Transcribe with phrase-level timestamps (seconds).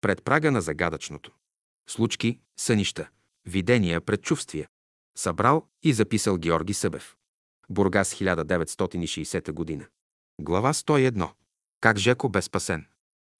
[0.00, 1.32] пред прага на загадъчното.
[1.88, 3.08] Случки, сънища,
[3.46, 4.68] видения, предчувствия.
[5.16, 7.16] Събрал и записал Георги Събев.
[7.70, 9.86] Бургас 1960 година.
[10.40, 11.30] Глава 101.
[11.80, 12.86] Как Жеко бе спасен.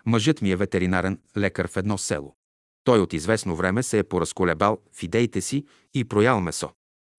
[0.07, 2.37] Мъжът ми е ветеринарен лекар в едно село.
[2.85, 6.71] Той от известно време се е поразколебал в идеите си и проял месо.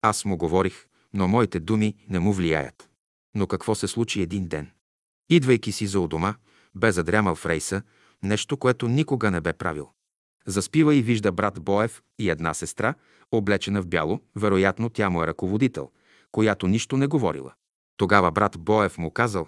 [0.02, 2.90] Аз му говорих, но моите думи не му влияят.
[3.36, 4.72] Но какво се случи един ден?
[5.30, 6.36] Идвайки си за у дома,
[6.76, 7.82] бе задрямал в рейса,
[8.24, 9.90] нещо, което никога не бе правил.
[10.46, 12.94] Заспива и вижда брат Боев и една сестра,
[13.32, 15.92] облечена в бяло, вероятно тя му е ръководител,
[16.32, 17.54] която нищо не говорила.
[17.98, 19.48] Тогава брат Боев му казал,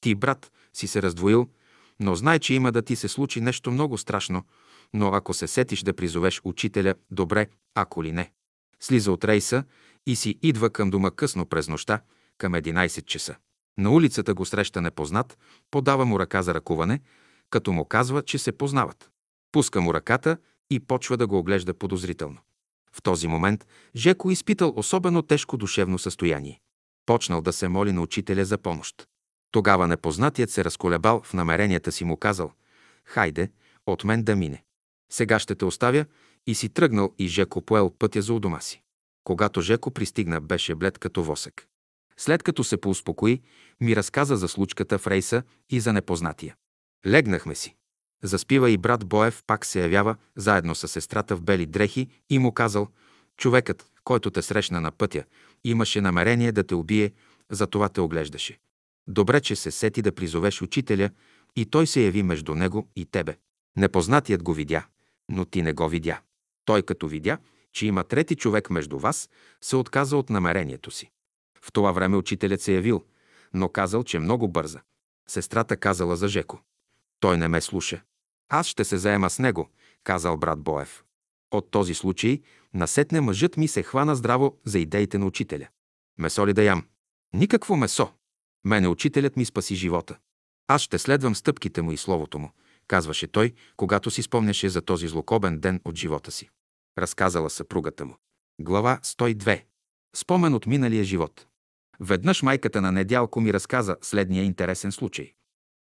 [0.00, 1.48] ти, брат, си се раздвоил,
[2.00, 4.44] но знай, че има да ти се случи нещо много страшно,
[4.94, 8.32] но ако се сетиш да призовеш учителя, добре, ако ли не.
[8.80, 9.64] Слиза от рейса
[10.06, 12.00] и си идва към дома късно през нощта,
[12.38, 13.36] към 11 часа.
[13.78, 15.38] На улицата го среща непознат,
[15.70, 17.00] подава му ръка за ръкуване,
[17.50, 19.10] като му казва, че се познават.
[19.52, 20.36] Пуска му ръката
[20.70, 22.38] и почва да го оглежда подозрително.
[22.92, 26.60] В този момент Жеко изпитал особено тежко душевно състояние.
[27.06, 29.08] Почнал да се моли на учителя за помощ.
[29.50, 32.52] Тогава непознатият се разколебал в намеренията си му казал
[33.04, 33.50] «Хайде,
[33.86, 34.64] от мен да мине.
[35.12, 36.04] Сега ще те оставя»
[36.46, 38.82] и си тръгнал и Жеко поел пътя за у дома си.
[39.24, 41.66] Когато Жеко пристигна, беше блед като восък.
[42.16, 43.40] След като се поуспокои,
[43.80, 46.56] ми разказа за случката в рейса и за непознатия.
[47.06, 47.74] Легнахме си.
[48.22, 52.52] Заспива и брат Боев пак се явява заедно с сестрата в бели дрехи и му
[52.52, 52.88] казал,
[53.36, 55.24] човекът, който те срещна на пътя,
[55.64, 57.12] имаше намерение да те убие,
[57.50, 58.58] затова те оглеждаше.
[59.08, 61.10] Добре, че се сети да призовеш учителя
[61.56, 63.36] и той се яви между него и тебе.
[63.76, 64.86] Непознатият го видя,
[65.28, 66.20] но ти не го видя.
[66.64, 67.38] Той като видя,
[67.72, 69.28] че има трети човек между вас,
[69.60, 71.10] се отказа от намерението си.
[71.62, 73.04] В това време учителят се явил,
[73.54, 74.80] но казал, че много бърза.
[75.28, 76.60] Сестрата казала за Жеко.
[77.20, 78.02] Той не ме слуша.
[78.48, 79.68] Аз ще се заема с него,
[80.04, 81.04] казал брат Боев.
[81.50, 82.40] От този случай
[82.74, 85.68] насетне мъжът ми се хвана здраво за идеите на учителя.
[86.18, 86.86] Месо ли да ям?
[87.32, 88.12] Никакво месо.
[88.64, 90.18] Мене учителят ми спаси живота.
[90.68, 92.50] Аз ще следвам стъпките му и словото му,
[92.88, 96.50] казваше той, когато си спомняше за този злокобен ден от живота си.
[96.98, 98.16] Разказала съпругата му.
[98.60, 99.64] Глава 102.
[100.16, 101.46] Спомен от миналия живот.
[102.00, 105.32] Веднъж майката на Недялко ми разказа следния интересен случай.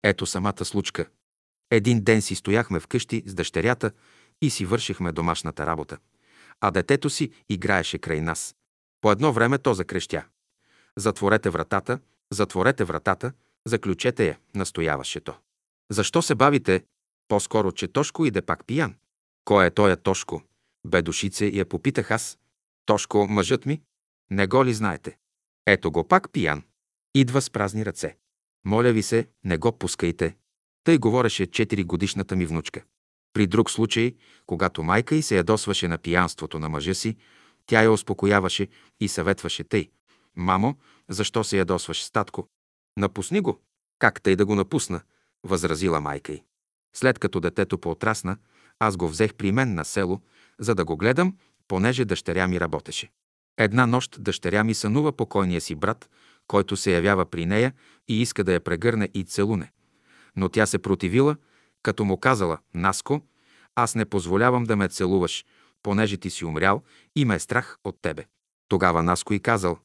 [0.02, 1.08] Ето самата случка.
[1.70, 3.90] Един ден си стояхме вкъщи с дъщерята
[4.42, 5.98] и си вършихме домашната работа,
[6.60, 8.56] а детето си играеше край нас.
[9.00, 10.24] По едно време то закрещя.
[10.96, 11.98] Затворете вратата,
[12.32, 13.32] затворете вратата,
[13.66, 15.34] заключете я, настояваше то.
[15.90, 16.84] Защо се бавите?
[17.28, 18.94] По-скоро, че Тошко иде пак пиян.
[19.44, 20.42] Кой е тоя Тошко?
[20.86, 22.38] Бе душице я попитах аз.
[22.86, 23.82] Тошко, мъжът ми?
[24.30, 25.16] Не го ли знаете?
[25.66, 26.62] Ето го пак пиян.
[27.14, 28.16] Идва с празни ръце.
[28.64, 30.36] Моля ви се, не го пускайте.
[30.88, 32.82] Тъй говореше 4 годишната ми внучка.
[33.32, 34.14] При друг случай,
[34.46, 37.16] когато майка й се ядосваше на пиянството на мъжа си,
[37.66, 38.68] тя я успокояваше
[39.00, 39.90] и съветваше тъй.
[40.36, 40.76] Мамо,
[41.08, 42.48] защо се ядосваш с татко?
[42.96, 43.60] Напусни го.
[43.98, 45.00] Как тъй да го напусна?
[45.44, 46.42] Възразила майка й.
[46.96, 48.36] След като детето поотрасна,
[48.78, 50.20] аз го взех при мен на село,
[50.58, 51.36] за да го гледам,
[51.68, 53.10] понеже дъщеря ми работеше.
[53.58, 56.10] Една нощ дъщеря ми сънува покойния си брат,
[56.46, 57.72] който се явява при нея
[58.08, 59.72] и иска да я прегърне и целуне.
[60.36, 61.36] Но тя се противила,
[61.82, 63.20] като му казала, Наско,
[63.74, 65.44] аз не позволявам да ме целуваш,
[65.82, 66.82] понеже ти си умрял
[67.16, 68.24] и ме е страх от тебе.
[68.68, 69.78] Тогава Наско и казал,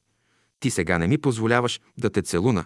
[0.60, 2.66] ти сега не ми позволяваш да те целуна,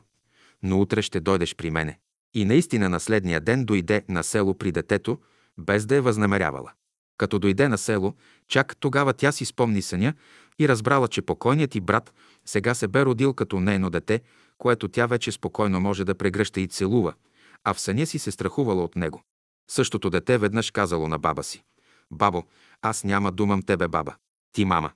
[0.63, 1.99] но утре ще дойдеш при мене.
[2.33, 5.19] И наистина на следния ден дойде на село при детето,
[5.57, 6.71] без да е възнамерявала.
[7.17, 8.13] Като дойде на село,
[8.47, 10.13] чак тогава тя си спомни съня
[10.59, 12.13] и разбрала, че покойният ти брат
[12.45, 14.21] сега се бе родил като нейно дете,
[14.57, 17.13] което тя вече спокойно може да прегръща и целува,
[17.63, 19.21] а в съня си се страхувала от него.
[19.69, 21.63] Същото дете веднъж казало на баба си.
[22.11, 22.43] Бабо,
[22.81, 24.15] аз няма думам тебе, баба.
[24.51, 24.91] Ти мама.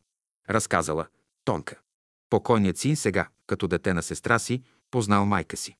[0.49, 1.07] Разказала.
[1.45, 1.79] Тонка.
[2.29, 5.75] Покойният син сега, като дете на сестра си, познал майка си.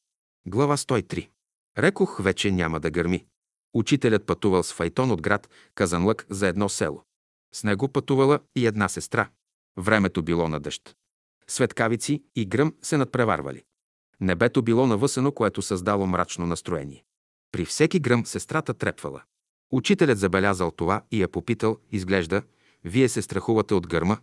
[0.45, 1.29] Глава 103.
[1.77, 3.25] Рекох, вече няма да гърми.
[3.73, 7.03] Учителят пътувал с файтон от град Казанлък за едно село.
[7.53, 9.29] С него пътувала и една сестра.
[9.77, 10.95] Времето било на дъжд.
[11.47, 13.63] Светкавици и гръм се надпреварвали.
[14.22, 17.03] Небето било навъсено, което създало мрачно настроение.
[17.52, 19.22] При всеки гръм сестрата трепвала.
[19.72, 22.41] Учителят забелязал това и я попитал, изглежда,
[22.84, 24.18] вие се страхувате от гърма?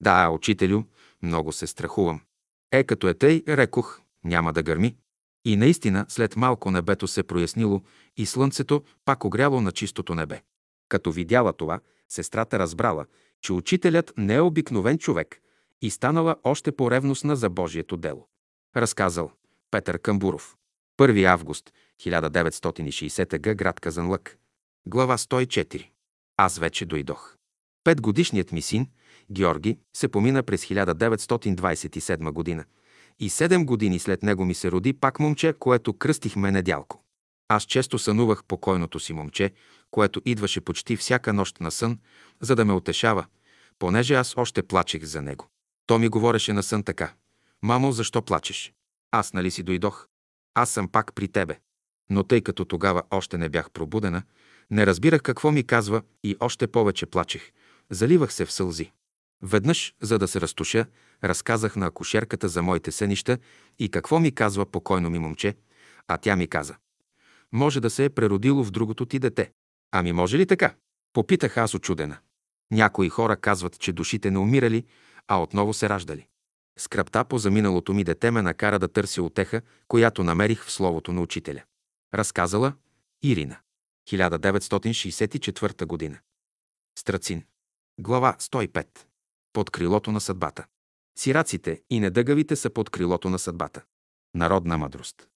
[0.00, 0.82] Да, учителю,
[1.22, 2.20] много се страхувам.
[2.72, 4.96] Е, като е тъй, рекох, няма да гърми.
[5.44, 7.82] И наистина, след малко небето се прояснило
[8.16, 10.42] и слънцето пак огряло на чистото небе.
[10.88, 13.06] Като видяла това, сестрата разбрала,
[13.40, 15.40] че учителят не е обикновен човек
[15.82, 18.28] и станала още по-ревностна за Божието дело.
[18.76, 19.30] Разказал
[19.72, 20.56] Петър Камбуров.
[21.00, 23.54] 1 август 1960 г.
[23.54, 24.38] град Казанлък.
[24.86, 25.88] Глава 104.
[26.36, 27.36] Аз вече дойдох.
[27.84, 28.86] Петгодишният ми син,
[29.30, 32.64] Георги, се помина през 1927 година
[33.18, 37.04] и седем години след него ми се роди пак момче, което кръстихме Недялко.
[37.48, 39.52] Аз често сънувах покойното си момче,
[39.90, 41.98] което идваше почти всяка нощ на сън,
[42.40, 43.26] за да ме утешава,
[43.78, 45.48] понеже аз още плачех за него.
[45.86, 47.12] То ми говореше на сън така.
[47.62, 48.72] Мамо, защо плачеш?
[49.12, 50.06] Аз нали си дойдох?
[50.54, 51.58] Аз съм пак при тебе.
[52.10, 54.22] Но тъй като тогава още не бях пробудена,
[54.70, 57.52] не разбирах какво ми казва и още повече плачех.
[57.90, 58.92] Заливах се в сълзи.
[59.42, 60.86] Веднъж, за да се разтуша,
[61.24, 63.38] разказах на акушерката за моите сънища
[63.78, 65.56] и какво ми казва покойно ми момче,
[66.08, 66.76] а тя ми каза.
[67.52, 69.52] Може да се е преродило в другото ти дете.
[69.92, 70.74] Ами може ли така?
[71.12, 72.18] Попитах аз очудена.
[72.70, 74.84] Някои хора казват, че душите не умирали,
[75.28, 76.26] а отново се раждали.
[76.78, 81.20] Скръпта по заминалото ми дете ме накара да търся отеха, която намерих в словото на
[81.20, 81.62] учителя.
[82.14, 82.72] Разказала
[83.22, 83.58] Ирина.
[84.08, 86.18] 1964 година.
[86.98, 87.44] Страцин.
[88.00, 88.86] Глава 105.
[89.52, 90.66] Под крилото на съдбата.
[91.18, 93.82] Сираците и недъгавите са под крилото на съдбата.
[94.34, 95.28] Народна мъдрост.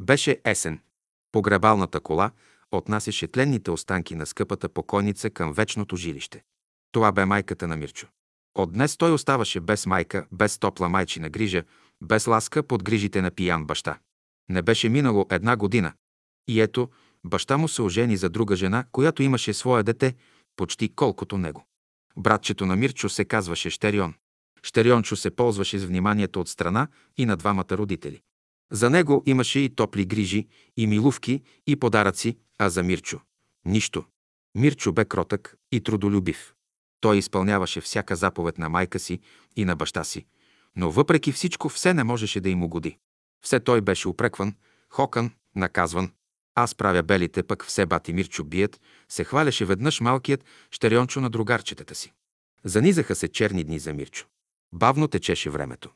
[0.00, 0.80] Беше есен.
[1.32, 2.30] Погребалната кола
[2.72, 6.44] отнасяше тленните останки на скъпата покойница към вечното жилище.
[6.92, 8.08] Това бе майката на Мирчо.
[8.54, 11.64] От днес той оставаше без майка, без топла майчина грижа,
[12.02, 13.98] без ласка под грижите на пиян баща.
[14.48, 15.92] Не беше минало една година.
[16.48, 16.88] И ето,
[17.24, 20.14] баща му се ожени за друга жена, която имаше свое дете,
[20.56, 21.66] почти колкото него.
[22.16, 24.14] Братчето на Мирчо се казваше Щерион.
[24.62, 28.20] Щериончо се ползваше с вниманието от страна и на двамата родители.
[28.72, 33.20] За него имаше и топли грижи, и милувки, и подаръци, а за Мирчо–
[33.64, 34.04] нищо.
[34.54, 36.53] Мирчо бе кротък и трудолюбив.
[37.04, 39.20] Той изпълняваше всяка заповед на майка си
[39.56, 40.26] и на баща си,
[40.76, 42.98] но въпреки всичко все не можеше да им угоди.
[43.44, 44.54] Все той беше упрекван,
[44.90, 46.12] хокан, наказван.
[46.54, 51.94] Аз правя белите, пък все бати Мирчо бият, се хваляше веднъж малкият щериончо на другарчетата
[51.94, 52.12] си.
[52.64, 54.26] Занизаха се черни дни за Мирчо.
[54.72, 55.90] Бавно течеше времето.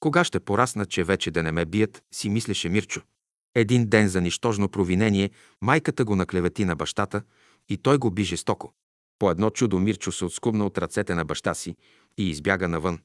[0.00, 3.00] Кога ще порасна, че вече да не ме бият, си мислеше Мирчо.
[3.54, 7.22] Един ден за нищожно провинение майката го наклевети на бащата
[7.68, 8.72] и той го би жестоко.
[9.22, 11.76] По едно чудо Мирчо се отскубна от ръцете на баща си
[12.18, 12.98] и избяга навън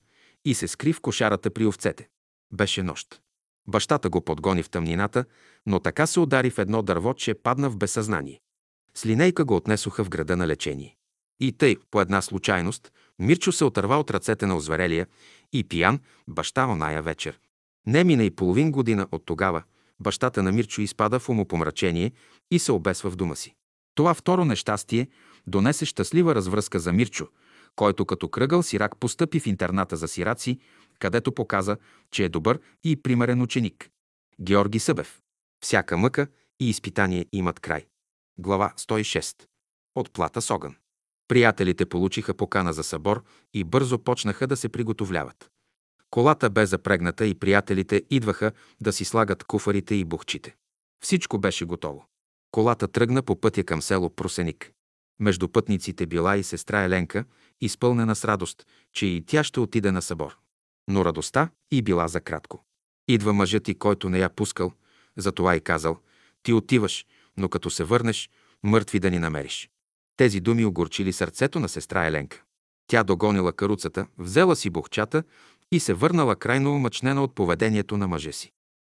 [0.46, 2.10] и се скри в кошарата при овцете.
[2.54, 3.22] Беше нощ.
[3.68, 5.26] Бащата го подгони в тъмнината,
[5.66, 8.42] но така се удари в едно дърво, че падна в безсъзнание.
[8.96, 10.96] С линейка го отнесоха в града на лечение.
[11.40, 15.08] И тъй, по една случайност, Мирчо се отърва от ръцете на озверелия
[15.54, 17.40] и пиян баща оная вечер.
[17.88, 19.64] Не мина и половин година от тогава,
[20.00, 22.12] бащата на Мирчо изпада в умопомрачение
[22.52, 23.56] и се обесва в дома си.
[23.96, 25.08] Това второ нещастие
[25.48, 27.28] донесе щастлива развръзка за Мирчо,
[27.76, 30.60] който като кръгъл сирак постъпи в интерната за сираци,
[31.00, 31.78] където показа,
[32.12, 33.90] че е добър и примерен ученик.
[34.42, 35.22] Георги Събев.
[35.64, 36.28] Всяка мъка
[36.60, 37.86] и изпитание имат край.
[38.40, 39.46] Глава 106.
[39.96, 40.76] От плата с огън.
[41.28, 43.24] Приятелите получиха покана за събор
[43.54, 45.50] и бързо почнаха да се приготовляват.
[46.10, 48.52] Колата бе запрегната и приятелите идваха
[48.82, 50.56] да си слагат куфарите и бухчите.
[51.04, 52.06] Всичко беше готово.
[52.52, 54.72] Колата тръгна по пътя към село Просеник.
[55.20, 57.26] Между пътниците била и сестра Еленка,
[57.62, 60.38] изпълнена с радост, че и тя ще отиде на събор.
[60.88, 62.66] Но радостта и била за кратко.
[63.08, 64.72] Идва мъжът ти, който не я пускал,
[65.18, 65.98] затова и казал,
[66.44, 67.06] ти отиваш,
[67.38, 68.30] но като се върнеш,
[68.64, 69.70] мъртви да ни намериш.
[70.18, 72.44] Тези думи огорчили сърцето на сестра Еленка.
[72.88, 75.24] Тя догонила каруцата, взела си бухчата
[75.72, 78.52] и се върнала крайно умъчнена от поведението на мъже си.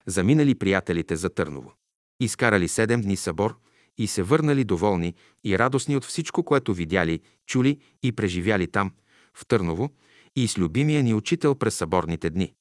[0.07, 1.73] Заминали приятелите за Търново.
[2.21, 3.59] Изкарали седем дни събор
[4.03, 8.91] и се върнали доволни и радостни от всичко, което видяли, чули и преживяли там,
[9.35, 9.91] в Търново,
[10.37, 12.53] и с любимия ни учител през съборните дни.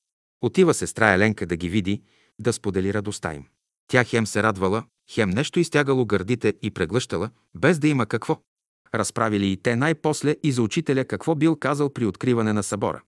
[0.41, 2.01] Отива сестра Еленка да ги види,
[2.39, 3.45] да сподели радостта им.
[3.87, 8.41] Тя хем се радвала, хем нещо изтягало гърдите и преглъщала, без да има какво.
[8.95, 13.01] Разправили и те най-после и за учителя какво бил казал при откриване на събора.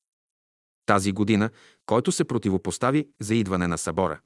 [0.85, 1.49] Тази година,
[1.85, 4.19] който се противопостави за идване на събора,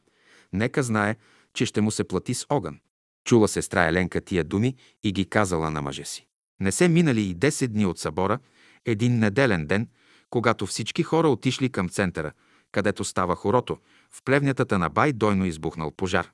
[0.53, 1.15] нека знае,
[1.53, 2.79] че ще му се плати с огън.
[3.27, 6.27] Чула сестра Еленка тия думи и ги казала на мъже си.
[6.59, 8.39] Не се минали и 10 дни от събора,
[8.85, 9.87] един неделен ден,
[10.29, 12.31] когато всички хора отишли към центъра,
[12.71, 13.77] където става хорото,
[14.11, 16.31] в плевнятата на бай дойно избухнал пожар.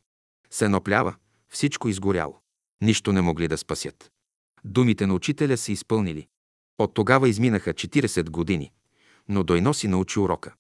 [0.50, 1.16] Сено плява,
[1.50, 2.40] всичко изгоряло.
[2.82, 4.12] Нищо не могли да спасят.
[4.64, 6.28] Думите на учителя се изпълнили.
[6.80, 8.72] От тогава изминаха 40 години,
[9.30, 10.54] но Дойно си научи урока.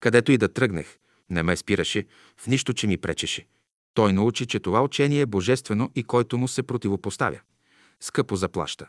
[0.00, 0.98] Където и да тръгнех,
[1.30, 2.06] не ме спираше,
[2.36, 3.46] в нищо, че ми пречеше.
[3.94, 7.40] Той научи, че това учение е божествено и който му се противопоставя.
[8.00, 8.88] Скъпо заплаща.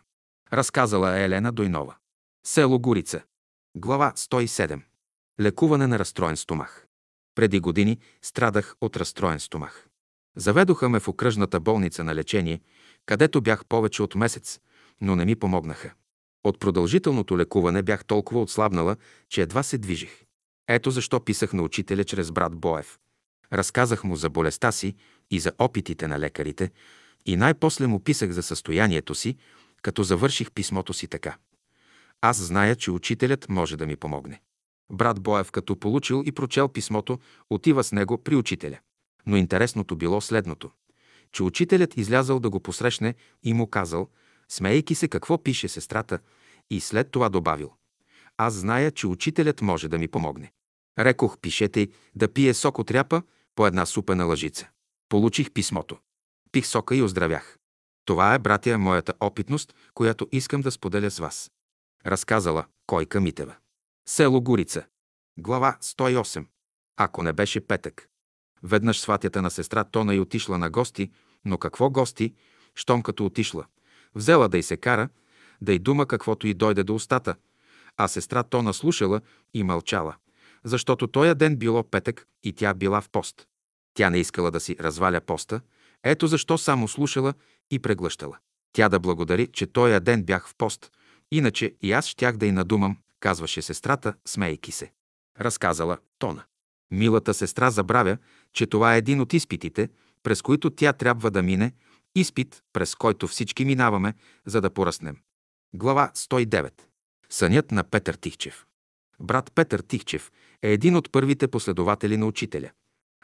[0.53, 1.95] Разказала е Елена Дойнова.
[2.45, 3.21] Село Горица.
[3.75, 4.81] Глава 107.
[5.41, 6.87] Лекуване на разстроен стомах.
[7.35, 9.87] Преди години страдах от разстроен стомах.
[10.35, 12.61] Заведоха ме в окръжната болница на лечение,
[13.05, 14.59] където бях повече от месец,
[15.01, 15.93] но не ми помогнаха.
[16.43, 18.95] От продължителното лекуване бях толкова отслабнала,
[19.29, 20.23] че едва се движих.
[20.67, 22.99] Ето защо писах на учителя чрез брат Боев.
[23.53, 24.95] Разказах му за болестта си
[25.31, 26.71] и за опитите на лекарите
[27.25, 29.37] и най-после му писах за състоянието си,
[29.81, 31.37] като завърших писмото си така.
[32.21, 34.41] Аз зная, че учителят може да ми помогне.
[34.91, 38.79] Брат Боев, като получил и прочел писмото, отива с него при учителя.
[39.25, 40.71] Но интересното било следното,
[41.31, 44.09] че учителят излязал да го посрещне и му казал,
[44.49, 46.19] смейки се какво пише сестрата,
[46.69, 47.73] и след това добавил.
[48.37, 50.51] Аз зная, че учителят може да ми помогне.
[50.99, 53.21] Рекох, пишете да пие сок от ряпа
[53.55, 54.69] по една супена лъжица.
[55.09, 55.97] Получих писмото.
[56.51, 57.57] Пих сока и оздравях.
[58.05, 61.51] Това е, братя, моята опитност, която искам да споделя с вас.
[62.05, 63.55] Разказала Койка Митева.
[64.07, 64.85] Село Горица.
[65.37, 66.45] Глава 108.
[66.97, 68.07] Ако не беше петък.
[68.63, 71.11] Веднъж сватята на сестра Тона и отишла на гости,
[71.45, 72.33] но какво гости,
[72.75, 73.65] щом като отишла?
[74.15, 75.09] Взела да й се кара,
[75.61, 77.35] да й дума каквото й дойде до устата,
[77.97, 79.21] а сестра Тона слушала
[79.53, 80.15] и мълчала,
[80.63, 83.47] защото тоя ден било петък и тя била в пост.
[83.93, 85.61] Тя не искала да си разваля поста,
[86.03, 87.33] ето защо само слушала
[87.71, 88.37] и преглъщала.
[88.73, 90.91] Тя да благодари, че тоя ден бях в пост,
[91.31, 94.91] иначе и аз щях да й надумам, казваше сестрата, смейки се.
[95.39, 96.43] Разказала Тона.
[96.91, 98.17] Милата сестра забравя,
[98.53, 99.89] че това е един от изпитите,
[100.23, 101.73] през които тя трябва да мине,
[102.15, 104.13] изпит, през който всички минаваме,
[104.45, 105.17] за да поръснем.
[105.73, 106.71] Глава 109.
[107.29, 108.65] Сънят на Петър Тихчев.
[109.21, 112.71] Брат Петър Тихчев е един от първите последователи на учителя.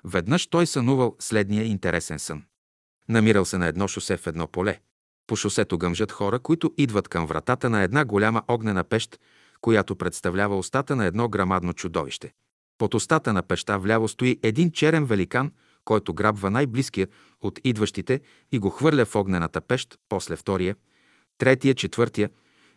[0.03, 2.43] Веднъж той сънувал следния интересен сън.
[3.09, 4.79] Намирал се на едно шосе в едно поле.
[5.27, 9.19] По шосето гъмжат хора, които идват към вратата на една голяма огнена пещ,
[9.61, 12.33] която представлява устата на едно грамадно чудовище.
[12.77, 15.51] Под устата на пеща вляво стои един черен великан,
[15.85, 17.07] който грабва най-близкия
[17.41, 20.75] от идващите и го хвърля в огнената пещ, после втория,
[21.37, 22.29] третия, четвъртия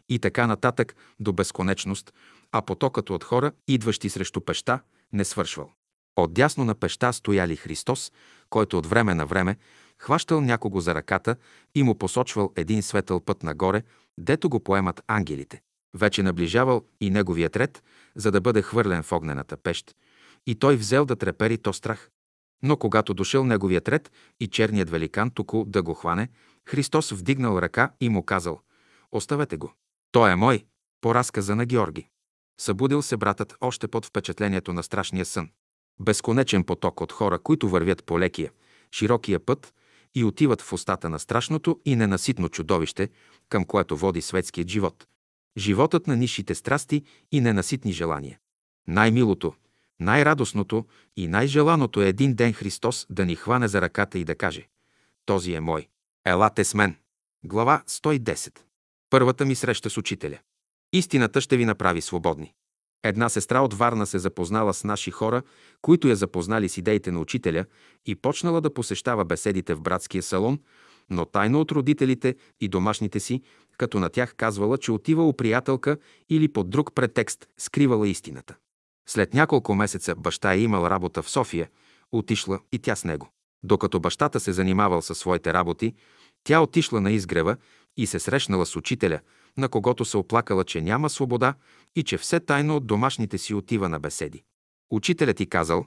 [0.09, 2.13] и така нататък до безконечност,
[2.53, 4.81] а потокът от хора, идващи срещу пеща,
[5.13, 5.73] не свършвал.
[6.17, 8.13] Отдясно на пеща стояли Христос,
[8.51, 9.57] който от време на време
[9.99, 11.37] хващал някого за ръката
[11.75, 13.83] и му посочвал един светъл път нагоре,
[14.19, 15.63] дето го поемат ангелите.
[15.95, 17.83] Вече наближавал и неговият ред,
[18.15, 19.97] за да бъде хвърлен в огнената пещ,
[20.47, 22.11] и той взел да трепери то страх.
[22.63, 26.29] Но когато дошъл неговият ред и черният великан току да го хване,
[26.69, 28.61] Христос вдигнал ръка и му казал
[29.13, 29.73] «Оставете го.
[30.13, 30.65] Той е мой»,
[31.01, 32.09] по разказа на Георги.
[32.61, 35.51] Събудил се братът още под впечатлението на страшния сън.
[36.01, 38.51] Безконечен поток от хора, които вървят по лекия,
[38.93, 39.75] широкия път
[40.15, 43.09] и отиват в устата на страшното и ненаситно чудовище,
[43.49, 45.07] към което води светският живот.
[45.57, 47.03] Животът на нишите страсти
[47.33, 48.39] и ненаситни желания.
[48.89, 49.55] Най-милото,
[50.01, 50.87] най-радостното
[51.17, 54.69] и най-желаното е един ден Христос да ни хване за ръката и да каже
[55.27, 55.89] «Този е мой.
[56.25, 56.97] Елате с мен».
[57.45, 58.59] Глава 110.
[59.11, 60.39] Първата ми среща с учителя.
[60.93, 62.53] Истината ще ви направи свободни.
[63.03, 65.43] Една сестра от Варна се запознала с наши хора,
[65.83, 67.65] които я запознали с идеите на учителя
[68.07, 70.59] и почнала да посещава беседите в братския салон,
[71.11, 73.43] но тайно от родителите и домашните си,
[73.79, 75.97] като на тях казвала, че отива у приятелка
[76.29, 78.57] или под друг претекст скривала истината.
[79.09, 81.69] След няколко месеца баща е имал работа в София,
[82.13, 83.29] отишла и тя с него.
[83.63, 85.95] Докато бащата се занимавал със своите работи,
[86.45, 87.57] тя отишла на изгрева
[87.97, 89.21] и се срещнала с учителя,
[89.57, 91.55] на когото се оплакала, че няма свобода
[91.97, 94.43] и че все тайно от домашните си отива на беседи.
[94.91, 95.87] Учителят ти казал,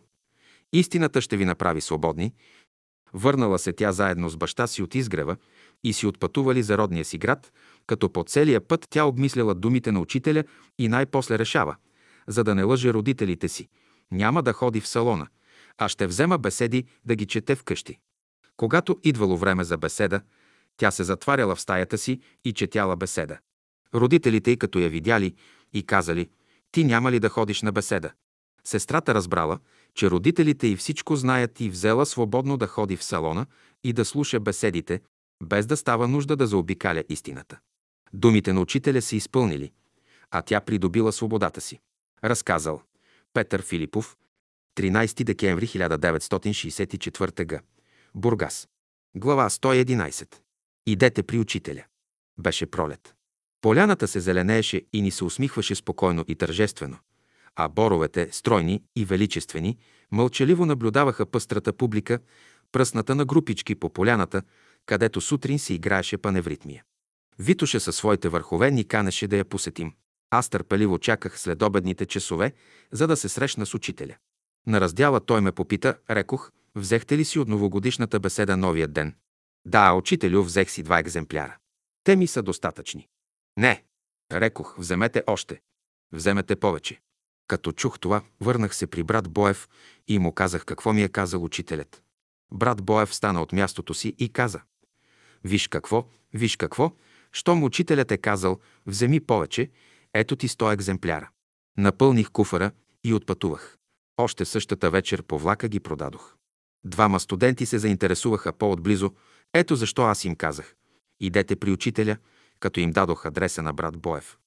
[0.74, 2.34] истината ще ви направи свободни.
[3.14, 5.36] Върнала се тя заедно с баща си от изгрева
[5.84, 7.52] и си отпътували за родния си град,
[7.88, 10.44] като по целия път тя обмисляла думите на учителя
[10.80, 11.76] и най-после решава,
[12.28, 13.70] за да не лъже родителите си.
[14.12, 15.28] Няма да ходи в салона,
[15.78, 18.00] а ще взема беседи да ги чете вкъщи.
[18.58, 20.22] Когато идвало време за беседа,
[20.78, 23.38] тя се затваряла в стаята си и четяла беседа.
[23.96, 25.36] Родителите й като я видяли
[25.74, 26.30] и казали,
[26.72, 28.12] ти няма ли да ходиш на беседа?
[28.64, 29.60] Сестрата разбрала,
[29.96, 33.46] че родителите й всичко знаят и взела свободно да ходи в салона
[33.84, 35.02] и да слуша беседите,
[35.44, 37.60] без да става нужда да заобикаля истината.
[38.14, 39.72] Думите на учителя се изпълнили,
[40.32, 41.80] а тя придобила свободата си.
[42.24, 42.82] Разказал
[43.34, 44.18] Петър Филипов,
[44.78, 47.62] 13 декември 1964 г.
[48.16, 48.68] Бургас.
[49.16, 50.36] Глава 111.
[50.86, 51.84] Идете при учителя.
[52.38, 53.16] Беше пролет.
[53.64, 56.98] Поляната се зеленееше и ни се усмихваше спокойно и тържествено,
[57.56, 59.78] а боровете, стройни и величествени,
[60.12, 62.20] мълчаливо наблюдаваха пъстрата публика,
[62.72, 64.42] пръсната на групички по поляната,
[64.86, 66.84] където сутрин се играеше паневритмия.
[67.40, 69.94] Витоша със своите върхове ни канеше да я посетим.
[70.30, 72.54] Аз търпеливо чаках след обедните часове,
[72.92, 74.16] за да се срещна с учителя.
[74.68, 79.16] На раздяла той ме попита, рекох, взехте ли си от новогодишната беседа новия ден?
[79.66, 81.58] Да, учителю, взех си два екземпляра.
[82.04, 83.08] Те ми са достатъчни.
[83.58, 83.84] Не,
[84.32, 85.62] рекох, вземете още.
[86.12, 87.00] Вземете повече.
[87.48, 89.70] Като чух това, върнах се при брат Боев
[90.08, 92.04] и му казах какво ми е казал учителят.
[92.52, 94.62] Брат Боев стана от мястото си и каза.
[95.44, 96.92] Виж какво, виж какво,
[97.32, 99.70] щом учителят е казал, вземи повече,
[100.14, 101.30] ето ти сто екземпляра.
[101.78, 102.72] Напълних куфара
[103.04, 103.78] и отпътувах.
[104.18, 106.36] Още същата вечер по влака ги продадох.
[106.86, 109.12] Двама студенти се заинтересуваха по-отблизо.
[109.54, 110.76] Ето защо аз им казах.
[111.20, 112.18] Идете при учителя,
[112.64, 114.38] като им дадох адреса на брат Боев.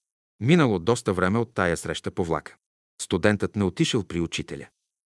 [0.41, 2.57] Минало доста време от тая среща по влака.
[3.03, 4.67] Студентът не отишъл при учителя.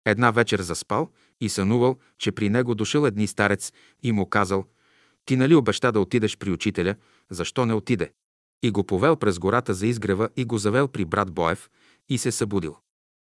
[0.05, 1.09] Една вечер заспал
[1.41, 3.71] и сънувал, че при него дошъл едни старец
[4.03, 4.65] и му казал
[5.25, 6.95] «Ти нали обеща да отидеш при учителя,
[7.31, 8.11] защо не отиде?»
[8.61, 11.69] И го повел през гората за изгрева и го завел при брат Боев
[12.09, 12.77] и се събудил.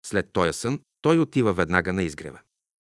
[0.07, 2.41] След тоя сън той отива веднага на изгрева.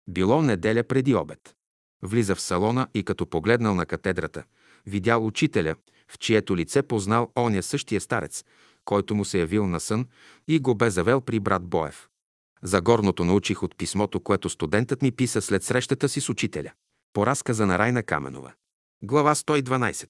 [0.09, 1.55] Било неделя преди обед.
[2.03, 4.43] Влиза в салона и като погледнал на катедрата,
[4.85, 5.75] видял учителя,
[6.11, 8.43] в чието лице познал оня същия старец,
[8.85, 10.07] който му се явил на сън
[10.47, 12.07] и го бе завел при брат Боев.
[12.63, 16.71] За горното научих от писмото, което студентът ми писа след срещата си с учителя.
[17.13, 18.53] По разказа на Райна Каменова.
[19.03, 20.09] Глава 112.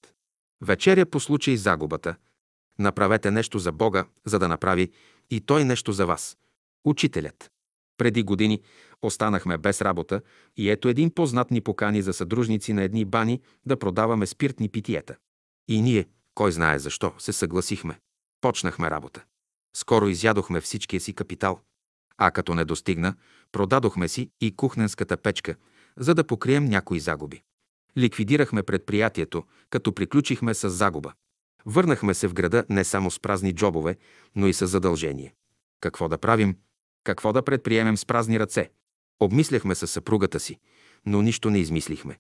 [0.61, 2.15] Вечеря по случай загубата.
[2.79, 4.91] Направете нещо за Бога, за да направи
[5.29, 6.37] и Той нещо за вас.
[6.85, 7.51] Учителят.
[7.97, 8.61] Преди години
[9.01, 10.21] останахме без работа
[10.57, 15.15] и ето един познат ни покани за съдружници на едни бани да продаваме спиртни питиета.
[15.71, 17.99] И ние, кой знае защо, се съгласихме.
[18.41, 19.23] Почнахме работа.
[19.75, 21.59] Скоро изядохме всичкия си капитал.
[22.17, 23.15] А като не достигна,
[23.51, 25.55] продадохме си и кухненската печка,
[25.97, 27.41] за да покрием някои загуби.
[27.97, 31.13] Ликвидирахме предприятието, като приключихме с загуба.
[31.65, 33.97] Върнахме се в града не само с празни джобове,
[34.35, 35.33] но и с задължение.
[35.81, 36.57] Какво да правим?
[37.03, 38.71] Какво да предприемем с празни ръце?
[39.19, 40.59] Обмисляхме със съпругата си,
[41.05, 42.19] но нищо не измислихме.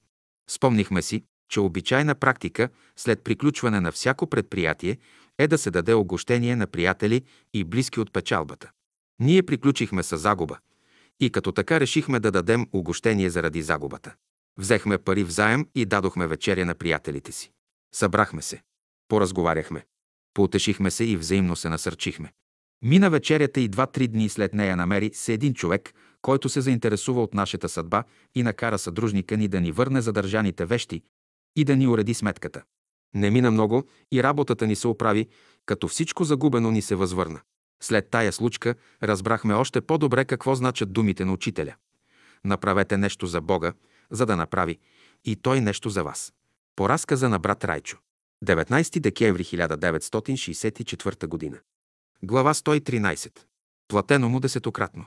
[0.49, 4.97] Спомнихме си, че обичайна практика след приключване на всяко предприятие
[5.37, 7.21] е да се даде огощение на приятели
[7.53, 8.71] и близки от печалбата.
[9.19, 10.57] Ние приключихме с загуба
[11.19, 14.13] и като така решихме да дадем огощение заради загубата.
[14.59, 17.51] Взехме пари в заем и дадохме вечеря на приятелите си.
[17.95, 18.61] Събрахме се.
[19.07, 19.85] Поразговаряхме.
[20.33, 22.31] Поутешихме се и взаимно се насърчихме.
[22.81, 27.33] Мина вечерята и два-три дни след нея намери се един човек, който се заинтересува от
[27.33, 28.03] нашата съдба
[28.35, 31.03] и накара съдружника ни да ни върне задържаните вещи
[31.55, 32.63] и да ни уреди сметката.
[33.13, 35.27] Не мина много и работата ни се оправи,
[35.65, 37.41] като всичко загубено ни се възвърна.
[37.83, 41.75] След тая случка разбрахме още по-добре какво значат думите на учителя.
[42.45, 43.73] Направете нещо за Бога,
[44.11, 44.77] за да направи
[45.25, 46.33] и Той нещо за вас.
[46.75, 47.97] По разказа на брат Райчо.
[48.45, 51.59] 19 декември 1964 г.
[52.23, 53.39] Глава 113.
[53.87, 55.05] Платено му десетократно.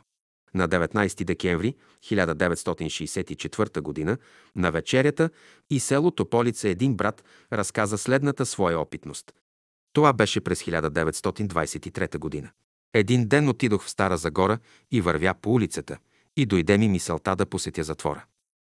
[0.55, 4.17] На 19 декември 1964 г.
[4.57, 5.31] на вечерята
[5.71, 9.33] и село Тополица един брат разказа следната своя опитност.
[9.93, 12.51] Това беше през 1923 г.
[12.95, 14.59] Един ден отидох в Стара Загора
[14.91, 15.99] и вървя по улицата
[16.37, 18.25] и дойде ми мисълта да посетя затвора.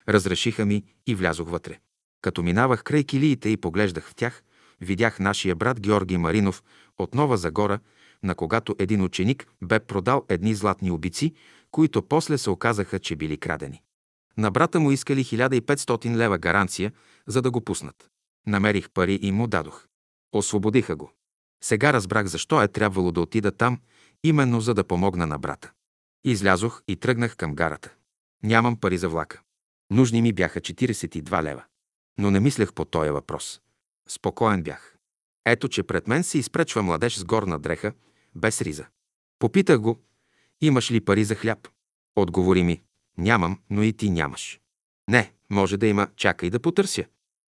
[0.08, 1.78] Разрешиха ми и влязох вътре.
[2.22, 4.42] Като минавах край килиите и поглеждах в тях,
[4.80, 6.62] видях нашия брат Георги Маринов
[6.98, 7.78] от Нова Загора,
[8.22, 11.34] на когато един ученик бе продал едни златни обици,
[11.78, 13.82] които после се оказаха, че били крадени.
[14.36, 16.92] На брата му искали 1500 лева гаранция,
[17.26, 18.10] за да го пуснат.
[18.46, 19.86] Намерих пари и му дадох.
[20.32, 21.12] Освободиха го.
[21.64, 23.80] Сега разбрах защо е трябвало да отида там,
[24.24, 25.72] именно за да помогна на брата.
[26.24, 27.94] Излязох и тръгнах към гарата.
[28.42, 29.40] Нямам пари за влака.
[29.90, 31.64] Нужни ми бяха 42 лева.
[32.18, 33.60] Но не мислех по този въпрос.
[34.08, 34.96] Спокоен бях.
[35.46, 37.92] Ето, че пред мен се изпречва младеж с горна дреха,
[38.34, 38.86] без риза.
[39.38, 39.98] Попитах го,
[40.60, 41.68] имаш ли пари за хляб?
[42.16, 42.82] Отговори ми,
[43.18, 44.60] нямам, но и ти нямаш.
[45.10, 47.04] Не, може да има, чакай да потърся.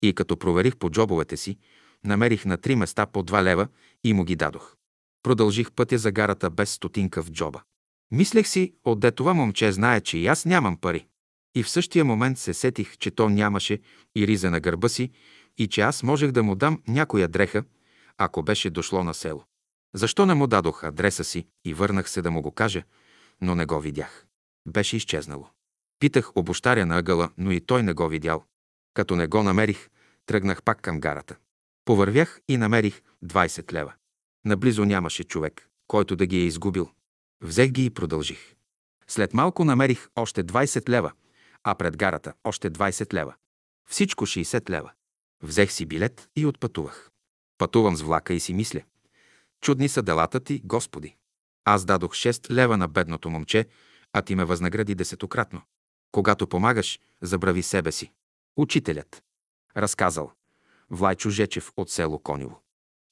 [0.02, 1.58] И като проверих по джобовете си,
[2.04, 3.68] намерих на три места по два лева
[4.04, 4.76] и му ги дадох.
[5.22, 7.62] Продължих пътя за гарата без стотинка в джоба.
[8.10, 11.06] Мислех си, отде това момче знае, че и аз нямам пари.
[11.54, 13.80] И в същия момент се сетих, че то нямаше
[14.16, 15.10] и риза на гърба си
[15.58, 17.64] и че аз можех да му дам някоя дреха,
[18.18, 19.44] ако беше дошло на село.
[19.94, 22.82] Защо не му дадох адреса си и върнах се да му го кажа,
[23.40, 24.26] но не го видях.
[24.68, 25.48] Беше изчезнало.
[25.98, 28.44] Питах обощаря на ъгъла, но и той не го видял.
[28.94, 29.88] Като не го намерих,
[30.26, 31.36] тръгнах пак към гарата.
[31.84, 33.92] Повървях и намерих 20 лева.
[34.44, 36.90] Наблизо нямаше човек, който да ги е изгубил.
[37.42, 38.54] Взех ги и продължих.
[39.08, 41.12] След малко намерих още 20 лева,
[41.64, 43.34] а пред гарата още 20 лева.
[43.88, 44.92] Всичко 60 лева.
[45.42, 47.10] Взех си билет и отпътувах.
[47.58, 48.80] Пътувам с влака и си мисля.
[49.62, 51.16] Чудни са делата ти, Господи.
[51.64, 53.66] Аз дадох 6 лева на бедното момче,
[54.12, 55.62] а ти ме възнагради десетократно.
[56.12, 58.12] Когато помагаш, забрави себе си.
[58.56, 59.22] Учителят.
[59.76, 60.32] Разказал.
[60.90, 62.60] Влайчо Жечев от село Конево.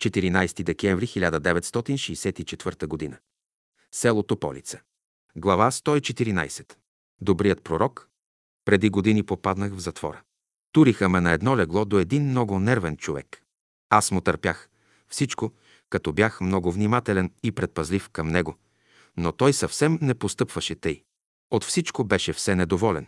[0.02, 3.18] 14 декември 1964 г.
[3.92, 4.80] Село Тополица.
[5.36, 6.76] Глава 114.
[7.20, 8.08] Добрият пророк.
[8.64, 10.22] Преди години попаднах в затвора.
[10.72, 13.42] Туриха ме на едно легло до един много нервен човек.
[13.90, 14.68] Аз му търпях
[15.08, 15.52] всичко,
[15.90, 18.56] като бях много внимателен и предпазлив към него,
[19.16, 21.02] но той съвсем не постъпваше тъй.
[21.50, 23.06] От всичко беше все недоволен.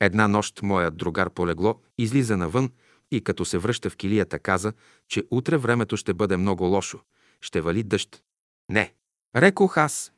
[0.00, 2.70] Една нощ моят другар полегло, излиза навън
[3.10, 4.72] и като се връща в килията каза,
[5.08, 7.00] че утре времето ще бъде много лошо,
[7.40, 8.22] ще вали дъжд.
[8.68, 8.94] Не,
[9.36, 10.12] рекох аз.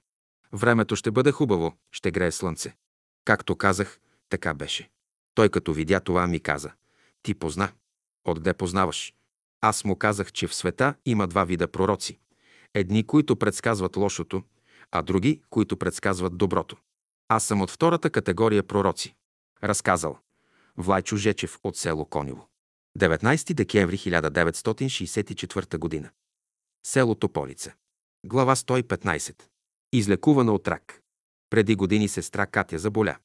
[0.53, 2.77] Времето ще бъде хубаво, ще грее слънце.
[3.25, 4.91] Както казах, така беше.
[5.35, 6.73] Той като видя това ми каза.
[7.23, 7.73] Ти позна.
[8.25, 9.15] Отде познаваш?
[9.65, 12.19] Аз му казах, че в света има два вида пророци.
[12.75, 14.43] Едни, които предсказват лошото,
[14.93, 16.77] а други, които предсказват доброто.
[17.29, 19.15] Аз съм от втората категория пророци.
[19.63, 20.19] Разказал.
[20.77, 22.49] Влайчо Жечев от село Конево.
[22.99, 26.11] 19 декември 1964 г.
[26.87, 27.73] Село Тополица.
[28.27, 29.43] Глава 115.
[29.93, 31.03] Излекувана от рак.
[31.51, 33.17] Преди години сестра Катя заболя.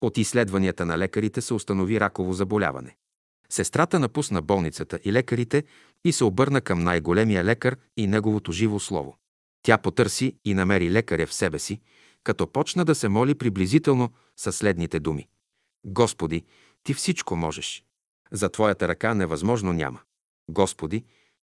[0.00, 2.96] От изследванията на лекарите се установи раково заболяване.
[3.50, 5.64] Сестрата напусна болницата и лекарите
[6.04, 9.16] и се обърна към най-големия лекар и неговото живо слово.
[9.62, 11.80] Тя потърси и намери лекаря в себе си,
[12.24, 15.28] като почна да се моли приблизително със следните думи.
[15.84, 16.44] Господи,
[16.82, 17.84] Ти всичко можеш.
[18.32, 20.00] За Твоята ръка невъзможно няма.
[20.50, 21.04] Господи,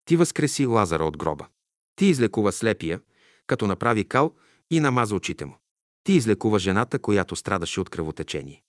[0.06, 1.48] Ти възкреси Лазара от гроба.
[1.96, 3.00] Ти излекува слепия,
[3.48, 4.34] като направи кал
[4.72, 5.58] и намаза очите му.
[6.04, 8.64] Ти излекува жената, която страдаше от кръвотечение.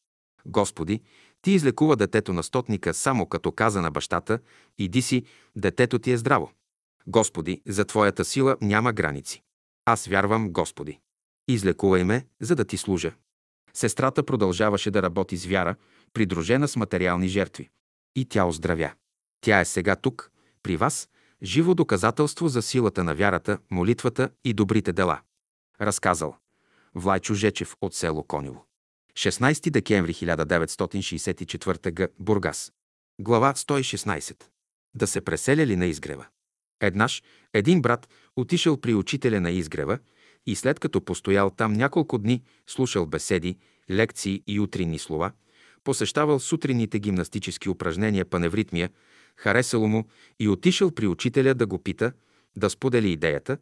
[0.47, 1.01] Господи,
[1.43, 4.39] Ти излекува детето на стотника само като каза на бащата,
[4.79, 5.25] иди си,
[5.57, 6.53] детето ти е здраво.
[7.07, 9.43] Господи, за Твоята сила няма граници.
[9.85, 11.01] Аз вярвам, Господи.
[11.49, 13.13] Излекувай ме, за да Ти служа.
[13.75, 15.75] Сестрата продължаваше да работи с вяра,
[16.13, 17.69] придружена с материални жертви.
[18.17, 18.93] И тя оздравя.
[19.41, 20.31] Тя е сега тук,
[20.63, 21.09] при вас,
[21.43, 25.21] живо доказателство за силата на вярата, молитвата и добрите дела.
[25.81, 26.37] Разказал.
[26.95, 28.68] Влайчо Жечев от село Конево.
[29.15, 32.09] 16 декември 1964 г.
[32.19, 32.73] Бургас.
[33.21, 34.45] Глава 116.
[34.95, 36.27] Да се преселя ли на изгрева?
[36.81, 37.23] Еднаш
[37.55, 39.99] един брат отишъл при учителя на изгрева
[40.47, 43.57] и след като постоял там няколко дни, слушал беседи,
[43.91, 45.33] лекции и утринни слова,
[45.85, 48.91] посещавал сутринните гимнастически упражнения паневритмия,
[49.37, 50.09] харесало му
[50.41, 52.13] и отишъл при учителя да го пита,
[52.57, 53.59] да сподели идеята,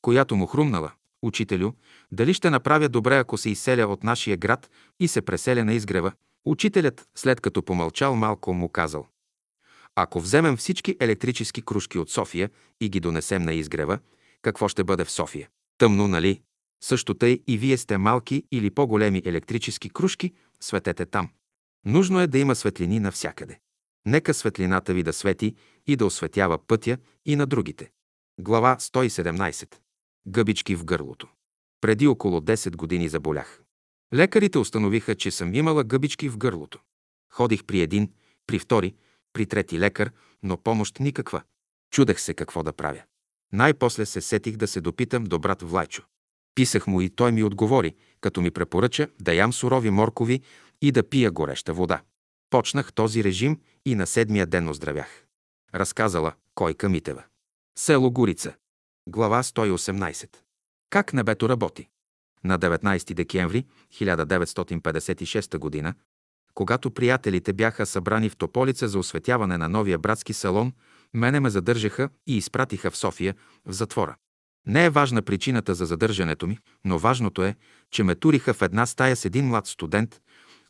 [0.00, 0.92] която му хрумнала.
[1.24, 1.72] Учителю,
[2.12, 6.12] дали ще направя добре, ако се изселя от нашия град и се преселя на изгрева?
[6.44, 9.06] Учителят, след като помълчал малко, му казал.
[9.96, 13.98] Ако вземем всички електрически кружки от София и ги донесем на изгрева,
[14.42, 15.48] какво ще бъде в София?
[15.78, 16.40] Тъмно, нали?
[16.82, 21.28] Също тъй и вие сте малки или по-големи електрически кружки, светете там.
[21.86, 23.58] Нужно е да има светлини навсякъде.
[24.06, 25.54] Нека светлината ви да свети
[25.86, 27.90] и да осветява пътя и на другите.
[28.40, 29.83] Глава 117.
[30.28, 31.28] Гъбички в гърлото.
[31.80, 33.62] Преди около 10 години заболях.
[34.14, 36.80] Лекарите установиха, че съм имала гъбички в гърлото.
[37.32, 38.12] Ходих при един,
[38.46, 38.94] при втори,
[39.32, 41.42] при трети лекар, но помощ никаква.
[41.90, 43.02] Чудех се какво да правя.
[43.52, 46.02] Най-после се сетих да се допитам до брат Влайчо.
[46.54, 50.42] Писах му и той ми отговори, като ми препоръча да ям сурови моркови
[50.82, 52.02] и да пия гореща вода.
[52.50, 55.26] Почнах този режим и на седмия ден оздравях.
[55.74, 57.24] Разказала Койка Митева.
[57.78, 58.54] Село Горица.
[59.08, 60.28] Глава 118.
[60.90, 61.88] Как небето работи?
[62.44, 63.64] На 19 декември
[63.94, 65.94] 1956 г.,
[66.54, 70.72] когато приятелите бяха събрани в Тополица за осветяване на новия братски салон,
[71.14, 73.34] мене ме задържаха и изпратиха в София,
[73.66, 74.16] в затвора.
[74.66, 77.56] Не е важна причината за задържането ми, но важното е,
[77.90, 80.20] че ме туриха в една стая с един млад студент,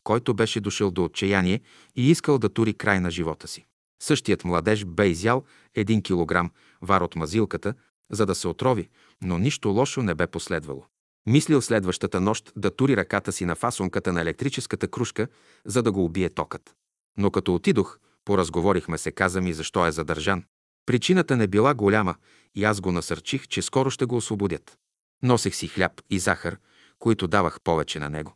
[0.05, 1.61] който беше дошъл до отчаяние
[1.97, 3.67] и искал да тури край на живота си.
[4.03, 5.45] Същият младеж бе изял
[5.75, 6.51] един килограм
[6.83, 7.75] вар от мазилката,
[8.11, 8.89] за да се отрови,
[9.23, 10.87] но нищо лошо не бе последвало.
[11.27, 15.29] Мислил следващата нощ да тури ръката си на фасонката на електрическата кружка,
[15.65, 16.75] за да го убие токът.
[17.19, 20.45] Но като отидох, поразговорихме се, каза ми защо е задържан.
[20.87, 22.15] Причината не била голяма
[22.55, 24.79] и аз го насърчих, че скоро ще го освободят.
[25.23, 26.59] Носех си хляб и захар,
[26.99, 28.35] които давах повече на него.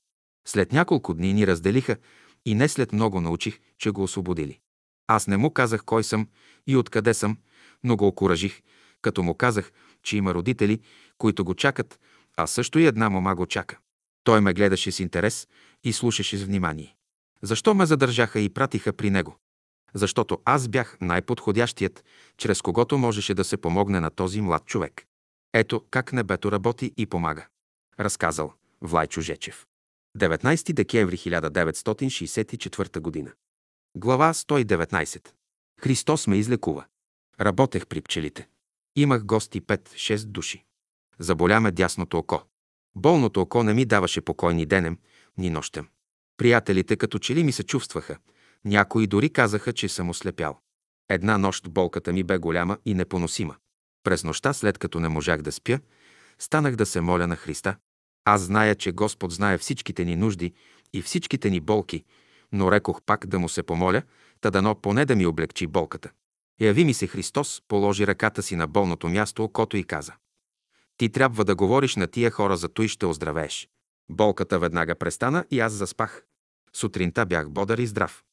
[0.49, 1.97] След няколко дни ни разделиха
[2.45, 4.59] и не след много научих, че го освободили.
[5.07, 6.29] Аз не му казах кой съм
[6.67, 7.39] и откъде съм,
[7.85, 8.63] но го окуражих,
[9.03, 10.81] като му казах, че има родители,
[11.19, 12.01] които го чакат,
[12.37, 13.79] а също и една мома го чака.
[14.25, 15.49] Той ме гледаше с интерес
[15.85, 16.97] и слушаше с внимание.
[17.43, 19.37] Защо ме задържаха и пратиха при него?
[19.95, 22.05] Защото аз бях най-подходящият,
[22.37, 25.05] чрез когото можеше да се помогне на този млад човек.
[25.55, 27.47] Ето как небето работи и помага.
[28.01, 29.67] Разказал Влайчо Жечев.
[30.19, 33.33] 19 декември 1964 г.
[33.95, 35.29] Глава 119.
[35.81, 36.85] Христос ме излекува.
[37.41, 38.49] Работех при пчелите.
[38.99, 40.65] Имах гости 5-6 души.
[41.19, 42.43] Заболя ме дясното око.
[42.97, 44.99] Болното око не ми даваше покой ни денем,
[45.37, 45.89] ни нощем.
[46.37, 48.17] Приятелите като че ли ми се чувстваха.
[48.65, 50.59] Някои дори казаха, че съм ослепял.
[51.09, 53.57] Една нощ болката ми бе голяма и непоносима.
[54.05, 55.79] През нощта, след като не можах да спя,
[56.39, 57.77] станах да се моля на Христа.
[58.25, 60.53] Аз зная, че Господ знае всичките ни нужди
[60.93, 62.05] и всичките ни болки,
[62.53, 64.03] но рекох пак да му се помоля,
[64.41, 66.11] та дано поне да ми облегчи болката.
[66.61, 70.13] Яви ми се Христос, положи ръката си на болното място, окото и каза.
[70.97, 73.69] Ти трябва да говориш на тия хора, за той ще оздравееш.
[74.11, 76.25] Болката веднага престана и аз заспах.
[76.73, 78.25] Сутринта бях бодър и здрав.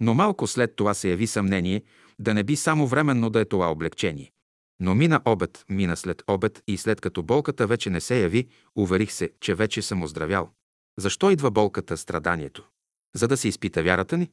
[0.00, 1.82] Но малко след това се яви съмнение,
[2.18, 4.32] да не би само временно да е това облегчение.
[4.80, 9.12] Но мина обед, мина след обед и след като болката вече не се яви, уверих
[9.12, 10.50] се, че вече съм оздравял.
[10.98, 12.68] Защо идва болката, страданието?
[13.14, 14.30] За да се изпита вярата ни?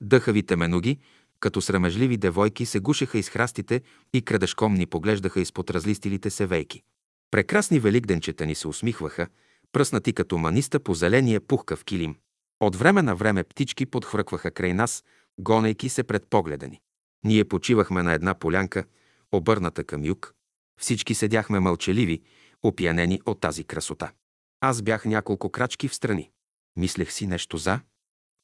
[0.00, 0.98] Дъхавите менуги,
[1.40, 3.82] като срамежливи девойки, се гушеха из храстите
[4.14, 6.82] и крадешком ни поглеждаха изпод разлистилите се вейки.
[7.30, 9.26] Прекрасни великденчета ни се усмихваха,
[9.72, 12.16] пръснати като маниста по зеления пухкав килим.
[12.60, 15.04] От време на време птички подхвъркваха край нас,
[15.38, 16.80] гонейки се пред погледа ни.
[17.26, 18.84] Ние почивахме на една полянка,
[19.32, 20.34] обърната към юг.
[20.80, 22.22] Всички седяхме мълчаливи,
[22.62, 24.12] опиянени от тази красота.
[24.60, 26.30] Аз бях няколко крачки в страни.
[26.76, 27.80] Мислех си нещо за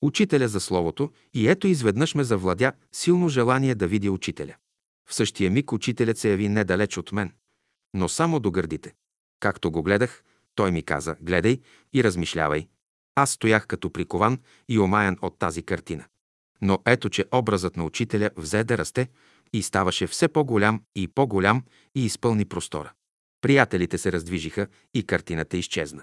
[0.03, 4.55] учителя за словото и ето изведнъж ме завладя силно желание да видя учителя.
[5.09, 7.33] В същия миг учителят се яви недалеч от мен,
[7.95, 8.95] но само до гърдите.
[9.41, 11.61] Както го гледах, той ми каза, гледай
[11.93, 12.69] и размишлявай.
[13.15, 16.05] Аз стоях като прикован и омаян от тази картина.
[16.63, 19.09] Но ето, че образът на учителя взе да расте
[19.53, 21.63] и ставаше все по-голям и по-голям
[21.95, 22.93] и изпълни простора.
[23.41, 26.03] Приятелите се раздвижиха и картината изчезна.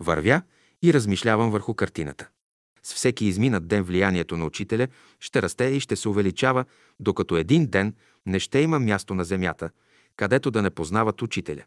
[0.00, 0.42] Вървя
[0.82, 2.28] и размишлявам върху картината.
[2.82, 4.88] С всеки изминат ден влиянието на учителя
[5.20, 6.64] ще расте и ще се увеличава,
[7.00, 7.94] докато един ден
[8.26, 9.70] не ще има място на земята,
[10.16, 11.64] където да не познават учителя.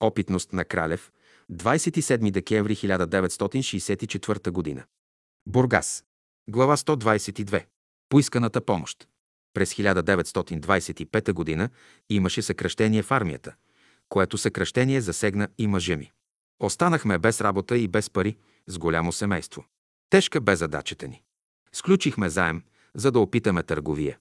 [0.00, 1.12] Опитност на Кралев,
[1.52, 4.84] 27 декември 1964 г.
[5.46, 6.04] Бургас.
[6.48, 7.64] Глава 122.
[8.12, 9.08] Поисканата помощ.
[9.54, 11.68] През 1925 г.
[12.10, 13.54] имаше съкръщение в армията,
[14.08, 16.12] което съкръщение засегна и мъжа ми.
[16.60, 19.64] Останахме без работа и без пари, с голямо семейство.
[20.10, 21.22] Тежка бе задачата ни.
[21.72, 22.62] Сключихме заем,
[22.94, 24.18] за да опитаме търговия.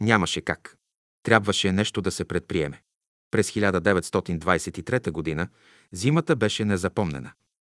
[0.00, 0.76] Нямаше как.
[1.22, 2.82] Трябваше нещо да се предприеме.
[3.30, 5.48] През 1923 г.
[5.92, 7.32] зимата беше незапомнена.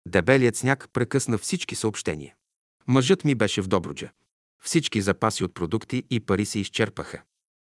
[0.07, 2.35] Дебелият сняг прекъсна всички съобщения.
[2.87, 4.11] Мъжът ми беше в Добруджа.
[4.65, 7.23] Всички запаси от продукти и пари се изчерпаха.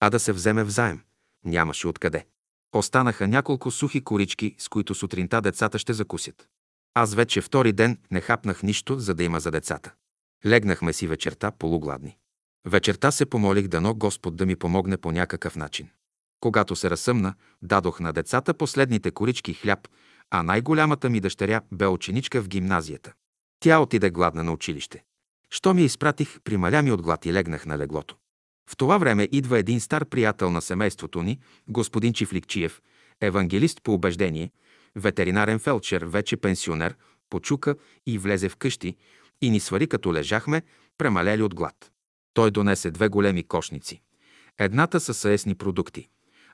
[0.00, 1.00] А да се вземе в заем
[1.44, 2.26] нямаше откъде.
[2.74, 6.48] Останаха няколко сухи корички, с които сутринта децата ще закусят.
[6.94, 9.92] Аз вече втори ден не хапнах нищо, за да има за децата.
[10.46, 12.16] Легнахме си вечерта полугладни.
[12.66, 15.88] Вечерта се помолих дано Господ да ми помогне по някакъв начин.
[16.40, 19.88] Когато се разсъмна, дадох на децата последните корички хляб,
[20.30, 23.12] а най-голямата ми дъщеря бе ученичка в гимназията.
[23.60, 25.04] Тя отиде гладна на училище.
[25.54, 28.16] Що ми изпратих, прималя ми от глад и легнах на леглото.
[28.70, 32.82] В това време идва един стар приятел на семейството ни, господин Чифликчиев,
[33.20, 34.50] евангелист по убеждение,
[34.96, 36.96] ветеринарен фелчер, вече пенсионер,
[37.30, 38.96] почука и влезе в къщи
[39.40, 40.62] и ни свари като лежахме,
[40.98, 41.92] премалели от глад.
[42.34, 44.02] Той донесе две големи кошници.
[44.58, 46.08] Едната са съесни продукти,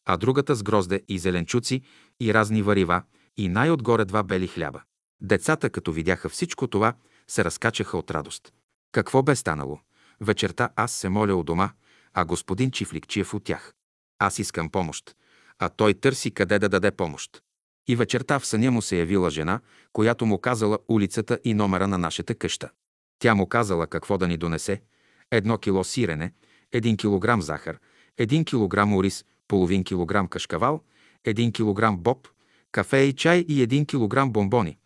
[0.05, 1.83] а другата с грозде и зеленчуци
[2.21, 3.03] и разни варива
[3.37, 4.83] и най-отгоре два бели хляба.
[5.21, 6.95] Децата, като видяха всичко това,
[7.29, 8.53] се разкачаха от радост.
[8.93, 9.81] Какво бе станало?
[10.21, 11.71] Вечерта аз се моля у дома,
[12.15, 13.75] а господин Чифликчиев от тях.
[14.19, 15.17] Аз искам помощ,
[15.59, 17.43] а той търси къде да даде помощ.
[17.89, 19.61] И вечерта в съня му се явила жена,
[19.93, 22.71] която му казала улицата и номера на нашата къща.
[23.19, 24.83] Тя му казала какво да ни донесе–
[25.31, 26.33] едно кило сирене,
[26.73, 27.79] един килограм захар,
[28.19, 30.83] един килограм ориз, половин килограм кашкавал,
[31.25, 32.29] един килограм боб,
[32.73, 34.79] кафе и чай и един килограм бомбони,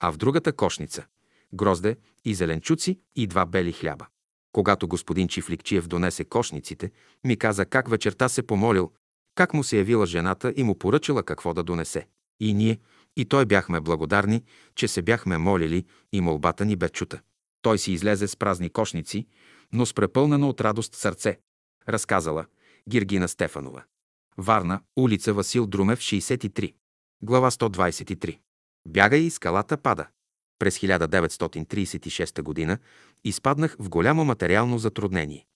[0.00, 1.06] а в другата кошница–
[1.54, 4.06] грозде и зеленчуци и два бели хляба.
[4.52, 6.90] Когато господин Чифликчиев донесе кошниците,
[7.24, 8.92] ми каза как вечерта се помолил,
[9.34, 12.06] как му се явила жената и му поръчала какво да донесе.
[12.40, 12.78] И ние,
[13.16, 17.20] и той бяхме благодарни, че се бяхме молили и молбата ни бе чута.
[17.62, 19.26] Той си излезе с празни кошници,
[19.72, 21.38] но с препълнено от радост сърце.
[21.88, 22.46] Разказала
[22.88, 23.84] Гиргина Стефанова.
[24.38, 26.74] Варна, улица Васил Друмев, 63.
[27.22, 28.38] Глава 123.
[28.88, 30.06] Бягай и скалата пада.
[30.60, 32.78] През 1936 г.
[33.24, 35.46] изпаднах в голямо материално затруднение.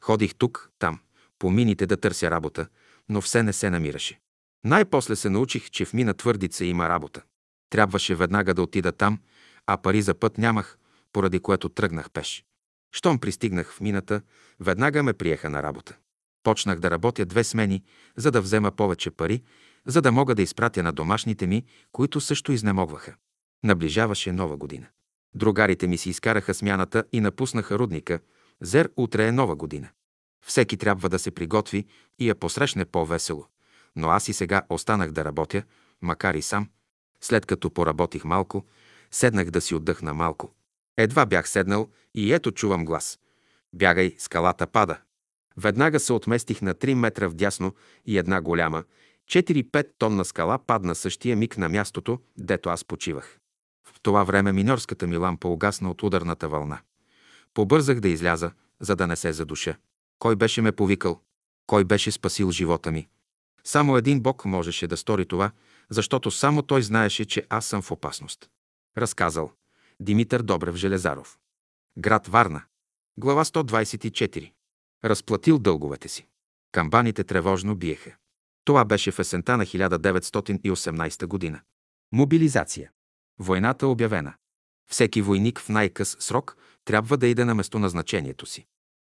[0.00, 1.00] Ходих тук, там,
[1.38, 2.66] по мините да търся работа,
[3.08, 4.20] но все не се намираше.
[4.64, 7.22] Най-после се научих, че в мина твърдица има работа.
[7.70, 9.18] Трябваше веднага да отида там,
[9.66, 10.78] а пари за път нямах,
[11.12, 12.44] поради което тръгнах пеш.
[12.92, 14.20] Щом пристигнах в мината,
[14.60, 15.96] веднага ме приеха на работа.
[16.42, 17.82] Почнах да работя две смени,
[18.16, 19.42] за да взема повече пари,
[19.86, 23.14] за да мога да изпратя на домашните ми, които също изнемогваха.
[23.64, 24.86] Наближаваше нова година.
[25.34, 28.20] Другарите ми си изкараха смяната и напуснаха рудника.
[28.60, 29.88] Зер утре е нова година.
[30.46, 31.86] Всеки трябва да се приготви
[32.18, 33.46] и я посрещне по-весело.
[33.96, 35.62] Но аз и сега останах да работя,
[36.02, 36.68] макар и сам.
[37.20, 38.66] След като поработих малко,
[39.10, 40.54] седнах да си отдъхна малко.
[40.96, 43.18] Едва бях седнал и ето чувам глас.
[43.72, 44.98] Бягай, скалата пада.
[45.56, 47.74] Веднага се отместих на 3 метра вдясно
[48.06, 48.84] и една голяма,
[49.30, 53.39] 4-5 тонна скала падна същия миг на мястото, дето аз почивах.
[54.02, 56.80] Това време миньорската ми лампа угасна от ударната вълна.
[57.54, 59.76] Побързах да изляза, за да не се задуша.
[60.18, 61.20] Кой беше ме повикал?
[61.66, 63.08] Кой беше спасил живота ми?
[63.64, 65.50] Само един Бог можеше да стори това,
[65.90, 68.50] защото само той знаеше, че аз съм в опасност.
[68.98, 69.52] Разказал
[70.00, 71.38] Димитър Добрев Железаров.
[71.98, 72.62] Град Варна.
[73.16, 74.52] Глава 124.
[75.04, 76.26] Разплатил дълговете си.
[76.72, 78.16] Камбаните тревожно биеха.
[78.64, 81.60] Това беше в есента на 1918 година.
[82.12, 82.90] Мобилизация.
[83.40, 84.34] Войната обявена.
[84.90, 88.66] Всеки войник в най-къс срок трябва да иде на местоназначението си.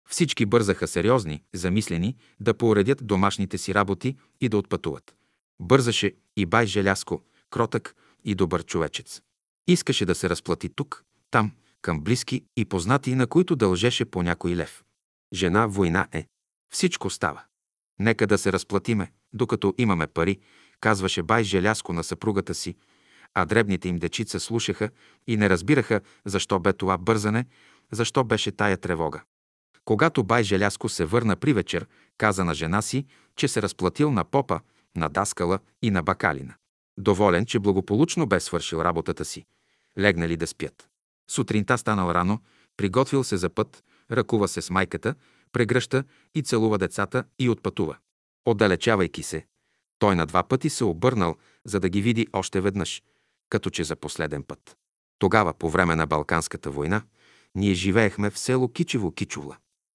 [0.09, 5.15] Всички бързаха сериозни, замислени, да поуредят домашните си работи и да отпътуват.
[5.61, 9.21] Бързаше и бай Желяско, кротък и добър човечец.
[9.67, 14.55] Искаше да се разплати тук, там, към близки и познати, на които дължеше по някой
[14.55, 14.83] лев.
[15.33, 16.27] Жена война е.
[16.73, 17.41] Всичко става.
[17.99, 20.39] Нека да се разплатиме, докато имаме пари,
[20.79, 22.75] казваше бай Желяско на съпругата си,
[23.33, 24.89] а дребните им дечица слушаха
[25.27, 27.45] и не разбираха защо бе това бързане,
[27.91, 29.21] защо беше тая тревога.
[29.85, 34.23] Когато бай Желяско се върна при вечер, каза на жена си, че се разплатил на
[34.23, 34.59] попа,
[34.95, 36.53] на даскала и на бакалина.
[36.97, 39.45] Доволен, че благополучно бе свършил работата си.
[39.99, 40.89] Легнали да спят.
[41.29, 42.39] Сутринта станал рано,
[42.77, 45.15] приготвил се за път, ръкува се с майката,
[45.51, 46.03] прегръща
[46.35, 47.97] и целува децата и отпътува.
[48.45, 49.45] Отдалечавайки се,
[49.99, 53.01] той на два пъти се обърнал, за да ги види още веднъж,
[53.53, 54.77] като че за последен път.
[55.19, 57.01] Тогава, по време на Балканската война,
[57.55, 59.55] ние живеехме в село Кичево-Кичула.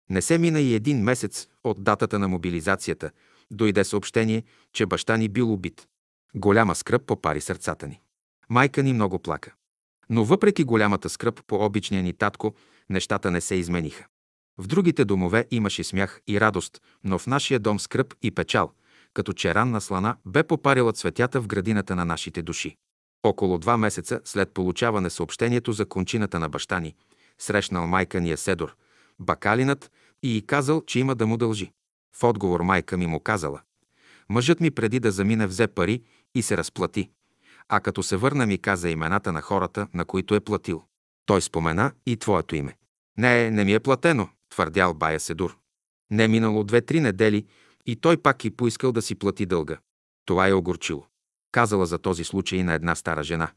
[0.09, 3.11] Не се мина и един месец от датата на мобилизацията,
[3.51, 4.43] дойде съобщение,
[4.73, 5.87] че баща ни бил убит.
[6.35, 8.01] Голяма скръп попари сърцата ни.
[8.49, 9.53] Майка ни много плака.
[10.09, 12.55] Но въпреки голямата скръп по обичния ни татко,
[12.89, 14.05] нещата не се измениха.
[14.57, 18.71] В другите домове имаше смях и радост, но в нашия дом скръп и печал,
[19.13, 22.77] като че ранна слана бе попарила цветята в градината на нашите души.
[23.27, 26.95] Около два месеца след получаване съобщението за кончината на баща ни,
[27.39, 28.75] срещнал майка ни Седор,
[29.19, 29.91] бакалинът
[30.23, 31.71] и казал, че има да му дължи.
[32.15, 33.61] В отговор майка ми му казала,
[34.29, 36.03] мъжът ми преди да замине взе пари
[36.35, 37.09] и се разплати,
[37.69, 40.83] а като се върна ми каза имената на хората, на които е платил.
[41.25, 42.77] Той спомена и твоето име.
[43.17, 45.57] Не, не ми е платено, твърдял Бая Седур.
[46.11, 47.45] Не е минало две-три недели
[47.85, 49.77] и той пак и поискал да си плати дълга.
[50.25, 51.05] Това е огорчило.
[51.51, 53.51] Казала за този случай на една стара жена.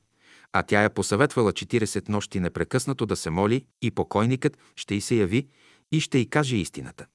[0.53, 5.15] А тя я посъветвала 40 нощи непрекъснато да се моли и покойникът ще й се
[5.15, 5.49] яви
[5.93, 7.07] и ще й каже истината.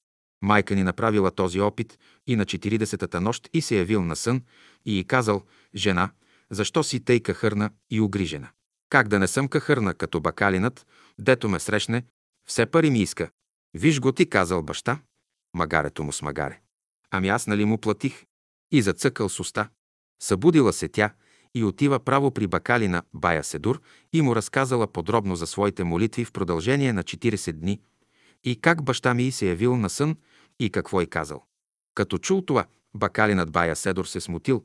[0.42, 4.42] Майка ни направила този опит и на 40-та нощ и се явил на сън
[4.86, 5.44] и й казал,
[5.76, 6.10] жена,
[6.50, 8.50] защо си тъй кахърна и угрижена?
[8.90, 10.88] Как да не съм кахърна, като бакалинът,
[11.20, 12.04] дето ме срещне,
[12.48, 13.30] все пари ми иска.
[13.74, 15.00] Виж го ти, казал баща,
[15.54, 16.60] магарето му с магаре.
[17.12, 18.26] Ами аз нали му платих?
[18.72, 19.70] И зацъкал с уста.
[20.20, 21.14] Събудила се тя
[21.56, 23.82] и отива право при бакалина Бая Седур
[24.14, 27.82] и му разказала подробно за своите молитви в продължение на 40 дни
[28.44, 30.16] и как баща ми се явил на сън
[30.60, 31.44] и какво й казал.
[31.96, 34.64] Като чул това, Бакалинът Бая Седор се смутил,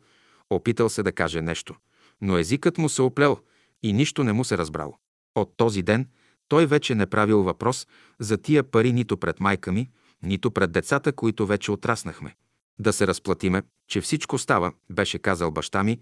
[0.51, 1.75] опитал се да каже нещо,
[2.21, 3.39] но езикът му се оплел
[3.83, 4.99] и нищо не му се разбрало.
[5.35, 6.09] От този ден
[6.49, 7.87] той вече не правил въпрос
[8.19, 9.91] за тия пари нито пред майка ми,
[10.23, 12.35] нито пред децата, които вече отраснахме.
[12.81, 16.01] Да се разплатиме, че всичко става, беше казал баща ми,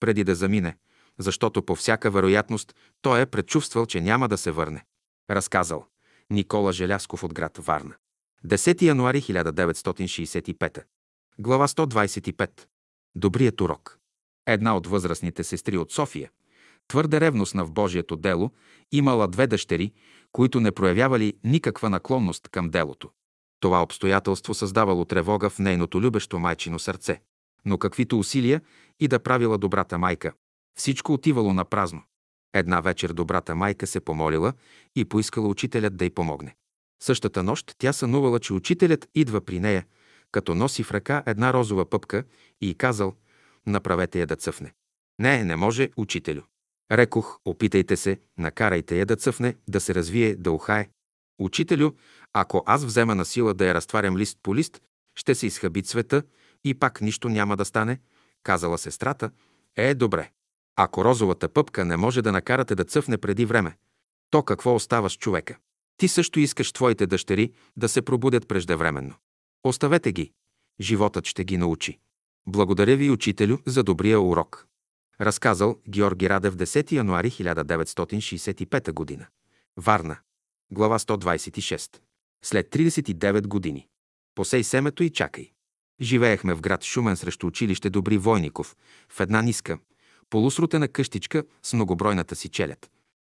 [0.00, 0.76] преди да замине,
[1.18, 4.84] защото по всяка вероятност той е предчувствал, че няма да се върне.
[5.30, 5.86] Разказал
[6.30, 7.94] Никола Желясков от град Варна.
[8.46, 10.82] 10 януари 1965.
[11.38, 12.50] Глава 125.
[13.14, 13.98] Добрият урок.
[14.46, 16.30] Една от възрастните сестри от София,
[16.88, 18.50] твърде ревностна в Божието дело,
[18.92, 19.92] имала две дъщери,
[20.32, 23.10] които не проявявали никаква наклонност към делото.
[23.60, 27.20] Това обстоятелство създавало тревога в нейното любещо майчино сърце.
[27.64, 28.60] Но каквито усилия
[29.00, 30.32] и да правила добрата майка,
[30.78, 32.02] всичко отивало на празно.
[32.54, 34.52] Една вечер добрата майка се помолила
[34.96, 36.56] и поискала учителят да й помогне.
[37.02, 39.86] Същата нощ тя сънувала, че учителят идва при нея,
[40.32, 42.24] като носи в ръка една розова пъпка
[42.60, 43.14] и казал
[43.66, 44.72] «Направете я да цъфне».
[45.18, 46.42] «Не, не може, учителю».
[46.92, 50.88] Рекох, опитайте се, накарайте я да цъфне, да се развие, да ухае.
[51.38, 51.90] Учителю,
[52.32, 54.82] ако аз взема на сила да я разтварям лист по лист,
[55.14, 56.22] ще се изхъби цвета
[56.64, 58.00] и пак нищо няма да стане,
[58.42, 59.30] казала сестрата.
[59.76, 60.30] Е, добре.
[60.76, 63.76] Ако розовата пъпка не може да накарате да цъфне преди време,
[64.30, 65.56] то какво остава с човека?
[65.96, 69.14] Ти също искаш твоите дъщери да се пробудят преждевременно.
[69.64, 70.32] Оставете ги.
[70.80, 71.98] Животът ще ги научи.
[72.46, 74.66] Благодаря ви, учителю, за добрия урок.
[75.20, 79.28] Разказал Георги Радев 10 януари 1965 г.
[79.76, 80.16] Варна.
[80.72, 82.09] Глава 126.
[82.44, 83.86] След 39 години.
[84.34, 85.50] Посей семето и чакай.
[86.00, 88.76] Живеехме в град Шумен срещу училище Добри Войников,
[89.08, 89.78] в една ниска,
[90.30, 92.90] полусрутена къщичка с многобройната си челят.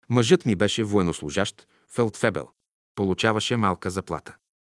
[0.09, 2.48] Мъжът ми беше военнослужащ, фелдфебел.
[2.94, 4.36] Получаваше малка заплата.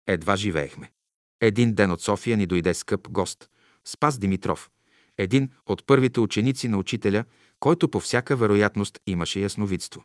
[0.07, 0.93] Едва живеехме.
[1.41, 3.51] Един ден от София ни дойде скъп гост,
[3.85, 4.71] Спас Димитров,
[5.19, 7.25] един от първите ученици на учителя,
[7.61, 10.05] който по всяка вероятност имаше ясновидство.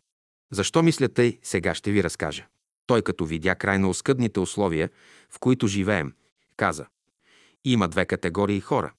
[0.51, 2.47] Защо мисля тъй, сега ще ви разкажа.
[2.92, 4.89] Той като видя крайно оскъдните условия,
[5.30, 6.14] в които живеем,
[6.58, 6.86] каза
[7.66, 8.94] Има две категории хора.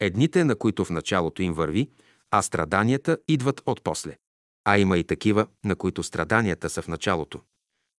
[0.00, 1.90] Едните, на които в началото им върви,
[2.30, 4.16] а страданията идват от после.
[4.64, 7.40] А има и такива, на които страданията са в началото.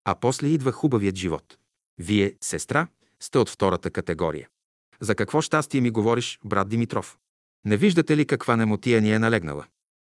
[0.05, 1.57] А после идва хубавият живот.
[1.97, 2.87] Вие, сестра,
[3.19, 4.47] сте от втората категория.
[4.99, 7.17] За какво щастие ми говориш, брат Димитров?
[7.65, 9.65] Не виждате ли каква немотия ни е налегнала?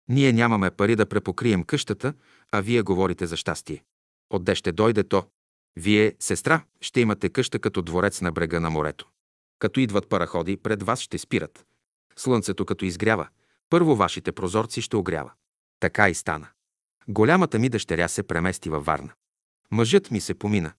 [0.09, 2.15] Ние нямаме пари да препокрием къщата,
[2.53, 3.85] а вие говорите за щастие.
[4.31, 5.27] Отде ще дойде то?
[5.77, 9.09] Вие, сестра, ще имате къща като дворец на брега на морето.
[9.59, 11.67] Като идват параходи, пред вас ще спират.
[12.17, 13.29] Слънцето като изгрява,
[13.71, 15.33] първо вашите прозорци ще огрява.
[15.81, 16.49] Така и стана.
[17.09, 19.13] Голямата ми дъщеря се премести във Варна.
[19.71, 20.73] Мъжът ми се помина.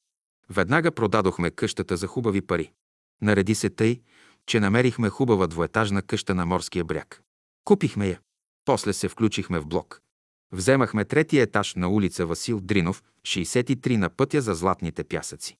[0.50, 2.72] Веднага продадохме къщата за хубави пари.
[3.22, 4.02] Нареди се тъй,
[4.46, 7.22] че намерихме хубава двоетажна къща на морския бряг.
[7.66, 8.20] Купихме я.
[8.66, 10.02] После се включихме в блок.
[10.52, 15.58] Вземахме третия етаж на улица Васил Дринов, 63 на пътя за Златните пясъци.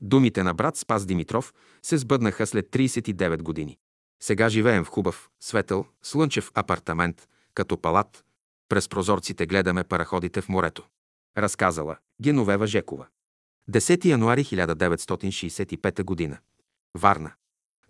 [0.00, 3.78] Думите на брат Спас Димитров се сбъднаха след 39 години.
[4.22, 8.24] Сега живеем в хубав, светъл, слънчев апартамент, като палат.
[8.68, 10.86] През прозорците гледаме параходите в морето.
[11.38, 13.06] Разказала Геновева Жекова.
[13.70, 16.38] 10 януари 1965 година.
[16.94, 17.32] Варна.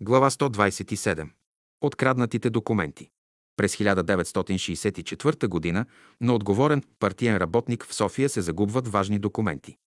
[0.01, 1.29] Глава 127.
[1.81, 3.09] Откраднатите документи.
[3.57, 5.85] През 1964 г.
[6.21, 9.77] на отговорен партиен работник в София се загубват важни документи.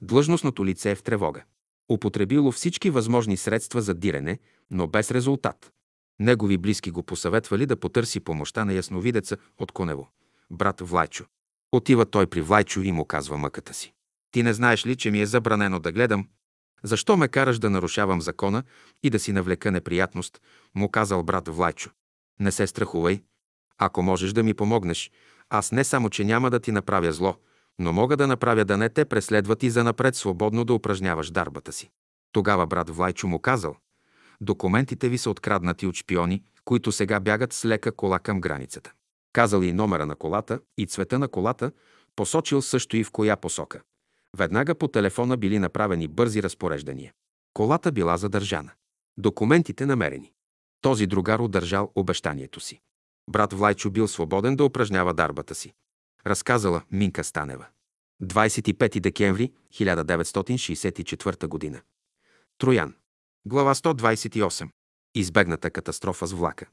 [0.00, 1.44] Длъжностното лице е в тревога.
[1.88, 4.38] Употребило всички възможни средства за дирене,
[4.70, 5.72] но без резултат.
[6.20, 10.08] Негови близки го посъветвали да потърси помощта на ясновидеца от Конево,
[10.50, 11.24] брат Влайчо.
[11.72, 13.92] Отива той при Влайчо и му казва мъката си.
[14.30, 16.28] Ти не знаеш ли, че ми е забранено да гледам?
[16.82, 18.62] Защо ме караш да нарушавам закона
[19.02, 20.40] и да си навлека неприятност?
[20.74, 21.90] Му казал брат Влайчо.
[22.40, 23.22] Не се страхувай.
[23.78, 25.10] Ако можеш да ми помогнеш,
[25.50, 27.36] аз не само, че няма да ти направя зло,
[27.78, 31.90] но мога да направя да не те преследват и занапред свободно да упражняваш дарбата си.
[32.32, 33.76] Тогава брат Влайчо му казал,
[34.40, 38.92] документите ви са откраднати от шпиони, които сега бягат с лека кола към границата.
[39.32, 41.72] Казал и номера на колата, и цвета на колата,
[42.16, 43.80] посочил също и в коя посока.
[44.36, 47.12] Веднага по телефона били направени бързи разпореждания.
[47.54, 48.70] Колата била задържана.
[49.18, 50.32] Документите намерени.
[50.86, 52.80] Този другар удържал обещанието си.
[53.30, 55.72] Брат Влайчо бил свободен да упражнява дарбата си.
[56.26, 57.66] Разказала Минка Станева.
[58.22, 61.82] 25 декември 1964 г.
[62.58, 62.94] Троян.
[63.46, 64.68] Глава 128.
[65.14, 66.66] Избегната катастрофа с влака.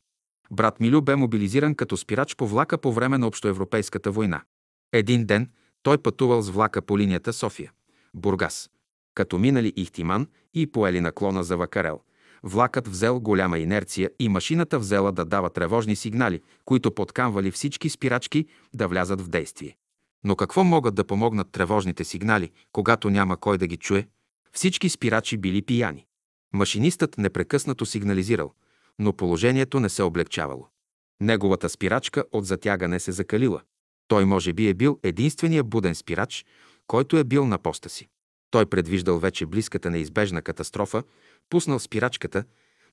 [0.51, 4.43] Брат Милю бе мобилизиран като спирач по влака по време на Общоевропейската война.
[4.91, 5.51] Един ден
[5.83, 7.71] той пътувал с влака по линията София–
[8.13, 8.69] Бургас.
[9.15, 11.99] Като минали Ихтиман и поели наклона за Вакарел,
[12.43, 18.45] Влакът взел голяма инерция и машината взела да дава тревожни сигнали, които подкамвали всички спирачки
[18.73, 19.75] да влязат в действие.
[20.23, 24.07] Но какво могат да помогнат тревожните сигнали, когато няма кой да ги чуе?
[24.51, 26.05] Всички спирачи били пияни.
[26.53, 28.53] Машинистът непрекъснато сигнализирал,
[28.99, 30.67] но положението не се облегчавало.
[31.21, 33.61] Неговата спирачка от затягане се закалила.
[34.07, 36.45] Той може би е бил единствения буден спирач,
[36.87, 38.09] който е бил на поста си.
[38.53, 41.03] Той предвиждал вече близката неизбежна катастрофа,
[41.49, 42.43] пуснал спирачката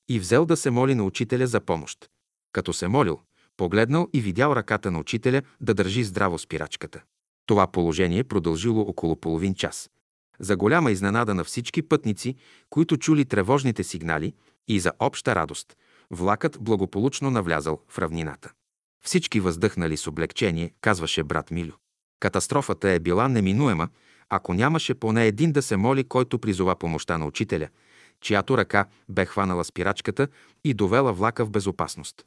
[0.09, 2.09] и взел да се моли на учителя за помощ.
[2.51, 3.19] Като се молил,
[3.57, 7.01] погледнал и видял ръката на учителя да държи здраво спирачката.
[7.45, 9.89] Това положение продължило около половин час.
[10.39, 12.35] За голяма изненада на всички пътници,
[12.69, 14.33] които чули тревожните сигнали
[14.67, 15.77] и за обща радост,
[16.11, 18.51] влакът благополучно навлязал в равнината.
[19.03, 21.73] Всички въздъхнали с облегчение, казваше брат Милю.
[22.19, 23.89] Катастрофата е била неминуема,
[24.33, 27.69] ако нямаше поне един да се моли, който призова помощта на учителя,
[28.21, 30.27] чиято ръка бе хванала спирачката
[30.63, 32.25] и довела влака в безопасност.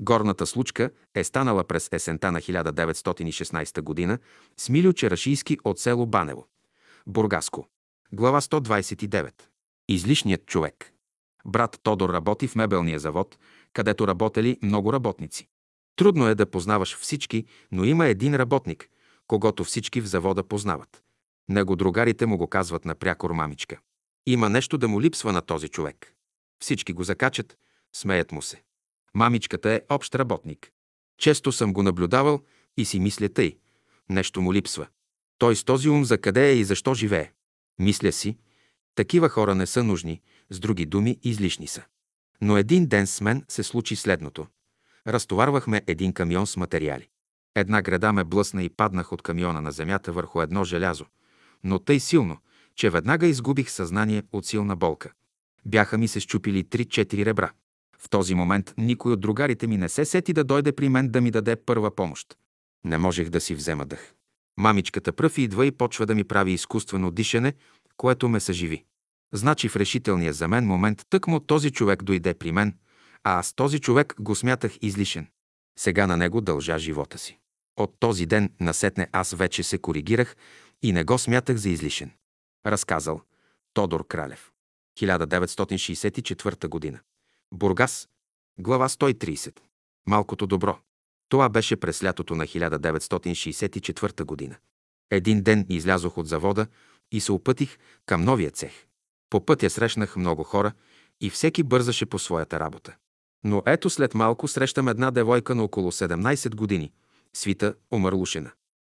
[0.00, 4.18] Горната случка е станала през есента на 1916 г.
[4.56, 6.46] с Милю Черашийски от село Банево.
[7.06, 7.66] Бургаско.
[8.12, 9.32] Глава 129.
[9.88, 10.92] Излишният човек.
[11.44, 13.38] Брат Тодор работи в мебелния завод,
[13.72, 15.48] където работели много работници.
[15.96, 18.88] Трудно е да познаваш всички, но има един работник,
[19.26, 21.02] когато всички в завода познават.
[21.48, 23.78] Него другарите му го казват напрякор мамичка.
[24.26, 26.14] Има нещо да му липсва на този човек.
[26.62, 27.58] Всички го закачат,
[27.92, 28.62] смеят му се.
[29.14, 30.70] Мамичката е общ работник.
[31.18, 32.40] Често съм го наблюдавал
[32.76, 33.56] и си мисля тъй.
[34.08, 34.86] Нещо му липсва.
[35.38, 37.32] Той с този ум за къде е и защо живее.
[37.78, 38.36] Мисля си,
[38.94, 40.20] такива хора не са нужни,
[40.50, 41.82] с други думи излишни са.
[42.40, 44.46] Но един ден с мен се случи следното.
[45.06, 47.08] Разтоварвахме един камион с материали.
[47.54, 51.06] Една града ме блъсна и паднах от камиона на земята върху едно желязо,
[51.64, 52.36] но тъй силно,
[52.76, 55.12] че веднага изгубих съзнание от силна болка.
[55.66, 57.50] Бяха ми се щупили три-четири ребра.
[57.98, 61.20] В този момент никой от другарите ми не се сети да дойде при мен да
[61.20, 62.36] ми даде първа помощ.
[62.84, 64.14] Не можех да си взема дъх.
[64.56, 67.52] Мамичката пръв идва и почва да ми прави изкуствено дишане,
[67.96, 68.84] което ме съживи.
[69.32, 72.74] Значи в решителния за мен момент тъкмо този човек дойде при мен,
[73.24, 75.26] а аз този човек го смятах излишен.
[75.78, 77.38] Сега на него дължа живота си.
[77.76, 80.36] От този ден насетне аз вече се коригирах
[80.82, 82.10] и не го смятах за излишен.
[82.66, 83.20] Разказал
[83.74, 84.52] Тодор Кралев.
[85.00, 87.00] 1964 година.
[87.54, 88.08] Бургас.
[88.58, 89.60] Глава 130.
[90.06, 90.78] Малкото добро.
[91.28, 94.56] Това беше през лятото на 1964 година.
[95.10, 96.66] Един ден излязох от завода
[97.12, 98.86] и се опътих към новия цех.
[99.30, 100.72] По пътя срещнах много хора
[101.20, 102.96] и всеки бързаше по своята работа.
[103.44, 106.92] Но ето след малко срещам една девойка на около 17 години,
[107.32, 108.50] свита омърлушена.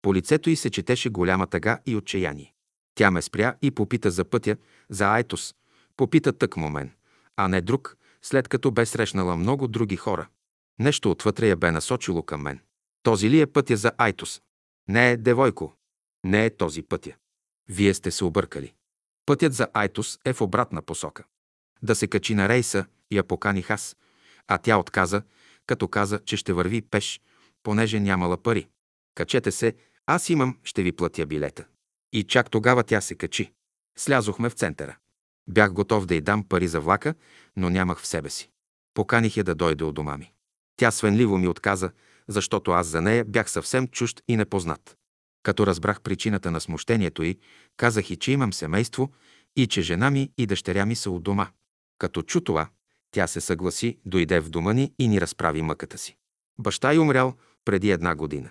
[0.04, 2.54] По лицето й се четеше голяма тъга и отчаяние.
[2.94, 4.56] Тя ме спря и попита за пътя,
[4.88, 5.54] за Айтос.
[5.96, 6.90] Попита тък момен,
[7.36, 10.28] а не друг, след като бе срещнала много други хора.
[10.78, 12.60] Нещо отвътре я бе насочило към мен.
[13.02, 14.42] Този ли е пътя за Айтос?
[14.88, 15.74] Не е, девойко.
[16.24, 17.12] Не е този пътя.
[17.68, 18.74] Вие сте се объркали.
[19.26, 21.24] Пътят за Айтос е в обратна посока.
[21.82, 23.96] Да се качи на рейса, я поканих аз,
[24.48, 25.22] а тя отказа,
[25.66, 27.20] като каза, че ще върви пеш,
[27.62, 28.68] понеже нямала пари.
[29.14, 29.74] Качете се,
[30.06, 31.64] аз имам, ще ви платя билета.
[32.12, 33.52] И чак тогава тя се качи.
[33.98, 34.96] Слязохме в центъра.
[35.48, 37.14] Бях готов да й дам пари за влака,
[37.56, 38.50] но нямах в себе си.
[38.94, 40.32] Поканих я да дойде от дома ми.
[40.76, 41.90] Тя свенливо ми отказа,
[42.28, 44.96] защото аз за нея бях съвсем чужд и непознат.
[45.42, 47.38] Като разбрах причината на смущението й,
[47.76, 49.12] казах и, че имам семейство
[49.56, 51.48] и че жена ми и дъщеря ми са от дома.
[51.98, 52.68] Като чу това,
[53.10, 56.16] тя се съгласи, дойде в дома ни и ни разправи мъката си.
[56.58, 57.34] Баща й умрял
[57.64, 58.50] преди една година.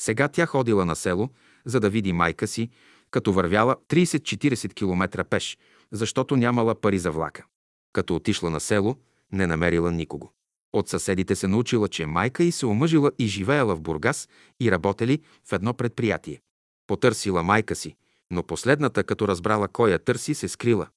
[0.00, 1.28] Сега тя ходила на село,
[1.64, 2.70] за да види майка си,
[3.10, 5.58] като вървяла 30-40 км пеш,
[5.92, 7.44] защото нямала пари за влака.
[7.92, 8.96] Като отишла на село,
[9.32, 10.32] не намерила никого.
[10.72, 14.28] От съседите се научила, че майка й се омъжила и живеела в Бургас
[14.60, 16.40] и работели в едно предприятие.
[16.86, 17.96] Потърсила майка си,
[18.30, 20.88] но последната, като разбрала кой я търси, се скрила.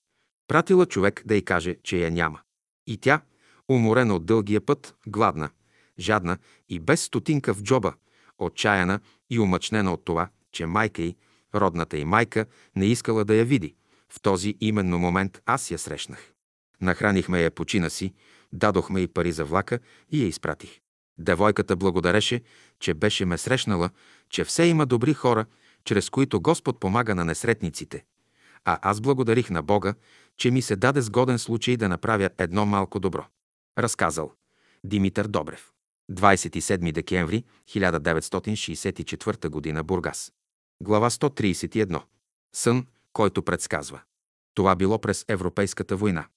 [0.47, 2.39] Пратила човек да й каже, че я няма.
[2.88, 3.22] И тя,
[3.70, 5.49] уморена от дългия път, гладна,
[5.99, 6.38] жадна
[6.70, 7.93] и без стотинка в джоба,
[8.45, 11.15] отчаяна и умъчнена от това, че майка й,
[11.55, 13.75] родната й майка, не искала да я види.
[14.09, 16.31] В този именно момент аз я срещнах.
[16.81, 18.13] Нахранихме я почина си,
[18.53, 19.79] дадохме и пари за влака
[20.11, 20.79] и я изпратих.
[21.17, 22.41] Девойката благодареше,
[22.79, 23.89] че беше ме срещнала,
[24.29, 25.45] че все има добри хора,
[25.85, 28.03] чрез които Господ помага на несретниците.
[28.65, 29.93] А аз благодарих на Бога,
[30.37, 33.25] че ми се даде сгоден случай да направя едно малко добро.
[33.77, 34.31] Разказал
[34.83, 35.71] Димитър Добрев.
[36.12, 39.84] 27 декември 1964 г.
[39.84, 40.32] Бургас.
[40.84, 42.01] Глава 131.
[42.55, 44.01] Сън, който предсказва.
[44.53, 46.28] Това било през Европейската война.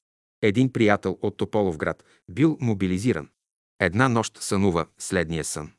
[0.43, 3.29] Един приятел от Тополовград бил мобилизиран.
[3.81, 5.73] Една нощ сънува следния сън.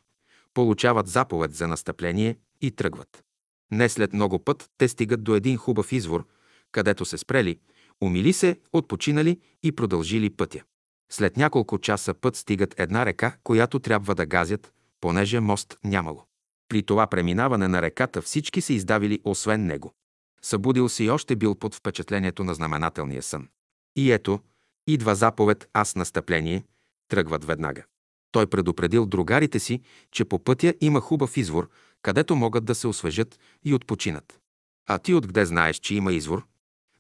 [0.54, 3.24] Получават заповед за настъпление и тръгват.
[3.72, 6.28] Не след много път те стигат до един хубав извор,
[6.72, 7.60] където се спрели,
[8.02, 10.64] умили се, отпочинали и продължили пътя.
[11.12, 16.26] След няколко часа път стигат една река, която трябва да газят, понеже мост нямало.
[16.70, 19.94] При това преминаване на реката всички се издавили, освен него.
[20.42, 23.48] Събудил се и още бил под впечатлението на знаменателния сън.
[23.96, 24.40] И ето,
[24.88, 26.64] идва заповед аз настъпление,
[27.08, 27.84] тръгват веднага.
[28.32, 29.82] Той предупредил другарите си,
[30.12, 31.70] че по пътя има хубав извор,
[32.02, 34.40] където могат да се освежат и отпочинат.
[34.88, 36.46] А ти откъде знаеш, че има извор?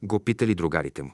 [0.03, 1.12] Го питали другарите му.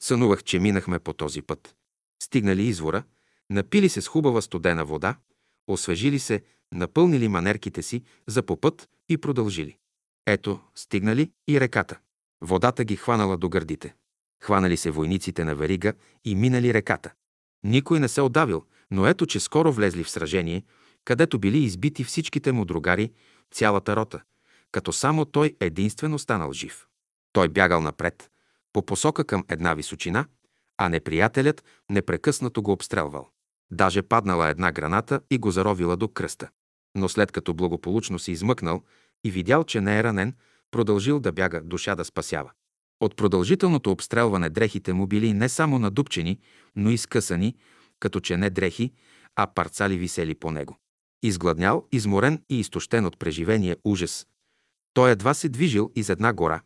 [0.00, 1.74] Сънувах, че минахме по този път.
[2.22, 3.02] Стигнали извора,
[3.50, 5.16] напили се с хубава студена вода,
[5.66, 6.42] освежили се,
[6.72, 9.76] напълнили манерките си за по път и продължили.
[10.26, 11.98] Ето, стигнали и реката.
[12.40, 13.94] Водата ги хванала до гърдите.
[14.42, 15.92] Хванали се войниците на верига
[16.24, 17.12] и минали реката.
[17.64, 20.62] Никой не се отдавил, но ето, че скоро влезли в сражение,
[21.04, 23.12] където били избити всичките му другари,
[23.50, 24.22] цялата рота,
[24.72, 26.86] като само той единствено станал жив.
[27.32, 28.30] Той бягал напред,
[28.72, 30.26] по посока към една височина,
[30.78, 33.28] а неприятелят непрекъснато го обстрелвал.
[33.70, 36.48] Даже паднала една граната и го заровила до кръста.
[36.94, 38.82] Но след като благополучно се измъкнал
[39.24, 40.34] и видял, че не е ранен,
[40.70, 42.50] продължил да бяга, душа да спасява.
[43.00, 46.40] От продължителното обстрелване дрехите му били не само надупчени,
[46.76, 47.56] но и скъсани,
[48.00, 48.92] като че не дрехи,
[49.36, 50.78] а парцали висели по него.
[51.22, 54.26] Изгладнял, изморен и изтощен от преживения ужас.
[54.94, 56.60] Той едва се движил из една гора,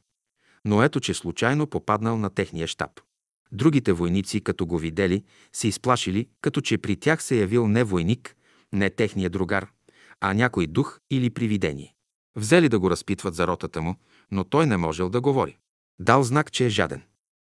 [0.64, 3.00] но ето, че случайно попаднал на техния щаб.
[3.52, 8.36] Другите войници, като го видели, се изплашили, като че при тях се явил не войник,
[8.72, 9.70] не техния другар,
[10.20, 11.94] а някой дух или привидение.
[12.36, 13.96] Взели да го разпитват за ротата му,
[14.30, 15.58] но той не можел да говори.
[15.98, 17.02] Дал знак, че е жаден.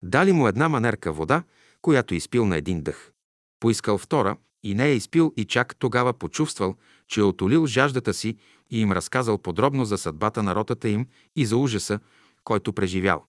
[0.03, 1.43] Дали му една манерка вода,
[1.83, 3.13] която изпил на един дъх.
[3.61, 6.77] Поискал втора и не е изпил и чак тогава почувствал,
[7.09, 8.37] че е отолил жаждата си
[8.71, 12.01] и им разказал подробно за съдбата на ротата им и за ужаса,
[12.45, 13.25] който преживял.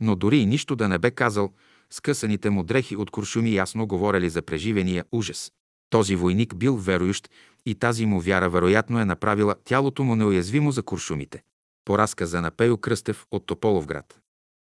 [0.00, 1.52] Но дори и нищо да не бе казал,
[1.92, 5.52] скъсаните му дрехи от куршуми ясно говорили за преживения ужас.
[5.90, 7.30] Този войник бил верующ
[7.66, 11.42] и тази му вяра вероятно е направила тялото му неуязвимо за куршумите.
[11.84, 14.18] По разказа на Пейо Кръстев от Тополовград.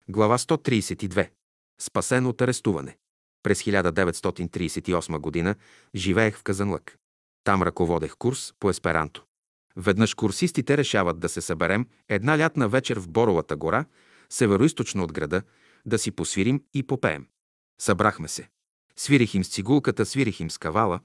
[0.08, 1.28] Глава 132.
[1.80, 2.96] Спасен от арестуване.
[3.42, 5.54] През 1938 г.
[5.94, 6.98] живеех в Казанлък.
[7.44, 9.24] Там ръководех курс по есперанто.
[9.76, 13.84] Веднъж курсистите решават да се съберем една лятна вечер в Боровата гора,
[14.30, 15.42] североизточно от града,
[15.86, 17.26] да си посвирим и попеем.
[17.80, 18.48] Събрахме се.
[18.96, 21.00] Свирих им с цигулката, свирих им с кавала,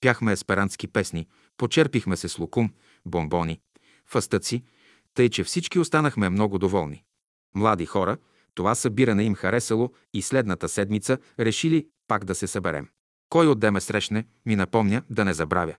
[0.00, 2.70] пяхме есперантски песни, почерпихме се с лукум,
[3.06, 3.60] бомбони,
[4.06, 4.64] фастъци,
[5.14, 7.04] тъй че всички останахме много доволни.
[7.54, 8.16] Млади хора,
[8.54, 12.88] това събиране им харесало и следната седмица решили пак да се съберем.
[13.28, 15.74] Кой отде ме срещне, ми напомня да не забравя.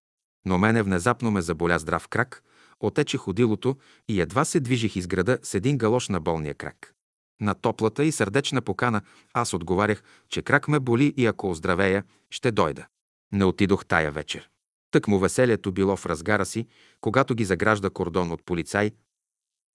[0.45, 2.43] Но мене внезапно ме заболя здрав крак,
[2.79, 3.77] отече ходилото
[4.07, 6.93] и едва се движих из града с един галош на болния крак.
[7.41, 9.01] На топлата и сърдечна покана
[9.33, 12.87] аз отговарях, че крак ме боли и ако оздравея, ще дойда.
[13.31, 14.49] Не отидох тая вечер.
[14.91, 16.67] Тък му веселието било в разгара си,
[17.01, 18.91] когато ги загражда кордон от полицай,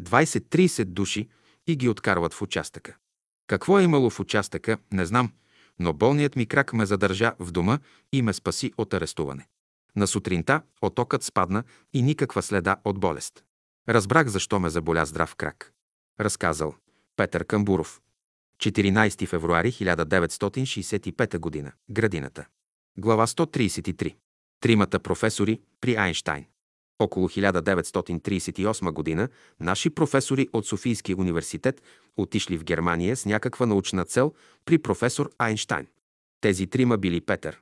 [0.03, 1.29] 20-30 души
[1.67, 2.97] и ги откарват в участъка.
[3.47, 5.33] Какво е имало в участъка, не знам,
[5.79, 7.79] но болният ми крак ме задържа в дома
[8.13, 9.47] и ме спаси от арестуване.
[9.97, 13.45] На сутринта отокът спадна и никаква следа от болест.
[13.89, 15.73] Разбрах защо ме заболя здрав крак.
[16.21, 16.75] Разказал
[17.19, 18.01] Петър Камбуров.
[18.63, 21.73] 14 февруари 1965 г.
[21.91, 22.47] Градината.
[22.99, 24.15] Глава 133.
[24.61, 26.45] Тримата професори при Айнштайн.
[26.99, 29.29] Около 1938 г.
[29.61, 31.83] наши професори от Софийския университет
[32.17, 35.87] отишли в Германия с някаква научна цел при професор Айнштайн.
[36.41, 37.61] Тези трима били Петър,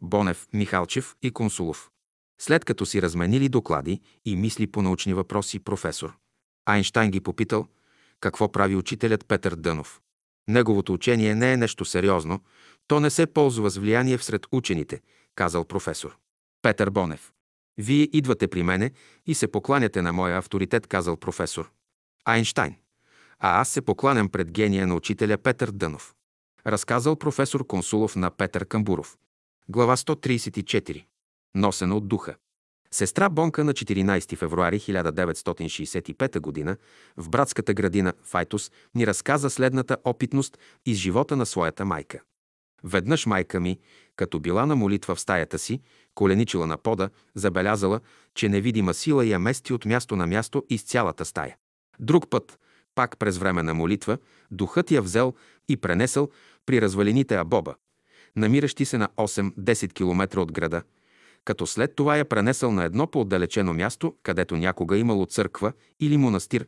[0.00, 1.90] Бонев, Михалчев и Консулов.
[2.40, 6.16] След като си разменили доклади и мисли по научни въпроси, професор
[6.66, 7.68] Айнштайн ги попитал
[8.20, 10.00] какво прави учителят Петър Дънов.
[10.48, 12.40] Неговото учение не е нещо сериозно,
[12.86, 15.00] то не се ползва с влияние всред учените,
[15.34, 16.18] казал професор.
[16.62, 17.32] Петър Бонев.
[17.78, 18.92] Вие идвате при мене
[19.26, 21.70] и се покланяте на моя авторитет, казал професор.
[22.24, 22.74] Айнштайн.
[23.38, 26.14] А аз се покланям пред гения на учителя Петър Дънов.
[26.66, 29.16] Разказал професор Консулов на Петър Камбуров.
[29.68, 31.04] Глава 134.
[31.54, 32.36] Носена от духа.
[32.90, 36.76] Сестра Бонка на 14 февруари 1965 г.
[37.16, 42.20] в братската градина Файтус ни разказа следната опитност из живота на своята майка.
[42.84, 43.78] Веднъж майка ми,
[44.16, 45.80] като била на молитва в стаята си,
[46.14, 48.00] коленичила на пода, забелязала,
[48.34, 51.56] че невидима сила я мести от място на място из цялата стая.
[52.00, 52.58] Друг път,
[52.94, 54.18] пак през време на молитва,
[54.50, 55.34] духът я взел
[55.68, 56.28] и пренесъл
[56.66, 57.74] при развалините Абоба,
[58.36, 60.82] намиращи се на 8-10 км от града,
[61.44, 66.66] като след това я пренесъл на едно по-отдалечено място, където някога имало църква или монастир,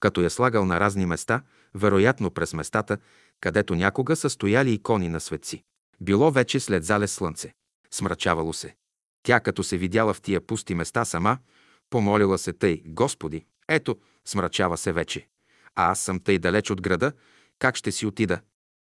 [0.00, 1.42] като я слагал на разни места,
[1.74, 2.98] вероятно през местата,
[3.40, 5.64] където някога са стояли икони на светци.
[6.00, 7.54] Било вече след залез слънце.
[7.90, 8.74] Смрачавало се.
[9.22, 11.38] Тя, като се видяла в тия пусти места сама,
[11.90, 15.28] помолила се тъй, Господи, ето, смрачава се вече.
[15.74, 17.12] А аз съм тъй далеч от града,
[17.58, 18.40] как ще си отида?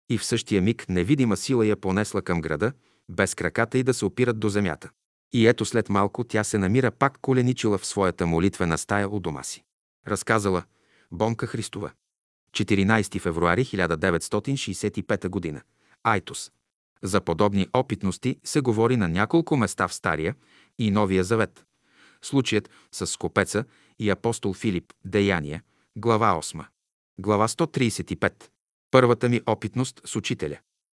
[0.09, 2.71] И в същия миг невидима сила я понесла към града,
[3.09, 4.89] без краката и да се опират до земята.
[5.33, 9.43] И ето след малко тя се намира пак коленичила в своята молитвена стая у дома
[9.43, 9.63] си.
[10.07, 10.63] Разказала
[11.11, 11.91] Бонка Христова.
[12.51, 15.61] 14 февруари 1965 г.
[16.03, 16.51] Айтос.
[17.03, 20.35] За подобни опитности се говори на няколко места в Стария
[20.79, 21.65] и Новия Завет.
[22.21, 23.65] Случаят с скопеца
[23.99, 25.63] и апостол Филип, Деяния,
[25.95, 26.65] глава 8.
[27.19, 28.33] Глава 135.
[28.91, 30.57] Първата ми опитност с учителя.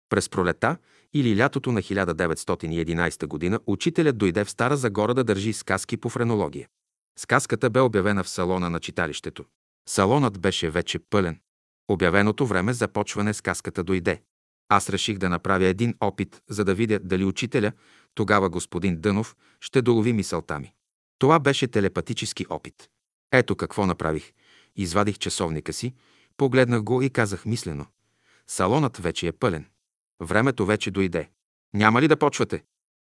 [0.09, 0.77] През пролета
[1.13, 3.59] или лятото на 1911 г.
[3.67, 6.67] учителят дойде в Стара Загора да държи сказки по френология.
[7.19, 9.45] Сказката бе обявена в салона на читалището.
[9.89, 11.39] Салонът беше вече пълен.
[11.87, 14.21] Обявеното време за почване сказката дойде.
[14.69, 17.71] Аз реших да направя един опит, за да видя дали учителя,
[18.15, 20.73] тогава господин Дънов, ще долови мисълта ми.
[21.19, 22.89] Това беше телепатически опит.
[23.31, 24.33] Ето какво направих.
[24.75, 25.93] Извадих часовника си,
[26.37, 27.85] погледнах го и казах мислено.
[28.47, 29.65] Салонът вече е пълен.
[30.22, 31.30] Времето вече дойде.
[31.74, 32.63] Няма ли да почвате?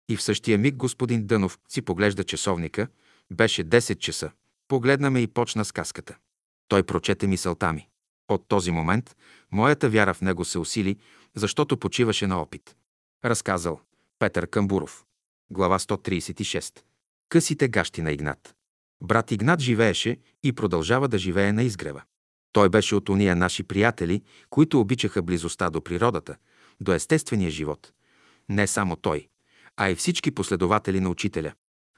[0.08, 2.88] И в същия миг господин Дънов си поглежда часовника.
[3.32, 4.30] Беше 10 часа.
[4.68, 6.16] Погледна ме и почна сказката.
[6.68, 7.88] Той прочете мисълта ми.
[8.28, 9.16] От този момент
[9.52, 10.96] моята вяра в него се усили,
[11.34, 12.76] защото почиваше на опит.
[13.24, 13.80] Разказал
[14.18, 15.04] Петър Камбуров.
[15.50, 16.80] Глава 136.
[17.28, 18.54] Късите гащи на Игнат.
[19.02, 22.02] Брат Игнат живееше и продължава да живее на изгрева.
[22.52, 26.36] Той беше от уния наши приятели, които обичаха близостта до природата,
[26.82, 27.92] до естествения живот.
[28.48, 29.28] Не само той,
[29.76, 31.52] а и всички последователи на учителя.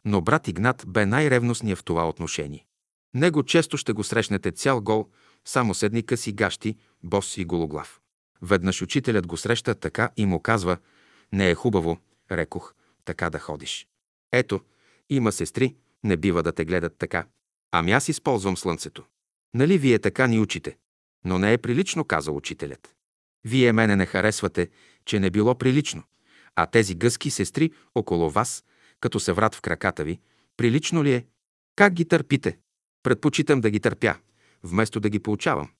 [0.04, 2.66] Но брат Игнат бе най-ревностният в това отношение.
[3.14, 5.08] Него често ще го срещнете цял гол,
[5.44, 8.00] само седни къси гащи, бос и гологлав.
[8.42, 10.76] Веднъж учителят го среща така и му казва,
[11.32, 11.98] не е хубаво,
[12.32, 12.74] рекох,
[13.04, 13.86] така да ходиш.
[14.32, 14.60] Ето,
[15.10, 17.26] има сестри, не бива да те гледат така.
[17.72, 19.04] Ами аз използвам слънцето.
[19.54, 20.76] Нали вие така ни учите?
[21.24, 22.94] Но не е прилично, каза учителят.
[23.44, 24.68] Вие мене не харесвате,
[25.04, 26.02] че не било прилично.
[26.56, 28.64] А тези гъски сестри около вас,
[29.00, 30.20] като се врат в краката ви,
[30.56, 31.26] прилично ли е?
[31.76, 32.58] Как ги търпите?
[33.02, 34.16] Предпочитам да ги търпя,
[34.62, 35.70] вместо да ги получавам.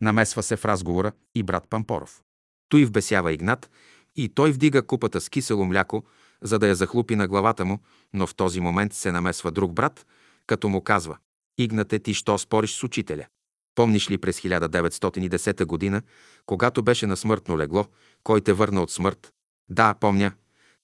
[0.00, 2.22] Намесва се в разговора и брат Пампоров.
[2.68, 3.70] Той вбесява Игнат
[4.16, 6.04] и той вдига купата с кисело мляко,
[6.42, 7.78] за да я захлупи на главата му,
[8.12, 10.06] но в този момент се намесва друг брат,
[10.46, 11.18] като му казва
[11.58, 13.26] «Игнате, ти що спориш с учителя?»
[13.74, 16.02] Помниш ли през 1910 година,
[16.46, 17.86] когато беше на смъртно легло,
[18.22, 19.32] кой те върна от смърт?
[19.68, 20.32] Да, помня,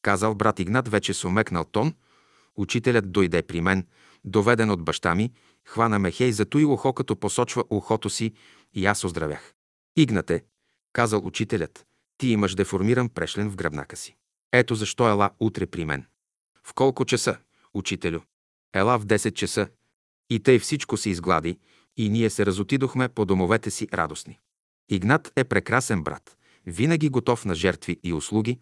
[0.02, 1.94] казал брат Игнат вече с умекнал тон.
[2.56, 3.86] Учителят дойде при мен,
[4.24, 5.32] доведен от баща ми,
[5.64, 8.32] хвана ме хей зато и ухо, като посочва ухото си,
[8.74, 9.54] и аз оздравях.
[9.96, 10.44] Игнате,
[10.92, 11.86] казал учителят,
[12.18, 14.16] ти имаш деформиран прешлен в гръбнака си.
[14.52, 16.04] Ето защо ела утре при мен.
[16.64, 17.36] В колко часа,
[17.74, 18.20] учителю?
[18.74, 19.68] Ела в 10 часа.
[20.30, 21.58] И тъй всичко се изглади,
[21.96, 24.38] и ние се разотидохме по домовете си радостни.
[24.88, 26.36] Игнат е прекрасен брат,
[26.66, 28.58] винаги готов на жертви и услуги,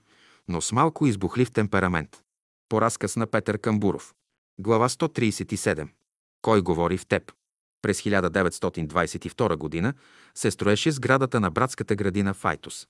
[0.48, 2.22] но с малко избухлив темперамент.
[2.68, 4.14] По разказ на Петър Камбуров.
[4.60, 5.88] Глава 137.
[6.42, 7.32] Кой говори в теб?
[7.82, 9.94] През 1922 г.
[10.34, 12.86] се строеше сградата на братската градина в Айтос.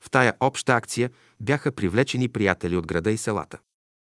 [0.00, 3.58] В тая обща акция бяха привлечени приятели от града и селата.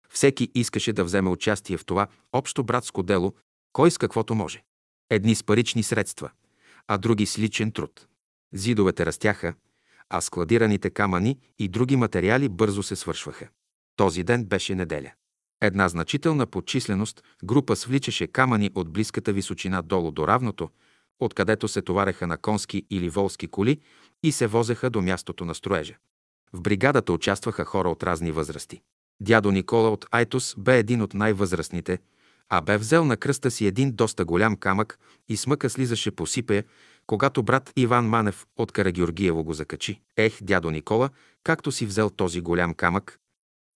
[0.09, 3.33] Всеки искаше да вземе участие в това общо братско дело,
[3.73, 4.63] кой с каквото може.
[5.10, 6.32] Едни с парични средства,
[6.88, 8.08] а други с личен труд.
[8.54, 9.54] Зидовете растяха,
[10.10, 13.47] а складираните камъни и други материали бързо се свършваха.
[13.95, 15.12] Този ден беше неделя.
[15.62, 20.70] Една значителна подчисленост група свличаше камъни от близката височина долу до равното,
[21.20, 23.80] откъдето се товареха на конски или волски коли
[24.24, 25.95] и се возеха до мястото на строежа.
[26.54, 28.82] В бригадата участваха хора от разни възрасти.
[29.22, 31.99] Дядо Никола от Айтос бе един от най-възрастните,
[32.49, 36.63] а бе взел на кръста си един доста голям камък и смъка слизаше по сипея,
[37.07, 40.01] когато брат Иван Манев от Карагеоргиево го закачи.
[40.17, 41.09] Ех, дядо Никола,
[41.43, 43.19] както си взел този голям камък,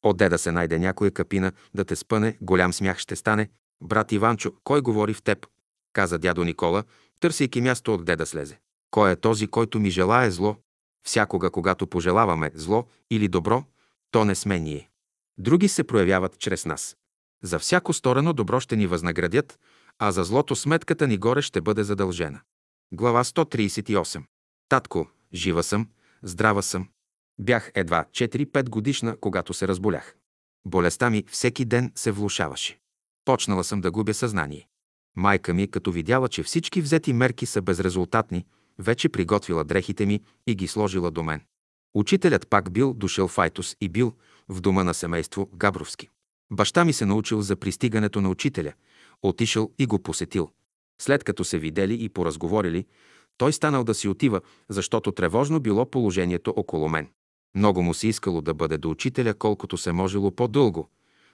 [0.03, 3.49] Отде да се найде някоя капина, да те спъне, голям смях ще стане.
[3.83, 5.47] Брат Иванчо, кой говори в теб?
[5.93, 6.83] Каза дядо Никола,
[7.19, 8.59] търсейки място отде да слезе.
[8.91, 10.55] Кой е този, който ми желае зло?
[11.07, 13.63] Всякога, когато пожелаваме зло или добро,
[14.11, 14.89] то не сме ние.
[15.37, 16.97] Други се проявяват чрез нас.
[17.43, 19.59] За всяко сторено добро ще ни възнаградят,
[19.99, 22.41] а за злото сметката ни горе ще бъде задължена.
[22.93, 24.23] Глава 138.
[24.69, 25.87] Татко, жива съм,
[26.23, 26.89] здрава съм.
[27.39, 30.15] Бях едва 4-5 годишна, когато се разболях.
[30.65, 32.79] Болестта ми всеки ден се влушаваше.
[33.25, 34.67] Почнала съм да губя съзнание.
[35.15, 38.45] Майка ми, като видяла, че всички взети мерки са безрезултатни,
[38.79, 41.41] вече приготвила дрехите ми и ги сложила до мен.
[41.93, 44.13] Учителят пак бил дошъл в Айтос и бил
[44.49, 46.09] в дома на семейство Габровски.
[46.51, 48.73] Баща ми се научил за пристигането на учителя,
[49.23, 50.49] отишъл и го посетил.
[51.01, 52.85] След като се видели и поразговорили,
[53.37, 57.07] той станал да си отива, защото тревожно било положението около мен.
[57.55, 60.89] Много му се искало да бъде до учителя колкото се можело по-дълго,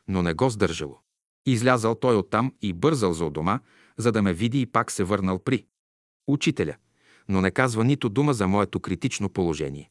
[0.08, 1.00] но не го сдържало.
[1.46, 3.60] Излязал той оттам и бързал за дома,
[3.98, 5.66] за да ме види и пак се върнал при
[6.28, 6.76] учителя,
[7.30, 9.90] но не казва нито дума за моето критично положение.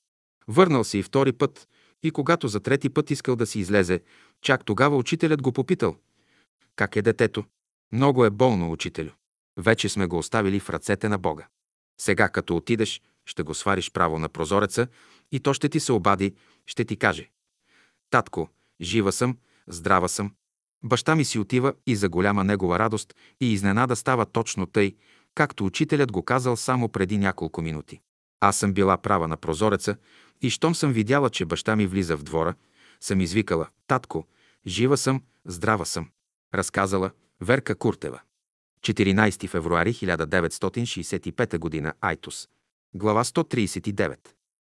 [0.49, 1.69] Върнал се и втори път,
[2.03, 4.01] и когато за трети път искал да си излезе,
[4.43, 5.97] чак тогава учителят го попитал.
[6.77, 7.45] Как е детето?
[7.93, 9.11] Много е болно, учителю.
[9.57, 11.47] Вече сме го оставили в ръцете на Бога.
[12.01, 14.87] Сега, като отидеш, ще го свариш право на прозореца
[15.33, 16.35] и то ще ти се обади,
[16.67, 17.31] ще ти каже.
[18.11, 18.49] Татко,
[18.81, 20.35] жива съм, здрава съм.
[20.85, 24.97] Баща ми си отива и за голяма негова радост и изненада става точно тъй,
[25.35, 28.01] както учителят го казал само преди няколко минути.
[28.41, 29.97] Аз съм била права на прозореца
[30.41, 32.55] и щом съм видяла, че баща ми влиза в двора,
[33.03, 34.27] съм извикала «Татко,
[34.67, 36.11] жива съм, здрава съм»,
[36.55, 38.21] разказала Верка Куртева.
[38.81, 41.93] 14 февруари 1965 г.
[42.01, 42.49] Айтос.
[42.95, 44.19] Глава 139.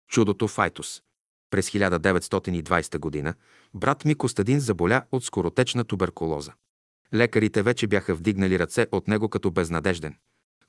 [0.08, 1.02] Чудото в Айтос.
[1.50, 3.34] През 1920 г.
[3.74, 6.54] брат ми Костадин заболя от скоротечна туберкулоза.
[7.14, 10.16] Лекарите вече бяха вдигнали ръце от него като безнадежден.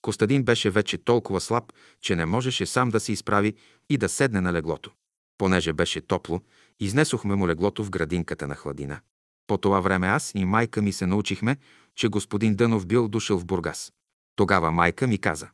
[0.01, 3.55] Костадин беше вече толкова слаб, че не можеше сам да се изправи
[3.91, 4.91] и да седне на леглото.
[5.39, 6.41] Понеже беше топло,
[6.85, 9.01] изнесохме му леглото в градинката на хладина.
[9.47, 11.57] По това време аз и майка ми се научихме,
[11.97, 13.93] че господин Дънов бил дошъл в Бургас.
[14.37, 15.49] Тогава майка ми каза,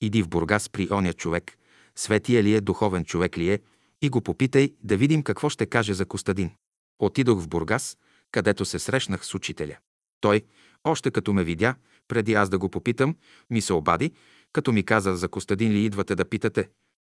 [0.00, 1.58] иди в Бургас при оня човек,
[1.96, 3.60] светия ли е, духовен човек ли е,
[4.02, 6.50] и го попитай да видим какво ще каже за Костадин.
[6.98, 7.96] Отидох в Бургас,
[8.32, 9.76] където се срещнах с учителя.
[10.20, 10.42] Той,
[10.84, 11.74] още като ме видя,
[12.08, 13.16] преди аз да го попитам,
[13.50, 14.12] ми се обади,
[14.52, 16.68] като ми каза за Костадин ли идвате да питате.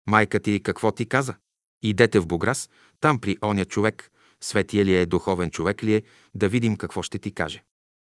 [0.08, 1.36] Майка ти какво ти каза?
[1.84, 2.70] Идете в Буграс,
[3.00, 4.12] там при оня човек,
[4.42, 6.04] светия ли е, духовен човек ли е,
[6.36, 7.64] да видим какво ще ти каже.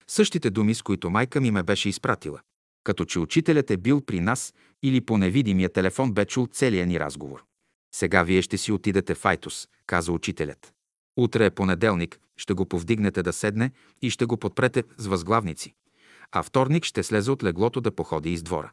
[0.08, 2.40] Същите думи, с които майка ми ме беше изпратила.
[2.84, 7.00] Като че учителят е бил при нас или по невидимия телефон бе чул целия ни
[7.00, 7.44] разговор.
[7.94, 10.72] Сега вие ще си отидете в Айтос, каза учителят.
[11.16, 13.70] Утре е понеделник, ще го повдигнете да седне
[14.02, 15.74] и ще го подпрете с възглавници.
[16.32, 18.72] А вторник ще слезе от леглото да походи из двора.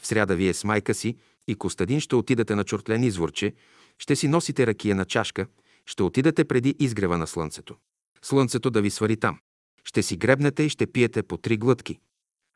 [0.00, 1.16] В сряда вие с майка си
[1.48, 3.54] и Костадин ще отидете на чортлен изворче,
[3.98, 5.46] ще си носите ракия на чашка,
[5.86, 7.76] ще отидете преди изгрева на слънцето.
[8.22, 9.38] Слънцето да ви свари там.
[9.84, 11.98] Ще си гребнете и ще пиете по три глътки.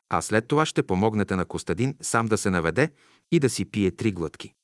[0.09, 2.91] А след това ще помогнете на Костадин сам да се наведе
[3.33, 4.55] и да си пие три глътки.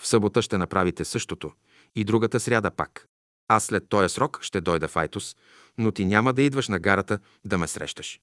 [0.00, 1.52] В събота ще направите същото
[1.96, 3.06] и другата сряда пак.
[3.48, 5.36] Аз след този срок ще дойда в Айтос,
[5.78, 8.20] но ти няма да идваш на гарата да ме срещаш.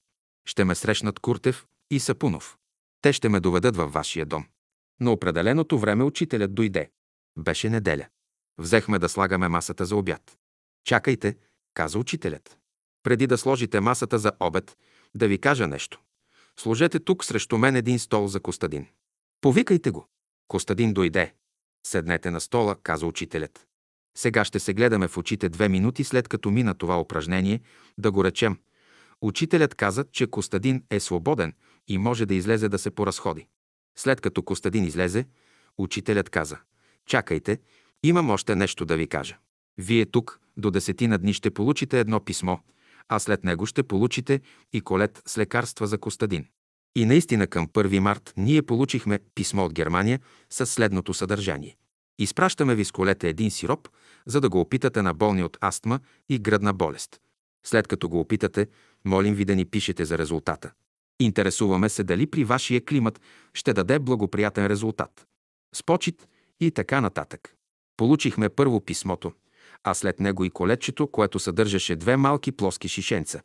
[0.48, 2.56] Ще ме срещнат Куртев и Сапунов.
[3.02, 4.46] Те ще ме доведат във вашия дом.
[5.00, 6.90] На определеното време учителят дойде.
[7.38, 8.06] Беше неделя.
[8.58, 10.38] Взехме да слагаме масата за обяд.
[10.84, 11.36] Чакайте,
[11.74, 12.58] каза учителят.
[13.02, 14.76] Преди да сложите масата за обед,
[15.14, 16.00] да ви кажа нещо.
[16.58, 18.86] Сложете тук срещу мен един стол за Костадин.
[19.40, 20.08] Повикайте го.
[20.48, 21.34] Костадин дойде.
[21.86, 23.66] Седнете на стола, каза учителят.
[24.16, 27.60] Сега ще се гледаме в очите две минути след като мина това упражнение,
[27.98, 28.58] да го речем.
[29.20, 31.52] Учителят каза, че Костадин е свободен
[31.88, 33.46] и може да излезе да се поразходи.
[33.98, 35.26] След като Костадин излезе,
[35.78, 36.58] учителят каза
[37.06, 37.58] «Чакайте,
[38.02, 39.36] имам още нещо да ви кажа.
[39.78, 42.58] Вие тук до десетина дни ще получите едно писмо,
[43.08, 44.40] а след него ще получите
[44.72, 46.46] и колет с лекарства за Костадин.
[46.96, 51.76] И наистина към 1 март ние получихме писмо от Германия с следното съдържание.
[52.18, 53.88] Изпращаме ви с колета един сироп,
[54.26, 57.20] за да го опитате на болни от астма и гръдна болест.
[57.66, 58.66] След като го опитате,
[59.04, 60.72] молим ви да ни пишете за резултата.
[61.20, 63.20] Интересуваме се дали при вашия климат
[63.54, 65.26] ще даде благоприятен резултат.
[65.74, 66.28] С почет
[66.60, 67.54] и така нататък.
[67.96, 69.32] Получихме първо писмото,
[69.84, 73.40] а след него и колечето, което съдържаше две малки плоски шишенца,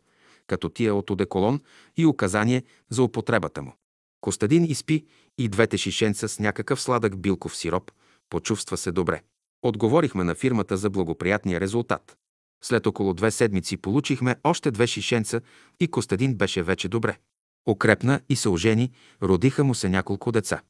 [0.48, 1.62] като тия от одеколон
[1.98, 3.74] и указание за употребата му.
[4.22, 5.06] Костадин изпи
[5.38, 7.92] и двете шишенца с някакъв сладък билков сироп,
[8.30, 9.22] почувства се добре.
[9.64, 12.18] Отговорихме на фирмата за благоприятния резултат.
[12.64, 15.42] След около две седмици получихме още две шишенца
[15.80, 17.18] и Костадин беше вече добре.
[17.66, 18.92] Окрепна и се ожени,
[19.24, 20.62] родиха му се няколко деца.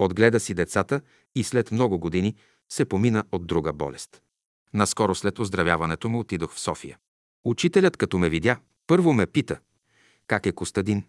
[0.00, 1.00] Отгледа си децата
[1.34, 2.36] и след много години
[2.68, 4.22] се помина от друга болест.
[4.74, 6.98] Наскоро след оздравяването му отидох в София.
[7.44, 9.60] Учителят, като ме видя, първо ме пита,
[10.26, 11.04] как е Костадин?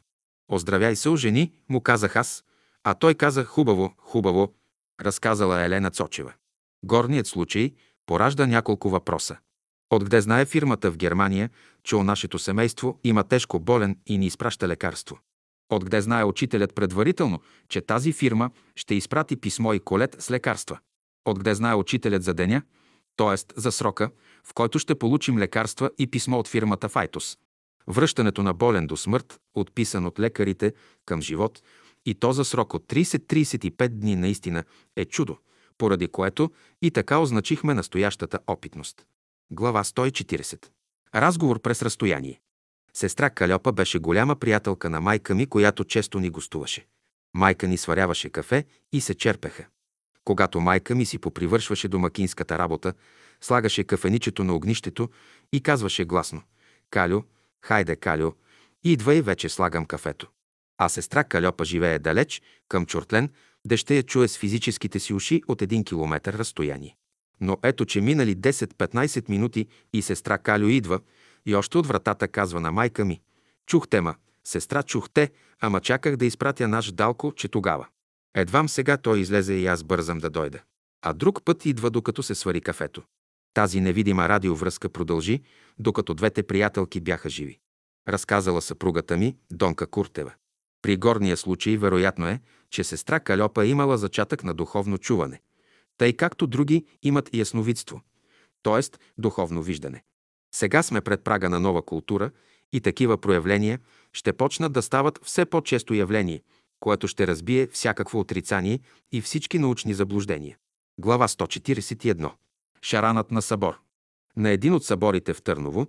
[0.51, 2.43] Оздравяй се, ожени, му казах аз,
[2.83, 4.53] а той каза хубаво, хубаво,
[5.01, 6.33] разказала Елена Цочева.
[6.83, 7.73] Горният случай
[8.05, 9.37] поражда няколко въпроса.
[9.89, 11.49] Откъде знае фирмата в Германия,
[11.83, 15.19] че у нашето семейство има тежко болен и ни изпраща лекарство?
[15.71, 20.79] Откъде знае учителят предварително, че тази фирма ще изпрати писмо и колет с лекарства?
[21.25, 22.61] Откъде знае учителят за деня,
[23.17, 23.61] т.е.
[23.61, 24.11] за срока,
[24.43, 27.37] в който ще получим лекарства и писмо от фирмата Файтос?
[27.87, 30.73] Връщането на болен до смърт, отписан от лекарите
[31.05, 31.61] към живот,
[32.05, 34.63] и то за срок от 30-35 дни наистина
[34.95, 35.37] е чудо,
[35.77, 36.51] поради което
[36.81, 39.05] и така означихме настоящата опитност.
[39.51, 40.65] Глава 140.
[41.15, 42.41] Разговор през разстояние.
[42.93, 46.85] Сестра Калёпа беше голяма приятелка на майка ми, която често ни гостуваше.
[47.33, 49.65] Майка ни сваряваше кафе и се черпеха.
[50.23, 52.93] Когато майка ми си попривършваше домакинската работа,
[53.41, 55.09] слагаше кафеничето на огнището
[55.53, 56.41] и казваше гласно
[56.89, 57.21] «Калю,
[57.61, 58.31] хайде, Калю,
[58.83, 60.27] идвай, вече слагам кафето».
[60.77, 63.29] А сестра Калёпа живее далеч, към Чортлен,
[63.65, 66.95] де ще я чуе с физическите си уши от един километър разстояние.
[67.41, 70.99] Но ето, че минали 10-15 минути и сестра Калю идва
[71.45, 73.21] и още от вратата казва на майка ми
[73.65, 77.87] «Чухте ма, сестра, чухте, ама чаках да изпратя наш Далко, че тогава».
[78.35, 80.59] Едвам сега той излезе и аз бързам да дойда.
[81.01, 83.03] А друг път идва, докато се свари кафето.
[83.53, 85.41] Тази невидима радиовръзка продължи,
[85.79, 87.59] докато двете приятелки бяха живи.
[88.07, 90.33] Разказала съпругата ми, Донка Куртева.
[90.81, 92.39] При горния случай вероятно е,
[92.69, 95.41] че сестра Калёпа е имала зачатък на духовно чуване,
[95.97, 98.01] тъй както други имат ясновидство,
[98.63, 98.97] т.е.
[99.17, 100.03] духовно виждане.
[100.51, 102.31] Сега сме пред прага на нова култура
[102.73, 103.79] и такива проявления
[104.13, 106.41] ще почнат да стават все по-често явление,
[106.79, 108.79] което ще разбие всякакво отрицание
[109.11, 110.57] и всички научни заблуждения.
[110.97, 112.31] Глава 141.
[112.81, 113.79] Шаранът на събор.
[114.37, 115.87] На един от съборите в Търново,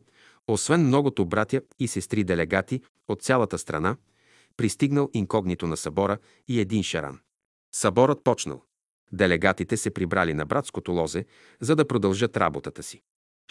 [0.49, 3.97] освен многото братя и сестри делегати от цялата страна,
[4.57, 7.21] пристигнал инкогнито на събора и един шаран.
[7.75, 8.63] Съборът почнал.
[9.13, 11.25] Делегатите се прибрали на братското лозе,
[11.61, 13.03] за да продължат работата си.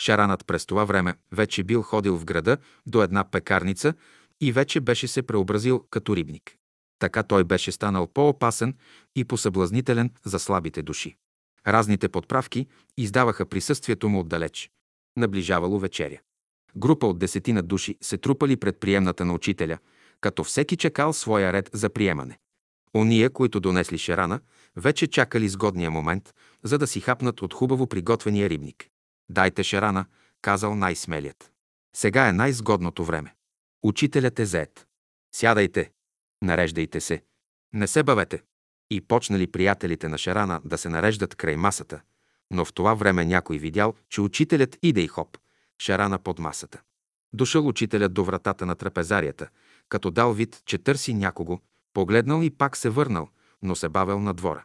[0.01, 3.93] Шаранът през това време вече бил ходил в града до една пекарница
[4.41, 6.55] и вече беше се преобразил като рибник.
[6.99, 8.75] Така той беше станал по-опасен
[9.15, 11.15] и посъблазнителен за слабите души.
[11.67, 14.71] Разните подправки издаваха присъствието му отдалеч.
[15.17, 16.19] Наближавало вечеря.
[16.75, 19.77] Група от десетина души се трупали пред приемната на учителя,
[20.21, 22.39] като всеки чекал своя ред за приемане.
[22.95, 24.39] Ония, които донесли шерана,
[24.75, 26.33] вече чакали сгодния момент,
[26.63, 28.90] за да си хапнат от хубаво приготвения рибник.
[29.31, 30.05] Дайте шерана,
[30.41, 31.51] казал най-смелият.
[31.95, 33.35] Сега е най-сгодното време.
[33.83, 34.87] Учителят е зает.
[35.35, 35.91] Сядайте,
[36.41, 37.23] нареждайте се.
[37.73, 38.43] Не се бавете.
[38.89, 42.01] И почнали приятелите на Шарана да се нареждат край масата,
[42.51, 45.37] но в това време някой видял, че учителят иде и хоп,
[45.81, 46.81] Шарана под масата.
[47.33, 49.49] Дошъл учителят до вратата на трапезарията,
[49.89, 51.59] като дал вид, че търси някого,
[51.93, 53.29] погледнал и пак се върнал,
[53.61, 54.63] но се бавел на двора.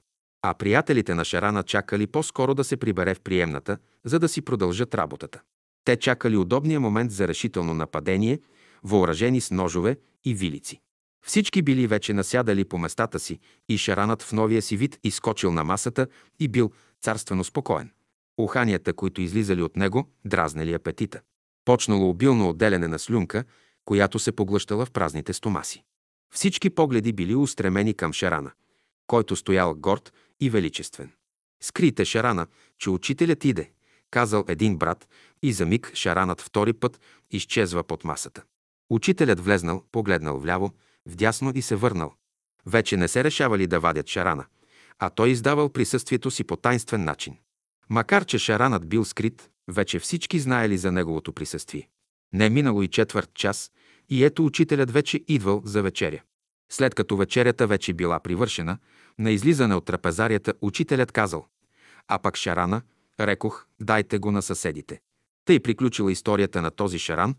[0.49, 4.95] А приятелите на Шарана чакали по-скоро да се прибере в приемната, за да си продължат
[4.95, 5.41] работата.
[5.85, 8.41] Те чакали удобния момент за решително нападение,
[8.83, 10.81] въоръжени с ножове и вилици.
[11.27, 13.39] Всички били вече насядали по местата си
[13.69, 16.07] и шаранът в новия си вид изкочил на масата
[16.41, 16.71] и бил
[17.03, 17.91] царствено спокоен.
[18.39, 21.21] Уханията, които излизали от него, дразнели апетита.
[21.65, 23.45] Почнало обилно отделяне на слюнка,
[23.85, 25.85] която се поглъщала в празните стомаси.
[26.35, 28.51] Всички погледи били устремени към Шарана,
[29.07, 31.13] който стоял горд и величествен.
[31.63, 32.47] Скрите Шарана,
[32.79, 33.71] че учителят иде,
[34.11, 35.09] казал един брат,
[35.43, 38.43] и за миг Шаранът втори път изчезва под масата.
[38.91, 40.75] Учителят влезнал, погледнал вляво,
[41.07, 42.15] вдясно и се върнал.
[42.67, 44.47] Вече не се решавали да вадят Шарана,
[44.99, 47.37] а той издавал присъствието си по тайнствен начин.
[47.89, 51.89] Макар, че Шаранът бил скрит, вече всички знаели за неговото присъствие.
[52.33, 53.71] Не е минало и четвърт час,
[54.09, 56.23] и ето учителят вече идвал за вечеря.
[56.73, 58.79] След като вечерята вече била привършена,
[59.19, 61.47] на излизане от трапезарията учителят казал
[62.09, 62.83] «А пак Шарана,
[63.21, 65.01] рекох, дайте го на съседите».
[65.45, 67.35] Тъй приключила историята на този Шаран,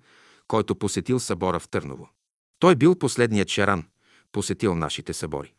[0.48, 2.10] който посетил събора в Търново.
[2.60, 3.84] Той бил последният шаран,
[4.32, 5.54] посетил нашите събори.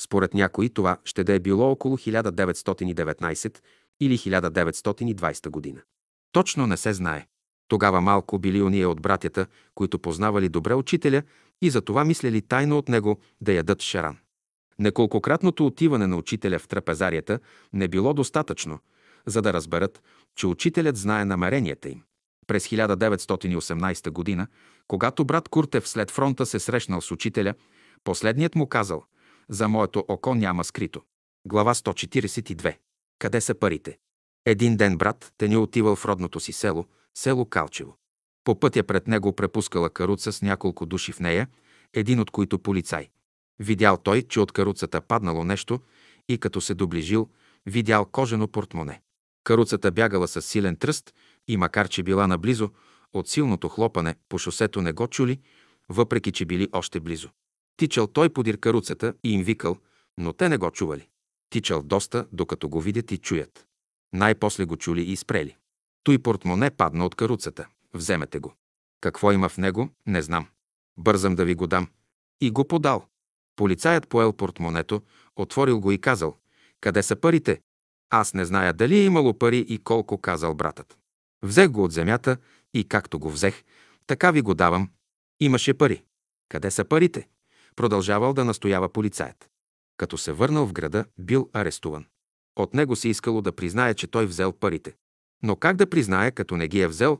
[0.00, 3.58] Според някои това ще да е било около 1919
[4.00, 5.80] или 1920 година.
[6.32, 7.26] Точно не се знае.
[7.68, 11.22] Тогава малко били уния от братята, които познавали добре учителя
[11.62, 14.16] и за това мислели тайно от него да ядат шаран.
[14.78, 17.38] Неколкократното отиване на учителя в трапезарията
[17.72, 18.78] не било достатъчно,
[19.26, 20.02] за да разберат,
[20.36, 22.02] че учителят знае намеренията им.
[22.46, 24.46] През 1918 г.,
[24.88, 27.54] когато брат Куртев след фронта се срещнал с учителя,
[28.04, 29.04] последният му казал
[29.48, 31.02] «За моето око няма скрито».
[31.46, 32.76] Глава 142.
[33.18, 33.98] Къде са парите?
[34.46, 37.96] Един ден брат Тени отивал в родното си село, село Калчево.
[38.44, 41.48] По пътя пред него препускала каруца с няколко души в нея,
[41.94, 43.08] един от които полицай.
[43.58, 45.80] Видял той, че от каруцата паднало нещо
[46.28, 47.28] и като се доближил,
[47.66, 49.02] видял кожено портмоне.
[49.44, 51.14] Каруцата бягала с силен тръст
[51.48, 52.70] и макар, че била наблизо,
[53.12, 55.40] от силното хлопане по шосето не го чули,
[55.88, 57.30] въпреки, че били още близо.
[57.76, 59.76] Тичал той подир каруцата и им викал,
[60.18, 61.08] но те не го чували.
[61.50, 63.66] Тичал доста, докато го видят и чуят.
[64.12, 65.56] Най-после го чули и спрели.
[66.04, 67.66] Той портмоне падна от каруцата.
[67.94, 68.54] Вземете го.
[69.00, 70.46] Какво има в него, не знам.
[70.96, 71.88] Бързам да ви го дам.
[72.40, 73.06] И го подал.
[73.56, 75.02] Полицаят поел портмонето,
[75.36, 76.36] отворил го и казал,
[76.80, 77.60] къде са парите?
[78.10, 80.98] Аз не зная дали е имало пари и колко, казал братът.
[81.42, 82.36] Взех го от земята
[82.74, 83.64] и както го взех,
[84.06, 84.90] така ви го давам.
[85.40, 86.04] Имаше пари.
[86.48, 87.28] Къде са парите?
[87.76, 89.50] Продължавал да настоява полицаят.
[89.96, 92.06] Като се върнал в града, бил арестуван.
[92.56, 94.96] От него се искало да признае, че той взел парите.
[95.42, 97.18] Но как да признае, като не ги е взел?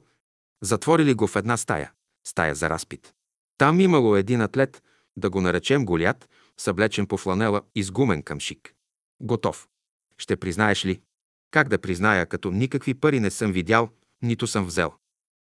[0.62, 1.92] Затворили го в една стая.
[2.26, 3.14] Стая за разпит.
[3.58, 4.82] Там имало един атлет,
[5.16, 8.74] да го наречем Голят, съблечен по фланела, изгумен към шик.
[9.20, 9.68] Готов.
[10.18, 11.00] Ще признаеш ли?
[11.50, 13.88] Как да призная, като никакви пари не съм видял,
[14.22, 14.92] нито съм взел?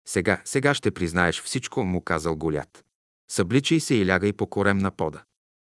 [0.08, 2.84] Сега, сега ще признаеш всичко, му казал Голят.
[3.30, 5.22] Събличай се и лягай по корем на пода.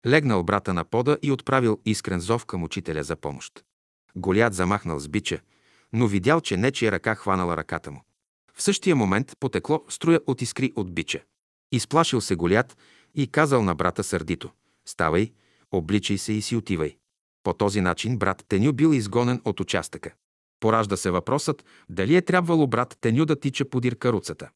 [0.06, 3.64] Легнал брата на пода и отправил искрен зов към учителя за помощ.
[4.16, 5.40] Голят замахнал с бича,
[5.92, 8.02] но видял, че нечия ръка хванала ръката му.
[8.54, 11.20] В същия момент потекло струя от искри от бича.
[11.72, 12.76] Изплашил се Голят
[13.14, 14.50] и казал на брата сърдито
[14.86, 15.32] «Ставай,
[15.70, 16.96] обличай се и си отивай».
[17.42, 20.14] По този начин брат Теню бил изгонен от участъка.
[20.60, 24.50] Поражда се въпросът дали е трябвало брат Теню да тича подир каруцата,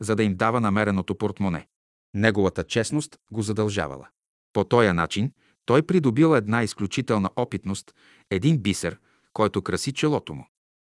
[0.00, 1.66] за да им дава намереното портмоне.
[2.14, 4.08] Неговата честност го задължавала.
[4.52, 5.32] По този начин
[5.64, 7.94] той придобил една изключителна опитност,
[8.30, 8.98] един бисер,
[9.32, 10.46] който краси челото му.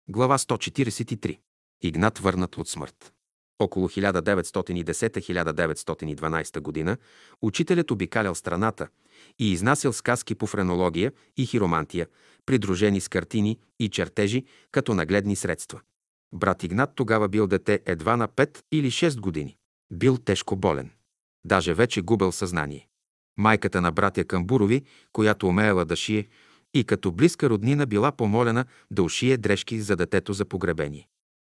[0.10, 1.40] Глава 143.
[1.82, 3.14] Игнат върнат от смърт.
[3.60, 6.98] Около 1910-1912 година
[7.42, 8.88] учителят обикалял страната
[9.40, 12.08] и изнасял сказки по френология и хиромантия,
[12.46, 15.82] придружени с картини и чертежи като нагледни средства.
[16.34, 19.58] Брат Игнат тогава бил дете едва на 5 или 6 години.
[19.92, 20.92] Бил тежко болен.
[21.46, 22.88] Даже вече губел съзнание.
[23.38, 24.84] Майката на братя Камбурови,
[25.14, 26.28] която умеела да шие,
[26.74, 31.08] и като близка роднина била помолена да ушие дрежки за детето за погребение.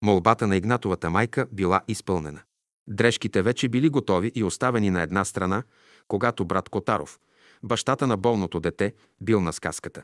[0.04, 2.42] Молбата на Игнатовата майка била изпълнена.
[2.88, 5.64] Дрежките вече били готови и оставени на една страна,
[6.08, 7.20] когато брат Котаров,
[7.64, 10.04] бащата на болното дете, бил на сказката.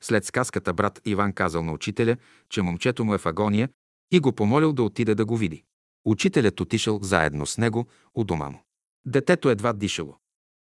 [0.00, 2.16] След сказката брат Иван казал на учителя,
[2.50, 3.68] че момчето му е в агония
[4.12, 5.64] и го помолил да отиде да го види.
[6.04, 8.62] Учителят отишъл заедно с него у дома му.
[9.06, 10.16] Детето едва дишало.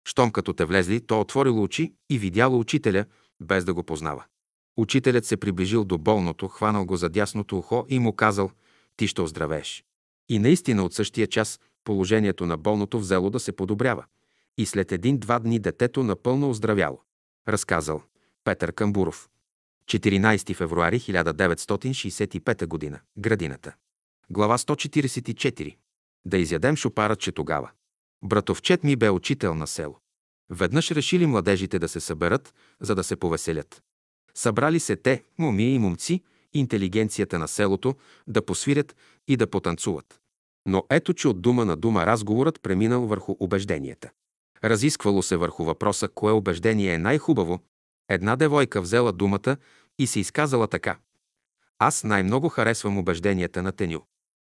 [0.09, 3.05] Щом като те влезли, то отворило очи и видяло учителя,
[3.41, 4.24] без да го познава.
[4.76, 8.51] Учителят се приближил до болното, хванал го за дясното ухо и му казал
[9.01, 9.84] «Ти ще оздравееш».
[10.28, 14.05] И наистина от същия час положението на болното взело да се подобрява.
[14.59, 17.01] И след един-два дни детето напълно оздравяло.
[17.48, 18.03] Разказал
[18.44, 19.28] Петър Камбуров.
[19.86, 23.01] 14 февруари 1965 г.
[23.18, 23.74] Градината.
[24.30, 25.76] Глава 144.
[26.24, 26.76] Да изядем
[27.18, 27.70] че тогава.
[28.24, 29.98] Братовчет ми бе учител на село.
[30.51, 33.82] Веднъж решили младежите да се съберат, за да се повеселят.
[34.34, 36.22] Събрали се те, моми и момци,
[36.55, 37.94] интелигенцията на селото,
[38.26, 38.96] да посвирят
[39.28, 40.20] и да потанцуват.
[40.66, 44.11] Но ето, че от дума на дума разговорът преминал върху убежденията.
[44.64, 47.61] Разисквало се върху въпроса, кое убеждение е най-хубаво.
[48.09, 49.57] Една девойка взела думата
[49.98, 50.98] и се изказала така.
[51.78, 54.02] Аз най-много харесвам убежденията на Теню.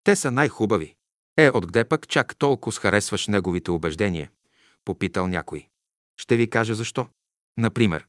[0.04, 0.94] Те са най-хубави.
[1.36, 4.30] Е, откъде пък чак толкова харесваш неговите убеждения?
[4.84, 5.68] Попитал някой.
[6.16, 7.06] Ще ви кажа защо.
[7.58, 8.06] Например,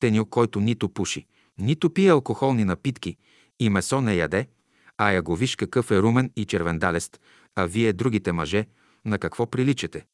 [0.00, 1.26] Теню, който нито пуши,
[1.58, 3.16] нито пие алкохолни напитки
[3.60, 4.48] и месо не яде,
[4.98, 7.20] а я го виж какъв е румен и червендалест,
[7.54, 8.66] а вие, другите мъже,
[9.04, 10.04] на какво приличате?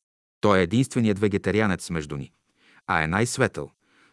[0.41, 2.33] Той е единственият вегетарианец между ни,
[2.87, 3.71] а е най-светъл,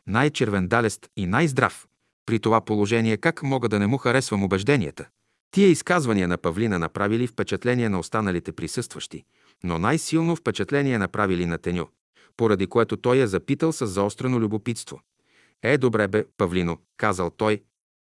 [0.08, 1.88] най-червендалест и най-здрав.
[2.26, 5.08] При това положение как мога да не му харесвам убежденията?
[5.52, 9.24] Тия изказвания на Павлина направили впечатление на останалите присъстващи,
[9.64, 11.88] но най-силно впечатление направили на Теню,
[12.38, 15.02] поради което той я запитал с заострено любопитство.
[15.64, 17.64] Е, добре бе, Павлино, казал той,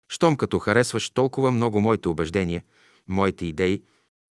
[0.09, 2.63] щом като харесваш толкова много моите убеждения,
[3.07, 3.84] моите идеи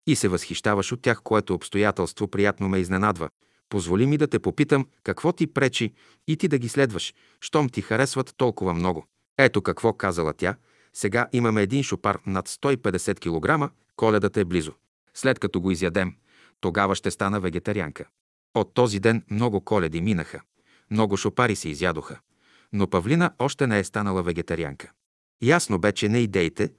[0.07, 3.29] и се възхищаваш от тях, което обстоятелство приятно ме изненадва.
[3.69, 5.93] Позволи ми да те попитам какво ти пречи
[6.29, 9.07] и ти да ги следваш, щом ти харесват толкова много.
[9.39, 10.57] Ето какво казала тя.
[10.95, 13.19] Сега имаме един шопар над 150
[13.69, 14.73] кг, коледата е близо.
[15.15, 16.15] След като го изядем,
[16.61, 18.05] тогава ще стана вегетарианка.
[18.55, 20.41] От този ден много коледи минаха.
[20.91, 22.21] Много шопари се изядоха.
[22.73, 24.93] Но Павлина още не е станала вегетарианка.
[25.43, 26.73] Ясно бе, че не идеите,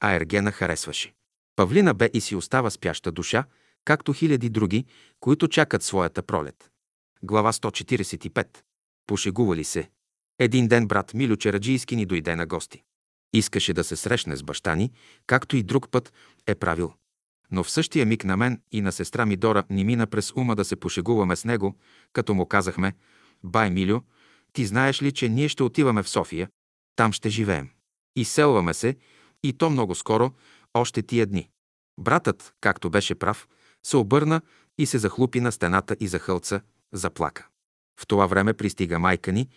[0.00, 1.14] а Ергена харесваше.
[1.56, 3.44] Павлина бе и си остава спяща душа,
[3.84, 4.84] както хиляди други,
[5.20, 6.70] които чакат своята пролет.
[7.22, 8.58] Глава 145.
[9.06, 9.90] Пошегували се.
[10.38, 12.82] Един ден брат Милю Чераджийски ни дойде на гости.
[13.32, 14.92] Искаше да се срещне с баща ни,
[15.26, 16.12] както и друг път
[16.46, 16.92] е правил.
[17.50, 20.56] Но в същия миг на мен и на сестра ми Дора ни мина през ума
[20.56, 21.76] да се пошегуваме с него,
[22.12, 22.92] като му казахме
[23.44, 24.00] «Бай, Милю,
[24.52, 26.48] ти знаеш ли, че ние ще отиваме в София?
[26.96, 27.70] Там ще живеем.
[28.16, 28.96] Изселваме се,
[29.42, 30.32] и то много скоро,
[30.74, 31.48] още тия дни».
[32.00, 33.48] Братът, както беше прав,
[33.86, 34.40] се обърна
[34.78, 36.60] и се захлупи на стената и захълца,
[36.92, 37.48] заплака.
[38.00, 39.48] В това време пристига майка ни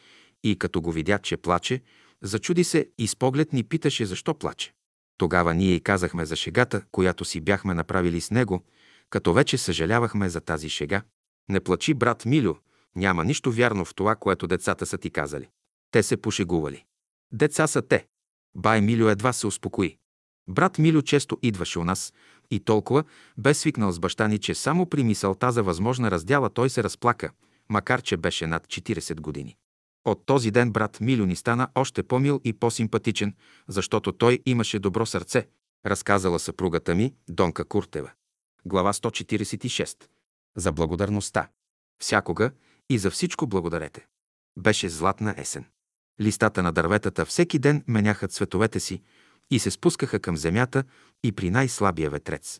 [0.43, 1.81] и като го видя, че плаче,
[2.21, 4.73] зачуди се и с поглед ни питаше защо плаче.
[5.17, 8.63] Тогава ние и казахме за шегата, която си бяхме направили с него,
[9.09, 11.01] като вече съжалявахме за тази шега.
[11.49, 12.55] Не плачи, брат Милю,
[12.95, 15.49] няма нищо вярно в това, което децата са ти казали.
[15.91, 16.85] Те се пошегували.
[17.31, 18.07] Деца са те.
[18.55, 19.97] Бай Милю едва се успокои.
[20.47, 22.13] Брат Милю често идваше у нас
[22.51, 23.03] и толкова
[23.37, 27.31] бе свикнал с баща ни, че само при мисълта за възможна раздяла той се разплака,
[27.69, 29.55] макар че беше над 40 години.
[30.05, 33.35] От този ден брат Милю ни стана още по-мил и по-симпатичен,
[33.67, 35.47] защото той имаше добро сърце,
[35.85, 38.11] разказала съпругата ми Донка Куртева.
[38.65, 40.03] Глава 146.
[40.57, 41.47] За благодарността.
[42.01, 42.51] Всякога
[42.89, 44.05] и за всичко благодарете.
[44.57, 45.65] Беше златна есен.
[46.21, 49.01] Листата на дърветата всеки ден меняха цветовете си
[49.51, 50.83] и се спускаха към земята
[51.23, 52.59] и при най-слабия ветрец.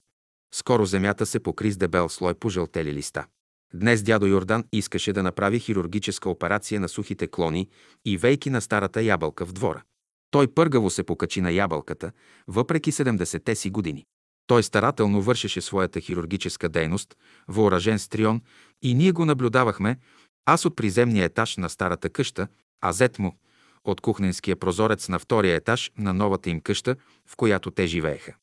[0.54, 3.26] Скоро земята се покри с дебел слой пожълтели листа.
[3.74, 7.70] Днес дядо Йордан искаше да направи хирургическа операция на сухите клони
[8.06, 9.84] и вейки на старата ябълка в двора.
[10.32, 12.12] Той пъргаво се покачи на ябълката,
[12.48, 14.06] въпреки 70-те си години.
[14.48, 17.16] Той старателно вършеше своята хирургическа дейност,
[17.48, 18.42] въоръжен с трион,
[18.82, 19.98] и ние го наблюдавахме,
[20.46, 22.48] аз от приземния етаж на старата къща,
[22.82, 23.38] а зет му
[23.84, 26.96] от кухненския прозорец на втория етаж на новата им къща,
[27.26, 28.34] в която те живееха.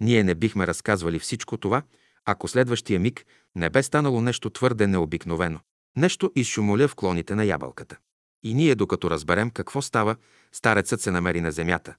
[0.00, 1.82] Ние не бихме разказвали всичко това,
[2.24, 3.26] ако следващия миг
[3.56, 5.60] не бе станало нещо твърде необикновено.
[5.96, 7.98] Нещо изшумоля в клоните на ябълката.
[8.42, 10.16] И ние, докато разберем какво става,
[10.52, 11.94] старецът се намери на земята.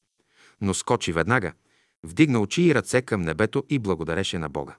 [0.61, 1.53] Но скочи веднага,
[2.03, 4.75] вдигна очи и ръце към небето и благодареше на Бога.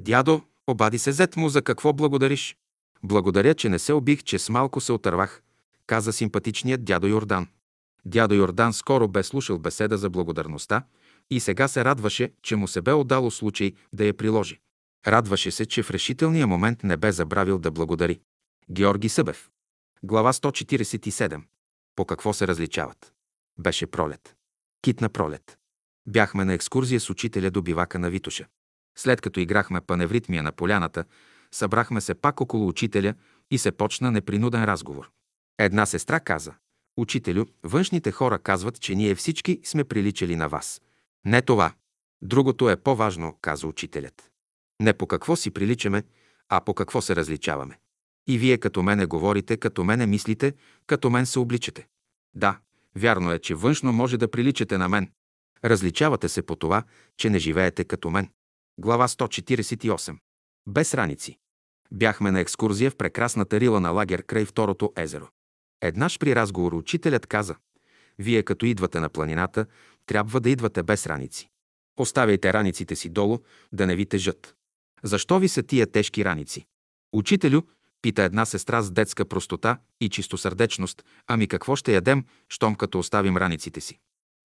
[0.00, 2.56] Дядо, обади се зет му, за какво благодариш?
[3.02, 5.42] Благодаря, че не се обих, че с малко се отървах,
[5.86, 7.48] каза симпатичният дядо Йордан.
[8.04, 10.84] Дядо Йордан скоро бе слушал беседа за благодарността
[11.30, 14.60] и сега се радваше, че му се бе отдало случай да я приложи.
[15.06, 18.20] Радваше се, че в решителния момент не бе забравил да благодари.
[18.70, 19.50] Георги Събев.
[20.02, 21.42] Глава 147.
[21.96, 23.12] По какво се различават?
[23.58, 24.36] Беше пролет.
[24.82, 25.58] Китна пролет.
[26.06, 28.46] Бяхме на екскурзия с учителя до бивака на Витоша.
[28.98, 31.04] След като играхме паневритмия на поляната,
[31.52, 33.14] събрахме се пак около учителя
[33.50, 35.10] и се почна непринуден разговор.
[35.58, 36.54] Една сестра каза,
[36.96, 40.82] Учителю, външните хора казват, че ние всички сме приличали на вас.
[41.24, 41.72] Не това.
[42.22, 44.30] Другото е по-важно, каза учителят.
[44.80, 46.02] Не по какво си приличаме,
[46.48, 47.78] а по какво се различаваме.
[48.26, 50.54] И вие като мене говорите, като мене мислите,
[50.86, 51.86] като мен се обличате.
[52.34, 52.58] Да,
[52.96, 55.10] вярно е, че външно може да приличате на мен.
[55.64, 56.82] Различавате се по това,
[57.16, 58.28] че не живеете като мен.
[58.78, 60.16] Глава 148.
[60.68, 61.38] Без раници.
[61.92, 65.28] Бяхме на екскурзия в прекрасната рила на лагер край второто езеро.
[65.80, 67.56] Еднаш при разговор учителят каза,
[68.18, 69.66] вие като идвате на планината,
[70.06, 71.48] трябва да идвате без раници.
[71.96, 73.38] Оставяйте раниците си долу,
[73.72, 74.54] да не ви тежат.
[75.02, 76.66] Защо ви са тия тежки раници?
[77.12, 77.62] Учителю,
[78.02, 83.36] пита една сестра с детска простота и чистосърдечност, ами какво ще ядем, щом като оставим
[83.36, 83.98] раниците си?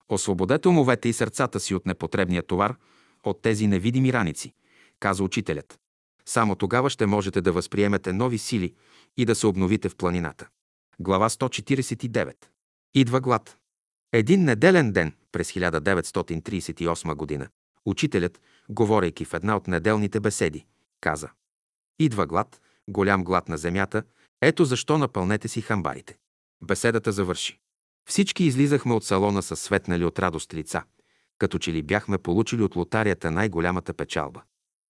[0.09, 2.75] Освободете умовете и сърцата си от непотребния товар,
[3.23, 4.53] от тези невидими раници,
[4.99, 5.79] каза учителят.
[6.25, 8.73] Само тогава ще можете да възприемете нови сили
[9.17, 10.47] и да се обновите в планината.
[10.99, 12.33] Глава 149.
[12.93, 13.57] Идва глад.
[14.13, 17.47] Един неделен ден през 1938 година
[17.87, 20.65] учителят, говорейки в една от неделните беседи,
[21.01, 21.29] каза
[21.99, 24.03] Идва глад, голям глад на земята,
[24.41, 26.17] ето защо напълнете си хамбарите.
[26.63, 27.59] Беседата завърши.
[28.09, 30.83] Всички излизахме от салона с светнали от радост лица,
[31.37, 34.41] като че ли бяхме получили от лотарията най-голямата печалба.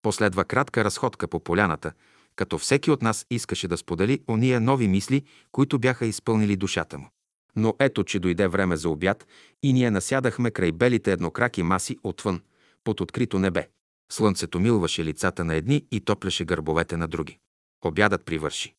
[0.01, 1.91] Последва кратка разходка по поляната,
[2.35, 7.09] като всеки от нас искаше да сподели ония нови мисли, които бяха изпълнили душата му.
[7.55, 9.27] Но ето, че дойде време за обяд
[9.63, 12.41] и ние насядахме край белите еднокраки маси отвън,
[12.83, 13.67] под открито небе.
[14.11, 17.37] Слънцето милваше лицата на едни и топляше гърбовете на други.
[17.85, 18.76] Обядът привърши.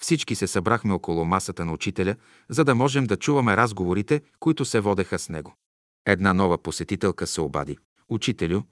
[0.00, 2.16] Всички се събрахме около масата на учителя,
[2.48, 5.54] за да можем да чуваме разговорите, които се водеха с него.
[6.06, 7.78] Една нова посетителка се обади.
[8.08, 8.62] Учителю,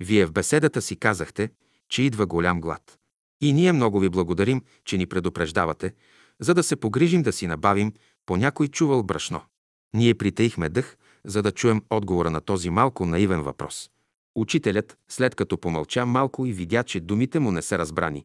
[0.00, 1.50] вие в беседата си казахте,
[1.88, 2.98] че идва голям глад.
[3.40, 5.94] И ние много ви благодарим, че ни предупреждавате,
[6.40, 7.92] за да се погрижим да си набавим
[8.26, 9.40] по някой чувал брашно.
[9.94, 13.90] Ние притеихме дъх, за да чуем отговора на този малко наивен въпрос.
[14.34, 18.24] Учителят, след като помълча малко и видя, че думите му не са разбрани,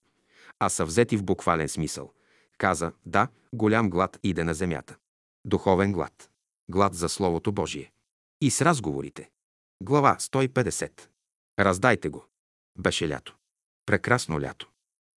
[0.59, 2.11] а са взети в буквален смисъл,
[2.57, 4.95] каза, да, голям глад иде на земята.
[5.45, 6.29] Духовен глад.
[6.69, 7.91] Глад за Словото Божие.
[8.41, 9.29] и с разговорите.
[9.83, 10.91] Глава 150.
[11.59, 12.25] Раздайте го.
[12.79, 13.35] Беше лято.
[13.85, 14.69] Прекрасно лято.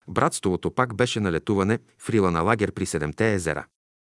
[0.08, 3.66] Братството пак беше на летуване в рила на лагер при Седемте езера.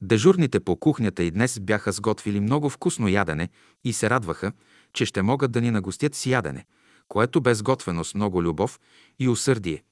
[0.02, 3.48] Дежурните по кухнята и днес бяха сготвили много вкусно ядене
[3.84, 4.52] и се радваха,
[4.92, 6.66] че ще могат да ни нагостят с ядене,
[7.08, 8.80] което бе сготвено с много любов
[9.18, 9.82] и усърдие.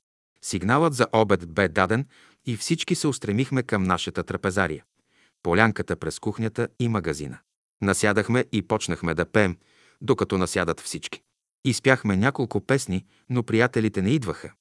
[0.49, 2.07] Сигналът за обед бе даден
[2.47, 4.85] и всички се устремихме към нашата трапезария.
[5.43, 7.39] Полянката през кухнята и магазина.
[7.83, 9.57] Насядахме и почнахме да пеем,
[10.01, 11.23] докато насядат всички.
[11.65, 14.53] Изпяхме няколко песни, но приятелите не идваха.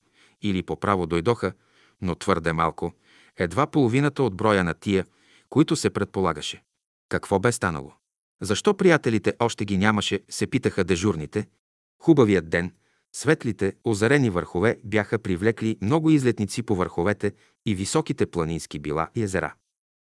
[0.42, 1.54] Или по право дойдоха,
[2.02, 2.94] но твърде малко,
[3.38, 5.06] едва половината от броя на тия,
[5.50, 6.64] които се предполагаше.
[7.10, 7.94] Какво бе станало?
[8.42, 11.48] Защо приятелите още ги нямаше, се питаха дежурните.
[12.00, 12.72] Хубавият ден,
[13.16, 17.32] светлите, озарени върхове бяха привлекли много излетници по върховете
[17.66, 19.54] и високите планински била и езера.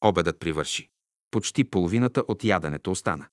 [0.01, 0.89] Обедът привърши.
[1.31, 3.27] Почти половината от яденето остана.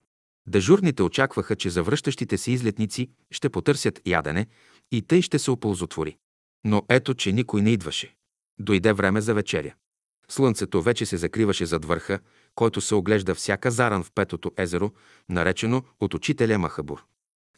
[0.46, 4.46] Дежурните очакваха, че завръщащите се излетници ще потърсят ядене
[4.92, 6.16] и тъй ще се оползотвори.
[6.64, 8.16] Но ето, че никой не идваше.
[8.58, 9.74] Дойде време за вечеря.
[10.28, 12.18] Слънцето вече се закриваше зад върха,
[12.54, 14.90] който се оглежда всяка заран в Петото езеро,
[15.28, 17.04] наречено от учителя Махабур.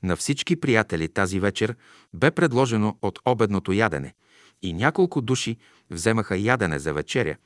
[0.04, 1.76] На всички приятели тази вечер
[2.14, 4.14] бе предложено от обедното ядене
[4.62, 5.56] и няколко души
[5.90, 7.36] вземаха ядене за вечеря,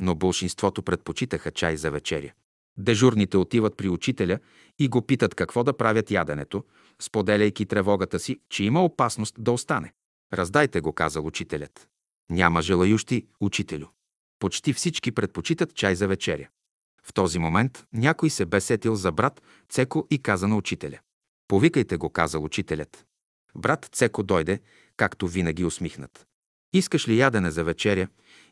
[0.00, 2.32] но большинството предпочитаха чай за вечеря.
[2.78, 4.38] Дежурните отиват при учителя
[4.78, 6.64] и го питат какво да правят яденето,
[7.02, 9.92] споделяйки тревогата си, че има опасност да остане.
[10.32, 11.88] Раздайте го, казал учителят.
[12.30, 13.86] Няма желающи, учителю.
[14.38, 16.48] Почти всички предпочитат чай за вечеря.
[17.02, 20.98] В този момент някой се бе сетил за брат Цеко и каза на учителя.
[21.48, 23.06] Повикайте го, казал учителят.
[23.56, 24.60] Брат Цеко дойде,
[24.96, 26.26] както винаги усмихнат.
[26.72, 28.08] Искаш ли ядене за вечеря?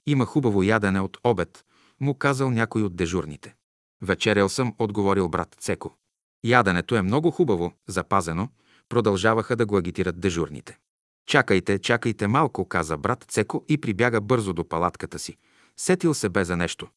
[0.07, 1.65] Има хубаво ядене от обед,
[2.01, 3.55] му казал някой от дежурните.
[4.03, 5.97] Вечерял съм, отговорил брат Цеко.
[6.45, 8.49] Яденето е много хубаво, запазено,
[8.89, 10.79] продължаваха да го агитират дежурните.
[11.27, 15.37] Чакайте, чакайте малко, каза брат Цеко и прибяга бързо до палатката си.
[15.77, 16.89] Сетил се бе за нещо.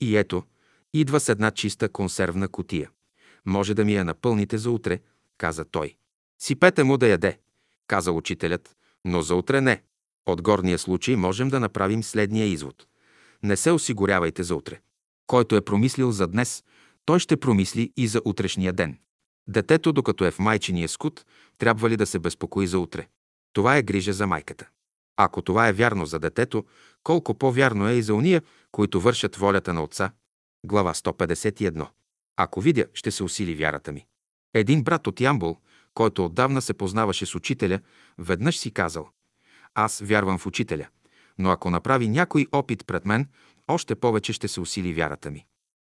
[0.00, 0.42] И ето,
[0.94, 2.90] идва с една чиста консервна котия.
[3.46, 5.00] Може да ми я напълните за утре,
[5.38, 5.96] каза той.
[6.42, 7.38] Сипете му да яде,
[7.86, 9.82] каза учителят, но за утре не.
[10.26, 12.86] От горния случай можем да направим следния извод.
[13.42, 14.80] Не се осигурявайте за утре.
[15.26, 16.64] Който е промислил за днес,
[17.04, 18.98] той ще промисли и за утрешния ден.
[19.48, 21.24] Детето, докато е в майчиния скут,
[21.58, 23.08] трябва ли да се безпокои за утре?
[23.52, 24.68] Това е грижа за майката.
[25.16, 26.64] Ако това е вярно за детето,
[27.02, 28.42] колко по-вярно е и за уния,
[28.72, 30.12] които вършат волята на Отца.
[30.66, 31.88] Глава 151.
[32.36, 34.06] Ако видя, ще се усили вярата ми.
[34.54, 35.56] Един брат от Ямбол,
[35.94, 37.80] който отдавна се познаваше с учителя,
[38.18, 39.08] веднъж си казал
[39.74, 40.88] «Аз вярвам в учителя,
[41.38, 43.28] но ако направи някой опит пред мен,
[43.68, 45.46] още повече ще се усили вярата ми».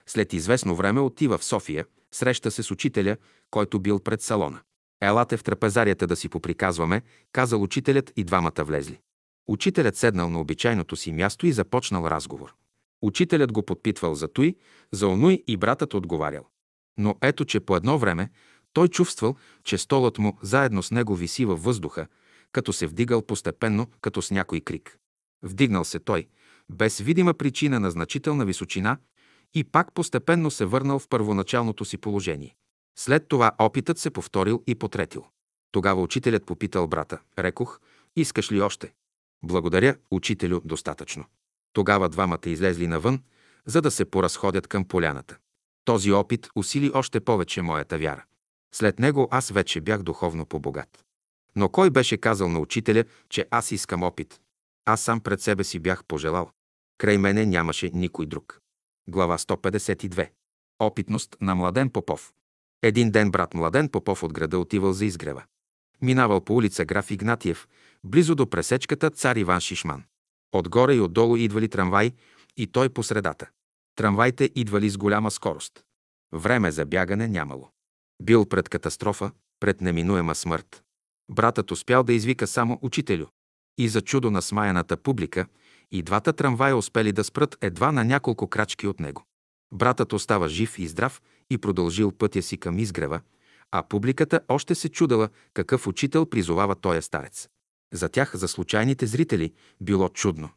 [0.05, 3.17] След известно време отива в София, среща се с учителя,
[3.51, 4.59] който бил пред салона.
[5.01, 7.01] Елате в трапезарията да си поприказваме,
[7.31, 8.99] казал учителят и двамата влезли.
[9.47, 12.55] Учителят седнал на обичайното си място и започнал разговор.
[13.01, 14.55] Учителят го подпитвал за той,
[14.91, 16.47] за онуй и братът отговарял.
[16.97, 18.29] Но ето, че по едно време
[18.73, 22.07] той чувствал, че столът му заедно с него виси във въздуха,
[22.51, 24.97] като се вдигал постепенно, като с някой крик.
[25.43, 26.27] Вдигнал се той,
[26.69, 28.97] без видима причина на значителна височина,
[29.53, 32.55] и пак постепенно се върнал в първоначалното си положение.
[32.97, 35.25] След това опитът се повторил и потретил.
[35.71, 37.19] Тогава учителят попитал брата.
[37.39, 37.79] Рекох,
[38.15, 38.93] искаш ли още?
[39.43, 41.25] Благодаря, учителю, достатъчно.
[41.73, 43.19] Тогава двамата излезли навън,
[43.65, 45.37] за да се поразходят към поляната.
[45.85, 48.23] Този опит усили още повече моята вяра.
[48.75, 51.05] След него аз вече бях духовно по-богат.
[51.55, 54.41] Но кой беше казал на учителя, че аз искам опит?
[54.85, 56.51] Аз сам пред себе си бях пожелал.
[56.97, 58.59] Край мене нямаше никой друг.
[59.09, 60.29] Глава 152.
[60.79, 62.33] Опитност на Младен Попов.
[62.81, 65.43] Един ден брат Младен Попов от града отивал за изгрева.
[66.01, 67.67] Минавал по улица Граф Игнатиев,
[68.03, 70.03] близо до пресечката цар Иван Шишман.
[70.51, 72.13] Отгоре и отдолу идвали трамвай
[72.57, 73.49] и той по средата.
[73.95, 75.83] Трамвайте идвали с голяма скорост.
[76.31, 77.69] Време за бягане нямало.
[78.21, 80.83] Бил пред катастрофа, пред неминуема смърт.
[81.31, 83.25] Братът успял да извика само учителю.
[83.77, 85.45] И за чудо на смаяната публика,
[85.91, 89.25] и двата трамвая успели да спрат едва на няколко крачки от него.
[89.73, 93.21] Братът остава жив и здрав и продължил пътя си към изгрева,
[93.71, 97.49] а публиката още се чудала какъв учител призовава тоя старец.
[97.93, 100.49] За тях, за случайните зрители, било чудно.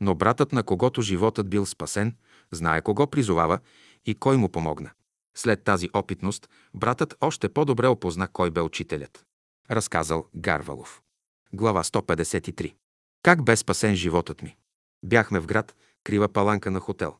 [0.00, 2.16] Но братът, на когото животът бил спасен,
[2.52, 3.58] знае кого призовава
[4.06, 4.90] и кой му помогна.
[5.36, 9.24] След тази опитност, братът още по-добре опозна кой бе учителят.
[9.70, 11.02] Разказал Гарвалов.
[11.52, 12.74] Глава 153.
[13.22, 14.56] Как бе спасен животът ми?
[15.04, 17.16] Бяхме в град, крива паланка на хотел.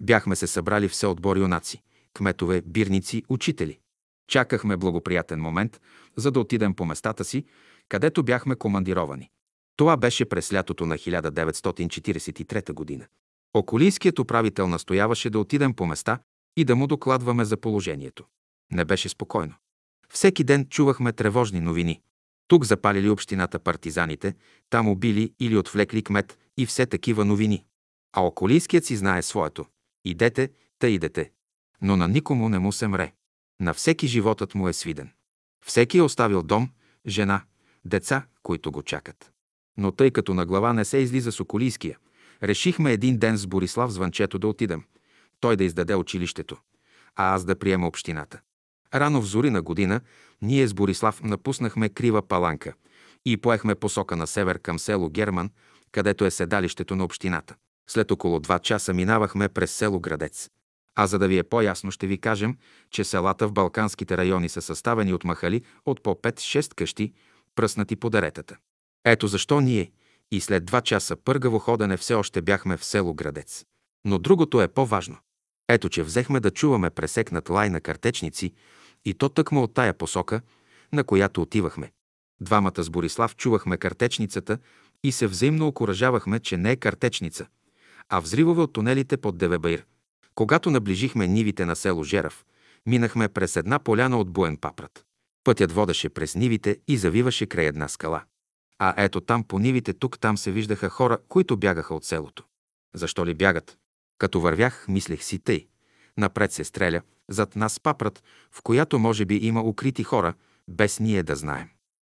[0.00, 1.82] Бяхме се събрали все отбор юнаци,
[2.14, 3.78] кметове, бирници, учители.
[4.28, 5.80] Чакахме благоприятен момент,
[6.16, 7.44] за да отидем по местата си,
[7.88, 9.30] където бяхме командировани.
[9.76, 13.06] Това беше през лятото на 1943 година.
[13.54, 16.18] Околийският управител настояваше да отидем по места
[16.58, 18.24] и да му докладваме за положението.
[18.72, 19.54] Не беше спокойно.
[20.08, 22.00] Всеки ден чувахме тревожни новини.
[22.48, 24.34] Тук запалили общината партизаните,
[24.70, 27.64] там убили или отвлекли кмет и все такива новини.
[28.12, 29.66] А околийският си знае своето.
[30.04, 31.30] Идете, та идете.
[31.82, 33.12] Но на никому не му се мре.
[33.60, 35.10] На всеки животът му е свиден.
[35.66, 36.70] Всеки е оставил дом,
[37.06, 37.42] жена,
[37.84, 39.32] деца, които го чакат.
[39.76, 41.98] Но тъй като на глава не се излиза с околийския,
[42.42, 44.84] решихме един ден с Борислав Звънчето да отидем.
[45.40, 46.56] Той да издаде училището,
[47.16, 48.40] а аз да приема общината.
[48.94, 50.00] Рано в зори на година
[50.42, 52.72] ние с Борислав напуснахме Крива Паланка
[53.24, 55.50] и поехме посока на север към село Герман,
[55.92, 57.54] където е седалището на общината.
[57.90, 60.50] След около два часа минавахме през село Градец.
[60.94, 62.56] А за да ви е по-ясно, ще ви кажем,
[62.90, 67.12] че селата в Балканските райони са съставени от махали от по 5-6 къщи,
[67.54, 68.56] пръснати по даретата.
[69.04, 69.90] Ето защо ние
[70.30, 73.64] и след два часа пъргаво ходене все още бяхме в село Градец.
[74.04, 75.16] Но другото е по-важно.
[75.68, 78.52] Ето, че взехме да чуваме пресекнат лай на картечници
[79.04, 80.40] и то тъкмо от тая посока,
[80.92, 81.92] на която отивахме.
[82.40, 84.58] Двамата с Борислав чувахме картечницата
[85.04, 87.46] и се взаимно окоръжавахме, че не е картечница,
[88.08, 89.84] а взривове от тунелите под Девебаир.
[90.34, 92.44] Когато наближихме нивите на село Жерав,
[92.86, 95.04] минахме през една поляна от буен папрат.
[95.44, 98.22] Пътят водеше през нивите и завиваше край една скала.
[98.78, 102.44] А ето там по нивите тук-там се виждаха хора, които бягаха от селото.
[102.94, 103.78] Защо ли бягат?
[104.18, 105.68] Като вървях, мислех си тъй.
[106.16, 108.22] Напред се стреля, зад нас папрат,
[108.52, 110.34] в която може би има укрити хора,
[110.68, 111.68] без ние да знаем.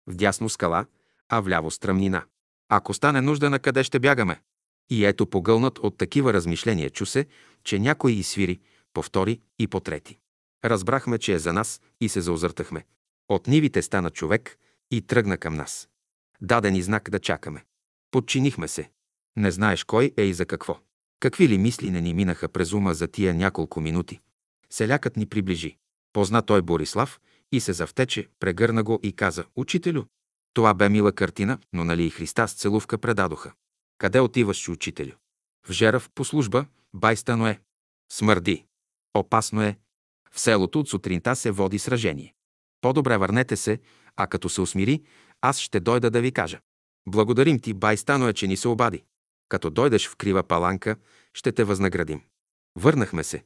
[0.06, 0.86] Вдясно скала,
[1.28, 2.24] а вляво стръмнина.
[2.68, 4.40] Ако стане нужда, на къде ще бягаме?
[4.90, 7.26] И ето погълнат от такива размишления чу се,
[7.64, 8.60] че някой изсвири,
[8.92, 10.18] повтори и по трети.
[10.64, 12.84] Разбрахме, че е за нас и се заозъртахме.
[13.28, 14.58] От нивите стана човек
[14.90, 15.88] и тръгна към нас.
[16.40, 17.64] Даде ни знак да чакаме.
[18.10, 18.90] Подчинихме се.
[19.36, 20.80] Не знаеш кой е и за какво.
[21.20, 24.20] Какви ли мисли не ни минаха през ума за тия няколко минути?
[24.70, 25.76] Селякът ни приближи.
[26.12, 27.20] Позна той Борислав
[27.52, 30.04] и се завтече, прегърна го и каза «Учителю».
[30.54, 33.52] Това бе мила картина, но нали и Христа с целувка предадоха.
[33.98, 35.12] Къде отиваш, учителю?
[35.66, 37.60] В Жерав по служба, байстано е.
[38.12, 38.64] Смърди.
[39.14, 39.78] Опасно е.
[40.30, 42.34] В селото от сутринта се води сражение.
[42.80, 43.80] По-добре върнете се,
[44.16, 45.02] а като се усмири,
[45.40, 46.60] аз ще дойда да ви кажа.
[47.08, 49.04] Благодарим ти, байстано е, че ни се обади.
[49.48, 50.96] Като дойдеш в крива паланка,
[51.34, 52.22] ще те възнаградим.
[52.76, 53.44] Върнахме се.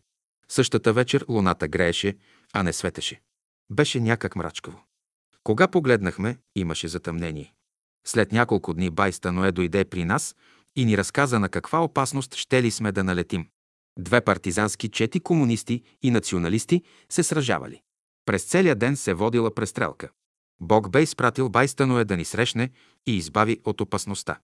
[0.49, 2.17] Същата вечер луната грееше,
[2.53, 3.21] а не светеше.
[3.71, 4.85] Беше някак мрачкаво.
[5.45, 7.55] Кога погледнахме, имаше затъмнение.
[8.07, 10.37] След няколко дни бай Станое дойде при нас
[10.77, 13.49] и ни разказа на каква опасност ще ли сме да налетим.
[13.99, 17.83] Две партизански чети комунисти и националисти се сражавали.
[18.27, 20.11] През целия ден се водила престрелка.
[20.61, 22.71] Бог бе изпратил бай Станое да ни срещне
[23.07, 24.39] и избави от опасността.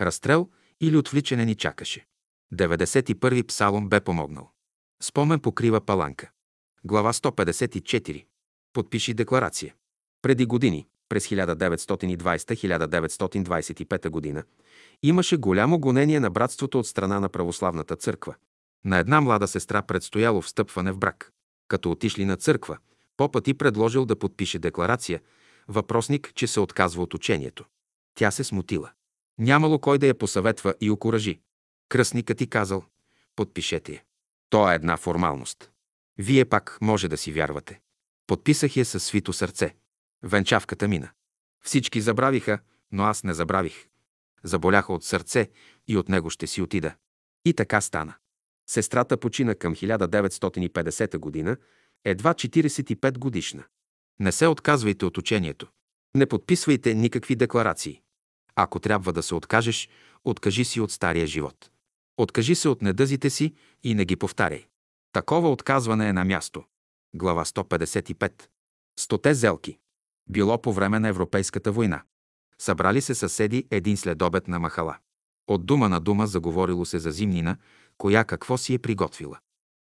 [0.00, 0.48] Разстрел
[0.80, 2.06] или отвличане ни чакаше.
[2.54, 4.50] 91-и псалом бе помогнал.
[5.02, 6.30] Спомен покрива паланка.
[6.84, 8.24] Глава 154.
[8.72, 9.74] Подпиши декларация.
[10.22, 14.44] Преди години, през 1920-1925 година,
[15.02, 18.34] имаше голямо гонение на братството от страна на православната църква.
[18.84, 21.32] На една млада сестра предстояло встъпване в брак.
[21.68, 22.78] Като отишли на църква,
[23.16, 25.20] попът и предложил да подпише декларация,
[25.68, 27.64] въпросник, че се отказва от учението.
[28.14, 28.90] Тя се смутила.
[29.38, 31.40] Нямало кой да я посъветва и окоръжи.
[31.88, 32.84] Кръстникът ти казал,
[33.36, 34.02] подпишете я.
[34.50, 35.70] То е една формалност.
[36.18, 37.80] Вие пак може да си вярвате.
[38.26, 39.74] Подписах я със свито сърце.
[40.22, 41.10] Венчавката мина.
[41.64, 42.58] Всички забравиха,
[42.92, 43.88] но аз не забравих.
[44.42, 45.50] Заболяха от сърце
[45.88, 46.94] и от него ще си отида.
[47.44, 48.14] И така стана.
[48.66, 51.56] Сестрата почина към 1950 година,
[52.04, 53.64] едва 45 годишна.
[54.20, 55.66] Не се отказвайте от учението.
[56.14, 58.02] Не подписвайте никакви декларации.
[58.60, 59.88] Ако трябва да се откажеш,
[60.24, 61.70] откажи си от стария живот.
[62.16, 64.66] Откажи се от недъзите си и не ги повтаряй.
[65.12, 66.64] Такова отказване е на място.
[67.14, 68.32] Глава 155.
[69.00, 69.78] Стоте зелки.
[70.30, 72.02] Било по време на Европейската война.
[72.60, 74.96] Събрали се съседи един следобед на махала.
[75.46, 77.56] От дума на дума заговорило се за зимнина,
[77.98, 79.38] коя какво си е приготвила.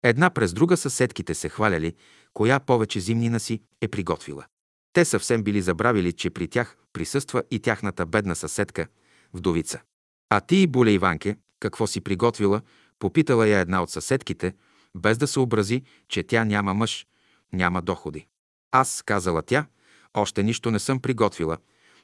[0.04, 1.96] Една през друга съседките се хваляли,
[2.34, 4.46] коя повече зимнина си е приготвила.
[4.94, 8.88] Те съвсем били забравили, че при тях присъства и тяхната бедна съседка,
[9.34, 9.82] вдовица.
[10.30, 12.62] А ти, и Буля Иванке, какво си приготвила,
[13.00, 14.54] попитала я една от съседките,
[14.96, 17.08] без да се образи, че тя няма мъж,
[17.54, 18.28] няма доходи.
[18.72, 19.66] Аз, казала тя,
[20.14, 21.58] още нищо не съм приготвила,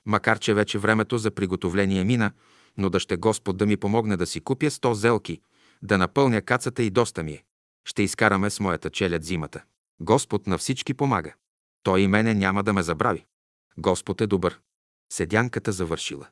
[0.06, 2.32] макар че вече времето за приготовление мина,
[2.78, 5.41] но да ще Господ да ми помогне да си купя сто зелки,
[5.82, 7.44] да напълня кацата и доста ми е.
[7.86, 9.64] Ще изкараме с моята челят зимата.
[10.02, 11.34] Господ на всички помага.
[11.84, 13.26] Той и мене няма да ме забрави.
[13.77, 14.60] Господ е добър.
[15.14, 16.27] Седянката завършила.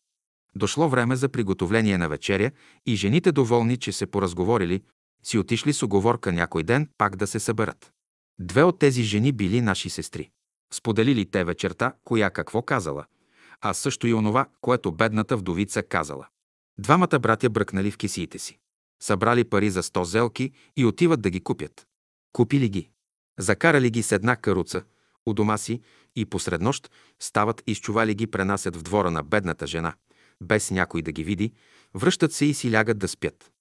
[0.56, 2.52] Дошло време за приготовление на вечеря
[2.86, 4.84] и жените доволни, че се поразговорили,
[5.24, 7.91] си отишли с оговорка някой ден пак да се съберат.
[8.40, 10.30] Две от тези жени били наши сестри.
[10.74, 13.06] Споделили те вечерта, коя какво казала,
[13.61, 16.28] а също и онова, което бедната вдовица казала.
[16.80, 18.57] Двамата братя бръкнали в кисиите си.
[19.02, 21.88] Събрали пари за сто зелки и отиват да ги купят.
[22.34, 22.90] Купили ги.
[23.40, 24.84] Закарали ги с една каруца,
[25.28, 25.82] у дома си
[26.16, 27.82] и посред нощ стават и с
[28.14, 29.94] ги пренасят в двора на бедната жена,
[30.41, 31.54] без някой да ги види,
[31.94, 33.52] връщат се и си лягат да спят.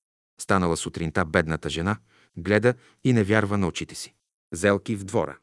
[0.40, 1.96] Станала сутринта бедната жена,
[2.36, 2.74] гледа
[3.04, 4.14] и не вярва на очите си.
[4.52, 5.38] Зелки в двора.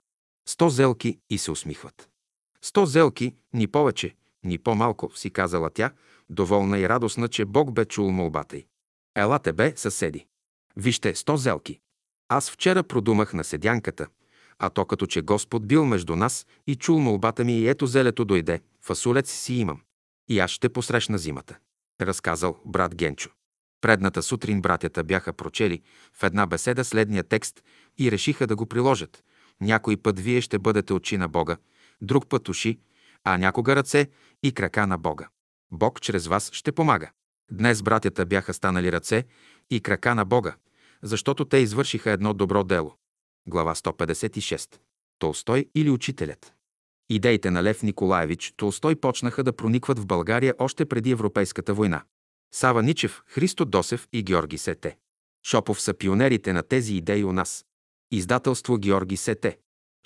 [0.48, 2.10] Сто зелки и се усмихват.
[2.62, 5.92] Сто зелки, ни повече, ни по-малко, си казала тя,
[6.30, 8.66] доволна и радостна, че Бог бе чул молбата й.
[9.16, 10.26] Елате бе, съседи.
[10.76, 11.80] Вижте, сто зелки.
[12.30, 14.08] Аз вчера продумах на седянката,
[14.66, 18.26] а то като че Господ бил между нас и чул молбата ми и ето зелето
[18.26, 19.82] дойде, фасулец си имам.
[20.30, 21.58] И аз ще посрещна зимата.
[22.02, 23.30] Разказал брат Генчо.
[23.82, 25.82] Предната сутрин братята бяха прочели
[26.14, 27.64] в една беседа следния текст
[28.00, 29.24] и решиха да го приложат.
[29.62, 31.58] Някой път вие ще бъдете очи на Бога,
[32.02, 32.80] друг път уши,
[33.24, 34.08] а някога ръце
[34.44, 35.28] и крака на Бога.
[35.72, 37.12] Бог чрез вас ще помага.
[37.52, 39.24] Днес братята бяха станали ръце
[39.70, 40.56] и крака на Бога,
[41.02, 42.96] защото те извършиха едно добро дело.
[43.48, 44.80] Глава 156.
[45.20, 46.54] Толстой или учителят.
[47.10, 52.04] Идеите на Лев Николаевич Толстой почнаха да проникват в България още преди Европейската война.
[52.54, 54.98] Сава Ничев, Христо Досев и Георги Сете.
[55.46, 57.66] Шопов са пионерите на тези идеи у нас.
[58.12, 59.58] Издателство Георги Сете.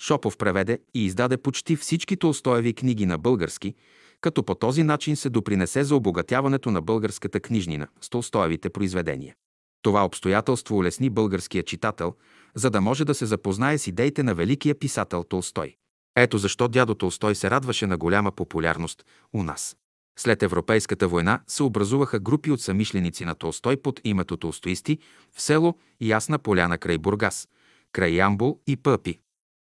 [0.02, 3.74] Шопов преведе и издаде почти всички Толстоеви книги на български,
[4.20, 9.34] като по този начин се допринесе за обогатяването на българската книжнина с Толстоевите произведения.
[9.82, 12.14] Това обстоятелство улесни българския читател,
[12.54, 15.74] за да може да се запознае с идеите на великия писател Толстой.
[16.16, 19.76] Ето защо дядо Толстой се радваше на голяма популярност у нас.
[20.18, 24.98] След Европейската война се образуваха групи от самишленици на Толстой под името толстоисти
[25.36, 27.48] в село Ясна поляна край Бургас,
[27.92, 29.18] край Ямбул и Пъпи.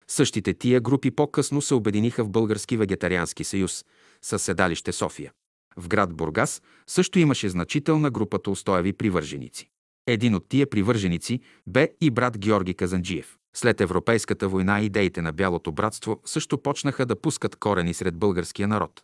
[0.07, 3.85] Същите тия групи по-късно се обединиха в Български вегетариански съюз
[4.21, 5.31] със седалище София.
[5.77, 9.69] В град Бургас също имаше значителна група толстоеви привърженици.
[10.07, 13.37] Един от тия привърженици бе и брат Георги Казанджиев.
[13.53, 19.03] След Европейската война идеите на Бялото братство също почнаха да пускат корени сред българския народ.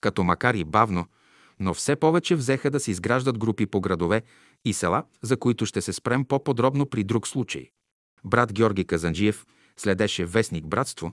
[0.00, 1.06] Като макар и бавно,
[1.60, 4.22] но все повече взеха да се изграждат групи по градове
[4.64, 7.70] и села, за които ще се спрем по-подробно при друг случай.
[8.24, 11.12] Брат Георги Казанджиев следеше вестник Братство,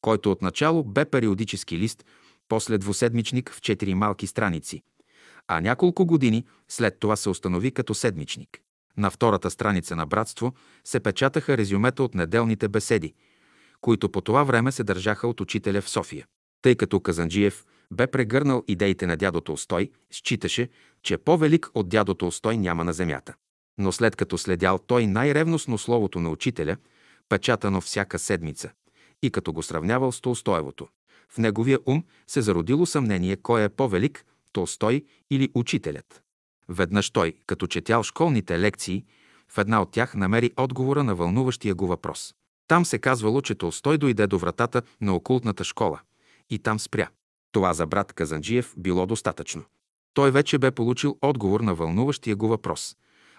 [0.00, 2.04] който отначало бе периодически лист,
[2.48, 4.82] после двуседмичник в четири малки страници,
[5.48, 8.60] а няколко години след това се установи като седмичник.
[8.98, 10.54] На втората страница на Братство
[10.84, 13.14] се печатаха резюмета от неделните беседи,
[13.80, 16.26] които по това време се държаха от учителя в София.
[16.62, 20.68] Тъй като Казанджиев бе прегърнал идеите на дядо Толстой, считаше,
[21.02, 23.34] че по-велик от дядо Толстой няма на земята.
[23.78, 26.76] Но след като следял той най-ревностно словото на учителя,
[27.28, 28.70] печатано всяка седмица,
[29.22, 30.88] и като го сравнявал с Толстоевото,
[31.28, 36.22] в неговия ум се зародило съмнение кой е по-велик, Толстой или учителят.
[36.68, 39.04] Веднъж той, като четял школните лекции,
[39.48, 42.34] в една от тях намери отговора на вълнуващия го въпрос.
[42.68, 46.00] Там се казвало, че Толстой дойде до вратата на окултната школа
[46.50, 47.08] и там спря.
[47.52, 49.64] Това за брат Казанджиев било достатъчно.
[50.14, 52.96] Той вече бе получил отговор на вълнуващия го въпрос,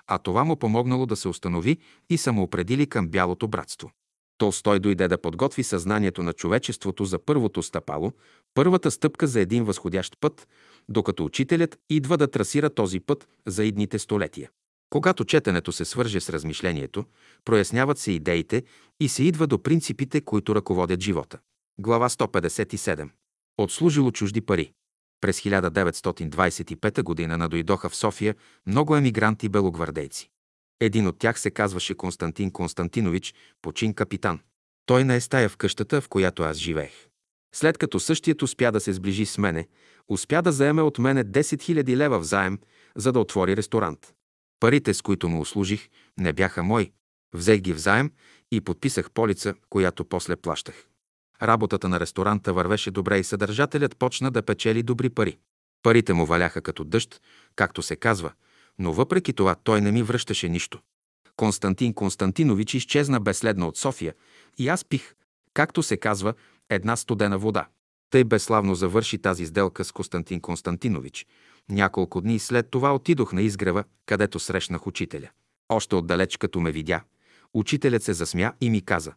[0.07, 1.77] а това му помогнало да се установи
[2.09, 3.91] и самоопредели към бялото братство.
[4.37, 8.11] Толстой дойде да подготви съзнанието на човечеството за първото стъпало,
[8.53, 10.47] първата стъпка за един възходящ път,
[10.89, 14.49] докато учителят идва да трасира този път за идните столетия.
[14.89, 17.05] Когато четенето се свърже с размишлението,
[17.45, 18.63] проясняват се идеите
[18.99, 21.39] и се идва до принципите, които ръководят живота.
[21.79, 23.09] Глава 157.
[23.57, 24.71] Отслужило чужди пари.
[25.21, 27.37] През 1925 г.
[27.37, 28.35] надойдоха в София
[28.67, 30.29] много емигранти белогвардейци.
[30.79, 34.39] Един от тях се казваше Константин Константинович, почин капитан.
[34.85, 37.07] Той не е стая в къщата, в която аз живеех.
[37.55, 39.67] След като същият успя да се сближи с мене,
[40.09, 42.59] успя да заеме от мене 10 000 лева в заем,
[42.95, 44.13] за да отвори ресторант.
[44.59, 46.91] Парите, с които му услужих, не бяха мои.
[47.33, 48.11] Взех ги в заем
[48.51, 50.87] и подписах полица, която после плащах.
[51.41, 55.37] Работата на ресторанта вървеше добре и съдържателят почна да печели добри пари.
[55.83, 57.21] Парите му валяха като дъжд,
[57.55, 58.31] както се казва,
[58.79, 60.79] но въпреки това той не ми връщаше нищо.
[61.35, 64.13] Константин Константинович изчезна безследно от София
[64.57, 65.15] и аз пих,
[65.53, 66.33] както се казва,
[66.69, 67.67] една студена вода.
[68.09, 71.25] Тъй безславно завърши тази сделка с Константин Константинович.
[71.69, 75.29] Няколко дни след това отидох на изгрева, където срещнах учителя.
[75.69, 77.01] Още отдалеч, като ме видя,
[77.53, 79.13] учителят се засмя и ми каза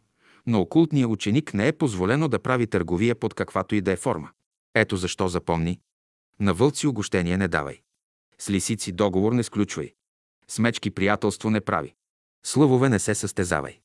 [0.47, 4.29] на окултния ученик не е позволено да прави търговия под каквато и да е форма.
[4.75, 5.79] Ето защо запомни.
[6.39, 7.81] На вълци огощение не давай.
[8.39, 9.93] С лисици договор не сключвай.
[10.47, 11.95] С мечки приятелство не прави.
[12.45, 13.79] С лъвове не се състезавай.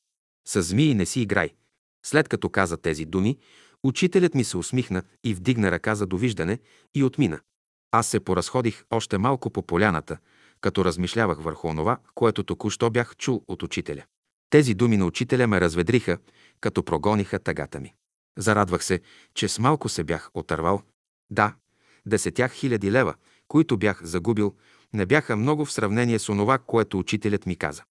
[0.45, 1.53] С змии не си играй.
[2.05, 3.37] След като каза тези думи,
[3.83, 6.59] учителят ми се усмихна и вдигна ръка за довиждане
[6.95, 7.39] и отмина.
[7.91, 10.17] Аз се поразходих още малко по поляната,
[10.61, 14.03] като размишлявах върху онова, което току-що бях чул от учителя.
[14.49, 16.17] Тези думи на учителя ме разведриха,
[16.59, 17.93] като прогониха тъгата ми.
[18.37, 19.01] Зарадвах се,
[19.33, 20.81] че с малко се бях отървал.
[21.29, 21.55] Да,
[22.05, 23.15] десетях хиляди лева,
[23.47, 24.55] които бях загубил,
[24.93, 27.83] не бяха много в сравнение с онова, което учителят ми каза.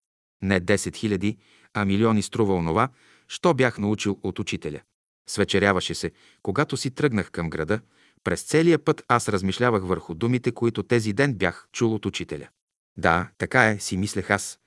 [0.43, 1.37] Не 10 хиляди,
[1.75, 2.89] а милиони струва онова,
[3.29, 4.81] що бях научил от учителя.
[5.29, 6.13] Свечеряваше се,
[6.43, 7.81] когато си тръгнах към града.
[8.25, 12.49] През целия път аз размишлявах върху думите, които тези ден бях чул от учителя.
[12.97, 14.59] Да, така е, си мислех аз.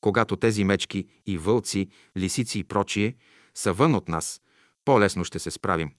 [0.00, 3.16] Когато тези мечки и вълци, лисици и прочие
[3.54, 4.40] са вън от нас,
[4.84, 5.90] по-лесно ще се справим.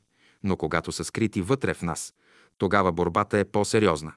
[0.44, 2.14] Но когато са скрити вътре в нас,
[2.58, 4.14] тогава борбата е по-сериозна.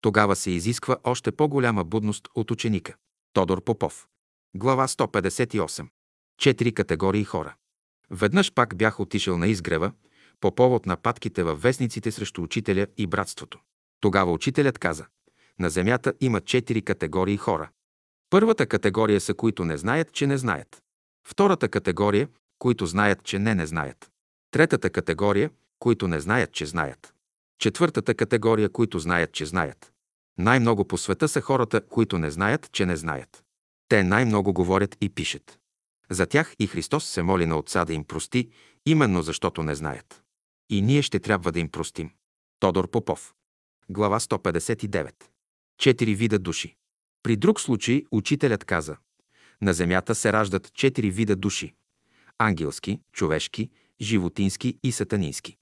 [0.00, 2.94] Тогава се изисква още по-голяма будност от ученика.
[3.32, 4.06] Тодор Попов.
[4.54, 5.88] Глава 158.
[6.38, 7.54] Четири категории хора.
[8.10, 9.92] Веднъж пак бях отишъл на изгрева
[10.40, 13.60] по повод нападките във вестниците срещу учителя и братството.
[14.00, 15.06] Тогава учителят каза,
[15.58, 17.70] на Земята има четири категории хора.
[18.30, 20.82] Първата категория са, които не знаят, че не знаят.
[21.28, 22.28] Втората категория,
[22.58, 24.10] които знаят, че не не знаят.
[24.50, 27.14] Третата категория, които не знаят, че знаят.
[27.58, 29.92] Четвъртата категория, които знаят, че знаят.
[30.38, 33.44] Най-много по света са хората, които не знаят, че не знаят.
[33.88, 35.58] Те най-много говорят и пишат.
[36.10, 38.48] За тях и Христос се моли на Отца да им прости,
[38.86, 40.22] именно защото не знаят.
[40.70, 42.10] И ние ще трябва да им простим.
[42.60, 43.34] Тодор Попов.
[43.88, 45.12] Глава 159.
[45.78, 46.76] Четири вида души.
[47.22, 48.96] При друг случай учителят каза
[49.62, 51.74] На земята се раждат четири вида души–
[52.38, 53.70] ангелски, човешки,
[54.00, 55.56] животински и сатанински.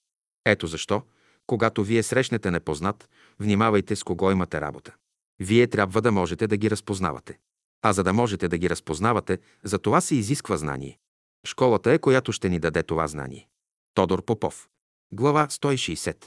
[0.44, 1.02] Ето защо,
[1.46, 3.08] когато вие срещнете непознат,
[3.40, 4.94] внимавайте с кого имате работа.
[5.40, 7.38] Вие трябва да можете да ги разпознавате.
[7.86, 10.98] А за да можете да ги разпознавате, за това се изисква знание.
[11.46, 13.48] Школата е, която ще ни даде това знание.
[13.94, 14.68] Тодор Попов.
[15.12, 16.24] Глава 160.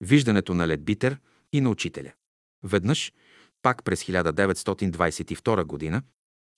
[0.00, 1.18] Виждането на Ледбитер
[1.52, 2.12] и на учителя.
[2.62, 3.12] Веднъж,
[3.62, 6.02] пак през 1922 година,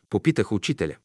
[0.09, 0.97] попитах учителя.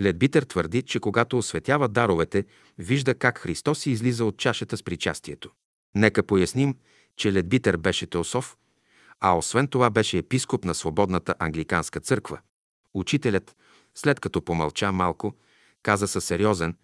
[0.00, 2.44] Ледбитер твърди, че когато осветява даровете,
[2.78, 5.50] вижда как Христос излиза от чашата с причастието.
[5.94, 6.76] Нека поясним,
[7.16, 8.56] че Ледбитер беше теософ,
[9.20, 12.40] а освен това беше епископ на Свободната англиканска църква.
[12.98, 13.56] Учителят,
[13.94, 15.34] след като помълча малко,
[15.82, 16.76] каза със сериозен,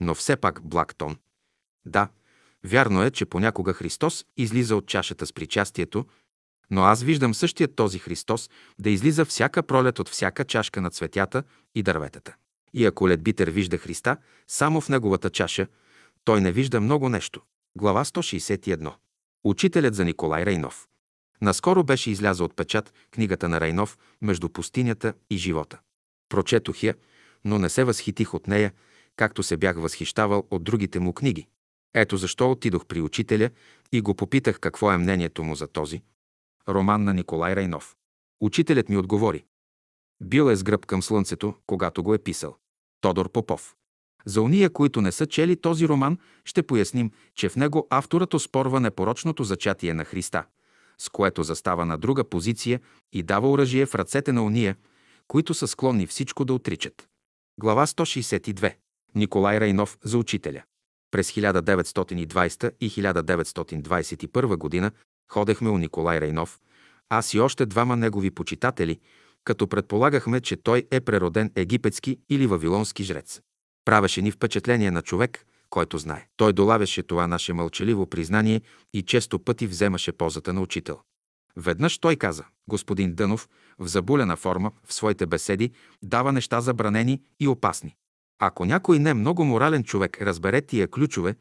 [0.00, 1.16] но все пак благ тон.
[1.86, 2.08] Да,
[2.64, 6.06] вярно е, че понякога Христос излиза от чашата с причастието,
[6.70, 11.42] но аз виждам същия този Христос да излиза всяка пролет от всяка чашка на цветята
[11.74, 12.34] и дърветата.
[12.74, 14.16] И ако Ледбитер вижда Христа
[14.48, 15.66] само в неговата чаша,
[16.24, 17.40] той не вижда много нещо.
[17.76, 18.92] Глава 161.
[19.44, 20.88] Учителят за Николай Рейнов.
[21.42, 25.80] Наскоро беше изляза от печат книгата на Рейнов «Между пустинята и живота».
[26.28, 26.94] Прочетох я,
[27.44, 28.72] но не се възхитих от нея,
[29.16, 31.46] както се бях възхищавал от другите му книги.
[31.94, 33.50] Ето защо отидох при учителя
[33.92, 36.02] и го попитах какво е мнението му за този
[36.68, 37.96] роман на Николай Рейнов.
[38.40, 39.44] Учителят ми отговори.
[40.24, 42.56] Бил е с гръб към слънцето, когато го е писал.
[43.00, 43.74] Тодор Попов.
[44.26, 48.80] За уния, които не са чели този роман, ще поясним, че в него авторът оспорва
[48.80, 50.44] непорочното зачатие на Христа,
[50.98, 52.80] с което застава на друга позиция
[53.12, 54.76] и дава оръжие в ръцете на уния,
[55.28, 57.08] които са склонни всичко да отричат.
[57.60, 58.74] Глава 162.
[59.14, 60.62] Николай Райнов за учителя.
[61.10, 64.90] През 1920 и 1921 година
[65.32, 66.60] ходехме у Николай Райнов,
[67.08, 69.00] аз и още двама негови почитатели,
[69.44, 73.40] като предполагахме, че той е прероден египетски или вавилонски жрец.
[73.84, 76.26] Правеше ни впечатление на човек, който знае.
[76.36, 78.60] Той долавяше това наше мълчаливо признание
[78.92, 81.00] и често пъти вземаше позата на учител.
[81.56, 85.70] Веднъж той каза, господин Дънов, в забулена форма, в своите беседи,
[86.02, 87.96] дава неща забранени и опасни.
[88.38, 91.34] Ако някой не много морален човек разбере тия ключове,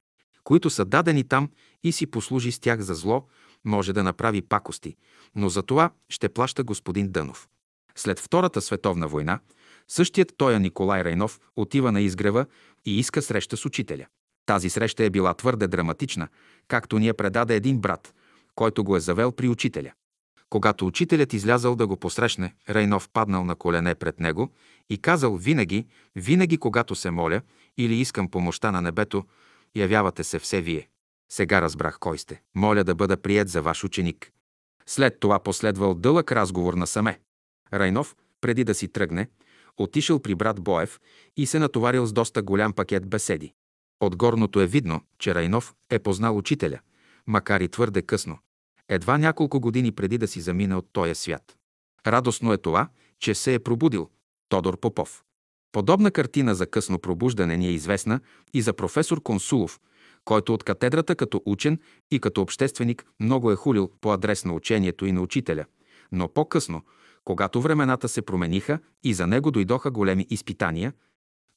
[0.43, 1.49] които са дадени там
[1.83, 3.27] и си послужи с тях за зло,
[3.65, 4.95] може да направи пакости,
[5.35, 7.47] но за това ще плаща господин Дънов.
[7.95, 9.39] След Втората световна война,
[9.87, 12.45] същият тоя Николай Райнов отива на изгрева
[12.85, 14.05] и иска среща с учителя.
[14.51, 16.27] Тази среща е била твърде драматична,
[16.67, 18.13] както ни е предаде един брат,
[18.55, 19.91] който го е завел при учителя.
[20.49, 24.49] Когато учителят излязал да го посрещне, Рейнов паднал на колене пред него
[24.89, 27.41] и казал винаги, винаги когато се моля
[27.77, 29.23] или искам помощта на небето,
[29.75, 30.89] явявате се все вие.
[31.31, 32.41] Сега разбрах кой сте.
[32.55, 34.31] Моля да бъда прият за ваш ученик.
[34.85, 37.19] След това последвал дълъг разговор на саме.
[37.73, 39.27] Райнов, преди да си тръгне,
[39.77, 40.99] отишъл при брат Боев
[41.37, 43.53] и се натоварил с доста голям пакет беседи.
[44.01, 46.79] От горното е видно, че Райнов е познал учителя,
[47.27, 48.37] макар и твърде късно,
[48.89, 51.55] едва няколко години преди да си замине от този свят.
[52.07, 54.09] Радостно е това, че се е пробудил
[54.49, 55.23] Тодор Попов.
[55.71, 58.19] Подобна картина за късно пробуждане ни е известна
[58.53, 59.79] и за професор Консулов,
[60.25, 61.79] който от катедрата като учен
[62.11, 65.65] и като общественик много е хулил по адрес на учението и на учителя,
[66.11, 66.81] но по-късно,
[67.23, 70.93] когато времената се промениха и за него дойдоха големи изпитания,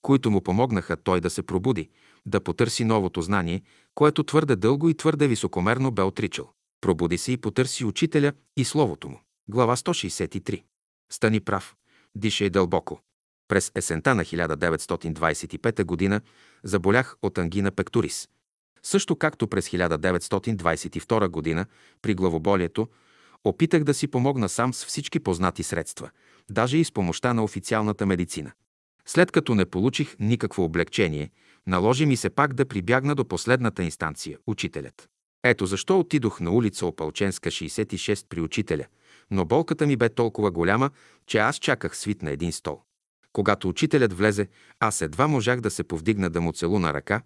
[0.04, 1.88] които му помогнаха той да се пробуди,
[2.26, 3.62] да потърси новото знание,
[3.94, 6.50] което твърде дълго и твърде високомерно бе отричал.
[6.80, 9.20] Пробуди се и потърси учителя и словото му.
[9.48, 10.62] Глава 163.
[11.12, 11.74] Стани прав.
[12.14, 13.00] Дишай дълбоко.
[13.48, 16.20] През есента на 1925 г.
[16.64, 18.28] заболях от ангина пекторис.
[18.82, 21.66] Също както през 1922 г.
[22.02, 22.88] при главоболието,
[23.44, 26.10] опитах да си помогна сам с всички познати средства,
[26.50, 28.52] даже и с помощта на официалната медицина.
[29.08, 31.30] След като не получих никакво облегчение,
[31.66, 35.08] наложи ми се пак да прибягна до последната инстанция– учителят.
[35.44, 38.84] Ето защо отидох на улица Опалченска 66 при учителя,
[39.30, 40.90] но болката ми бе толкова голяма,
[41.26, 42.80] че аз чаках свит на един стол.
[43.32, 44.48] Когато учителят влезе,
[44.80, 47.22] аз едва можах да се повдигна да му целуна ръка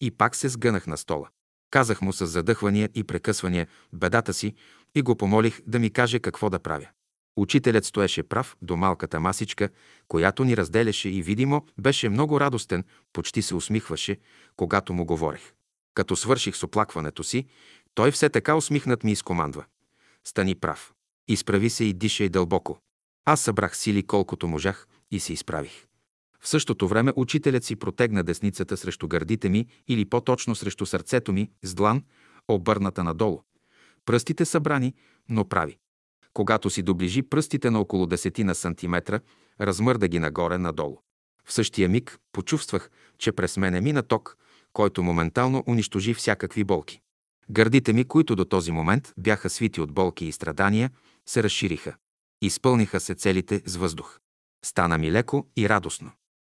[0.00, 1.28] и пак се сгънах на стола.
[1.70, 4.54] Казах му с задъхвания и прекъсвания бедата си
[4.94, 6.88] и го помолих да ми каже какво да правя.
[7.36, 9.68] Учителят стоеше прав до малката масичка,
[10.08, 14.16] която ни разделяше и видимо беше много радостен, почти се усмихваше,
[14.56, 15.52] когато му говорех.
[15.94, 17.46] Като свърших с оплакването си,
[17.94, 19.64] той все така усмихнат ми изкомандва.
[20.24, 20.92] Стани прав.
[21.28, 22.78] Изправи се и дишай дълбоко.
[23.24, 25.86] Аз събрах сили колкото можах и се изправих.
[26.40, 31.50] В същото време учителят си протегна десницата срещу гърдите ми или по-точно срещу сърцето ми
[31.62, 32.02] с длан,
[32.48, 33.42] обърната надолу.
[34.06, 34.94] Пръстите събрани,
[35.28, 35.78] но прави.
[36.34, 39.20] Когато си доближи пръстите на около десетина сантиметра,
[39.60, 40.98] размърда ги нагоре-надолу.
[41.44, 44.36] В същия миг почувствах, че през мене мина ток,
[44.72, 47.00] който моментално унищожи всякакви болки.
[47.50, 50.90] Гърдите ми, които до този момент бяха свити от болки и страдания,
[51.26, 51.94] се разшириха.
[52.42, 54.18] Изпълниха се целите с въздух.
[54.64, 56.10] Стана ми леко и радостно.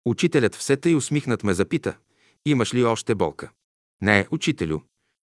[0.05, 1.97] Учителят все тъй усмихнат ме запита,
[2.45, 3.51] имаш ли още болка?
[4.01, 4.79] Не, учителю,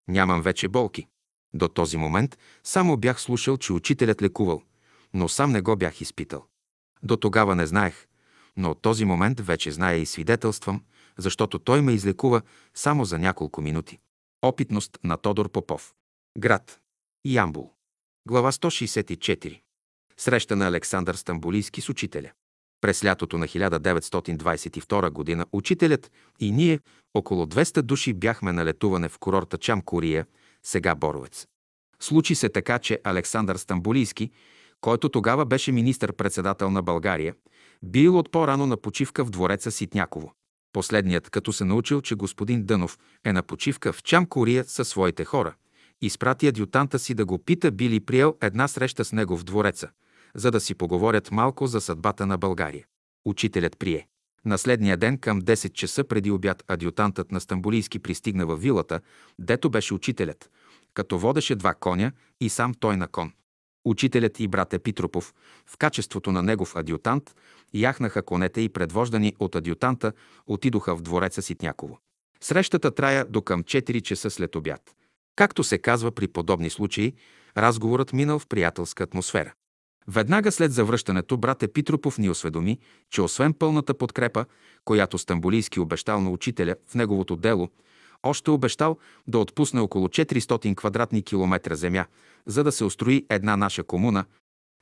[0.09, 1.07] нямам вече болки.
[1.55, 4.63] До този момент само бях слушал, че учителят лекувал,
[5.15, 6.47] но сам не го бях изпитал.
[7.03, 8.07] До тогава не знаех,
[8.57, 10.83] но от този момент вече зная и свидетелствам,
[11.19, 12.43] защото той ме излекува
[12.75, 13.99] само за няколко минути.
[14.43, 15.95] Опитност на Тодор Попов.
[16.39, 16.81] Град.
[17.25, 17.73] Ямбул.
[18.29, 19.61] Глава 164.
[20.17, 22.31] Среща на Александър Стамбулийски с учителя.
[22.81, 25.47] През лятото на 1922 г.
[25.53, 26.11] учителят
[26.41, 26.81] и ние,
[27.15, 30.27] около 200 души, бяхме на летуване в курорта Чам Кория,
[30.63, 31.47] сега Боровец.
[32.01, 34.31] Случи се така, че Александър Стамбулийски,
[34.81, 37.35] който тогава беше министър-председател на България,
[37.83, 40.33] бил от по-рано на почивка в двореца Ситняково.
[40.73, 45.25] Последният, като се научил, че господин Дънов е на почивка в Чам Кория със своите
[45.25, 45.55] хора,
[46.01, 49.89] изпрати адютанта си да го пита били приел една среща с него в двореца,
[50.35, 52.85] за да си поговорят малко за съдбата на България.
[53.25, 54.07] Учителят прие.
[54.47, 59.01] На следния ден към 10 часа преди обяд адютантът на Стамбулийски пристигна във вилата,
[59.39, 60.51] дето беше учителят,
[60.95, 63.33] като водеше два коня и сам той на кон.
[63.85, 65.35] Учителят и брат Епитропов,
[65.67, 67.35] в качеството на негов адютант,
[67.75, 70.13] яхнаха конете и предвождани от адютанта
[70.47, 71.99] отидоха в двореца Ситняково.
[72.41, 74.97] Срещата трая до към 4 часа след обяд.
[75.37, 77.15] Както се казва при подобни случаи,
[77.57, 79.53] разговорът минал в приятелска атмосфера.
[80.09, 82.79] Веднага след завръщането брат Епитропов ни осведоми,
[83.11, 84.45] че освен пълната подкрепа,
[84.85, 87.69] която Стамбулийски обещал на учителя в неговото дело,
[88.23, 92.07] още обещал да отпусне около 400 квадратни километра земя,
[92.47, 94.25] за да се устрои една наша комуна,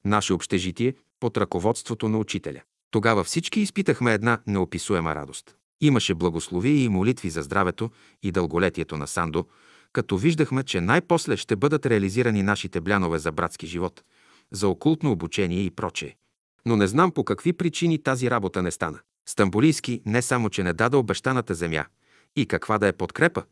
[0.05, 2.61] наше общежитие под ръководството на учителя.
[2.91, 5.57] Тогава всички изпитахме една неописуема радост.
[5.81, 7.91] Имаше благословие и молитви за здравето
[8.23, 9.47] и дълголетието на Сандо,
[9.93, 14.03] като виждахме, че най-после ще бъдат реализирани нашите блянове за братски живот,
[14.53, 16.17] за окултно обучение и прочее.
[16.67, 18.99] Но не знам по какви причини тази работа не стана.
[19.29, 21.87] Стамбулийски не само, че не даде обещаната земя
[22.37, 23.43] и каква да е подкрепа,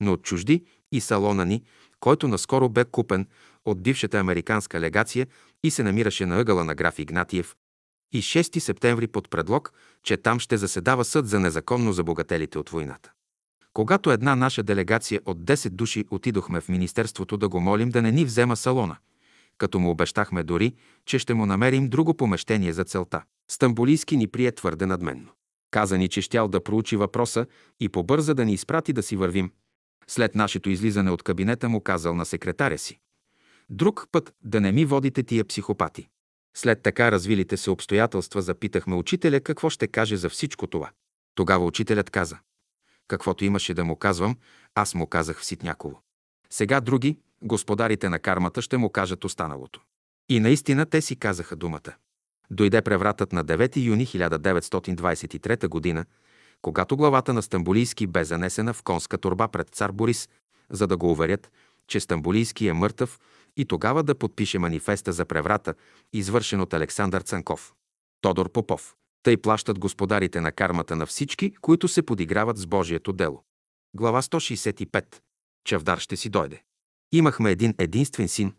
[0.00, 1.62] но от чужди и салона ни,
[2.00, 3.26] който наскоро бе купен
[3.64, 5.26] от бившата американска легация
[5.64, 7.56] и се намираше на ъгъла на граф Игнатиев,
[8.12, 9.72] и 6 септември под предлог,
[10.02, 13.12] че там ще заседава съд за незаконно забогателите от войната.
[13.72, 18.12] Когато една наша делегация от 10 души отидохме в Министерството да го молим да не
[18.12, 18.96] ни взема салона,
[19.60, 20.74] като му обещахме дори,
[21.06, 23.22] че ще му намерим друго помещение за целта.
[23.50, 25.28] Стамбулийски ни прие твърде надменно.
[25.70, 27.46] Каза ни, че щял да проучи въпроса
[27.80, 29.52] и побърза да ни изпрати да си вървим.
[30.06, 32.98] След нашето излизане от кабинета му казал на секретаря си.
[33.70, 36.08] Друг път да не ми водите тия психопати.
[36.56, 40.90] След така развилите се обстоятелства запитахме учителя какво ще каже за всичко това.
[41.34, 42.38] Тогава учителят каза,
[43.08, 44.36] каквото имаше да му казвам,
[44.74, 46.02] аз му казах в Ситняково.
[46.52, 49.80] Сега други, господарите на кармата, ще му кажат останалото.
[50.28, 51.92] И наистина те си казаха думата.
[52.50, 56.04] Дойде превратът на 9 юни 1923 г.,
[56.62, 60.28] когато главата на Стамбулийски бе занесена в конска турба пред цар Борис,
[60.70, 61.50] за да го уверят,
[61.86, 63.20] че Стамбулийски е мъртъв
[63.56, 65.74] и тогава да подпише манифеста за преврата,
[66.12, 67.74] извършен от Александър Цанков.
[68.20, 68.94] Тодор Попов.
[69.22, 73.44] Тъй плащат господарите на кармата на всички, които се подиграват с Божието дело.
[73.94, 75.04] Глава 165.
[75.64, 76.62] Чавдар ще си дойде.
[77.12, 78.54] Имахме един единствен син,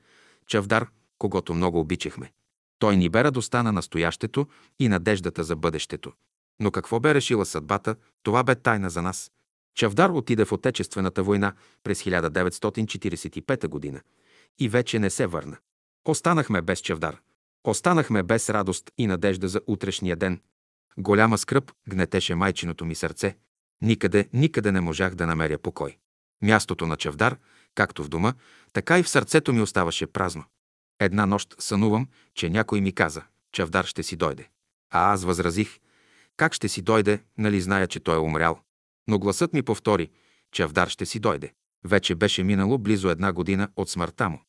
[0.47, 0.87] Чавдар,
[1.17, 2.31] когато много обичахме.
[2.79, 4.47] Той ни бе радостта на настоящето
[4.79, 6.11] и надеждата за бъдещето.
[6.59, 9.31] Но какво бе решила съдбата, това бе тайна за нас.
[9.75, 11.53] Чавдар отиде в Отечествената война
[11.83, 14.01] през 1945 година
[14.59, 15.57] и вече не се върна.
[16.05, 17.21] Останахме без Чавдар.
[17.63, 20.41] Останахме без радост и надежда за утрешния ден.
[20.97, 23.37] Голяма скръп гнетеше майчиното ми сърце.
[23.81, 25.97] Никъде, никъде не можах да намеря покой.
[26.41, 27.37] Мястото на Чавдар,
[27.75, 28.33] както в дома,
[28.73, 30.43] така и в сърцето ми оставаше празно.
[30.99, 34.49] Една нощ сънувам, че някой ми каза, Чавдар ще си дойде.
[34.93, 35.79] А аз възразих,
[36.37, 38.59] как ще си дойде, нали зная, че той е умрял.
[39.07, 40.09] Но гласът ми повтори,
[40.51, 41.53] Чавдар ще си дойде.
[41.85, 44.41] Вече беше минало близо една година от смъртта му.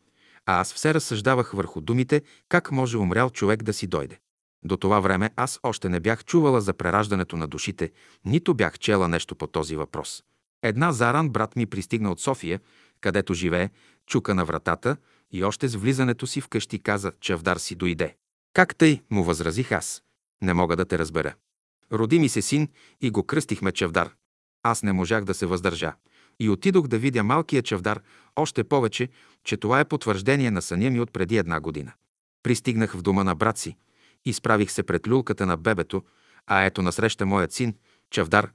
[0.47, 4.19] А аз все разсъждавах върху думите, как може умрял човек да си дойде.
[4.65, 7.93] До това време аз още не бях чувала за прераждането на душите,
[8.25, 10.25] нито бях чела нещо по този въпрос.
[10.63, 12.61] Една заран брат ми пристигна от София,
[13.01, 13.71] където живее,
[14.07, 14.97] чука на вратата
[15.31, 18.17] и още с влизането си вкъщи каза, че Авдар си дойде.
[18.53, 20.03] Как тъй, му възразих аз.
[20.43, 21.35] Не мога да те разбера.
[21.93, 22.69] Роди ми се син
[23.01, 24.11] и го кръстихме Чавдар.
[24.63, 25.93] Аз не можах да се въздържа.
[26.41, 28.03] И отидох да видя малкия Чавдар,
[28.37, 29.09] още повече,
[29.45, 31.93] че това е потвърждение на съня ми от преди една година.
[32.43, 33.77] Пристигнах в дома на брат си,
[34.25, 36.03] изправих се пред люлката на бебето,
[36.47, 37.75] а ето насреща моят син,
[38.11, 38.53] Чавдар,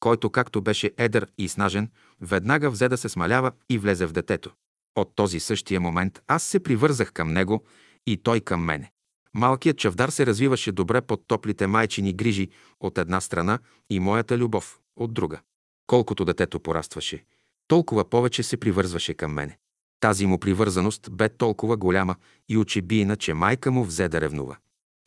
[0.00, 1.90] който както беше едър и снажен,
[2.20, 4.52] веднага взе да се смалява и влезе в детето.
[4.96, 7.64] От този същия момент аз се привързах към него
[8.06, 8.92] и той към мене.
[9.34, 12.48] Малкият чавдар се развиваше добре под топлите майчини грижи
[12.80, 13.58] от една страна
[13.90, 15.40] и моята любов от друга.
[15.86, 17.24] Колкото детето порастваше,
[17.68, 19.58] толкова повече се привързваше към мене.
[20.00, 22.16] Тази му привързаност бе толкова голяма
[22.48, 24.56] и очебийна, че майка му взе да ревнува.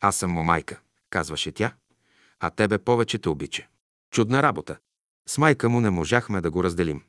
[0.00, 0.80] Аз съм му майка,
[1.10, 1.74] казваше тя,
[2.40, 3.66] а тебе повече те обича.
[4.10, 4.78] Чудна работа.
[5.28, 7.02] С майка му не можахме да го разделим.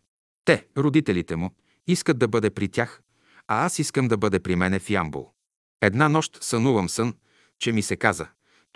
[0.45, 1.51] Те, родителите му,
[1.87, 3.01] искат да бъде при тях,
[3.47, 5.31] а аз искам да бъде при мене в Ямбул.
[5.81, 7.13] Една нощ сънувам сън,
[7.59, 8.27] че ми се каза,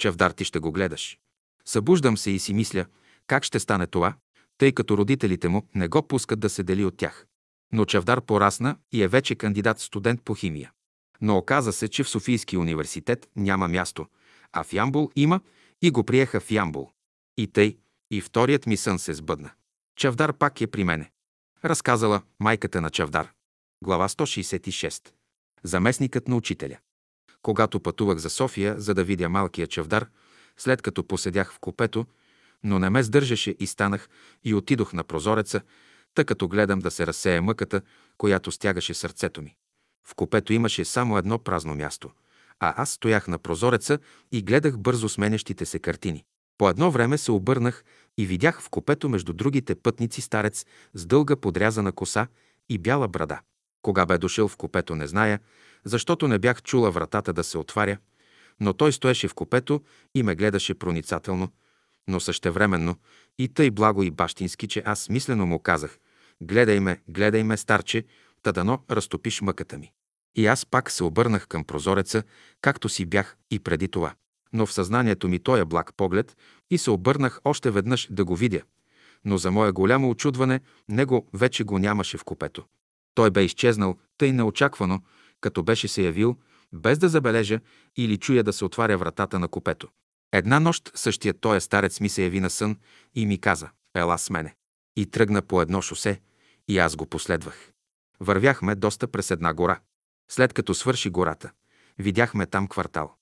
[0.03, 1.19] в ти ще го гледаш.
[1.65, 2.85] Събуждам се и си мисля,
[3.27, 4.13] как ще стане това,
[4.57, 7.25] тъй като родителите му не го пускат да се дели от тях.
[7.73, 10.71] Но Чавдар порасна и е вече кандидат студент по химия.
[11.21, 14.05] Но оказа се, че в Софийския университет няма място,
[14.53, 15.39] а в Ямбул има
[15.81, 16.91] и го приеха в Ямбул.
[17.37, 17.77] И тъй,
[18.11, 19.51] и вторият ми сън се сбъдна.
[19.95, 21.11] Чавдар пак е при мене.
[21.65, 23.31] Разказала майката на Чавдар.
[23.83, 25.11] Глава 166.
[25.63, 26.77] Заместникът на учителя.
[27.41, 30.07] Когато пътувах за София, за да видя малкия Чавдар,
[30.57, 32.05] след като поседях в купето,
[32.63, 34.09] но не ме сдържаше и станах
[34.43, 35.61] и отидох на прозореца,
[36.13, 37.81] тъй като гледам да се разсея мъката,
[38.17, 39.55] която стягаше сърцето ми.
[40.07, 42.11] В купето имаше само едно празно място,
[42.59, 43.99] а аз стоях на прозореца
[44.31, 46.25] и гледах бързо сменящите се картини.
[46.57, 47.83] По едно време се обърнах
[48.17, 52.27] и видях в купето между другите пътници старец с дълга подрязана коса
[52.69, 53.39] и бяла брада.
[53.81, 55.39] Кога бе дошъл в купето, не зная,
[55.85, 57.97] защото не бях чула вратата да се отваря,
[58.59, 59.81] но той стоеше в купето
[60.15, 61.51] и ме гледаше проницателно,
[62.07, 62.95] но същевременно
[63.39, 65.97] и тъй благо и бащински, че аз мислено му казах
[66.41, 68.05] «Гледай ме, гледай ме, старче,
[68.43, 69.91] та дано разтопиш мъката ми».
[70.35, 72.23] И аз пак се обърнах към прозореца,
[72.61, 74.15] както си бях и преди това
[74.55, 76.37] но в съзнанието ми той е благ поглед
[76.69, 78.61] и се обърнах още веднъж да го видя.
[79.25, 80.59] Но за мое голямо очудване,
[80.89, 82.63] него вече го нямаше в купето.
[83.15, 85.01] Той бе изчезнал тъй неочаквано,
[85.41, 86.35] като беше се явил,
[86.73, 87.59] без да забележа
[87.95, 89.87] или чуя да се отваря вратата на купето.
[90.31, 92.77] Една нощ същият той старец ми се яви на сън
[93.15, 94.55] и ми каза «Ела с мене».
[94.95, 96.21] И тръгна по едно шосе
[96.67, 97.71] и аз го последвах.
[98.19, 99.79] Вървяхме доста през една гора.
[100.31, 101.51] След като свърши гората,
[101.99, 103.15] видяхме там квартал.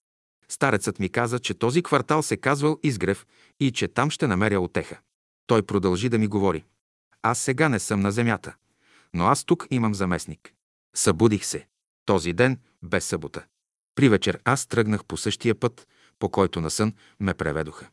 [0.50, 3.26] Старецът ми каза, че този квартал се казвал Изгрев
[3.60, 5.00] и че там ще намеря отеха.
[5.48, 6.66] Той продължи да ми говори.
[7.22, 8.56] Аз сега не съм на земята,
[9.14, 10.54] но аз тук имам заместник.
[10.96, 11.68] Събудих се.
[12.06, 13.46] Този ден, без събота.
[13.96, 15.88] При вечер аз тръгнах по същия път,
[16.20, 17.90] по който на сън ме преведоха.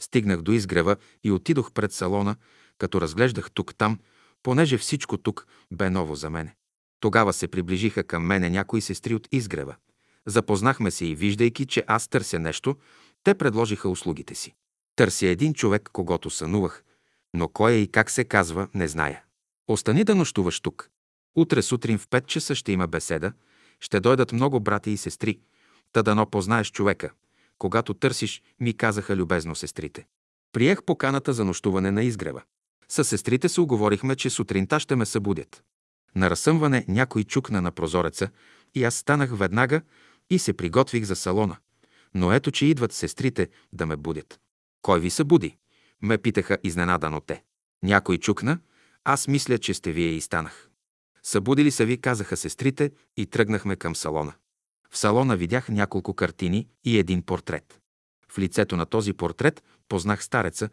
[0.00, 2.36] Стигнах до изгрева и отидох пред салона,
[2.78, 3.98] като разглеждах тук-там,
[4.42, 6.54] понеже всичко тук бе ново за мене.
[7.00, 9.76] Тогава се приближиха към мене някои сестри от изгрева.
[10.26, 12.76] Запознахме се и виждайки, че аз търся нещо,
[13.24, 14.54] те предложиха услугите си.
[14.96, 16.84] Търся един човек, когато сънувах,
[17.34, 19.22] но кой е и как се казва, не зная.
[19.68, 20.90] Остани да нощуваш тук.
[21.36, 23.32] Утре сутрин в 5 часа ще има беседа,
[23.80, 25.40] ще дойдат много брати и сестри,
[25.92, 27.10] та дано познаеш човека.
[27.58, 30.06] Когато търсиш, ми казаха любезно сестрите.
[30.52, 32.42] Приех поканата за нощуване на изгрева.
[32.88, 35.64] С сестрите се оговорихме, че сутринта ще ме събудят.
[36.16, 38.28] На разсъмване някой чукна на прозореца
[38.74, 39.82] и аз станах веднага
[40.30, 41.56] и се приготвих за салона.
[42.14, 44.40] Но ето, че идват сестрите да ме будят.
[44.82, 45.56] Кой ви събуди?
[46.02, 47.42] Ме питаха изненадано те.
[47.82, 48.58] Някой чукна,
[49.04, 50.68] аз мисля, че сте вие и станах.
[51.22, 54.32] Събудили се ви, казаха сестрите и тръгнахме към салона.
[54.90, 57.80] В салона видях няколко картини и един портрет.
[58.28, 60.68] В лицето на този портрет познах стареца,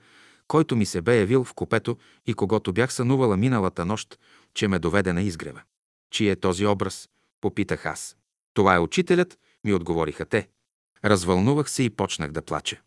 [0.48, 4.20] който ми се бе явил в купето и когато бях сънувала миналата нощ,
[4.54, 5.62] че ме доведе на изгрева.
[6.12, 7.10] Чи е този образ?
[7.42, 8.18] Попитах аз.
[8.54, 10.50] Това е учителят, ми отговориха те.
[11.06, 12.82] Развълнувах се и почнах да плача.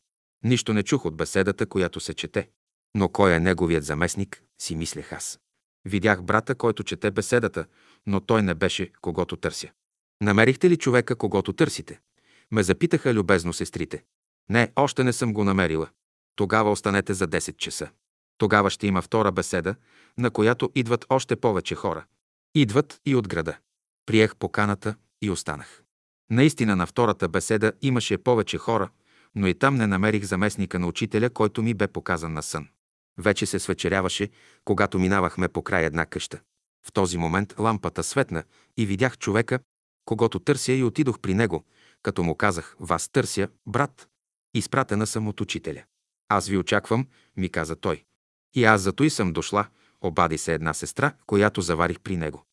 [0.45, 2.49] Нищо не чух от беседата, която се чете.
[2.95, 5.41] Но кой е неговият заместник, си мислех аз.
[5.85, 7.67] Видях брата, който чете беседата,
[8.07, 9.69] но той не беше когото търся.
[10.21, 12.01] Намерихте ли човека, когато търсите?
[12.51, 14.05] Ме запитаха любезно сестрите.
[14.49, 15.89] Не, още не съм го намерила.
[16.37, 17.91] Тогава останете за 10 часа.
[18.39, 19.75] Тогава ще има втора беседа,
[20.19, 22.05] на която идват още повече хора.
[22.55, 23.57] Идват и от града.
[24.07, 24.95] Приех поканата
[25.25, 25.83] и останах.
[26.31, 28.89] Наистина на втората беседа имаше повече хора,
[29.35, 32.69] но и там не намерих заместника на учителя, който ми бе показан на сън.
[33.19, 34.29] Вече се свечеряваше,
[34.65, 36.41] когато минавахме по край една къща.
[36.87, 38.45] В този момент лампата светна
[38.77, 39.59] и видях човека,
[40.05, 41.65] когато търся и отидох при него,
[42.03, 44.09] като му казах «Вас търся, брат,
[44.55, 45.85] изпратена съм от учителя».
[46.29, 47.07] Аз ви очаквам,
[47.37, 48.05] ми каза той.
[48.55, 49.67] И аз зато и съм дошла,
[50.01, 52.45] обади се една сестра, която заварих при него.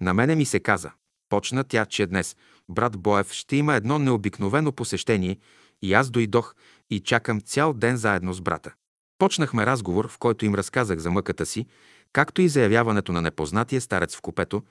[0.00, 0.92] На мене ми се каза,
[1.30, 2.36] почна тя, че днес
[2.68, 5.38] брат Боев ще има едно необикновено посещение
[5.82, 6.54] и аз дойдох
[6.90, 8.72] и чакам цял ден заедно с брата.
[9.18, 11.66] Почнахме разговор, в който им разказах за мъката си,
[12.12, 14.62] както и заявяването на непознатия старец в купето,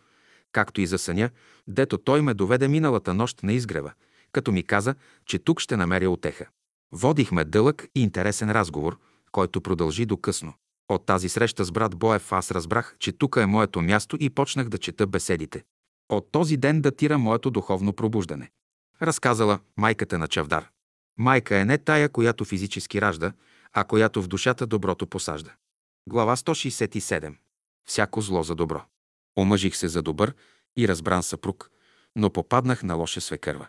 [0.52, 1.30] както и за съня,
[1.68, 3.94] дето той ме доведе миналата нощ на изгрева,
[4.32, 4.96] като ми каза,
[5.26, 6.46] че тук ще намеря отеха.
[6.92, 8.98] Водихме дълъг и интересен разговор,
[9.32, 10.54] който продължи до късно.
[10.90, 14.70] От тази среща с брат Боев аз разбрах, че тук е моето място и почнах
[14.70, 15.64] да чета беседите.
[16.10, 18.52] От този ден датира моето духовно пробуждане.
[19.02, 20.70] Разказала майката на Чавдар.
[21.18, 23.34] Майка е не тая, която физически ражда,
[23.74, 25.54] а която в душата доброто посажда.
[26.10, 27.36] Глава 167.
[27.86, 28.82] Всяко зло за добро.
[29.38, 30.34] Омъжих се за добър
[30.78, 31.72] и разбран съпруг,
[32.16, 33.68] но попаднах на лоша свекърва.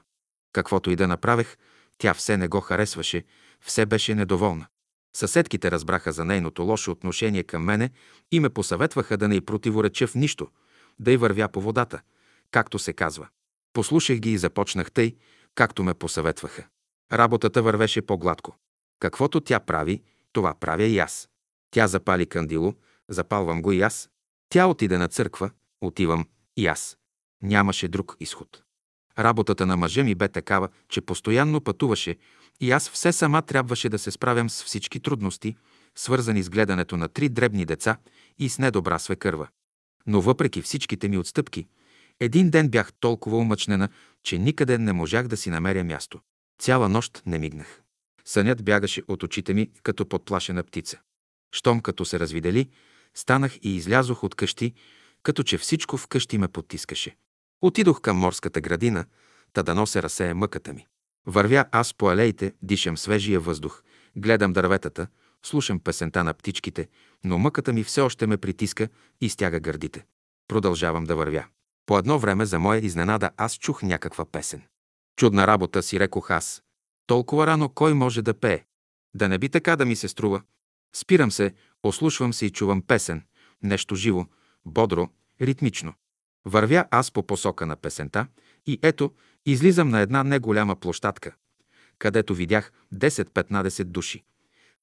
[0.52, 1.56] Каквото и да направех,
[1.98, 3.24] тя все не го харесваше,
[3.60, 4.66] все беше недоволна.
[5.16, 7.90] Съседките разбраха за нейното лошо отношение към мене
[8.32, 10.48] и ме посъветваха да не й противореча в нищо,
[10.98, 12.00] да й вървя по водата,
[12.50, 13.28] както се казва.
[13.72, 15.16] Послушах ги и започнах тъй,
[15.54, 16.66] както ме посъветваха.
[17.12, 18.56] Работата вървеше по-гладко.
[18.98, 20.02] Каквото тя прави,
[20.32, 21.28] това правя и аз.
[21.70, 22.74] Тя запали кандило,
[23.08, 24.10] запалвам го и аз.
[24.48, 25.50] Тя отиде на църква,
[25.80, 26.24] отивам
[26.56, 26.96] и аз.
[27.42, 28.62] Нямаше друг изход.
[29.18, 32.16] Работата на мъжа ми бе такава, че постоянно пътуваше
[32.60, 35.56] и аз все сама трябваше да се справям с всички трудности,
[35.96, 37.96] свързани с гледането на три дребни деца
[38.38, 39.48] и с недобра свекърва.
[40.06, 41.66] Но въпреки всичките ми отстъпки,
[42.20, 43.88] един ден бях толкова умъчнена,
[44.22, 46.20] че никъде не можах да си намеря място.
[46.58, 47.82] Цяла нощ не мигнах.
[48.24, 50.98] Сънят бягаше от очите ми като подплашена птица.
[51.52, 52.68] Щом като се развидели,
[53.14, 54.74] станах и излязох от къщи,
[55.22, 57.16] като че всичко в къщи ме потискаше.
[57.62, 59.04] Отидох към морската градина,
[59.52, 60.86] та да нося разсея мъката ми.
[61.26, 63.82] Вървя аз по алеите, дишам свежия въздух,
[64.16, 65.06] гледам дърветата,
[65.42, 66.88] слушам песента на птичките,
[67.24, 68.88] но мъката ми все още ме притиска
[69.20, 70.04] и стяга гърдите.
[70.48, 71.46] Продължавам да вървя.
[71.90, 74.62] По едно време за моя изненада аз чух някаква песен.
[75.16, 76.62] Чудна работа си рекох аз.
[77.06, 78.64] Толкова рано кой може да пее?
[79.14, 80.42] Да не би така да ми се струва.
[80.96, 83.22] Спирам се, ослушвам се и чувам песен.
[83.62, 84.26] Нещо живо,
[84.64, 85.08] бодро,
[85.40, 85.94] ритмично.
[86.44, 88.26] Вървя аз по посока на песента
[88.66, 89.12] и ето,
[89.46, 91.34] излизам на една неголяма площадка,
[91.98, 94.24] където видях 10-15 души.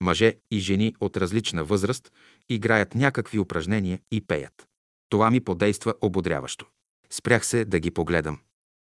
[0.01, 2.11] Мъже и жени от различна възраст
[2.49, 4.67] играят някакви упражнения и пеят.
[5.09, 6.65] Това ми подейства ободряващо.
[7.09, 8.39] Спрях се да ги погледам.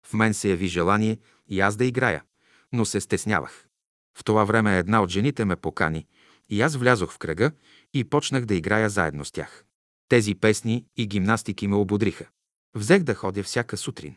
[0.06, 1.18] В мен се яви желание
[1.48, 2.24] и аз да играя,
[2.72, 3.66] но се стеснявах.
[4.18, 6.06] В това време една от жените ме покани
[6.48, 7.52] и аз влязох в кръга
[7.94, 9.64] и почнах да играя заедно с тях.
[10.08, 12.26] Тези песни и гимнастики ме ободриха.
[12.74, 14.16] Взех да ходя всяка сутрин.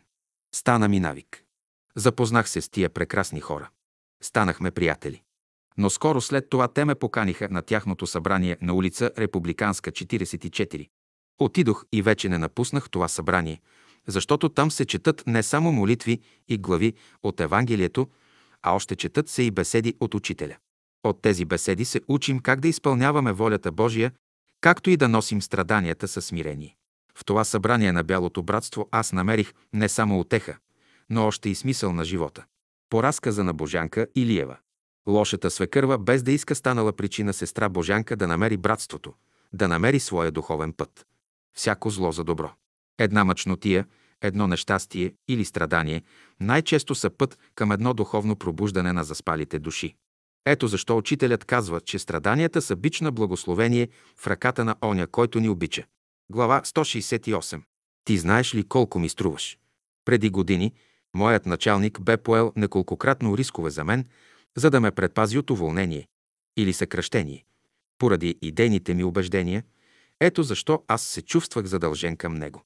[0.54, 1.44] Стана ми навик.
[1.96, 3.70] Запознах се с тия прекрасни хора.
[4.22, 5.22] Станахме приятели.
[5.76, 10.88] Но скоро след това те ме поканиха на тяхното събрание на улица Републиканска 44.
[11.38, 13.60] Отидох и вече не напуснах това събрание,
[14.06, 18.08] защото там се четат не само молитви и глави от Евангелието,
[18.62, 20.56] а още четат се и беседи от учителя.
[21.04, 24.12] От тези беседи се учим как да изпълняваме волята Божия,
[24.60, 26.76] както и да носим страданията със смирение.
[27.18, 30.56] В това събрание на Бялото братство аз намерих не само отеха,
[31.10, 32.44] но още и смисъл на живота.
[32.90, 34.56] По разказа на Божанка Илиева.
[35.08, 39.14] Лошата свекърва, без да иска, станала причина сестра Божанка да намери братството,
[39.52, 41.06] да намери своя духовен път.
[41.56, 42.52] Всяко зло за добро.
[42.98, 43.86] Една мъчнотия,
[44.22, 46.02] едно нещастие или страдание
[46.40, 49.94] най-често са път към едно духовно пробуждане на заспалите души.
[50.46, 55.48] Ето защо учителят казва, че страданията са бична благословение в ръката на оня, който ни
[55.48, 55.84] обича.
[56.30, 57.62] Глава 168.
[58.04, 59.58] Ти знаеш ли колко ми струваш?
[60.04, 60.72] Преди години
[61.14, 64.04] моят началник бе поел неколкократно рискове за мен,
[64.56, 66.06] за да ме предпази от уволнение
[66.56, 67.44] или съкръщение.
[67.98, 69.62] Поради идейните ми убеждения,
[70.20, 72.62] ето защо аз се чувствах задължен към него.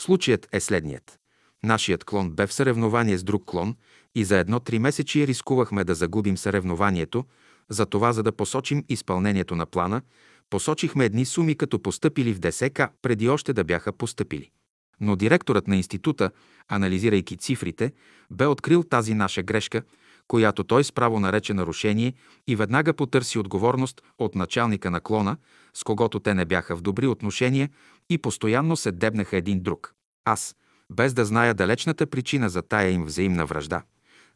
[0.00, 1.18] Случаят е следният.
[1.62, 3.76] Нашият клон бе в съревнование с друг клон
[4.14, 7.24] и за едно три месечи рискувахме да загубим съревнованието,
[7.68, 10.02] за това, за да посочим изпълнението на плана,
[10.50, 14.50] посочихме едни суми като постъпили в ДСК, преди още да бяха постъпили.
[15.00, 16.30] Но директорът на института,
[16.68, 17.92] анализирайки цифрите,
[18.30, 19.82] бе открил тази наша грешка,
[20.28, 22.12] която той справо нарече нарушение
[22.46, 25.36] и веднага потърси отговорност от началника на клона,
[25.74, 27.70] с когото те не бяха в добри отношения
[28.10, 29.94] и постоянно се дебнаха един друг.
[30.24, 30.56] Аз,
[30.90, 33.82] без да зная далечната причина за тая им взаимна връжда,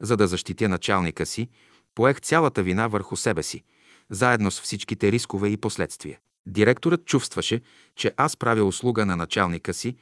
[0.01, 1.49] за да защитя началника си,
[1.95, 3.63] поех цялата вина върху себе си,
[4.11, 6.19] заедно с всичките рискове и последствия.
[6.47, 7.61] Директорът чувстваше,
[7.97, 9.97] че аз правя услуга на началника си,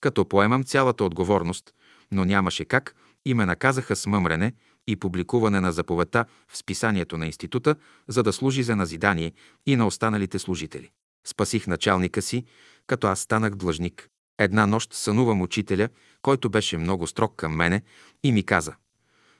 [0.00, 1.74] като поемам цялата отговорност,
[2.12, 2.94] но нямаше как
[3.24, 4.52] и ме наказаха с мъмрене
[4.86, 7.76] и публикуване на заповедта в списанието на института,
[8.08, 9.32] за да служи за назидание
[9.66, 10.90] и на останалите служители.
[11.26, 12.44] Спасих началника си,
[12.86, 14.08] като аз станах длъжник.
[14.38, 15.88] Една нощ сънувам учителя,
[16.22, 17.82] който беше много строг към мене
[18.22, 18.74] и ми каза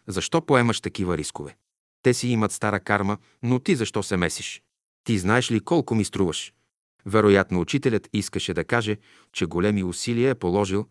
[0.06, 1.56] «Защо поемаш такива рискове?
[2.02, 4.62] Те си имат стара карма, но ти защо се месиш?
[5.04, 6.52] Ти знаеш ли колко ми струваш?»
[7.06, 8.96] Вероятно учителят искаше да каже,
[9.32, 10.86] че големи усилия е положил,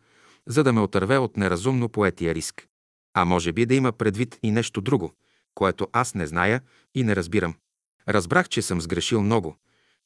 [0.48, 2.68] за да ме отърве от неразумно поетия риск.
[3.14, 5.14] А може би да има предвид и нещо друго,
[5.56, 6.62] което аз не зная
[6.96, 7.56] и не разбирам.
[8.08, 9.58] Разбрах, че съм сгрешил много,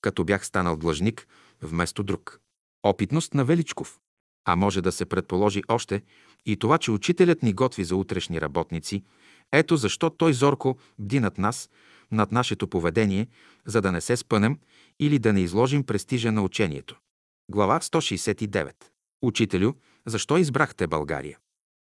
[0.01, 1.27] като бях станал длъжник
[1.61, 2.39] вместо друг.
[2.83, 3.99] Опитност на Величков.
[4.45, 6.01] А може да се предположи още
[6.45, 9.03] и това, че учителят ни готви за утрешни работници.
[9.51, 11.69] Ето защо той зорко бди над нас,
[12.11, 13.27] над нашето поведение,
[13.65, 14.59] за да не се спънем
[14.99, 16.99] или да не изложим престижа на учението.
[17.51, 18.73] Глава 169.
[19.21, 19.73] Учителю,
[20.05, 21.37] защо избрахте България?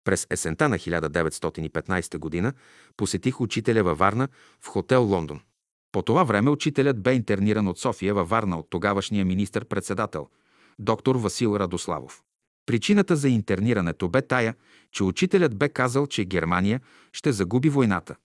[0.04, 2.52] През есента на 1915 г.
[2.96, 4.28] посетих учителя във Варна
[4.60, 5.40] в хотел Лондон.
[5.94, 10.28] По това време учителят бе интерниран от София във Варна от тогавашния министър-председател,
[10.78, 12.22] доктор Васил Радославов.
[12.66, 14.54] Причината за интернирането бе тая,
[14.92, 16.80] че учителят бе казал, че Германия
[17.12, 18.16] ще загуби войната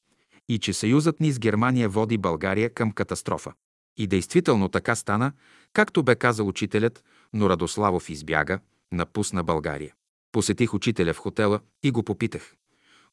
[0.47, 3.53] и че съюзът ни с Германия води България към катастрофа.
[3.97, 5.31] И действително така стана,
[5.73, 8.59] както бе казал учителят, но Радославов избяга,
[8.91, 9.93] напусна България.
[10.31, 12.55] Посетих учителя в хотела и го попитах.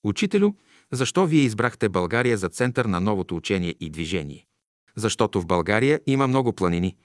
[0.04, 0.52] Учителю,
[0.92, 4.46] защо вие избрахте България за център на новото учение и движение?
[4.96, 6.96] Защото в България има много планини,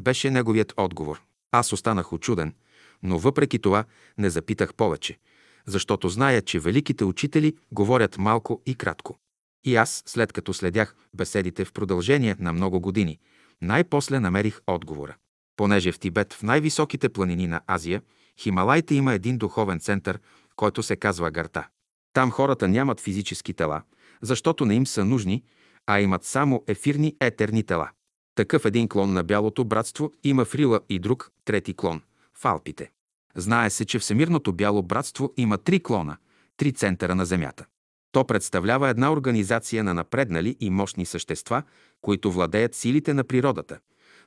[0.00, 1.22] беше неговият отговор.
[1.52, 2.54] Аз останах очуден,
[3.02, 3.84] но въпреки това
[4.18, 5.18] не запитах повече,
[5.66, 9.18] защото зная, че великите учители говорят малко и кратко.
[9.64, 13.18] И аз, след като следях беседите в продължение на много години,
[13.62, 15.16] най-после намерих отговора.
[15.56, 18.02] Понеже в Тибет, в най-високите планини на Азия,
[18.38, 20.18] Хималайте има един духовен център,
[20.56, 21.68] който се казва Гарта.
[22.12, 23.82] Там хората нямат физически тела,
[24.22, 25.44] защото не им са нужни,
[25.86, 27.90] а имат само ефирни етерни тела.
[28.34, 32.02] Такъв един клон на Бялото братство има в Рила и друг, трети клон–
[32.34, 32.90] в Алпите.
[33.36, 36.16] Знае се, че Всемирното бяло братство има три клона,
[36.56, 37.66] три центъра на Земята.
[38.12, 41.62] То представлява една организация на напреднали и мощни същества,
[42.00, 43.78] които владеят силите на природата,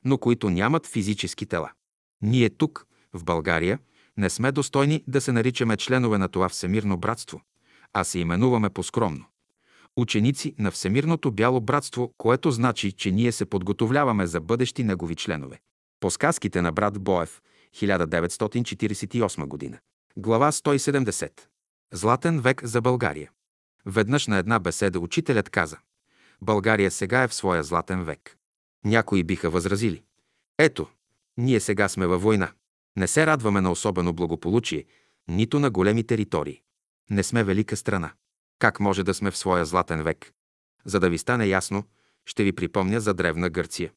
[0.04, 1.70] но които нямат физически тела.
[2.22, 3.78] Ние тук, в България,
[4.16, 7.40] не сме достойни да се наричаме членове на това всемирно братство,
[7.94, 9.24] а се именуваме по-скромно.
[9.96, 15.60] Ученици на Всемирното бяло братство, което значи, че ние се подготовляваме за бъдещи негови членове.
[16.00, 17.40] По сказките на брат Боев,
[17.76, 19.78] 1948 година.
[20.16, 21.30] Глава 170.
[21.92, 23.30] Златен век за България.
[23.86, 25.78] Веднъж на една беседа учителят каза
[26.42, 28.36] България сега е в своя златен век.
[28.84, 30.02] Някои биха възразили.
[30.58, 30.88] Ето,
[31.36, 32.52] ние сега сме във война.
[32.96, 34.84] Не се радваме на особено благополучие,
[35.28, 36.63] нито на големи територии.
[37.10, 38.12] Не сме велика страна.
[38.58, 40.32] Как може да сме в своя златен век?
[40.84, 41.84] За да ви стане ясно,
[42.26, 43.92] ще ви припомня за древна Гърция.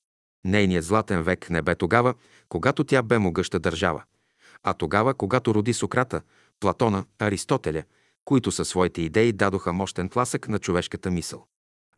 [0.46, 2.14] Нейният златен век не бе тогава,
[2.50, 4.04] когато тя бе могъща държава,
[4.64, 6.22] а тогава, когато роди Сократа,
[6.60, 7.84] Платона, Аристотеля,
[8.26, 11.48] които със своите идеи дадоха мощен тласък на човешката мисъл.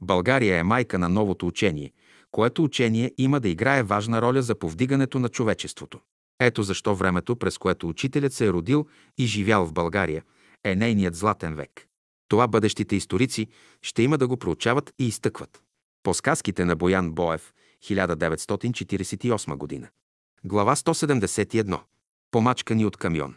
[0.01, 1.93] България е майка на новото учение,
[2.31, 5.99] което учение има да играе важна роля за повдигането на човечеството.
[6.39, 8.87] Ето защо времето, през което учителят се е родил
[9.17, 10.23] и живял в България,
[10.63, 11.87] е нейният златен век.
[12.27, 13.47] Това бъдещите историци
[13.81, 15.61] ще има да го проучават и изтъкват.
[16.03, 17.53] По сказките на Боян Боев,
[17.83, 19.87] 1948 година.
[20.43, 21.79] Глава 171.
[22.31, 23.35] Помачкани от камион.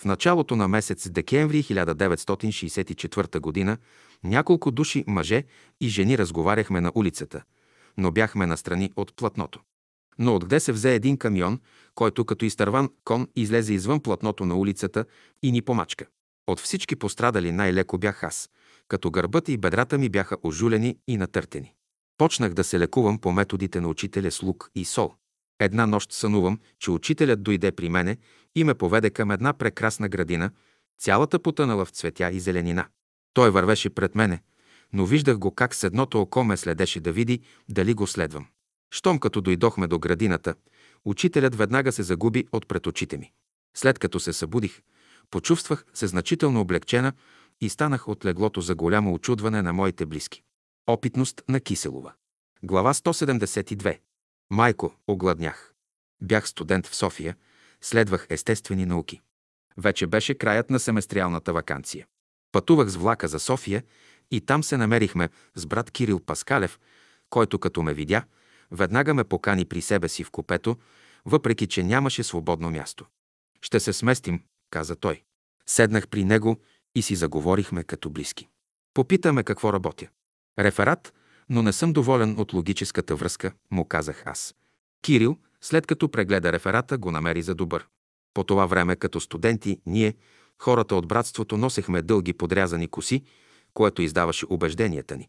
[0.00, 3.78] В началото на месец декември 1964 г.
[4.24, 5.44] няколко души мъже
[5.80, 7.42] и жени разговаряхме на улицата,
[7.96, 9.60] но бяхме настрани от платното.
[10.18, 11.60] Но откъде се взе един камион,
[11.94, 15.04] който като изтърван кон излезе извън платното на улицата
[15.42, 16.06] и ни помачка.
[16.46, 18.50] От всички пострадали най-леко бях аз,
[18.88, 21.74] като гърбът и бедрата ми бяха ожулени и натъртени.
[22.18, 25.14] Почнах да се лекувам по методите на учителя с лук и сол.
[25.60, 28.16] Една нощ сънувам, че учителят дойде при мене
[28.54, 30.50] и ме поведе към една прекрасна градина,
[30.98, 32.86] цялата потънала в цветя и зеленина.
[33.34, 34.42] Той вървеше пред мене,
[34.92, 38.46] но виждах го как с едното око ме следеше да види дали го следвам.
[38.90, 40.54] Щом като дойдохме до градината,
[41.04, 43.32] учителят веднага се загуби от пред очите ми.
[43.76, 44.80] След като се събудих,
[45.30, 47.12] почувствах се значително облегчена
[47.60, 50.42] и станах от леглото за голямо очудване на моите близки.
[50.86, 52.12] Опитност на Киселова.
[52.62, 53.98] Глава 172.
[54.50, 55.74] Майко, огладнях.
[56.22, 57.36] Бях студент в София,
[57.80, 59.20] следвах естествени науки.
[59.76, 62.06] Вече беше краят на семестриалната вакансия.
[62.52, 63.82] Пътувах с влака за София
[64.30, 66.80] и там се намерихме с брат Кирил Паскалев,
[67.30, 68.24] който като ме видя,
[68.70, 70.76] веднага ме покани при себе си в купето,
[71.24, 73.06] въпреки че нямаше свободно място.
[73.62, 74.42] Ще се сместим,
[74.76, 75.22] каза той.
[75.66, 76.56] Седнах при него
[76.94, 78.48] и си заговорихме като близки.
[78.94, 80.08] Попитаме какво работя.
[80.58, 81.14] Реферат,
[81.48, 84.54] но не съм доволен от логическата връзка, му казах аз.
[85.02, 87.86] Кирил, след като прегледа реферата, го намери за добър.
[88.34, 90.14] По това време, като студенти, ние,
[90.58, 93.22] хората от братството, носехме дълги подрязани коси,
[93.74, 95.28] което издаваше убежденията ни.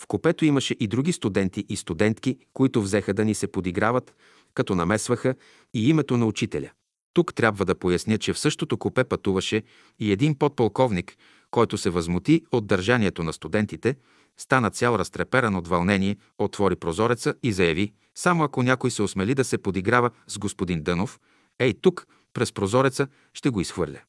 [0.00, 4.14] В купето имаше и други студенти и студентки, които взеха да ни се подиграват,
[4.54, 5.34] като намесваха
[5.74, 6.70] и името на учителя.
[7.12, 9.62] Тук трябва да поясня, че в същото купе пътуваше
[9.98, 11.16] и един подполковник,
[11.50, 13.96] който се възмути от държанието на студентите,
[14.36, 19.44] стана цял разтреперан от вълнение, отвори прозореца и заяви, само ако някой се осмели да
[19.44, 21.20] се подиграва с господин Дънов,
[21.58, 24.00] ей тук, през прозореца, ще го изхвърля.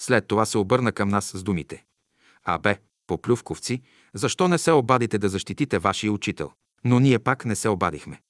[0.00, 1.84] След това се обърна към нас с думите.
[2.44, 3.82] Абе, поплювковци,
[4.14, 6.52] защо не се обадите да защитите вашия учител?
[6.84, 8.20] Но ние пак не се обадихме.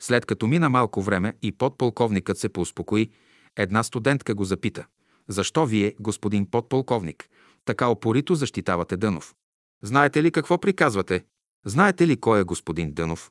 [0.00, 3.10] След като мина малко време и подполковникът се поуспокои,
[3.56, 4.86] една студентка го запита.
[5.28, 7.28] Защо вие, господин подполковник,
[7.64, 9.34] така опорито защитавате Дънов?
[9.82, 11.24] Знаете ли какво приказвате?
[11.64, 13.30] Знаете ли кой е господин Дънов?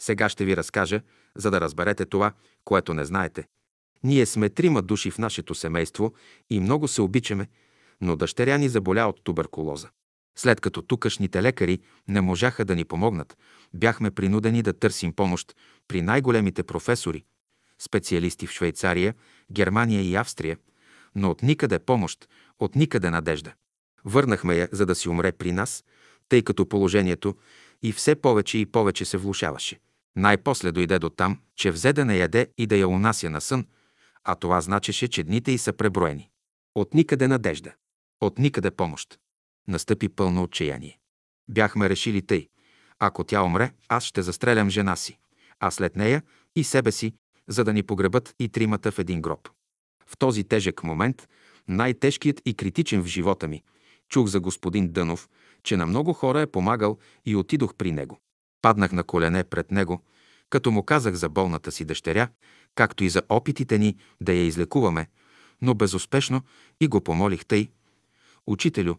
[0.00, 1.00] Сега ще ви разкажа,
[1.36, 2.32] за да разберете това,
[2.64, 3.44] което не знаете.
[4.04, 6.12] Ние сме трима души в нашето семейство
[6.50, 7.48] и много се обичаме,
[8.00, 9.88] но дъщеря ни заболя от туберкулоза.
[10.38, 11.78] След като тукашните лекари
[12.08, 13.36] не можаха да ни помогнат,
[13.74, 15.56] бяхме принудени да търсим помощ
[15.88, 17.24] при най-големите професори,
[17.78, 19.14] специалисти в Швейцария,
[19.52, 20.56] Германия и Австрия,
[21.14, 22.28] но от никъде помощ,
[22.58, 23.52] от никъде надежда.
[24.04, 25.84] Върнахме я, за да си умре при нас,
[26.28, 27.36] тъй като положението
[27.82, 29.80] и все повече и повече се влушаваше.
[30.16, 33.66] Най-после дойде до там, че взе да не яде и да я унася на сън,
[34.24, 36.30] а това значеше, че дните й са преброени.
[36.74, 37.72] От никъде надежда.
[38.20, 39.18] От никъде помощ.
[39.68, 40.98] Настъпи пълно отчаяние.
[41.48, 42.48] Бяхме решили тъй.
[42.98, 45.18] Ако тя умре, аз ще застрелям жена си,
[45.60, 46.22] а след нея
[46.56, 47.14] и себе си,
[47.48, 49.48] за да ни погребат и тримата в един гроб.
[50.06, 51.28] В този тежък момент,
[51.68, 53.62] най-тежкият и критичен в живота ми,
[54.08, 55.28] чух за господин Дънов,
[55.62, 58.20] че на много хора е помагал и отидох при него.
[58.62, 60.02] Паднах на колене пред него,
[60.50, 62.28] като му казах за болната си дъщеря,
[62.74, 65.06] както и за опитите ни да я излекуваме,
[65.62, 66.42] но безуспешно
[66.80, 67.68] и го помолих тъй.
[68.46, 68.94] Учителю,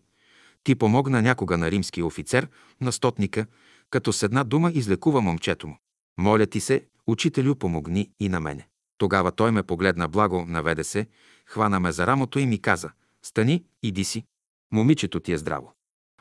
[0.63, 2.47] ти помогна някога на римски офицер,
[2.81, 3.45] на стотника,
[3.89, 5.77] като с една дума излекува момчето му.
[6.17, 8.67] Моля ти се, учителю, помогни и на мене.
[8.97, 11.07] Тогава той ме погледна благо, наведе се,
[11.45, 12.91] хвана ме за рамото и ми каза,
[13.23, 14.25] стани, иди си.
[14.71, 15.73] Момичето ти е здраво.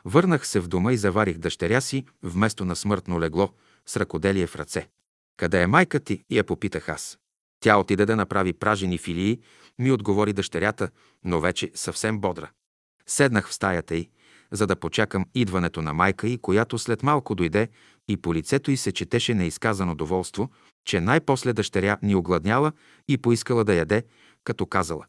[0.05, 3.49] Върнах се в дома и заварих дъщеря си вместо на смъртно легло
[3.85, 4.89] с ръкоделие в ръце.
[5.37, 6.23] Къде е майка ти?
[6.29, 7.19] Я попитах аз.
[7.59, 9.39] Тя отиде да направи пражени филии,
[9.79, 10.89] ми отговори дъщерята,
[11.23, 12.49] но вече съвсем бодра.
[13.07, 14.09] Седнах в стаята й,
[14.51, 17.67] за да почакам идването на майка й, която след малко дойде
[18.07, 20.49] и по лицето й се четеше неизказано доволство,
[20.85, 22.71] че най-после дъщеря ни огладняла
[23.07, 24.03] и поискала да яде,
[24.43, 25.05] като казала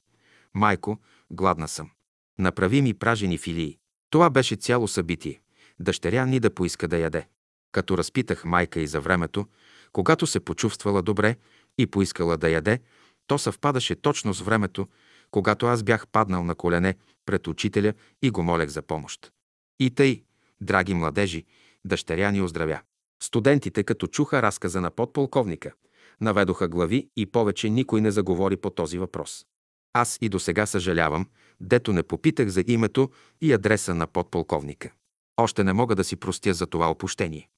[0.54, 0.98] «Майко,
[1.30, 1.90] гладна съм.
[2.38, 3.78] Направи ми пражени филии».
[4.10, 5.40] Това беше цяло събитие.
[5.80, 7.26] Дъщеря ни да поиска да яде.
[7.72, 9.46] Като разпитах майка и за времето,
[9.92, 11.36] когато се почувствала добре
[11.78, 12.80] и поискала да яде,
[13.26, 14.88] то съвпадаше точно с времето,
[15.30, 16.94] когато аз бях паднал на колене
[17.30, 19.32] пред учителя и го молех за помощ.
[19.80, 20.24] И тъй,
[20.60, 21.44] драги младежи,
[21.84, 22.80] дъщеря ни оздравя.
[23.22, 25.72] Студентите, като чуха разказа на подполковника,
[26.20, 29.46] наведоха глави и повече никой не заговори по този въпрос.
[29.92, 31.26] Аз и до сега съжалявам,
[31.60, 34.92] дето не попитах за името и адреса на подполковника.
[35.36, 37.48] Още не мога да си простя за това опущение.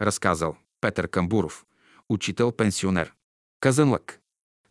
[0.00, 1.64] Разказал Петър Камбуров,
[2.08, 3.12] учител-пенсионер.
[3.60, 4.20] Казанлък.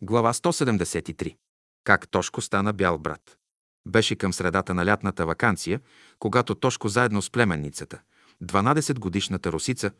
[0.02, 1.36] Глава 173.
[1.84, 3.41] Как Тошко стана бял брат.
[3.86, 5.80] Беше към средата на лятната вакансия,
[6.18, 8.00] когато Тошко заедно с племенницата,
[8.44, 9.90] 12-годишната русица,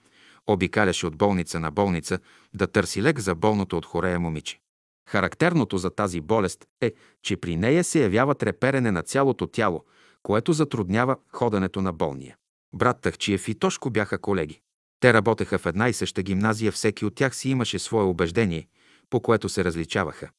[0.46, 2.18] обикаляше от болница на болница
[2.54, 4.60] да търси лек за болното от хорея момиче.
[5.08, 6.92] Характерното за тази болест е,
[7.22, 9.84] че при нея се явява треперене на цялото тяло,
[10.22, 12.36] което затруднява ходенето на болния.
[12.74, 14.60] Брат Тахчиев и Тошко бяха колеги.
[15.00, 18.68] Те работеха в една и съща гимназия, всеки от тях си имаше свое убеждение,
[19.10, 20.30] по което се различаваха.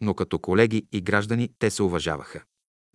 [0.00, 2.42] Но като колеги и граждани те се уважаваха.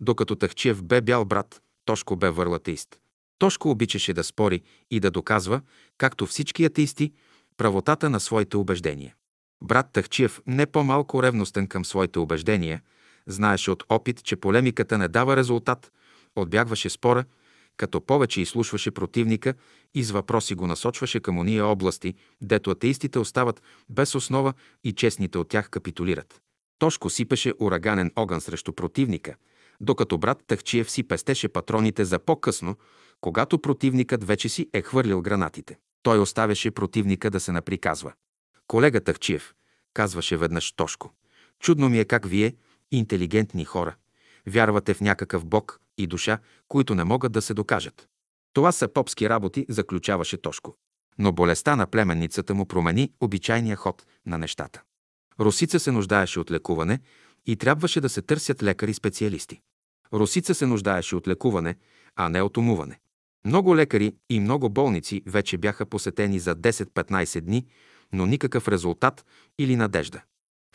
[0.00, 3.00] Докато Тахчиев бе бял брат, Тошко бе върлатеист.
[3.38, 5.60] Тошко обичаше да спори и да доказва,
[5.98, 7.12] както всички атеисти,
[7.56, 9.14] правотата на своите убеждения.
[9.62, 12.82] Брат Тахчиев, не по-малко ревностен към своите убеждения,
[13.26, 15.92] знаеше от опит, че полемиката не дава резултат,
[16.36, 17.24] отбягваше спора,
[17.76, 19.54] като повече изслушваше противника
[19.94, 24.54] и с въпроси го насочваше към уния области, дето атеистите остават без основа
[24.84, 26.40] и честните от тях капитулират.
[26.78, 29.34] Тошко сипеше ураганен огън срещу противника,
[29.80, 32.76] докато брат Тахчиев си пестеше патроните за по-късно,
[33.20, 35.78] когато противникът вече си е хвърлил гранатите.
[36.02, 38.12] Той оставяше противника да се наприказва.
[38.66, 39.54] Колега Тахчиев,
[39.94, 41.12] казваше веднъж Тошко,
[41.60, 42.54] чудно ми е как вие,
[42.90, 43.94] интелигентни хора,
[44.46, 46.38] вярвате в някакъв бог и душа,
[46.68, 48.08] които не могат да се докажат.
[48.52, 50.74] Това са попски работи, заключаваше Тошко.
[51.18, 54.82] Но болестта на племенницата му промени обичайния ход на нещата.
[55.40, 57.00] Русица се нуждаеше от лекуване
[57.46, 59.60] и трябваше да се търсят лекари-специалисти.
[60.12, 61.76] Русица се нуждаеше от лекуване,
[62.16, 63.00] а не от умуване.
[63.44, 67.66] Много лекари и много болници вече бяха посетени за 10-15 дни,
[68.12, 69.26] но никакъв резултат
[69.58, 70.22] или надежда.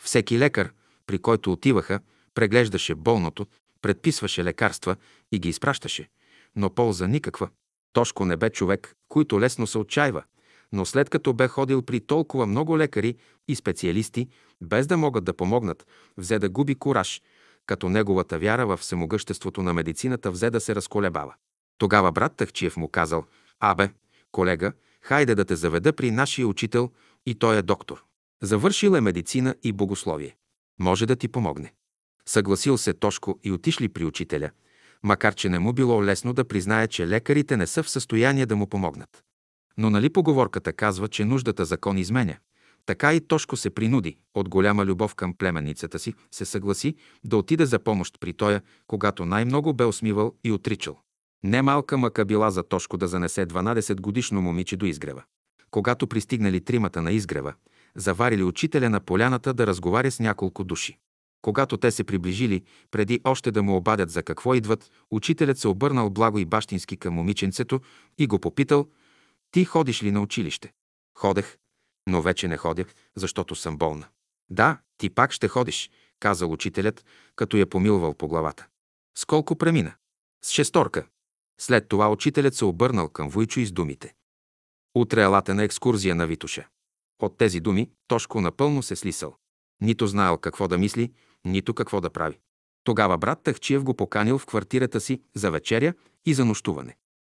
[0.02, 0.72] Всеки лекар,
[1.06, 2.00] при който отиваха,
[2.34, 3.46] преглеждаше болното,
[3.82, 4.96] предписваше лекарства
[5.32, 6.08] и ги изпращаше,
[6.56, 7.48] но полза никаква.
[7.92, 10.22] Тошко не бе човек, който лесно се отчаива,
[10.72, 13.16] но след като бе ходил при толкова много лекари
[13.48, 14.28] и специалисти,
[14.60, 15.86] без да могат да помогнат,
[16.16, 17.22] взе да губи кураж,
[17.66, 21.34] като неговата вяра в всемогъществото на медицината взе да се разколебава.
[21.78, 23.24] Тогава брат Тахчиев му казал,
[23.60, 23.90] «Абе,
[24.32, 26.90] колега, хайде да те заведа при нашия учител
[27.26, 28.04] и той е доктор.
[28.42, 30.36] Завършил е медицина и богословие.
[30.78, 31.72] Може да ти помогне».
[32.28, 34.50] Съгласил се Тошко и отишли при учителя,
[35.02, 38.56] макар че не му било лесно да признае, че лекарите не са в състояние да
[38.56, 39.22] му помогнат.
[39.78, 42.36] Но нали поговорката казва, че нуждата закон изменя?
[42.86, 46.94] Така и Тошко се принуди, от голяма любов към племенницата си, се съгласи
[47.24, 50.98] да отиде за помощ при тоя, когато най-много бе усмивал и отричал.
[51.44, 55.22] Немалка мъка била за Тошко да занесе 12-годишно момиче до изгрева.
[55.70, 57.54] Когато пристигнали тримата на изгрева,
[57.96, 60.98] заварили учителя на поляната да разговаря с няколко души.
[61.42, 66.10] Когато те се приближили, преди още да му обадят за какво идват, учителят се обърнал
[66.10, 67.80] благо и бащински към момиченцето
[68.18, 68.86] и го попитал
[69.50, 70.72] «Ти ходиш ли на училище?»
[71.18, 71.56] «Ходех,
[72.06, 72.84] но вече не ходя,
[73.16, 74.06] защото съм болна».
[74.50, 77.04] «Да, ти пак ще ходиш», казал учителят,
[77.36, 78.66] като я помилвал по главата.
[79.18, 79.94] С колко премина?
[80.44, 81.06] С шесторка.
[81.60, 84.14] След това учителят се обърнал към Войчо и с думите.
[84.94, 86.66] Утре елате на екскурзия на Витуша.
[87.22, 89.36] От тези думи Тошко напълно се слисал.
[89.80, 91.12] Нито знаел какво да мисли,
[91.44, 92.38] нито какво да прави.
[92.84, 95.94] Тогава брат Тахчиев го поканил в квартирата си за вечеря
[96.26, 96.96] и за нощуване.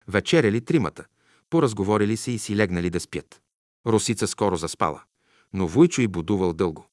[0.08, 1.04] Вечеряли тримата,
[1.50, 3.42] поразговорили се и си легнали да спят.
[3.86, 5.02] Русица скоро заспала,
[5.52, 6.86] но Войчо и будувал дълго.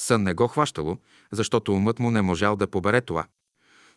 [0.00, 0.98] Сън не го хващало,
[1.32, 3.26] защото умът му не можал да побере това.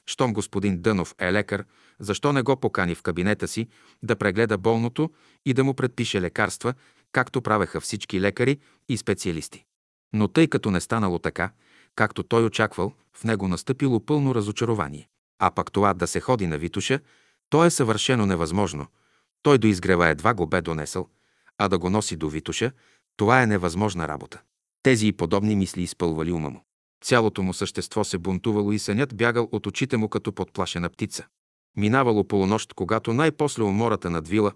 [0.06, 1.66] Щом господин Дънов е лекар,
[2.00, 3.68] защо не го покани в кабинета си
[4.04, 5.12] да прегледа болното
[5.46, 6.74] и да му предпише лекарства,
[7.12, 8.60] както правеха всички лекари
[8.90, 9.66] и специалисти.
[10.14, 11.52] Но тъй като не станало така,
[11.96, 15.10] както той очаквал, в него настъпило пълно разочарование.
[15.40, 17.00] А пък това да се ходи на Витуша,
[17.50, 18.88] то е съвършено невъзможно.
[19.44, 21.08] Той до изгрева едва го бе донесъл,
[21.62, 22.72] а да го носи до Витуша,
[23.18, 24.42] това е невъзможна работа.
[24.84, 26.66] Тези и подобни мисли изпълвали ума му.
[27.04, 31.26] Цялото му същество се бунтувало и сънят бягал от очите му като подплашена птица.
[31.78, 34.52] Минавало полунощ, когато най-после умората надвила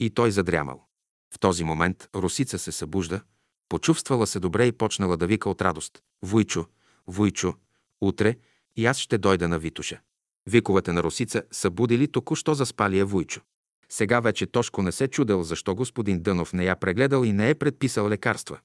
[0.00, 0.86] и той задрямал.
[1.34, 3.20] В този момент Русица се събужда,
[3.68, 6.02] почувствала се добре и почнала да вика от радост.
[6.22, 6.66] Войчо,
[7.06, 7.54] Войчо,
[8.00, 8.36] утре
[8.76, 10.00] и аз ще дойда на Витуша.
[10.46, 13.40] Виковете на Русица събудили току-що заспалия Войчо.
[13.88, 17.54] Сега вече Тошко не се чудел защо господин Дънов не я прегледал и не е
[17.54, 18.58] предписал лекарства,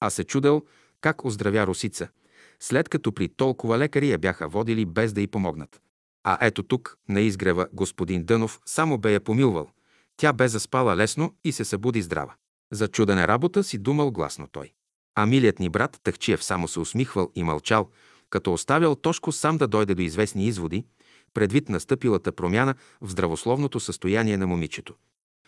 [0.00, 0.62] а се чудел
[1.00, 2.08] как оздравя Русица,
[2.60, 5.80] след като при толкова лекари я бяха водили без да й помогнат.
[6.24, 9.70] А ето тук, на изгрева, господин Дънов само бе я помилвал.
[10.16, 12.34] Тя бе заспала лесно и се събуди здрава.
[12.72, 14.72] За чудене работа си думал гласно той.
[15.14, 17.90] А милият ни брат Тахчиев само се усмихвал и мълчал,
[18.30, 20.84] като оставял Тошко сам да дойде до известни изводи,
[21.34, 24.94] предвид настъпилата промяна в здравословното състояние на момичето.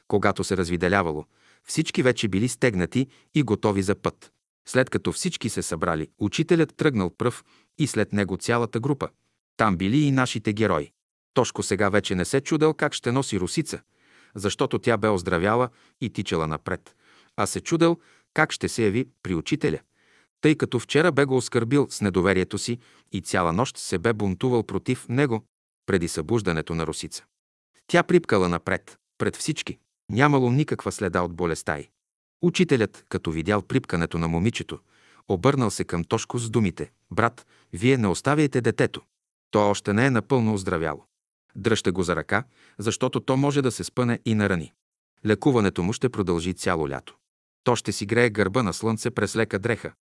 [0.09, 1.25] Когато се развиделявало,
[1.65, 4.33] всички вече били стегнати и готови за път.
[4.69, 7.45] След като всички се събрали, учителят тръгнал пръв
[7.79, 9.09] и след него цялата група.
[9.57, 10.93] Там били и нашите герои.
[11.35, 13.81] Тошко сега вече не се чудел как ще носи русица,
[14.35, 15.69] защото тя бе оздравяла
[16.01, 16.97] и тичала напред,
[17.37, 17.99] а се чудел
[18.35, 19.79] как ще се яви при учителя,
[20.41, 22.79] тъй като вчера бе го оскърбил с недоверието си
[23.13, 25.45] и цяла нощ се бе бунтувал против него
[25.87, 27.25] преди събуждането на русица.
[27.87, 29.79] Тя припкала напред, пред всички.
[30.11, 31.89] Нямало никаква следа от болестта й.
[32.43, 34.79] Учителят, като видял припкането на момичето,
[35.29, 39.03] обърнал се към Тошко с думите «Брат, вие не оставяйте детето.
[39.51, 41.05] То още не е напълно оздравяло.
[41.57, 42.45] Дръжте го за ръка,
[42.79, 44.73] защото то може да се спъне и нарани.
[45.27, 47.17] Лекуването му ще продължи цяло лято.
[47.65, 49.93] То ще си грее гърба на слънце през лека дреха.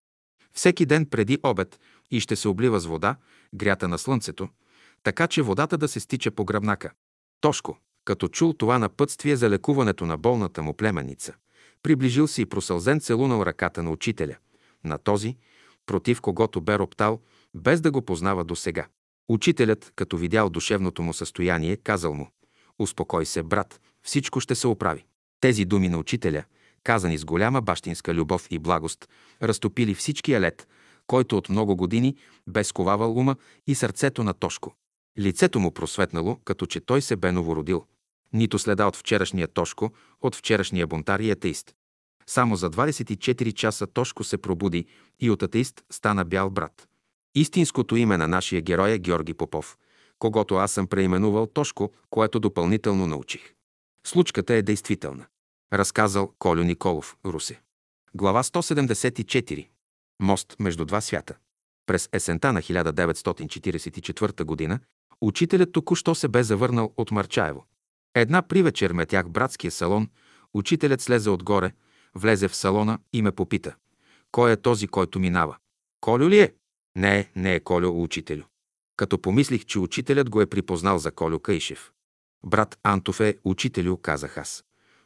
[0.53, 1.79] Всеки ден преди обед
[2.11, 3.15] и ще се облива с вода,
[3.55, 4.49] грята на слънцето,
[5.05, 6.91] така че водата да се стича по гръбнака.
[7.41, 11.33] Тошко, като чул това напътствие за лекуването на болната му племеница,
[11.83, 14.35] приближил се и просълзен целунал ръката на учителя,
[14.83, 15.37] на този,
[15.85, 17.19] против когото бе роптал,
[17.53, 18.87] без да го познава до сега.
[19.29, 22.29] Учителят, като видял душевното му състояние, казал му
[22.79, 25.05] «Успокой се, брат, всичко ще се оправи».
[25.39, 26.43] Тези думи на учителя,
[26.83, 29.09] казани с голяма бащинска любов и благост,
[29.41, 30.67] разтопили всичкия лед,
[31.07, 32.15] който от много години
[32.47, 33.35] бе сковавал ума
[33.67, 34.75] и сърцето на Тошко.
[35.19, 37.85] Лицето му просветнало, като че той се бе новородил.
[38.33, 41.75] Нито следа от вчерашния Тошко, от вчерашния бунтар и атеист.
[42.27, 44.85] Само за 24 часа Тошко се пробуди
[45.19, 46.87] и от атеист стана бял брат.
[47.35, 49.77] Истинското име на нашия герой е Георги Попов,
[50.19, 53.53] когато аз съм преименувал Тошко, което допълнително научих.
[54.07, 55.25] Случката е действителна.
[55.73, 57.61] Разказал Колю Николов, Русе.
[58.15, 59.67] Глава 174.
[60.21, 61.35] Мост между два свята.
[61.85, 64.79] През есента на 1944 г.
[65.21, 67.65] учителят току-що се бе завърнал от Марчаево.
[68.15, 70.09] Една привечер метях братския салон,
[70.53, 71.71] учителят слезе отгоре,
[72.15, 73.75] влезе в салона и ме попита.
[74.31, 75.57] Кой е този, който минава?
[76.01, 76.53] Колю ли е?
[76.95, 78.43] Не, не е Колю, учителю.
[78.97, 81.91] Като помислих, че учителят го е припознал за Колю Кайшев.
[82.45, 84.63] Брат Антов е учителю, казах аз.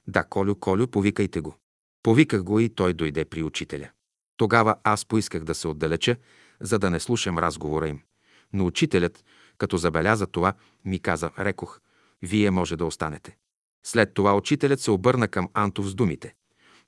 [0.08, 1.56] Да, Колю, Колю, повикайте го.
[2.04, 3.90] Повиках го и той дойде при учителя.
[4.38, 6.16] Тогава аз поисках да се отдалеча,
[6.62, 8.02] за да не слушам разговора им.
[8.54, 9.24] Но учителят,
[9.60, 10.54] като забеляза това,
[10.86, 11.80] ми каза, рекох,
[12.22, 13.38] вие може да останете.
[13.86, 16.36] След това учителят се обърна към Антов с думите.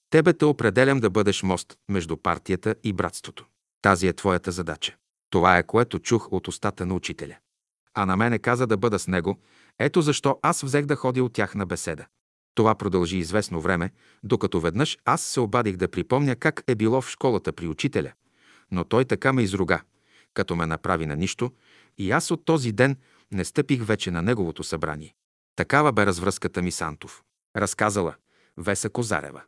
[0.10, 3.45] Тебе те определям да бъдеш мост между партията и братството.
[3.81, 4.95] Тази е твоята задача.
[5.30, 7.35] Това е което чух от устата на учителя.
[7.93, 9.39] А на мене каза да бъда с него,
[9.80, 12.06] ето защо аз взех да ходя от тях на беседа.
[12.56, 13.91] Това продължи известно време,
[14.23, 18.11] докато веднъж аз се обадих да припомня как е било в школата при учителя.
[18.72, 19.81] Но той така ме изруга,
[20.34, 21.52] като ме направи на нищо,
[22.01, 22.95] и аз от този ден
[23.31, 25.13] не стъпих вече на неговото събрание.
[25.55, 27.23] Такава бе развръзката ми с Антов.
[27.55, 28.15] Разказала
[28.57, 29.41] Веса Козарева.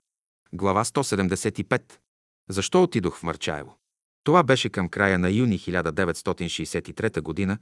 [0.54, 1.82] Глава 175.
[2.50, 3.78] Защо отидох в Марчаево?
[4.24, 7.58] Това беше към края на юни 1963 г.,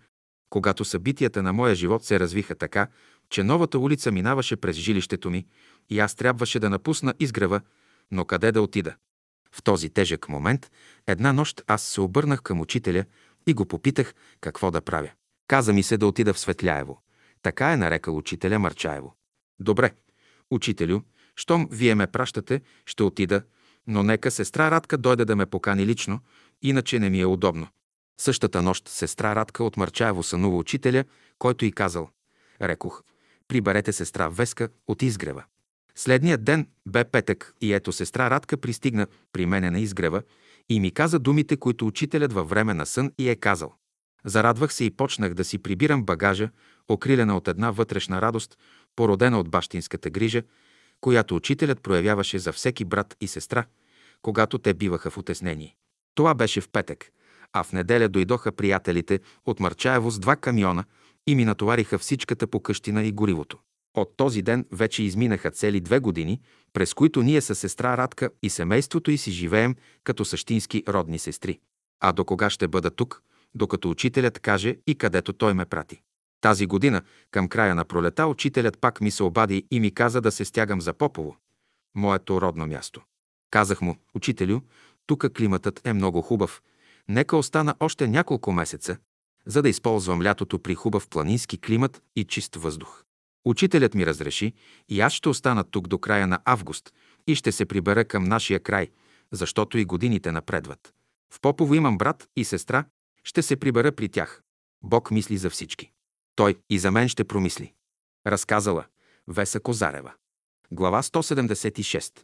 [0.49, 2.87] когато събитията на моя живот се развиха така,
[3.29, 5.45] че новата улица минаваше през жилището ми
[5.89, 7.61] и аз трябваше да напусна изгрева,
[8.11, 8.95] но къде да отида?
[9.51, 10.71] В този тежък момент
[11.07, 13.05] една нощ аз се обърнах към учителя
[13.47, 15.11] и го попитах какво да правя.
[15.47, 17.01] Каза ми се да отида в Светляево.
[17.41, 19.15] Така е нарекал учителя Марчаево.
[19.59, 19.91] Добре,
[20.51, 21.01] учителю,
[21.35, 23.43] щом вие ме пращате, ще отида,
[23.87, 26.19] но нека сестра Радка дойде да ме покани лично,
[26.61, 27.67] иначе не ми е удобно.
[28.21, 31.03] Същата нощ сестра Радка от Марчаево сънува учителя,
[31.39, 32.09] който и казал.
[32.61, 33.03] Рекох,
[33.47, 35.43] приберете сестра Веска от изгрева.
[35.95, 40.23] Следният ден бе петък и ето сестра Радка пристигна при мене на изгрева
[40.69, 43.73] и ми каза думите, които учителят във време на сън и е казал.
[44.25, 46.49] Зарадвах се и почнах да си прибирам багажа,
[46.89, 48.57] окрилена от една вътрешна радост,
[48.95, 50.43] породена от бащинската грижа,
[51.01, 53.65] която учителят проявяваше за всеки брат и сестра,
[54.21, 55.75] когато те биваха в утеснение.
[56.15, 57.11] Това беше в петък,
[57.53, 60.83] а в неделя дойдоха приятелите от Марчаево с два камиона
[61.27, 63.57] и ми натовариха всичката по къщина и горивото.
[63.97, 66.41] От този ден вече изминаха цели две години,
[66.73, 71.59] през които ние с сестра Радка и семейството й си живеем като същински родни сестри.
[71.99, 73.23] А до кога ще бъда тук,
[73.55, 76.01] докато учителят каже и където той ме прати.
[76.41, 80.31] Тази година, към края на пролета, учителят пак ми се обади и ми каза да
[80.31, 81.35] се стягам за Попово,
[81.95, 83.01] моето родно място.
[83.51, 84.59] Казах му, учителю,
[85.05, 86.61] тук климатът е много хубав.
[87.07, 88.97] Нека остана още няколко месеца,
[89.45, 93.03] за да използвам лятото при хубав планински климат и чист въздух.
[93.45, 94.53] Учителят ми разреши
[94.89, 96.93] и аз ще остана тук до края на август
[97.27, 98.89] и ще се прибера към нашия край,
[99.31, 100.93] защото и годините напредват.
[101.33, 102.85] В Попово имам брат и сестра,
[103.23, 104.41] ще се прибера при тях.
[104.83, 105.91] Бог мисли за всички.
[106.35, 107.73] Той и за мен ще промисли.
[108.27, 108.85] Разказала
[109.27, 110.13] Веса Козарева.
[110.71, 112.19] Глава 176.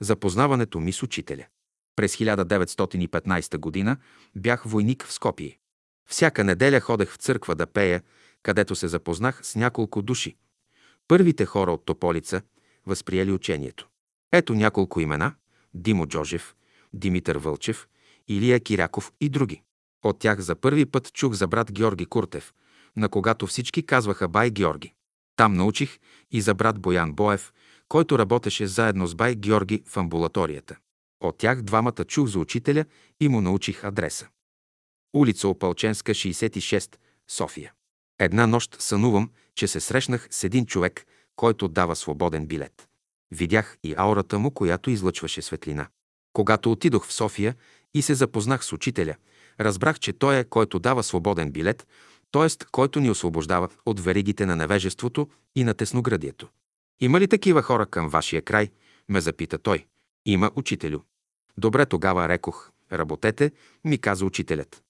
[0.00, 1.46] Запознаването ми с учителя.
[1.96, 3.96] През 1915 година
[4.36, 5.58] бях войник в Скопие.
[6.08, 8.02] Всяка неделя ходех в църква да пея,
[8.42, 10.36] където се запознах с няколко души.
[11.08, 12.42] Първите хора от Тополица
[12.86, 13.88] възприели учението.
[14.32, 15.34] Ето няколко имена–
[15.74, 16.54] Димо Джожев,
[16.92, 17.88] Димитър Вълчев,
[18.28, 19.62] Илия Киряков и други.
[20.04, 22.54] От тях за първи път чух за брат Георги Куртев,
[22.96, 24.92] на когато всички казваха Бай Георги.
[25.36, 25.98] Там научих
[26.30, 27.52] и за брат Боян Боев,
[27.88, 30.76] който работеше заедно с Бай Георги в амбулаторията.
[31.20, 32.84] От тях двамата чух за учителя
[33.20, 34.28] и му научих адреса.
[35.14, 36.96] Улица Опалченска, 66,
[37.28, 37.72] София.
[38.18, 41.06] Една нощ сънувам, че се срещнах с един човек,
[41.36, 42.88] който дава свободен билет.
[43.30, 45.88] Видях и аурата му, която излъчваше светлина.
[46.32, 47.54] Когато отидох в София
[47.94, 49.14] и се запознах с учителя,
[49.60, 51.86] разбрах, че той е, който дава свободен билет,
[52.32, 52.66] т.е.
[52.72, 56.48] който ни освобождава от веригите на невежеството и на тесноградието.
[57.00, 58.70] Има ли такива хора към вашия край?
[59.08, 59.86] ме запита той.
[60.26, 61.00] Има, учителю.
[61.58, 62.70] Добре, тогава рекох.
[62.92, 63.52] Работете,
[63.84, 64.82] ми каза учителят.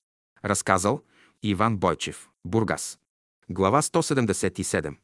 [0.45, 1.03] Разказал
[1.43, 2.99] Иван Бойчев, Бургас.
[3.51, 4.97] Глава 177.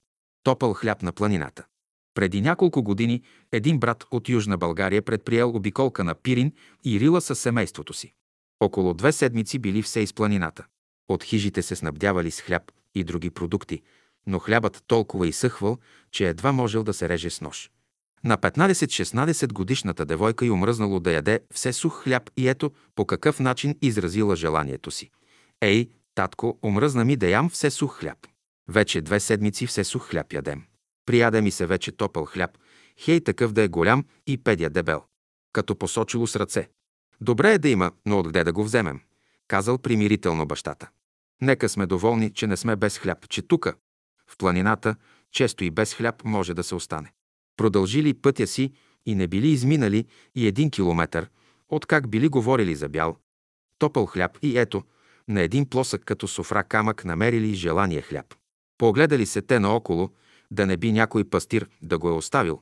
[0.42, 1.64] Топъл хляб на планината.
[2.14, 3.22] Преди няколко години
[3.52, 6.52] един брат от Южна България предприел обиколка на Пирин
[6.84, 8.12] и Рила със семейството си.
[8.60, 10.64] Около две седмици били все из планината.
[11.08, 12.62] От хижите се снабдявали с хляб
[12.94, 13.82] и други продукти,
[14.26, 15.78] но хлябът толкова изсъхвал,
[16.10, 17.70] че едва можел да се реже с нож.
[18.24, 23.40] На 15-16 годишната девойка й умръзнало да яде все сух хляб и ето по какъв
[23.40, 25.10] начин изразила желанието си.
[25.60, 28.18] Ей, татко, умръзна ми да ям все сух хляб.
[28.68, 30.62] Вече две седмици все сух хляб ядем.
[31.06, 32.50] Прияде ми се вече топъл хляб,
[32.98, 35.02] хей такъв да е голям и педя дебел.
[35.52, 36.68] Като посочило с ръце.
[37.20, 39.00] Добре е да има, но откъде да го вземем?
[39.48, 40.88] Казал примирително бащата.
[41.42, 43.74] Нека сме доволни, че не сме без хляб, че тука,
[44.26, 44.94] в планината,
[45.32, 47.12] често и без хляб може да се остане.
[47.56, 48.72] Продължили пътя си
[49.06, 51.30] и не били изминали и един километър,
[51.68, 53.16] откак били говорили за бял,
[53.78, 54.82] топъл хляб и ето,
[55.28, 58.34] на един плосък като софра камък намерили желания хляб.
[58.78, 60.10] Погледали се те наоколо,
[60.50, 62.60] да не би някой пастир да го е оставил,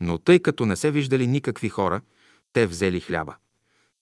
[0.00, 2.00] но тъй като не се виждали никакви хора,
[2.52, 3.36] те взели хляба.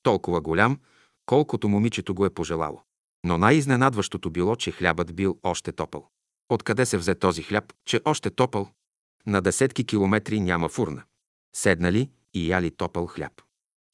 [0.02, 0.78] Толкова голям,
[1.26, 2.82] колкото момичето го е пожелало.
[3.24, 6.08] Но най-изненадващото било, че хлябът бил още топъл.
[6.48, 8.68] Откъде се взе този хляб, че още топъл?
[9.26, 11.02] На десетки километри няма фурна.
[11.56, 13.32] Седнали и яли топъл хляб.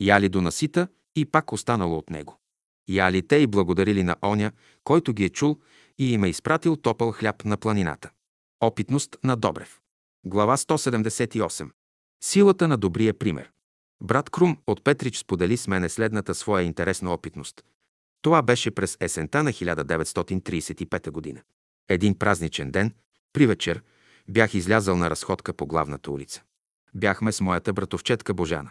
[0.00, 2.40] Яли до насита и пак останало от него.
[2.88, 4.52] Яли те и благодарили на оня,
[4.84, 5.60] който ги е чул
[5.98, 8.10] и им е изпратил топъл хляб на планината.
[8.60, 9.80] Опитност на Добрев.
[10.26, 11.70] Глава 178.
[12.24, 13.50] Силата на добрия пример.
[14.02, 17.64] Брат Крум от Петрич сподели с мене следната своя интересна опитност.
[18.22, 21.40] Това беше през есента на 1935 година.
[21.88, 22.94] Един празничен ден,
[23.32, 23.82] при вечер,
[24.28, 26.42] бях излязъл на разходка по главната улица.
[26.94, 28.70] Бяхме с моята братовчетка Божана.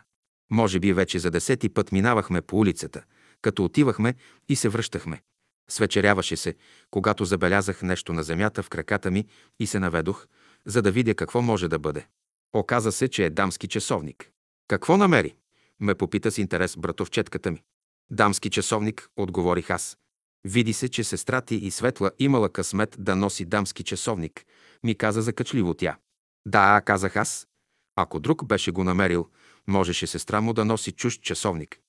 [0.51, 3.03] Може би вече за десети път минавахме по улицата,
[3.45, 4.15] като отивахме
[4.49, 5.21] и се връщахме.
[5.69, 6.55] Свечеряваше се,
[6.91, 9.25] когато забелязах нещо на земята в краката ми
[9.59, 10.27] и се наведох,
[10.65, 12.07] за да видя какво може да бъде.
[12.53, 14.31] Оказа се, че е дамски часовник.
[14.67, 15.35] Какво намери?
[15.79, 17.63] ме попита с интерес братовчетката ми.
[18.11, 19.97] Дамски часовник, отговорих аз.
[20.43, 24.45] Види се, че сестра ти и Светла имала късмет да носи дамски часовник,
[24.83, 25.97] ми каза закачливо тя.
[26.45, 27.47] Да, казах аз.
[27.95, 29.29] Ако друг беше го намерил,
[29.67, 31.79] можеше сестра му да носи чужд часовник.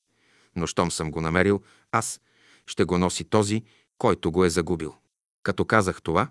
[0.57, 1.61] Но щом съм го намерил,
[1.93, 2.21] аз
[2.67, 3.63] ще го носи този,
[3.99, 4.95] който го е загубил.
[5.43, 6.29] Като казах това,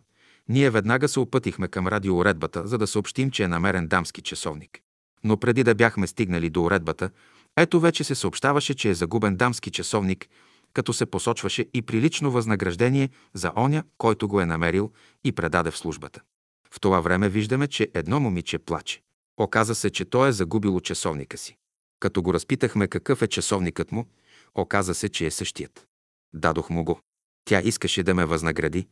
[0.49, 4.79] ние веднага се опътихме към радиоуредбата, за да съобщим, че е намерен дамски часовник.
[5.23, 7.09] Но преди да бяхме стигнали до уредбата,
[7.57, 10.29] ето вече се съобщаваше, че е загубен дамски часовник,
[10.73, 14.91] като се посочваше и прилично възнаграждение за оня, който го е намерил
[15.23, 16.21] и предаде в службата.
[16.71, 19.01] В това време виждаме, че едно момиче плаче.
[19.37, 21.57] Оказа се, че той е загубило часовника си.
[22.05, 24.05] Като го разпитахме какъв е часовникът му,
[24.55, 25.87] оказа се, че е същият.
[26.33, 26.99] Дадох му го.
[27.45, 28.87] Тя искаше да ме възнагради,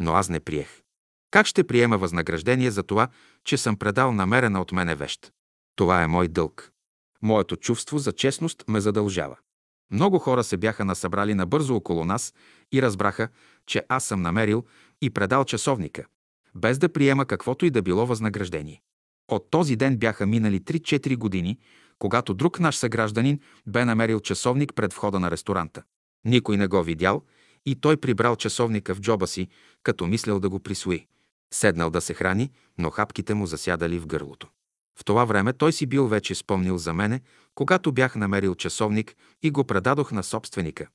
[0.00, 0.82] но аз не приех.
[1.30, 3.08] Как ще приема възнаграждение за това,
[3.44, 5.32] че съм предал намерена от мене вещ?
[5.76, 6.70] Това е мой дълг.
[7.22, 9.36] Моето чувство за честност ме задължава.
[9.90, 12.34] Много хора се бяха насъбрали набързо около нас
[12.72, 13.28] и разбраха,
[13.66, 14.64] че аз съм намерил
[15.02, 16.06] и предал часовника,
[16.54, 18.82] без да приема каквото и да било възнаграждение.
[19.28, 21.58] От този ден бяха минали 3-4 години,
[21.98, 25.82] когато друг наш съгражданин бе намерил часовник пред входа на ресторанта.
[26.24, 27.22] Никой не го видял
[27.66, 29.48] и той прибрал часовника в джоба си,
[29.82, 31.06] като мислял да го присвои.
[31.54, 34.48] Седнал да се храни, но хапките му засядали в гърлото.
[34.98, 37.20] В това време той си бил вече спомнил за мене,
[37.54, 40.86] когато бях намерил часовник и го предадох на собственика,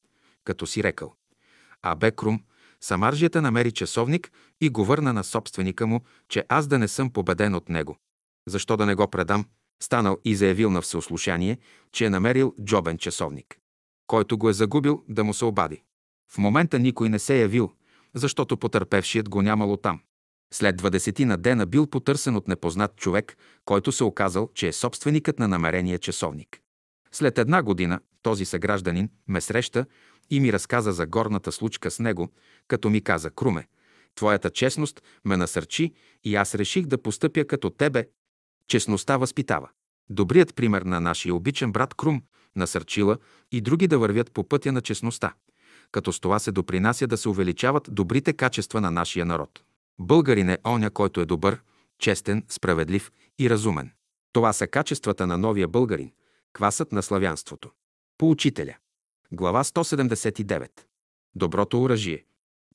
[0.43, 1.15] като си рекал.
[1.81, 2.39] А бе Крум,
[2.83, 4.31] Самаржията намери часовник
[4.61, 7.97] и го върна на собственика му, че аз да не съм победен от него.
[8.47, 9.45] Защо да не го предам?
[9.81, 11.57] Станал и заявил на всеослушание,
[11.91, 13.57] че е намерил джобен часовник.
[14.07, 15.83] Който го е загубил, да му се обади.
[16.31, 17.71] В момента никой не се е явил,
[18.13, 19.99] защото потърпевшият го нямало там.
[20.53, 25.39] След 20 на дена бил потърсен от непознат човек, който се оказал, че е собственикът
[25.39, 26.61] на намерения часовник.
[27.11, 29.85] След една година този съгражданин ме среща
[30.29, 32.31] и ми разказа за горната случка с него,
[32.67, 33.67] като ми каза Круме,
[34.15, 35.93] твоята честност ме насърчи
[36.23, 38.07] и аз реших да постъпя като тебе.
[38.67, 39.69] Честността възпитава.
[40.09, 42.21] Добрият пример на нашия обичен брат Крум
[42.55, 43.17] насърчила
[43.51, 45.33] и други да вървят по пътя на честността,
[45.91, 49.63] като с това се допринася да се увеличават добрите качества на нашия народ.
[49.99, 51.61] Българин е оня, който е добър,
[51.99, 53.91] честен, справедлив и разумен.
[54.33, 56.11] Това са качествата на новия българин,
[56.53, 57.71] квасът на славянството.
[58.17, 58.75] Поучителя.
[59.31, 60.69] Глава 179.
[61.35, 62.25] Доброто оръжие.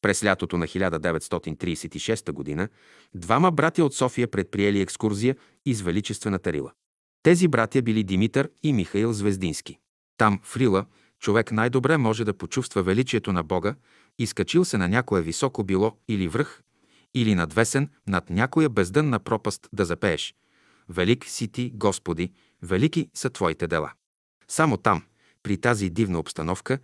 [0.03, 2.69] През лятото на 1936 г.
[3.15, 6.73] двама братя от София предприели екскурзия из Величествената Рила.
[7.23, 9.79] Тези братя били Димитър и Михаил Звездински.
[10.17, 10.87] Там, в Рила,
[11.21, 13.75] човек най-добре може да почувства величието на Бога,
[14.19, 16.63] изкачил се на някое високо било или връх,
[17.15, 20.35] или надвесен над някоя бездънна пропаст да запееш.
[20.89, 23.93] Велик си ти, Господи, велики са Твоите дела.
[24.49, 25.03] Само там,
[25.43, 26.79] при тази дивна обстановка,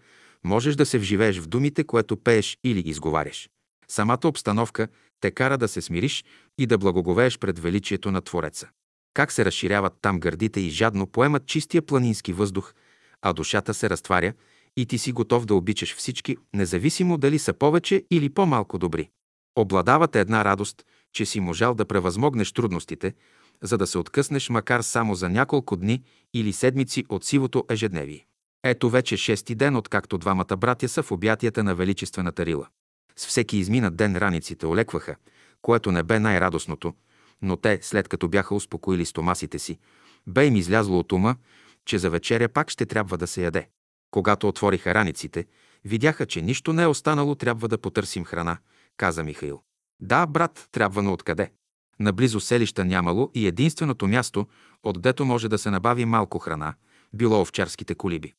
[0.45, 3.49] можеш да се вживееш в думите, което пееш или изговаряш.
[3.89, 4.89] Самата обстановка
[5.21, 6.25] те кара да се смириш
[6.59, 8.69] и да благоговееш пред величието на Твореца.
[9.15, 12.75] Как се разширяват там гърдите и жадно поемат чистия планински въздух,
[13.23, 14.33] а душата се разтваря
[14.77, 19.11] и ти си готов да обичаш всички, независимо дали са повече или по-малко добри.
[19.57, 23.15] Обладавате една радост, че си можал да превъзмогнеш трудностите,
[23.63, 26.03] за да се откъснеш макар само за няколко дни
[26.35, 28.27] или седмици от сивото ежедневие.
[28.67, 32.69] Ето вече шести ден, откакто двамата братя са в обятията на Величествената Рила.
[33.17, 35.17] С всеки изминат ден раниците олекваха,
[35.63, 36.95] което не бе най-радостното,
[37.43, 39.79] но те, след като бяха успокоили стомасите си,
[40.27, 41.37] бе им излязло от ума,
[41.85, 43.69] че за вечеря пак ще трябва да се яде.
[44.11, 45.47] Когато отвориха раниците,
[45.85, 48.59] видяха, че нищо не е останало, трябва да потърсим храна,
[48.97, 49.63] каза Михаил.
[50.01, 51.53] Да, брат, трябва, но откъде?
[52.01, 54.47] Наблизо селища нямало и единственото място,
[54.83, 56.75] отдето може да се набави малко храна,
[57.13, 58.35] било овчарските колиби.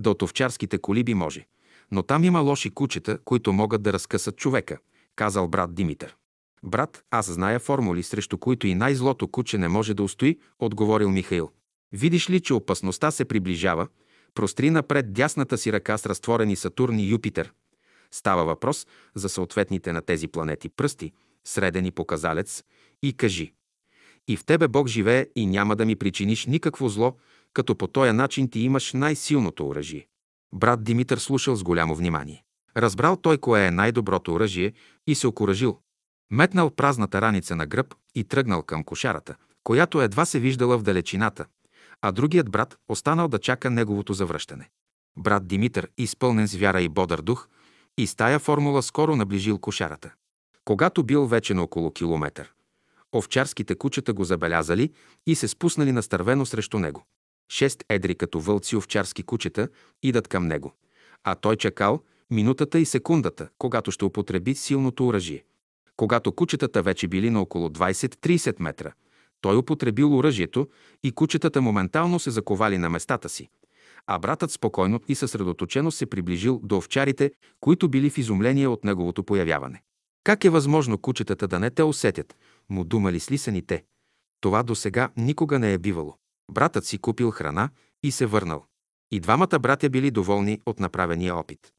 [0.00, 1.46] До от овчарските колиби може,
[1.90, 4.78] но там има лоши кучета, които могат да разкъсат човека,
[5.16, 6.16] казал брат Димитър.
[6.62, 11.50] Брат, аз зная формули, срещу които и най-злото куче не може да устои, отговорил Михаил.
[11.92, 13.88] Видиш ли, че опасността се приближава,
[14.34, 17.52] простри напред дясната си ръка с разтворени Сатурн и Юпитер.
[18.10, 21.12] Става въпрос за съответните на тези планети пръсти,
[21.44, 22.64] средени показалец
[23.02, 23.52] и кажи.
[24.28, 27.16] И в тебе Бог живее и няма да ми причиниш никакво зло,
[27.52, 30.06] като по този начин ти имаш най-силното оръжие.
[30.54, 32.44] Брат Димитър слушал с голямо внимание.
[32.76, 34.72] Разбрал той кое е най-доброто оръжие
[35.06, 35.78] и се окоръжил.
[36.30, 41.46] Метнал празната раница на гръб и тръгнал към кошарата, която едва се виждала в далечината,
[42.02, 44.70] а другият брат останал да чака неговото завръщане.
[45.18, 47.48] Брат Димитър, изпълнен с вяра и бодър дух,
[47.98, 50.12] и с тая формула скоро наближил кошарата.
[50.64, 52.52] Когато бил вече на около километър,
[53.14, 54.92] овчарските кучета го забелязали
[55.26, 57.06] и се спуснали настървено срещу него.
[57.52, 59.68] Шест едри като вълци овчарски кучета
[60.02, 60.74] идат към него,
[61.24, 65.44] а той чакал минутата и секундата, когато ще употреби силното оръжие.
[65.96, 68.92] Когато кучетата вече били на около 20-30 метра,
[69.40, 70.68] той употребил оръжието
[71.02, 73.48] и кучетата моментално се заковали на местата си,
[74.06, 77.30] а братът спокойно и съсредоточено се приближил до овчарите,
[77.60, 79.82] които били в изумление от неговото появяване.
[80.24, 82.36] Как е възможно кучетата да не те усетят,
[82.68, 83.84] му думали слисаните.
[84.40, 86.16] Това до сега никога не е бивало.
[86.50, 87.70] Братът си купил храна
[88.02, 88.64] и се върнал.
[89.10, 91.72] И двамата братя били доволни от направения опит.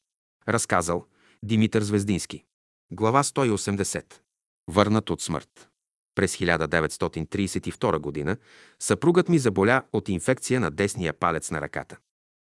[0.48, 1.06] Разказал
[1.42, 2.44] Димитър Звездински.
[2.92, 4.04] Глава 180.
[4.70, 5.68] Върнат от смърт.
[6.14, 8.36] През 1932 г.
[8.78, 11.96] съпругът ми заболя от инфекция на десния палец на ръката.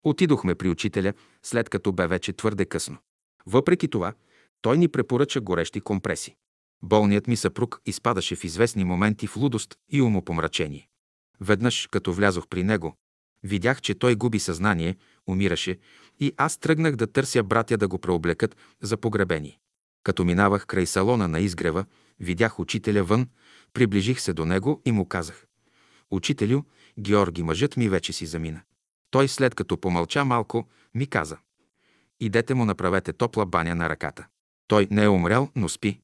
[0.03, 2.97] Отидохме при учителя, след като бе вече твърде късно.
[3.45, 4.13] Въпреки това,
[4.61, 6.35] той ни препоръча горещи компреси.
[6.83, 10.89] Болният ми съпруг изпадаше в известни моменти в лудост и умопомрачение.
[11.41, 12.95] Веднъж, като влязох при него,
[13.43, 14.95] видях, че той губи съзнание,
[15.27, 15.77] умираше
[16.19, 19.59] и аз тръгнах да търся братя да го преоблекат за погребение.
[20.03, 21.85] Като минавах край салона на изгрева,
[22.19, 23.27] видях учителя вън,
[23.73, 25.45] приближих се до него и му казах.
[26.11, 26.63] Учителю,
[26.99, 28.61] Георги, мъжът ми вече си замина.
[29.11, 31.37] Той след като помълча малко, ми каза.
[32.19, 34.27] Идете му направете топла баня на ръката.
[34.67, 35.99] Той не е умрял, но спи.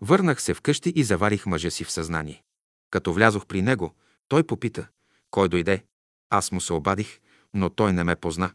[0.00, 2.42] Върнах се вкъщи и заварих мъжа си в съзнание.
[2.90, 3.94] Като влязох при него,
[4.28, 4.88] той попита,
[5.30, 5.84] кой дойде.
[6.30, 7.20] Аз му се обадих,
[7.54, 8.50] но той не ме позна.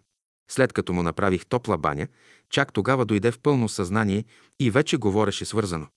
[0.52, 2.08] След като му направих топла баня,
[2.50, 4.26] чак тогава дойде в пълно съзнание
[4.60, 5.88] и вече говореше свързано.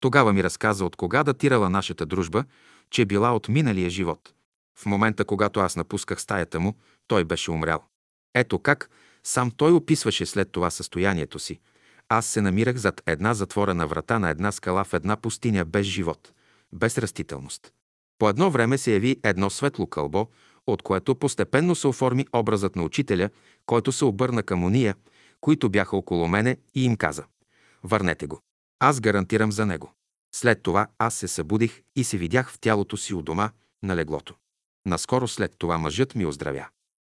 [0.00, 2.44] Тогава ми разказа от кога датирала нашата дружба,
[2.90, 4.34] че била от миналия живот.
[4.78, 6.74] В момента, когато аз напусках стаята му,
[7.06, 7.84] той беше умрял.
[8.34, 8.90] Ето как
[9.24, 11.60] сам той описваше след това състоянието си.
[12.08, 16.32] Аз се намирах зад една затворена врата на една скала в една пустиня без живот,
[16.72, 17.72] без растителност.
[18.24, 20.26] По едно време се яви едно светло кълбо,
[20.66, 23.30] от което постепенно се оформи образът на учителя,
[23.66, 24.94] който се обърна към уния,
[25.40, 27.24] които бяха около мене и им каза
[27.82, 28.40] «Върнете го.
[28.80, 29.92] Аз гарантирам за него».
[30.34, 33.50] След това аз се събудих и се видях в тялото си у дома,
[33.82, 34.34] на леглото.
[34.86, 36.66] Наскоро след това мъжът ми оздравя.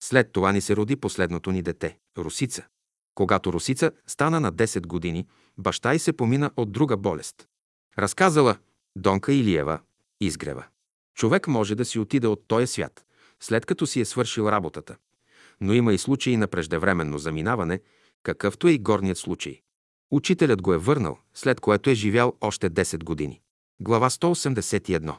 [0.03, 2.67] След това ни се роди последното ни дете– Русица.
[3.15, 5.27] Когато Русица стана на 10 години,
[5.59, 7.49] баща й се помина от друга болест.
[7.99, 8.57] Разказала
[8.97, 9.81] Донка Илиева,
[10.21, 10.65] изгрева.
[11.21, 13.05] Човек може да си отиде от този свят,
[13.41, 14.97] след като си е свършил работата.
[15.61, 17.81] Но има и случаи на преждевременно заминаване,
[18.23, 19.61] какъвто е и горният случай.
[20.11, 23.41] Учителят го е върнал, след което е живял още 10 години.
[23.81, 25.15] Глава 181.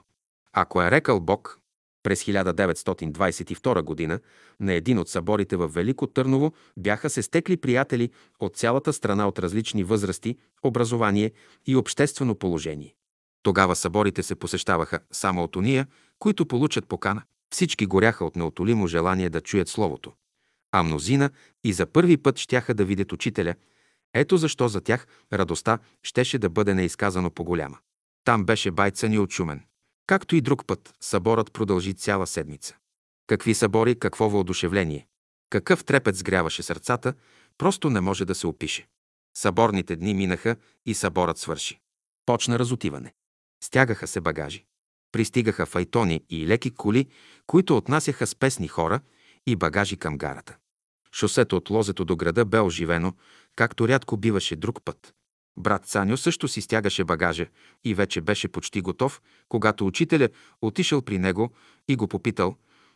[0.53, 1.59] Ако е рекал Бог,
[2.03, 4.19] през 1922 година
[4.59, 9.39] на един от съборите в Велико Търново бяха се стекли приятели от цялата страна от
[9.39, 11.31] различни възрасти, образование
[11.65, 12.95] и обществено положение.
[13.43, 15.87] Тогава съборите се посещаваха само от уния,
[16.19, 17.21] които получат покана.
[17.53, 20.13] Всички горяха от неотолимо желание да чуят Словото.
[20.71, 21.29] А мнозина
[21.63, 23.55] и за първи път щяха да видят учителя.
[24.13, 27.77] Ето защо за тях радостта щеше да бъде неизказано по-голяма.
[28.23, 29.63] Там беше байца ни от Шумен.
[30.07, 32.75] Както и друг път, съборът продължи цяла седмица.
[33.27, 35.07] Какви събори, какво въодушевление.
[35.49, 37.13] Какъв трепет сгряваше сърцата,
[37.57, 38.87] просто не може да се опише.
[39.37, 40.55] Съборните дни минаха
[40.85, 41.79] и съборът свърши.
[42.25, 43.13] Почна разотиване.
[43.63, 44.65] Стягаха се багажи.
[45.11, 47.07] Пристигаха файтони и леки коли,
[47.47, 48.99] които отнасяха с песни хора
[49.47, 50.57] и багажи към гарата.
[51.13, 53.13] Шосето от лозето до града бе оживено,
[53.55, 55.13] както рядко биваше друг път.
[55.57, 57.47] Брат Саню също си стягаше багажа
[57.83, 60.29] и вече беше почти готов, когато учителя
[60.61, 61.51] отишъл при него
[61.87, 62.55] и го попитал.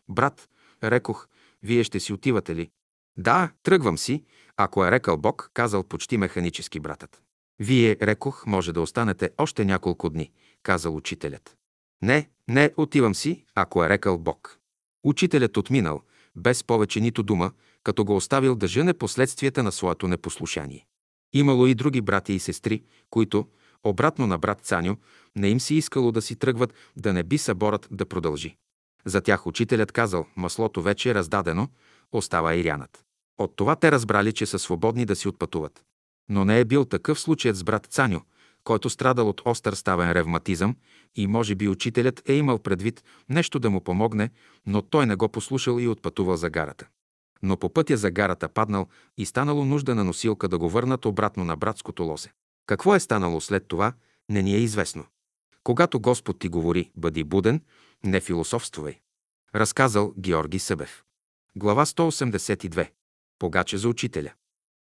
[0.09, 0.49] Брат,
[0.83, 1.27] рекох,
[1.63, 2.69] вие ще си отивате ли?
[3.17, 4.23] Да, тръгвам си,
[4.57, 7.21] ако е рекал Бог, казал почти механически братът.
[7.59, 10.31] Вие, рекох, може да останете още няколко дни,
[10.65, 11.55] казал учителят.
[12.01, 14.59] Не, не, отивам си, ако е рекал Бог.
[15.03, 16.01] Учителят отминал,
[16.35, 17.51] без повече нито дума,
[17.83, 20.85] като го оставил да жене последствията на своето непослушание.
[21.33, 23.47] Имало и други брати и сестри, които,
[23.83, 24.97] обратно на брат Цаню,
[25.35, 28.57] не им си искало да си тръгват, да не би съборът да продължи.
[29.05, 31.69] За тях учителят казал, маслото вече е раздадено,
[32.11, 33.03] остава и рянат.
[33.37, 35.83] От това те разбрали, че са свободни да си отпътуват.
[36.29, 38.21] Но не е бил такъв случаят с брат Цаню,
[38.65, 40.75] който страдал от остър ставен ревматизъм
[41.15, 44.29] и може би учителят е имал предвид нещо да му помогне,
[44.65, 46.87] но той не го послушал и отпътувал за гарата
[47.45, 48.87] но по пътя за гарата паднал
[49.17, 52.31] и станало нужда на носилка да го върнат обратно на братското лозе.
[52.65, 53.93] Какво е станало след това,
[54.29, 55.05] не ни е известно.
[55.63, 57.61] Когато Господ ти говори, бъди буден,
[58.03, 58.99] не философствувай.
[59.55, 61.03] Разказал Георги Събев.
[61.55, 62.89] Глава 182.
[63.39, 64.33] Погаче за учителя.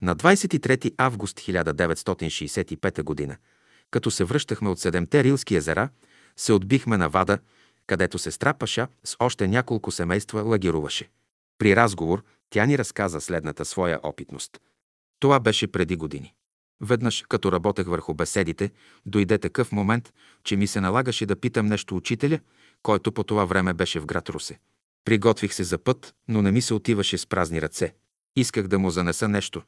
[0.02, 3.36] На 23 август 1965 г.,
[3.92, 5.88] като се връщахме от седемте Рилски езера,
[6.36, 7.38] се отбихме на Вада,
[7.86, 11.08] където сестра Паша с още няколко семейства лагеруваше.
[11.58, 14.60] При разговор тя ни разказа следната своя опитност.
[15.20, 16.34] Това беше преди години.
[16.80, 18.70] Веднъж, като работех върху беседите,
[19.06, 20.12] дойде такъв момент,
[20.44, 22.38] че ми се налагаше да питам нещо учителя,
[22.82, 24.58] който по това време беше в град Русе.
[25.04, 27.94] Приготвих се за път, но не ми се отиваше с празни ръце.
[28.36, 29.62] Исках да му занеса нещо.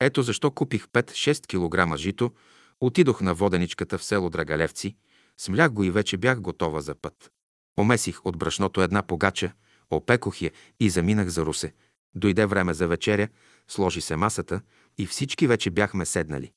[0.00, 2.32] Ето защо купих 5-6 кг жито,
[2.80, 4.96] отидох на воденичката в село Драгалевци,
[5.38, 7.30] смлях го и вече бях готова за път.
[7.78, 9.52] Омесих от брашното една погача,
[9.90, 10.50] опекох я
[10.80, 11.74] и заминах за Русе.
[12.14, 13.28] Дойде време за вечеря,
[13.68, 14.60] сложи се масата
[14.98, 16.52] и всички вече бяхме седнали.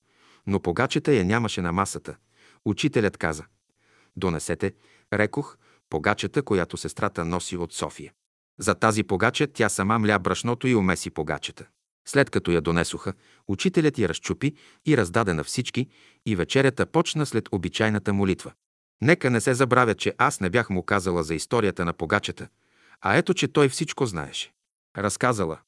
[0.48, 2.16] Но погачата я нямаше на масата.
[2.66, 3.46] Учителят каза,
[4.16, 4.74] донесете,
[5.14, 5.58] рекох,
[5.90, 8.14] погачата, която сестрата носи от София.
[8.60, 11.68] За тази погача тя сама мля брашното и умеси погачата.
[12.08, 13.14] След като я донесоха,
[13.48, 15.88] учителят я разчупи и раздаде на всички,
[16.26, 18.52] и вечерята почна след обичайната молитва.
[19.02, 22.48] Нека не се забравя, че аз не бях му казала за историята на погачата,
[23.02, 24.54] а ето, че той всичко знаеше.
[24.98, 25.60] Разказала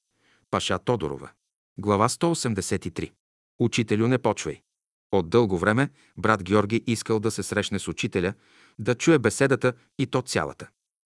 [0.51, 1.29] Паша Тодорова.
[1.77, 3.11] Глава 183.
[3.59, 4.61] Учителю не почвай.
[5.11, 8.33] От дълго време брат Георги искал да се срещне с учителя,
[8.79, 10.67] да чуе беседата и то цялата.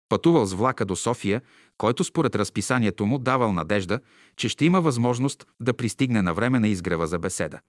[0.08, 1.42] Пътувал с влака до София,
[1.78, 4.00] който според разписанието му давал надежда,
[4.36, 7.60] че ще има възможност да пристигне на време на изгрева за беседа.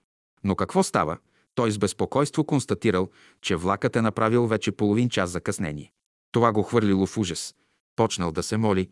[0.44, 1.18] Но какво става?
[1.56, 3.10] Той с безпокойство констатирал,
[3.42, 5.92] че влакът е направил вече половин час закъснение.
[6.32, 7.56] Това го хвърлило в ужас.
[7.96, 8.90] Почнал да се моли.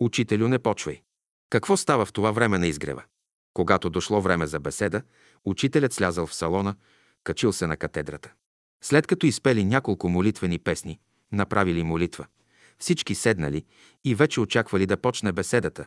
[0.00, 1.02] Учителю, не почвай.
[1.50, 3.02] Какво става в това време на изгрева?
[3.54, 5.02] Когато дошло време за беседа,
[5.44, 6.74] учителят слязал в салона,
[7.24, 8.32] качил се на катедрата.
[8.82, 11.00] След като изпели няколко молитвени песни,
[11.32, 12.26] направили молитва,
[12.78, 13.64] всички седнали
[14.04, 15.86] и вече очаквали да почне беседата,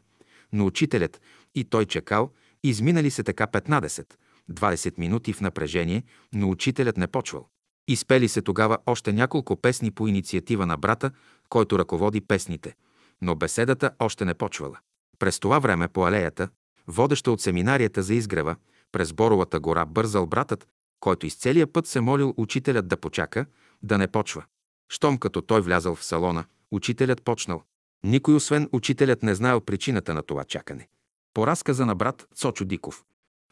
[0.53, 1.21] но учителят
[1.55, 2.31] и той чекал,
[2.63, 7.49] изминали се така 15-20 минути в напрежение, но учителят не почвал.
[7.87, 11.11] Изпели се тогава още няколко песни по инициатива на брата,
[11.49, 12.75] който ръководи песните,
[13.21, 14.79] но беседата още не почвала.
[15.19, 16.49] През това време по алеята,
[16.87, 18.55] водеща от семинарията за изгрева,
[18.91, 20.67] през Боровата гора бързал братът,
[20.99, 23.45] който из целия път се молил учителят да почака,
[23.83, 24.45] да не почва.
[24.89, 27.63] Щом като той влязал в салона, учителят почнал.
[28.03, 30.87] Никой освен учителят не знаел причината на това чакане.
[31.33, 33.03] По разказа на брат Цочо Диков.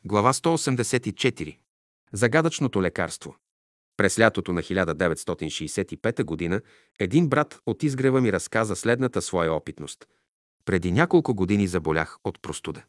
[0.06, 1.58] Глава 184.
[2.14, 3.36] Загадъчното лекарство.
[3.98, 6.62] През лятото на 1965 г.
[7.00, 10.08] един брат от изгрева ми разказа следната своя опитност.
[10.66, 12.84] Преди няколко години заболях от простуда.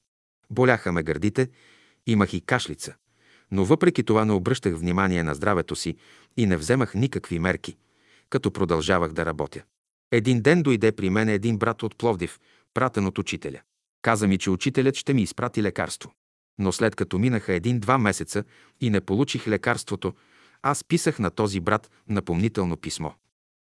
[0.50, 1.48] Боляха ме гърдите,
[2.06, 2.94] имах и кашлица.
[3.50, 5.96] Но въпреки това не обръщах внимание на здравето си
[6.36, 7.76] и не вземах никакви мерки,
[8.30, 9.62] като продължавах да работя.
[10.12, 12.40] Един ден дойде при мен един брат от Пловдив,
[12.74, 13.60] пратен от учителя.
[14.02, 16.12] Каза ми, че учителят ще ми изпрати лекарство.
[16.58, 18.44] Но след като минаха един-два месеца
[18.80, 20.14] и не получих лекарството,
[20.62, 23.10] аз писах на този брат напомнително писмо.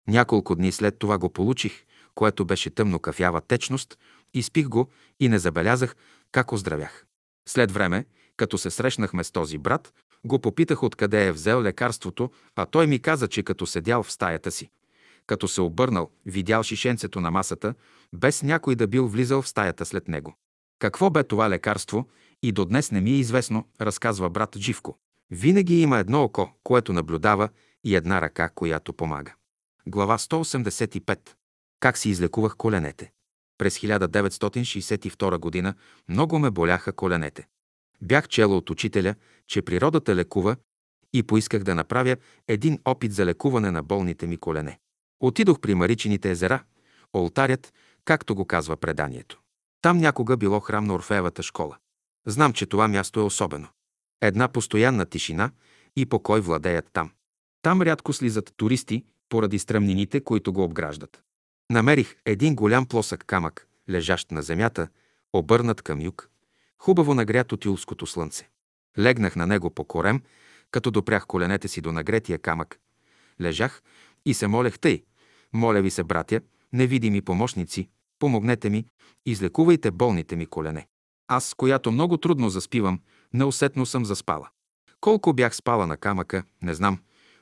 [0.08, 1.84] Няколко дни след това го получих,
[2.14, 3.98] което беше тъмно кафява течност,
[4.34, 4.88] изпих го
[5.20, 5.96] и не забелязах
[6.32, 7.06] как оздравях.
[7.48, 8.04] След време,
[8.36, 9.92] като се срещнахме с този брат,
[10.24, 14.50] го попитах откъде е взел лекарството, а той ми каза, че като седял в стаята
[14.50, 14.70] си,
[15.26, 17.74] като се обърнал, видял шишенцето на масата,
[18.14, 20.34] без някой да бил влизал в стаята след него.
[20.78, 22.08] Какво бе това лекарство
[22.42, 24.98] и до днес не ми е известно, разказва брат Живко.
[25.30, 27.48] Винаги има едно око, което наблюдава
[27.84, 29.34] и една ръка, която помага.
[29.86, 31.30] Глава 185.
[31.80, 33.12] Как си излекувах коленете?
[33.58, 35.74] През 1962 г.
[36.08, 37.46] много ме боляха коленете.
[38.02, 39.14] Бях чела от учителя,
[39.46, 40.56] че природата лекува
[41.12, 42.16] и поисках да направя
[42.48, 44.78] един опит за лекуване на болните ми колене.
[45.20, 46.64] Отидох при Маричините езера,
[47.14, 47.72] олтарят,
[48.04, 49.40] както го казва преданието.
[49.82, 51.76] Там някога било храм на Орфеевата школа.
[52.26, 53.68] Знам, че това място е особено.
[54.20, 55.50] Една постоянна тишина
[55.96, 57.10] и покой владеят там.
[57.62, 61.22] Там рядко слизат туристи, поради стръмнините, които го обграждат.
[61.70, 64.88] Намерих един голям плосък камък, лежащ на земята,
[65.32, 66.30] обърнат към юг,
[66.78, 68.48] хубаво нагрят от юлското слънце.
[68.98, 70.22] Легнах на него по корем,
[70.70, 72.80] като допрях коленете си до нагретия камък.
[73.40, 73.82] Лежах
[74.26, 75.04] и се молех тъй.
[75.52, 76.40] Моля ви се, братя,
[76.72, 77.88] невидими помощници,
[78.18, 78.84] помогнете ми,
[79.26, 80.86] излекувайте болните ми колене.
[81.28, 83.00] Аз, която много трудно заспивам,
[83.32, 84.48] неусетно съм заспала.
[85.00, 86.98] Колко бях спала на камъка, не знам,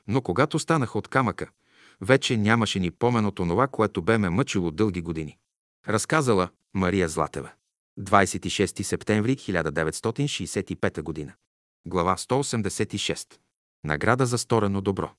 [0.07, 1.49] но когато станах от камъка,
[2.01, 5.37] вече нямаше ни помен от онова, което бе ме мъчило дълги години.
[5.87, 7.51] Разказала Мария Златева.
[7.99, 11.33] 26 септември 1965 г.
[11.87, 13.37] Глава 186.
[13.83, 15.11] Награда за сторено добро.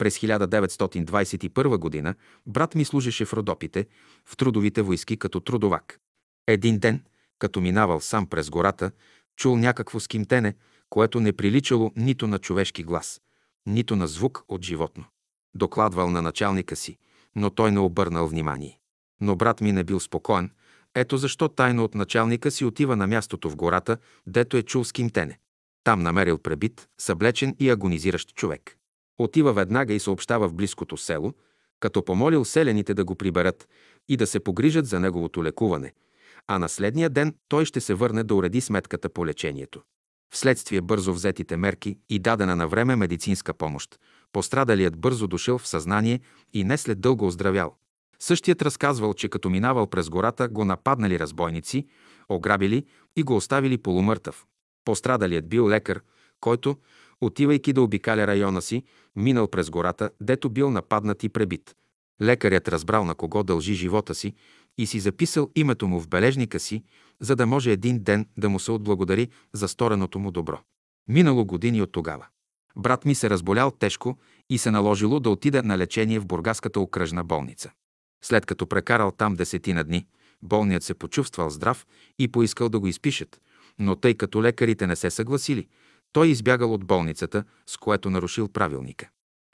[0.00, 2.14] През 1921 г.
[2.46, 3.86] брат ми служеше в Родопите,
[4.26, 6.00] в трудовите войски като трудовак.
[6.46, 7.04] Един ден,
[7.38, 8.90] като минавал сам през гората,
[9.36, 10.54] чул някакво скимтене,
[10.90, 13.20] което не приличало нито на човешки глас,
[13.66, 15.04] нито на звук от животно.
[15.54, 16.98] Докладвал на началника си,
[17.36, 18.78] но той не обърнал внимание.
[19.20, 20.50] Но брат ми не бил спокоен,
[20.94, 23.96] ето защо тайно от началника си отива на мястото в гората,
[24.26, 25.38] дето е чул скимтене.
[25.84, 28.79] Там намерил пребит, съблечен и агонизиращ човек.
[29.20, 31.32] Отива веднага и съобщава в близкото село,
[31.80, 33.68] като помолил селените да го приберат
[34.08, 35.92] и да се погрижат за неговото лекуване,
[36.46, 39.82] а на следния ден той ще се върне да уреди сметката по лечението.
[40.34, 43.98] Вследствие бързо взетите мерки и дадена на време медицинска помощ,
[44.32, 46.20] пострадалият бързо дошъл в съзнание
[46.52, 47.76] и не след дълго оздравял.
[48.18, 51.86] Същият разказвал, че като минавал през гората, го нападнали разбойници,
[52.28, 54.46] ограбили и го оставили полумъртъв.
[54.84, 56.00] Пострадалият бил лекар,
[56.40, 56.76] който,
[57.20, 58.84] отивайки да обикаля района си,
[59.16, 61.74] минал през гората, дето бил нападнат и пребит.
[62.22, 64.34] Лекарят разбрал на кого дължи живота си
[64.78, 66.84] и си записал името му в бележника си,
[67.20, 70.58] за да може един ден да му се отблагодари за стореното му добро.
[71.08, 72.26] Минало години от тогава.
[72.76, 74.18] Брат ми се разболял тежко
[74.50, 77.70] и се наложило да отида на лечение в Бургаската окръжна болница.
[78.24, 80.06] След като прекарал там десетина дни,
[80.42, 81.86] болният се почувствал здрав
[82.18, 83.40] и поискал да го изпишат,
[83.78, 85.68] но тъй като лекарите не се съгласили,
[86.12, 89.08] той избягал от болницата, с което нарушил правилника.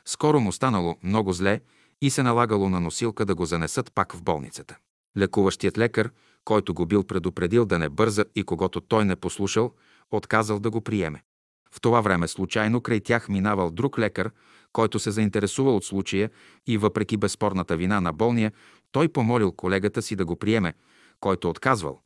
[0.05, 1.61] Скоро му станало много зле
[2.03, 4.77] и се налагало на носилка да го занесат пак в болницата.
[5.19, 6.11] Лекуващият лекар,
[6.45, 9.73] който го бил предупредил да не бърза и когато той не послушал,
[10.11, 11.23] отказал да го приеме.
[11.71, 14.31] В това време случайно край тях минавал друг лекар,
[14.73, 16.31] който се заинтересувал от случая
[16.67, 18.53] и въпреки безспорната вина на болния,
[18.93, 20.75] той помолил колегата си да го приеме,
[21.21, 22.01] който отказвал,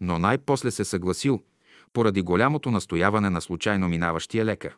[0.00, 1.42] но най-после се съгласил,
[1.92, 4.76] поради голямото настояване на случайно минаващия лекар.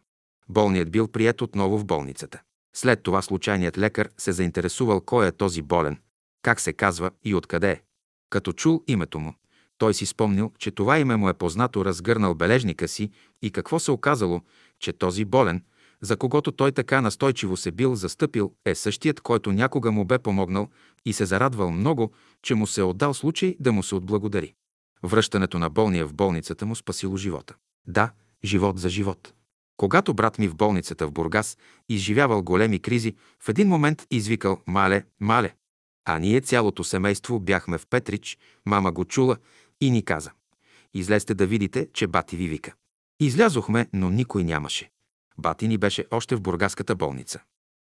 [0.48, 2.40] Болният бил прият отново в болницата.
[2.76, 5.98] След това случайният лекар се заинтересувал кой е този болен,
[6.42, 7.82] как се казва и откъде е.
[8.30, 9.34] Като чул името му,
[9.78, 13.10] той си спомнил, че това име му е познато, разгърнал бележника си
[13.42, 14.40] и какво се оказало,
[14.80, 15.62] че този болен,
[16.02, 20.68] за когото той така настойчиво се бил застъпил, е същият, който някога му бе помогнал
[21.04, 24.54] и се зарадвал много, че му се е отдал случай да му се отблагодари.
[25.02, 27.54] Връщането на болния в болницата му спасило живота.
[27.86, 28.12] Да,
[28.44, 29.34] живот за живот.
[29.76, 35.04] Когато брат ми в болницата в Бургас изживявал големи кризи, в един момент извикал «Мале,
[35.20, 35.54] мале!»
[36.04, 39.36] А ние цялото семейство бяхме в Петрич, мама го чула
[39.80, 40.30] и ни каза
[40.94, 42.74] «Излезте да видите, че бати ви вика».
[43.20, 44.90] Излязохме, но никой нямаше.
[45.38, 47.40] Бати ни беше още в бургаската болница.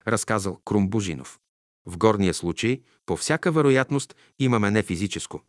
[0.08, 1.40] Разказал Крум Божинов.
[1.86, 5.42] В горния случай, по всяка вероятност, имаме не физическо,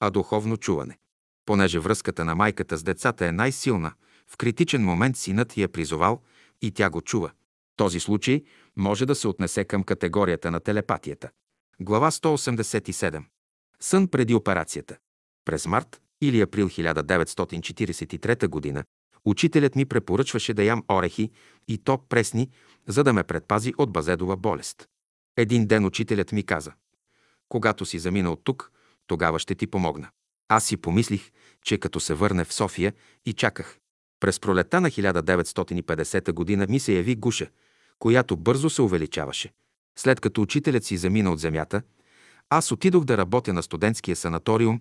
[0.00, 0.98] а духовно чуване.
[1.46, 3.92] Понеже връзката на майката с децата е най-силна,
[4.26, 6.22] в критичен момент синът я призовал
[6.62, 7.30] и тя го чува.
[7.76, 8.44] Този случай
[8.76, 11.30] може да се отнесе към категорията на телепатията.
[11.80, 13.24] Глава 187.
[13.80, 14.96] Сън преди операцията.
[15.44, 18.84] През март или април 1943 г.
[19.24, 21.30] учителят ми препоръчваше да ям орехи
[21.68, 22.50] и то пресни,
[22.86, 24.88] за да ме предпази от базедова болест.
[25.36, 26.72] Един ден учителят ми каза,
[27.48, 28.72] когато си замина от тук,
[29.08, 30.08] тогава ще ти помогна.
[30.48, 31.30] Аз си помислих,
[31.62, 32.92] че като се върне в София
[33.26, 33.78] и чаках.
[34.20, 37.46] През пролета на 1950 година ми се яви гуша,
[37.98, 39.52] която бързо се увеличаваше.
[39.98, 41.82] След като учителят си замина от земята,
[42.50, 44.80] аз отидох да работя на студентския санаториум,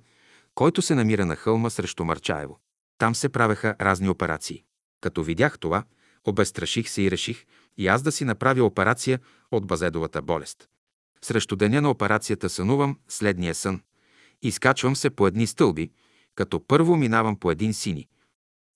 [0.56, 2.60] който се намира на хълма срещу Марчаево.
[2.98, 4.64] Там се правеха разни операции.
[5.02, 5.84] Като видях това,
[6.26, 7.46] обестраших се и реших
[7.78, 9.20] и аз да си направя операция
[9.52, 10.68] от базедовата болест.
[11.22, 13.82] Срещу деня на операцията сънувам следния сън.
[14.42, 15.92] Изкачвам се по едни стълби,
[16.36, 18.08] като първо минавам по един сини,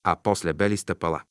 [0.03, 1.21] а после бели стъпала.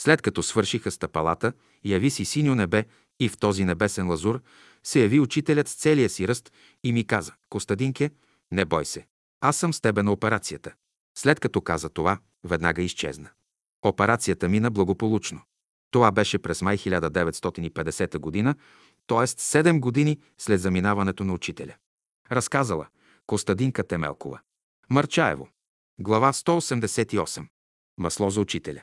[0.00, 1.52] След като свършиха стъпалата,
[1.84, 2.84] яви си синьо небе
[3.20, 4.42] и в този небесен лазур
[4.84, 6.52] се яви учителят с целия си ръст
[6.84, 8.10] и ми каза, Костадинке,
[8.52, 9.06] не бой се,
[9.40, 10.74] аз съм с тебе на операцията.
[11.18, 13.30] След като каза това, веднага изчезна.
[13.82, 15.40] Операцията мина благополучно.
[15.90, 18.54] Това беше през май 1950 година,
[19.06, 19.26] т.е.
[19.26, 21.74] 7 години след заминаването на учителя.
[22.32, 22.86] Разказала
[23.28, 24.40] Костадинка Темелкова.
[24.90, 25.48] Марчаево.
[26.00, 27.46] Глава 188.
[27.98, 28.82] Масло за учителя.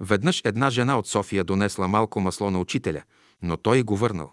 [0.00, 3.02] Веднъж една жена от София донесла малко масло на учителя,
[3.42, 4.32] но той го върнал.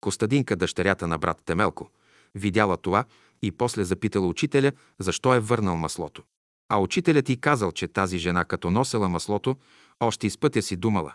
[0.00, 1.90] Костадинка, дъщерята на брат Темелко,
[2.34, 3.04] видяла това
[3.42, 6.22] и после запитала учителя, защо е върнал маслото.
[6.68, 9.56] А учителят ти казал, че тази жена, като носела маслото,
[10.00, 11.14] още из пътя си думала.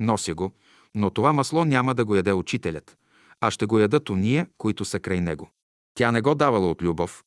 [0.00, 0.52] Нося го,
[0.94, 2.96] но това масло няма да го яде учителят,
[3.40, 5.50] а ще го ядат уния, които са край него.
[5.94, 7.24] Тя не го давала от любов,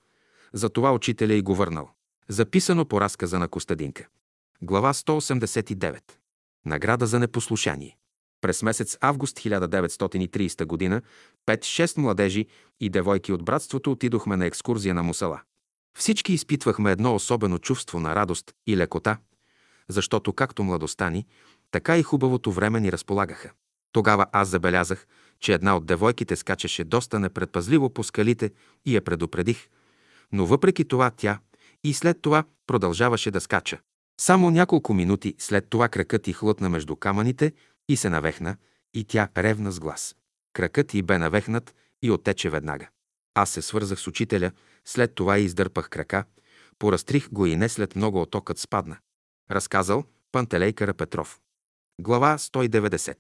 [0.54, 1.90] затова учителя и го върнал.
[2.28, 4.08] Записано по разказа на Костадинка.
[4.62, 6.02] Глава 189.
[6.66, 7.98] Награда за непослушание.
[8.42, 11.02] През месец август 1930 г.
[11.48, 12.46] 5-6 младежи
[12.80, 15.42] и девойки от братството отидохме на екскурзия на Мусала.
[15.98, 19.18] Всички изпитвахме едно особено чувство на радост и лекота,
[19.88, 21.26] защото както младостта ни,
[21.72, 23.52] така и хубавото време ни разполагаха.
[23.92, 25.08] Тогава аз забелязах,
[25.40, 28.52] че една от девойките скачаше доста непредпазливо по скалите
[28.86, 29.68] и я предупредих,
[30.32, 31.40] но въпреки това тя
[31.84, 33.80] и след това продължаваше да скача.
[34.22, 37.54] Само няколко минути след това кракът й хлътна между камъните
[37.90, 38.58] и се навехна,
[38.94, 40.16] и тя ревна с глас.
[40.54, 42.90] Кракът й бе навехнат и оттече веднага.
[43.34, 44.52] Аз се свързах с учителя,
[44.86, 46.26] след това издърпах крака,
[46.80, 48.98] поразтрих го и не след много отокът спадна.
[49.52, 51.40] Разказал Пантелей Карапетров.
[52.02, 53.18] Глава 190.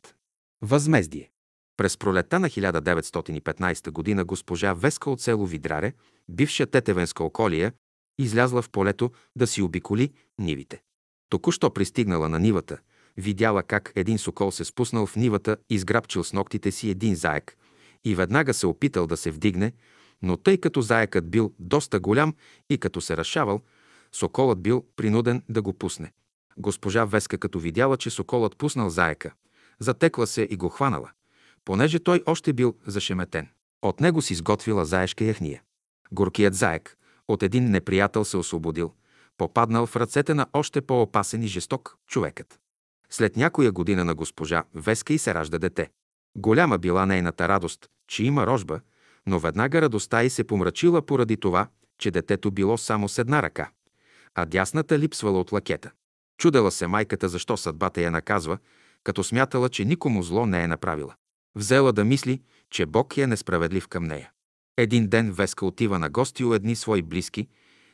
[0.61, 1.34] Възмездие.
[1.77, 4.25] През пролета на 1915 г.
[4.25, 5.93] госпожа Веска от село Видраре,
[6.29, 7.73] бивша Тетевенска околия,
[8.17, 10.81] излязла в полето да си обиколи нивите.
[11.29, 12.77] Току-що пристигнала на нивата,
[13.17, 17.57] видяла как един сокол се спуснал в нивата и сграбчил с ногтите си един заек
[18.05, 19.73] и веднага се опитал да се вдигне,
[20.21, 22.33] но тъй като заекът бил доста голям
[22.69, 23.61] и като се разшавал,
[24.11, 26.11] соколът бил принуден да го пусне.
[26.57, 29.33] Госпожа Веска, като видяла, че соколът пуснал заека,
[29.79, 31.11] затекла се и го хванала,
[31.65, 33.47] понеже той още бил зашеметен.
[33.81, 35.61] От него си сготвила заешка яхния.
[36.11, 38.93] Горкият заек от един неприятел се освободил,
[39.37, 42.59] попаднал в ръцете на още по-опасен и жесток човекът.
[43.09, 45.89] След някоя година на госпожа Веска и се ражда дете.
[46.37, 48.79] Голяма била нейната радост, че има рожба,
[49.27, 53.69] но веднага радостта й се помрачила поради това, че детето било само с една ръка,
[54.35, 55.91] а дясната липсвала от лакета.
[56.37, 58.57] Чудела се майката защо съдбата я наказва,
[59.03, 61.15] като смятала, че никому зло не е направила.
[61.55, 64.31] Взела да мисли, че Бог е несправедлив към нея.
[64.77, 67.47] Един ден Веска отива на гости у едни свои близки,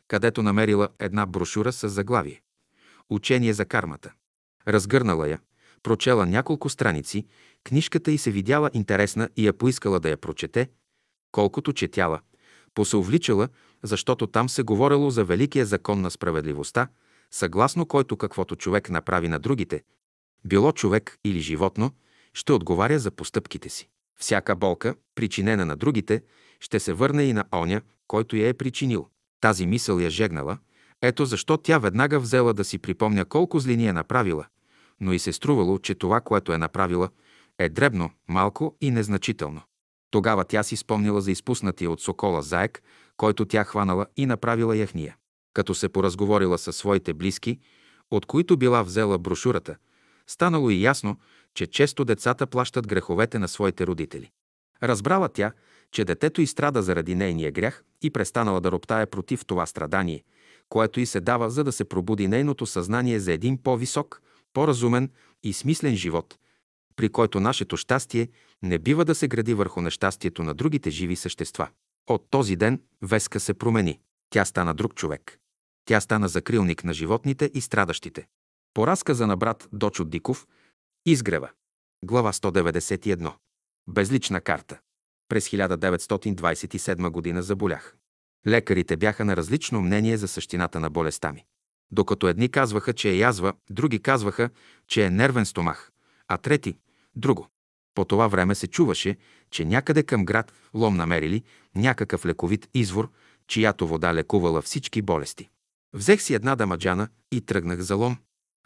[0.08, 2.42] където намерила една брошура с заглавие
[3.10, 4.12] Учение за кармата.
[4.68, 5.40] Разгърнала я,
[5.84, 7.26] прочела няколко страници,
[7.64, 10.70] книжката й се видяла интересна и я поискала да я прочете,
[11.32, 12.20] колкото четяла,
[12.74, 13.50] посъувличала,
[13.84, 16.88] защото там се говорело за великия закон на справедливостта,
[17.32, 19.84] съгласно който каквото човек направи на другите,
[20.46, 21.92] било човек или животно,
[22.34, 23.90] ще отговаря за постъпките си.
[24.20, 26.24] Всяка болка, причинена на другите,
[26.60, 29.08] ще се върне и на оня, който я е причинил.
[29.42, 30.58] Тази мисъл я жегнала,
[31.02, 34.46] ето защо тя веднага взела да си припомня колко злини е направила,
[35.00, 37.10] но и се струвало, че това, което е направила,
[37.60, 39.62] е дребно, малко и незначително.
[40.12, 42.84] Тогава тя си спомнила за изпуснатия от сокола заек,
[43.18, 45.16] който тя хванала и направила яхния.
[45.54, 47.60] Като се поразговорила със своите близки,
[48.12, 49.76] от които била взела брошурата,
[50.28, 51.18] станало и ясно,
[51.56, 54.32] че често децата плащат греховете на своите родители.
[54.84, 55.52] Разбрала тя,
[55.92, 60.24] че детето изстрада заради нейния грях и престанала да роптае против това страдание,
[60.70, 64.22] което й се дава, за да се пробуди нейното съзнание за един по-висок,
[64.54, 65.10] по-разумен
[65.44, 66.38] и смислен живот,
[66.96, 68.28] при който нашето щастие
[68.64, 71.70] не бива да се гради върху нещастието на другите живи същества.
[72.08, 74.00] От този ден Веска се промени.
[74.30, 75.40] Тя стана друг човек.
[75.86, 78.28] Тя стана закрилник на животните и страдащите.
[78.74, 80.48] По разказа на брат Дочо Диков,
[81.06, 81.50] Изгрева.
[82.04, 83.34] Глава 191.
[83.88, 84.80] Безлична карта.
[85.30, 87.96] През 1927 година заболях.
[88.48, 91.46] Лекарите бяха на различно мнение за същината на болестта ми.
[91.92, 94.50] Докато едни казваха, че е язва, други казваха,
[94.88, 95.92] че е нервен стомах,
[96.28, 96.78] а трети–
[97.16, 97.48] друго.
[97.96, 99.18] По това време се чуваше,
[99.52, 101.44] че някъде към град Лом намерили
[101.76, 103.12] някакъв лековит извор,
[103.48, 105.50] чиято вода лекувала всички болести.
[105.94, 108.18] Взех си една дамаджана и тръгнах за Лом.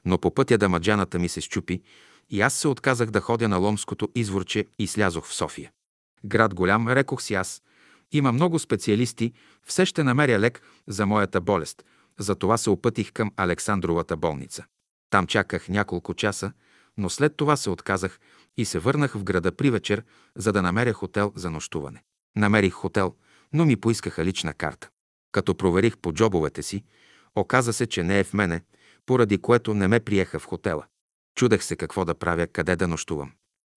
[0.06, 1.82] Но по пътя дамаджаната ми се щупи
[2.30, 5.72] и аз се отказах да ходя на Ломското изворче и слязох в София.
[6.26, 7.62] Град голям, рекох си аз.
[8.12, 9.34] Има много специалисти,
[9.66, 11.86] все ще намеря лек за моята болест.
[12.20, 14.66] Затова се опътих към Александровата болница.
[15.10, 16.52] Там чаках няколко часа,
[16.98, 18.20] но след това се отказах
[18.58, 20.04] и се върнах в града при вечер,
[20.36, 22.04] за да намеря хотел за нощуване.
[22.36, 23.16] Намерих хотел,
[23.54, 24.90] но ми поискаха лична карта.
[25.32, 26.84] Като проверих по джобовете си,
[27.36, 28.62] оказа се, че не е в мене,
[29.06, 30.86] поради което не ме приеха в хотела.
[31.36, 33.32] Чудех се какво да правя, къде да нощувам.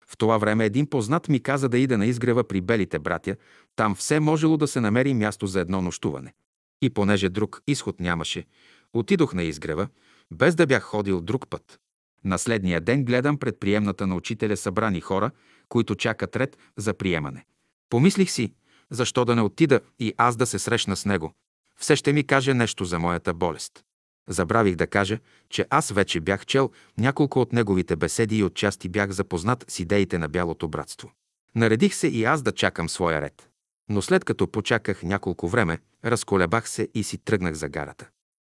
[0.07, 3.37] В това време един познат ми каза да ида на изгрева при белите братя,
[3.77, 6.35] там все можело да се намери място за едно нощуване.
[6.83, 8.45] И понеже друг изход нямаше,
[8.93, 9.89] отидох на изгрева,
[10.31, 11.81] без да бях ходил друг път.
[12.25, 15.31] На следния ден гледам пред приемната на учителя събрани хора,
[15.69, 17.45] които чакат ред за приемане.
[17.91, 18.53] Помислих си,
[18.91, 21.35] защо да не отида и аз да се срещна с него.
[21.77, 23.85] Все ще ми каже нещо за моята болест.
[24.29, 25.19] Забравих да кажа,
[25.51, 30.19] че аз вече бях чел няколко от неговите беседи и отчасти бях запознат с идеите
[30.19, 31.13] на Бялото братство.
[31.55, 33.49] Наредих се и аз да чакам своя ред.
[33.89, 38.09] Но след като почаках няколко време, разколебах се и си тръгнах за гарата.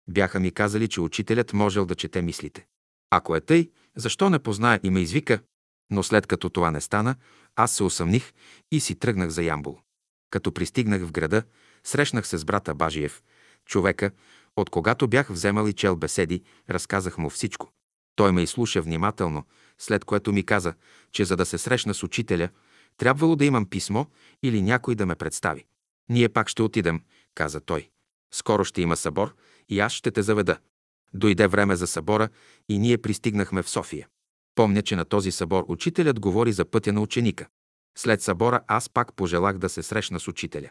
[0.10, 2.66] Бяха ми казали, че учителят можел да чете мислите.
[3.10, 5.40] Ако е тъй, защо не познае и ме извика?
[5.90, 7.16] Но след като това не стана,
[7.56, 8.34] аз се усъмних
[8.72, 9.80] и си тръгнах за Ямбул.
[10.30, 11.44] Като пристигнах в града,
[11.84, 13.24] срещнах се с брата Бажиев,
[13.66, 14.12] човека,
[14.58, 17.70] от когато бях вземал и чел беседи, разказах му всичко.
[18.16, 19.44] Той ме изслуша внимателно,
[19.78, 20.74] след което ми каза,
[21.12, 22.50] че за да се срещна с учителя,
[22.98, 24.06] трябвало да имам писмо
[24.44, 25.66] или някой да ме представи.
[26.10, 27.02] Ние пак ще отидем,
[27.36, 27.90] каза той.
[28.34, 29.36] Скоро ще има събор
[29.70, 30.58] и аз ще те заведа.
[31.14, 32.30] Дойде време за събора
[32.70, 34.08] и ние пристигнахме в София.
[34.56, 37.48] Помня, че на този събор учителят говори за пътя на ученика.
[37.98, 40.70] След събора аз пак пожелах да се срещна с учителя.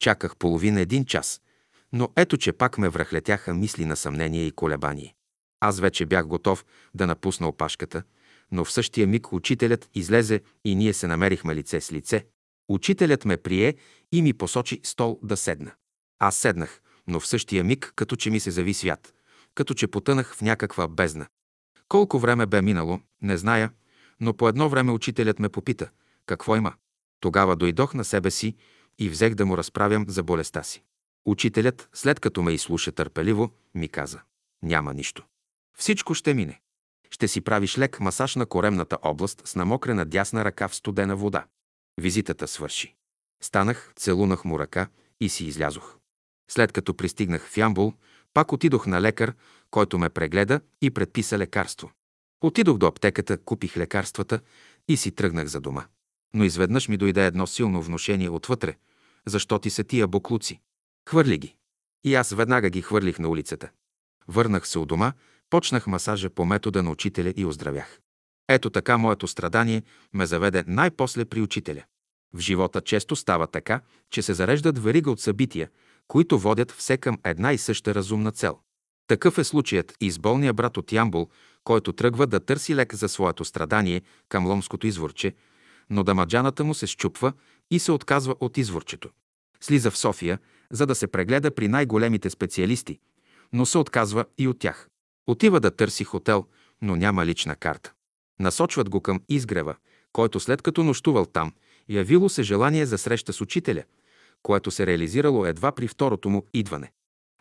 [0.00, 1.40] Чаках половина един час,
[1.92, 5.14] но ето, че пак ме връхлетяха мисли на съмнение и колебание.
[5.60, 8.02] Аз вече бях готов да напусна опашката,
[8.50, 12.26] но в същия миг учителят излезе и ние се намерихме лице с лице.
[12.68, 13.74] Учителят ме прие
[14.12, 15.72] и ми посочи стол да седна.
[16.18, 19.14] Аз седнах, но в същия миг, като че ми се зави свят,
[19.54, 21.26] като че потънах в някаква бездна.
[21.88, 23.70] Колко време бе минало, не зная,
[24.20, 25.90] но по едно време учителят ме попита,
[26.26, 26.74] какво има.
[27.20, 28.56] Тогава дойдох на себе си
[28.98, 30.82] и взех да му разправям за болестта си.
[31.28, 34.20] Учителят, след като ме изслуша търпеливо, ми каза
[34.62, 35.26] «Няма нищо.
[35.78, 36.60] Всичко ще мине.
[37.10, 41.46] Ще си правиш лек масаж на коремната област с намокрена дясна ръка в студена вода.
[42.00, 42.94] Визитата свърши.
[43.42, 44.88] Станах, целунах му ръка
[45.20, 45.96] и си излязох.
[46.50, 47.92] След като пристигнах в Ямбул,
[48.34, 49.34] пак отидох на лекар,
[49.70, 51.90] който ме прегледа и предписа лекарство.
[52.40, 54.40] Отидох до аптеката, купих лекарствата
[54.88, 55.86] и си тръгнах за дома.
[56.34, 58.76] Но изведнъж ми дойде едно силно внушение отвътре.
[59.26, 60.60] Защо ти са тия буклуци?
[61.08, 61.54] Хвърли ги.
[62.04, 63.70] И аз веднага ги хвърлих на улицата.
[64.28, 65.12] Върнах се у дома,
[65.50, 68.00] почнах масажа по метода на учителя и оздравях.
[68.48, 71.84] Ето така моето страдание ме заведе най-после при учителя.
[72.34, 75.70] В живота често става така, че се зареждат верига от събития,
[76.08, 78.58] които водят все към една и съща разумна цел.
[79.06, 81.28] Такъв е случаят и с болния брат от Ямбул,
[81.64, 85.34] който тръгва да търси лек за своето страдание към ломското изворче,
[85.90, 87.32] но дамаджаната му се щупва
[87.70, 89.08] и се отказва от изворчето.
[89.60, 90.38] Слиза в София,
[90.72, 92.98] за да се прегледа при най-големите специалисти,
[93.52, 94.88] но се отказва и от тях.
[95.26, 96.46] Отива да търси хотел,
[96.82, 97.92] но няма лична карта.
[98.40, 99.76] Насочват го към изгрева,
[100.12, 101.52] който след като нощувал там,
[101.88, 103.84] явило се желание за среща с учителя,
[104.42, 106.92] което се реализирало едва при второто му идване.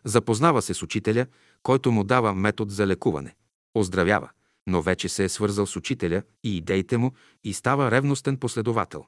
[0.06, 1.25] Запознава се с учителя,
[1.64, 3.35] който му дава метод за лекуване.
[3.75, 4.30] Оздравява,
[4.67, 7.11] но вече се е свързал с учителя и идеите му
[7.43, 9.06] и става ревностен последовател.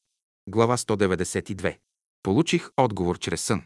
[0.49, 1.77] Глава 192.
[2.23, 3.61] Получих отговор чрез сън.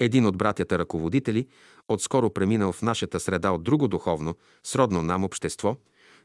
[0.00, 1.48] Един от братята ръководители,
[1.88, 5.76] отскоро преминал в нашата среда от друго духовно, сродно нам общество,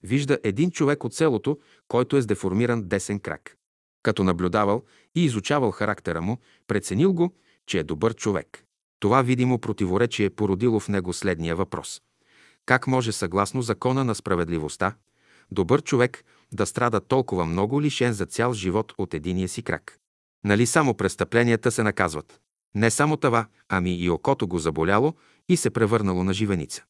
[0.04, 3.58] вижда един човек от селото, който е с деформиран десен крак.
[4.04, 4.84] Като наблюдавал
[5.16, 7.34] и изучавал характера му, преценил го,
[7.66, 8.64] че е добър човек.
[9.00, 12.02] Това видимо противоречие породило в него следния въпрос.
[12.66, 14.96] Как може съгласно закона на справедливостта,
[15.52, 16.24] добър човек
[16.54, 20.00] да страда толкова много лишен за цял живот от единия си крак?
[20.44, 22.40] Нали само престъпленията се наказват?
[22.76, 25.14] Не само това, ами и окото го заболяло
[25.50, 26.84] и се превърнало на живеница.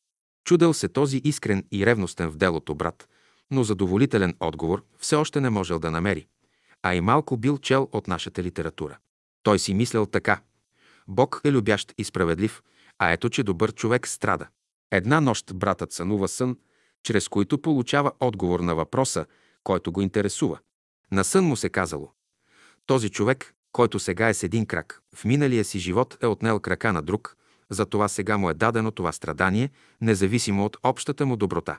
[0.45, 3.09] Чудел се този искрен и ревностен в делото брат,
[3.51, 6.27] но задоволителен отговор все още не можел да намери,
[6.83, 8.97] а и малко бил чел от нашата литература.
[9.43, 10.41] Той си мислял така.
[11.07, 12.61] Бог е любящ и справедлив,
[12.99, 14.47] а ето, че добър човек страда.
[14.91, 16.57] Една нощ братът сънува сън,
[17.03, 19.25] чрез който получава отговор на въпроса,
[19.63, 20.59] който го интересува.
[21.11, 22.11] На сън му се казало.
[22.85, 26.93] Този човек, който сега е с един крак, в миналия си живот е отнел крака
[26.93, 27.37] на друг,
[27.69, 29.69] затова сега му е дадено това страдание,
[30.01, 31.77] независимо от общата му доброта.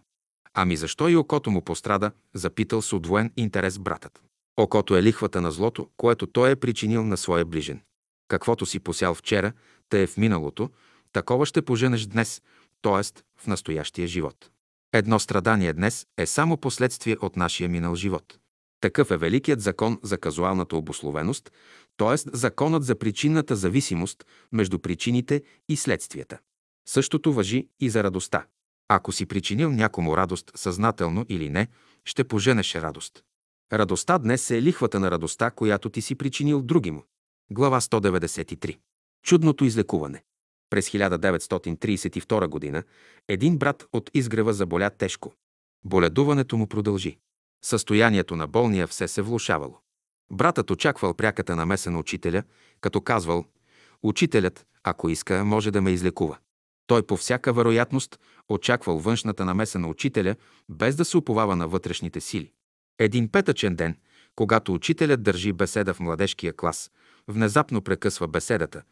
[0.54, 4.22] Ами защо и окото му пострада, запитал с удвоен интерес братът.
[4.56, 7.80] Окото е лихвата на злото, което той е причинил на своя ближен.
[8.28, 9.52] Каквото си посял вчера,
[9.88, 10.70] те е в миналото,
[11.12, 12.42] такова ще поженеш днес,
[12.82, 13.22] т.е.
[13.42, 14.50] в настоящия живот.
[14.92, 18.38] Едно страдание днес е само последствие от нашия минал живот.
[18.80, 21.52] Такъв е великият закон за казуалната обословеност,
[21.96, 22.16] т.е.
[22.16, 26.38] законът за причинната зависимост между причините и следствията.
[26.88, 28.46] Същото въжи и за радостта.
[28.88, 31.68] Ако си причинил някому радост, съзнателно или не,
[32.04, 33.24] ще поженеш радост.
[33.72, 37.02] Радостта днес е лихвата на радостта, която ти си причинил другиму.
[37.50, 38.78] Глава 193.
[39.22, 40.22] Чудното излекуване.
[40.70, 42.82] През 1932 г.
[43.28, 45.32] един брат от изгрева заболя тежко.
[45.84, 47.18] Боледуването му продължи.
[47.62, 49.78] Състоянието на болния все се влушавало.
[50.32, 52.42] Братът очаквал пряката намеса на учителя,
[52.80, 53.44] като казвал
[54.02, 56.38] «Учителят, ако иска, може да ме излекува».
[56.86, 60.36] Той по всяка вероятност очаквал външната намеса на учителя,
[60.68, 62.52] без да се уповава на вътрешните сили.
[62.98, 63.96] Един петъчен ден,
[64.36, 66.90] когато учителят държи беседа в младежкия клас,
[67.28, 68.82] внезапно прекъсва беседата,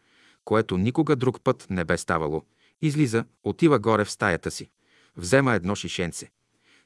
[0.44, 2.42] което никога друг път не бе ставало,
[2.82, 4.70] излиза, отива горе в стаята си,
[5.16, 6.30] взема едно шишенце,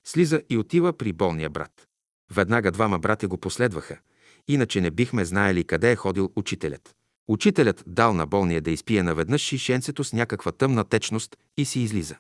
[0.05, 1.89] слиза и отива при болния брат.
[2.31, 3.99] Веднага двама братя го последваха,
[4.49, 6.95] иначе не бихме знаели къде е ходил учителят.
[7.29, 12.17] Учителят дал на болния да изпие наведнъж шишенцето с някаква тъмна течност и си излиза.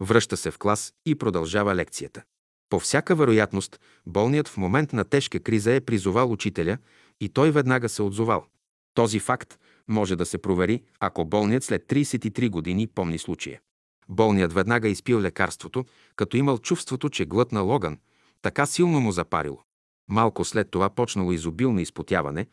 [0.00, 2.22] Връща се в клас и продължава лекцията.
[2.68, 6.78] По всяка вероятност, болният в момент на тежка криза е призовал учителя
[7.20, 8.46] и той веднага се отзовал.
[8.94, 9.58] Този факт
[9.88, 13.60] може да се провери, ако болният след 33 години помни случая.
[14.08, 15.84] Болният веднага изпил лекарството,
[16.16, 17.98] като имал чувството, че глътнал огън,
[18.42, 19.62] така силно му запарило.
[20.08, 22.46] Малко след това почнало изобилно изпотяване,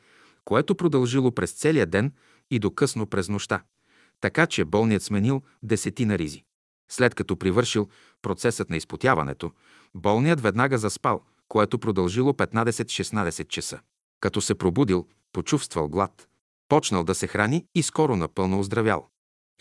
[0.45, 2.11] което продължило през целия ден
[2.51, 3.63] и до късно през нощта,
[4.21, 6.43] така че болният сменил десетина ризи.
[6.91, 7.89] След като привършил
[8.21, 9.51] процесът на изпотяването,
[9.95, 13.79] болният веднага заспал, което продължило 15-16 часа.
[14.19, 16.27] Като се пробудил, почувствал глад,
[16.69, 19.09] почнал да се храни и скоро напълно оздравял.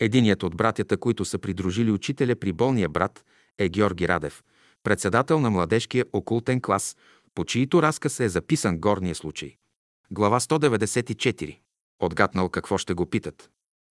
[0.03, 3.25] Единият от братята, които са придружили учителя при болния брат,
[3.57, 4.43] е Георги Радев,
[4.83, 6.97] председател на младежкия окултен клас,
[7.35, 9.55] по чието разказ е записан горния случай.
[10.11, 11.57] Глава 194.
[11.99, 13.49] Отгатнал какво ще го питат.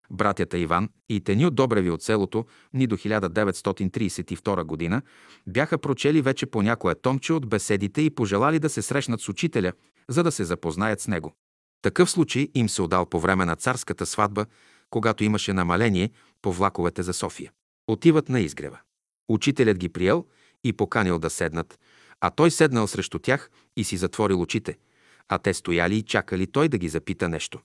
[0.09, 5.01] Братята Иван и Теню Добреви от селото ни до 1932 година
[5.47, 9.73] бяха прочели вече по някое томче от беседите и пожелали да се срещнат с учителя,
[10.09, 11.33] за да се запознаят с него.
[11.81, 14.45] Такъв случай им се отдал по време на царската сватба,
[14.91, 16.11] когато имаше намаление
[16.41, 17.51] по влаковете за София.
[17.87, 18.79] Отиват на изгрева.
[19.29, 20.25] Учителят ги приел
[20.63, 21.79] и поканил да седнат,
[22.21, 24.77] а той седнал срещу тях и си затворил очите,
[25.29, 27.59] а те стояли и чакали той да ги запита нещо.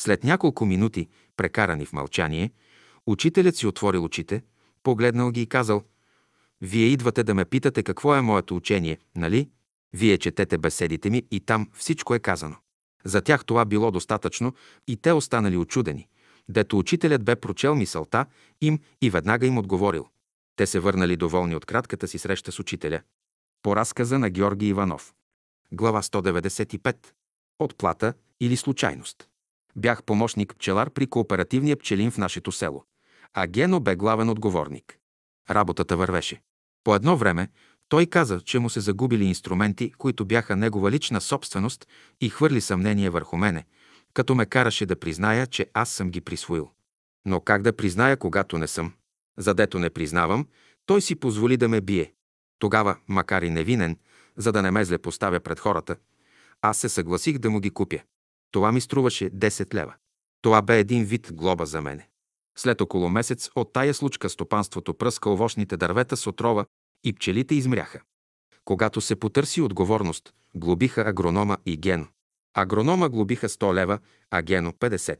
[0.00, 2.50] След няколко минути, прекарани в мълчание,
[3.06, 4.42] учителят си отворил очите,
[4.82, 5.82] погледнал ги и казал
[6.60, 9.50] «Вие идвате да ме питате какво е моето учение, нали?
[9.92, 12.56] Вие четете беседите ми и там всичко е казано».
[13.04, 14.54] За тях това било достатъчно
[14.86, 16.08] и те останали очудени,
[16.48, 18.26] дето учителят бе прочел мисълта
[18.60, 20.08] им и веднага им отговорил.
[20.56, 23.00] Те се върнали доволни от кратката си среща с учителя.
[23.62, 25.14] По разказа на Георги Иванов.
[25.72, 26.96] Глава 195.
[27.58, 29.28] Отплата или случайност.
[29.76, 32.84] Бях помощник пчелар при кооперативния пчелин в нашето село,
[33.34, 34.98] а Гено бе главен отговорник.
[35.50, 36.42] Работата вървеше.
[36.84, 37.48] По едно време
[37.88, 41.86] той каза, че му се загубили инструменти, които бяха негова лична собственост
[42.20, 43.64] и хвърли съмнение върху мене,
[44.16, 46.70] като ме караше да призная, че аз съм ги присвоил.
[47.24, 48.92] Но как да призная, когато не съм?
[49.38, 50.46] Задето не признавам,
[50.86, 52.12] той си позволи да ме бие.
[52.58, 53.98] Тогава, макар и невинен,
[54.36, 55.96] за да не ме зле поставя пред хората,
[56.62, 57.98] аз се съгласих да му ги купя.
[58.50, 59.94] Това ми струваше 10 лева.
[60.42, 62.08] Това бе един вид глоба за мене.
[62.58, 66.66] След около месец от тая случка стопанството пръска овощните дървета с отрова
[67.04, 68.00] и пчелите измряха.
[68.64, 72.06] Когато се потърси отговорност, глобиха агронома и Гено.
[72.58, 73.98] Агронома глобиха 100 лева,
[74.30, 75.18] а Гено 50.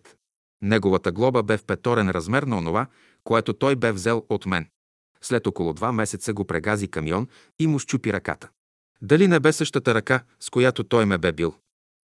[0.63, 2.87] Неговата глоба бе в петорен размер на онова,
[3.25, 4.69] което той бе взел от мен.
[5.21, 8.49] След около два месеца го прегази камион и му щупи ръката.
[9.03, 11.55] Дали не бе същата ръка, с която той ме бе бил?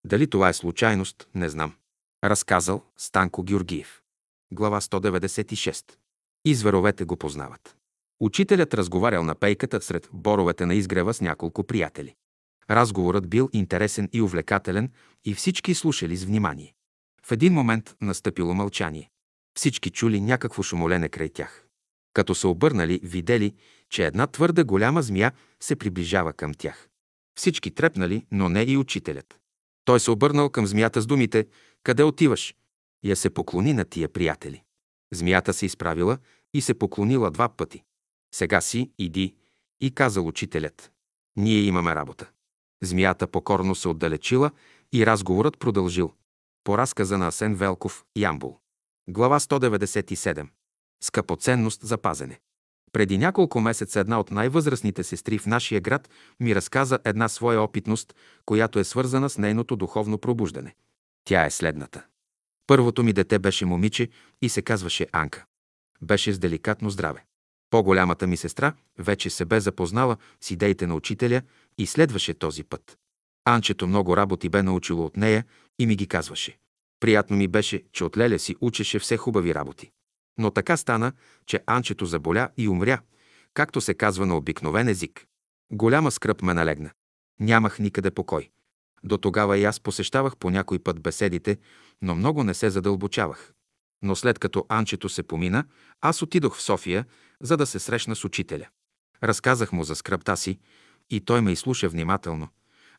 [0.05, 1.73] Дали това е случайност, не знам.
[2.23, 4.01] Разказал Станко Георгиев.
[4.51, 5.83] Глава 196.
[6.45, 7.75] И зверовете го познават.
[8.19, 12.15] Учителят разговарял на пейката сред боровете на изгрева с няколко приятели.
[12.69, 14.91] Разговорът бил интересен и увлекателен
[15.25, 16.73] и всички слушали с внимание.
[17.25, 19.09] В един момент настъпило мълчание.
[19.57, 21.67] Всички чули някакво шумолене край тях.
[22.13, 23.53] Като се обърнали, видели,
[23.89, 26.89] че една твърда голяма змия се приближава към тях.
[27.37, 29.39] Всички трепнали, но не и учителят.
[29.85, 31.47] Той се обърнал към змията с думите
[31.83, 32.55] «Къде отиваш?»
[33.03, 34.63] Я се поклони на тия приятели.
[35.13, 36.17] Змията се изправила
[36.53, 37.83] и се поклонила два пъти.
[38.35, 39.35] Сега си, иди,
[39.81, 40.91] и казал учителят.
[41.35, 42.29] Ние имаме работа.
[42.83, 44.51] Змията покорно се отдалечила
[44.93, 46.13] и разговорът продължил.
[46.63, 48.57] По разказа на Асен Велков, Ямбул.
[49.09, 50.47] Глава 197.
[51.03, 52.39] Скъпоценност за пазене.
[52.91, 58.15] Преди няколко месеца една от най-възрастните сестри в нашия град ми разказа една своя опитност,
[58.45, 60.75] която е свързана с нейното духовно пробуждане.
[61.25, 62.05] Тя е следната.
[62.67, 64.09] Първото ми дете беше момиче
[64.41, 65.45] и се казваше Анка.
[66.01, 67.25] Беше с деликатно здраве.
[67.69, 71.41] По-голямата ми сестра вече се бе запознала с идеите на учителя
[71.77, 72.97] и следваше този път.
[73.45, 75.45] Анчето много работи бе научило от нея
[75.79, 76.57] и ми ги казваше.
[76.99, 79.91] Приятно ми беше, че от Леля си учеше все хубави работи.
[80.37, 81.11] Но така стана,
[81.45, 83.01] че Анчето заболя и умря,
[83.53, 85.25] както се казва на обикновен език.
[85.71, 86.91] Голяма скръп ме налегна.
[87.39, 88.49] Нямах никъде покой.
[89.03, 91.57] До тогава и аз посещавах по някой път беседите,
[92.01, 93.53] но много не се задълбочавах.
[94.01, 95.65] Но след като Анчето се помина,
[96.01, 97.05] аз отидох в София,
[97.41, 98.67] за да се срещна с учителя.
[99.23, 100.59] Разказах му за скръпта си
[101.09, 102.47] и той ме изслуша внимателно.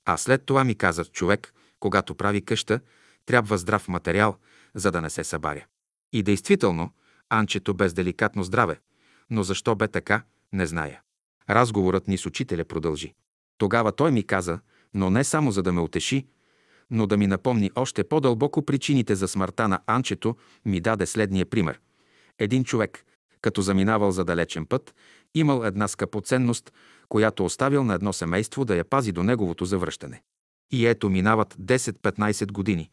[0.04, 2.80] А след това ми каза, човек, когато прави къща,
[3.26, 4.36] трябва здрав материал,
[4.74, 5.64] за да не се събаря.
[6.12, 6.90] И действително,
[7.28, 8.80] Анчето без деликатно здраве,
[9.30, 11.00] но защо бе така, не зная.
[11.50, 13.14] Разговорът ни с учителя продължи.
[13.58, 14.60] Тогава той ми каза,
[14.94, 16.26] но не само за да ме утеши,
[16.90, 21.80] но да ми напомни още по-дълбоко причините за смъртта на Анчето, ми даде следния пример.
[22.38, 23.04] Един човек,
[23.40, 24.94] като заминавал за далечен път,
[25.34, 26.72] имал една скъпоценност,
[27.08, 30.22] която оставил на едно семейство да я пази до неговото завръщане.
[30.72, 32.90] И ето минават 10-15 години.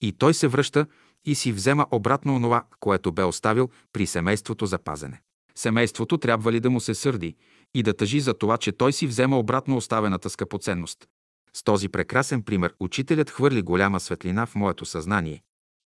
[0.00, 0.86] И той се връща
[1.24, 5.20] и си взема обратно онова, което бе оставил при семейството за пазене.
[5.54, 7.36] Семейството трябва ли да му се сърди
[7.74, 11.08] и да тъжи за това, че той си взема обратно оставената скъпоценност.
[11.54, 15.42] С този прекрасен пример учителят хвърли голяма светлина в моето съзнание,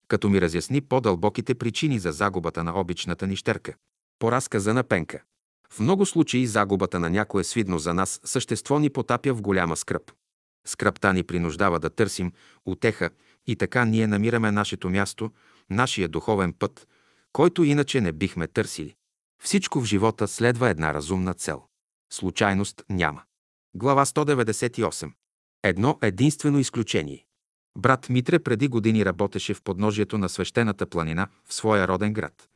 [0.09, 3.75] като ми разясни по-дълбоките причини за загубата на обичната нищерка.
[4.19, 5.23] По разказа на Пенка.
[5.73, 10.13] В много случаи загубата на някое свидно за нас същество ни потапя в голяма скръп.
[10.67, 12.33] Скръпта ни принуждава да търсим
[12.67, 13.11] утеха
[13.47, 15.31] и така ние намираме нашето място,
[15.71, 16.89] нашия духовен път,
[17.33, 18.95] който иначе не бихме търсили.
[19.43, 21.63] Всичко в живота следва една разумна цел.
[22.13, 23.23] Случайност няма.
[23.75, 25.13] Глава 198.
[25.63, 27.25] Едно единствено изключение.
[27.79, 32.49] Брат Митре преди години работеше в подножието на свещената планина в своя роден град.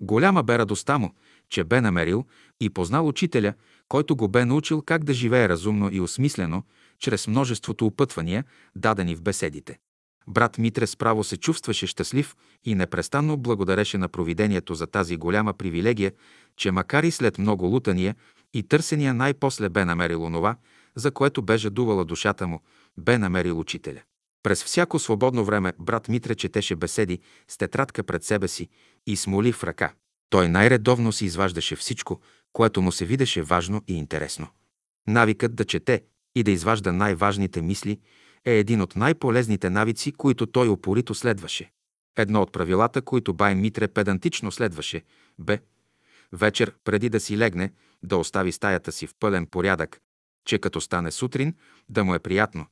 [0.00, 1.14] Голяма бе радостта му,
[1.50, 2.24] че бе намерил
[2.60, 3.54] и познал учителя,
[3.88, 6.62] който го бе научил как да живее разумно и осмислено,
[6.98, 8.44] чрез множеството опътвания,
[8.76, 9.78] дадени в беседите.
[10.28, 16.12] Брат Митре справо се чувстваше щастлив и непрестанно благодареше на провидението за тази голяма привилегия,
[16.56, 18.16] че макар и след много лутания
[18.54, 20.56] и търсения най-после бе намерил онова,
[20.96, 22.60] за което бе жадувала душата му,
[22.98, 24.00] бе намерил учителя.
[24.42, 27.18] През всяко свободно време брат Митре четеше беседи
[27.48, 28.68] с тетрадка пред себе си
[29.06, 29.92] и с моли в ръка.
[30.30, 32.20] Той най-редовно си изваждаше всичко,
[32.52, 34.48] което му се видеше важно и интересно.
[35.06, 36.02] Навикът да чете
[36.34, 38.00] и да изважда най-важните мисли
[38.44, 41.70] е един от най-полезните навици, които той опорито следваше.
[42.16, 45.02] Едно от правилата, които бай Митре педантично следваше,
[45.38, 45.58] бе
[46.32, 50.00] вечер, преди да си легне, да остави стаята си в пълен порядък,
[50.44, 51.54] че като стане сутрин,
[51.88, 52.66] да му е приятно,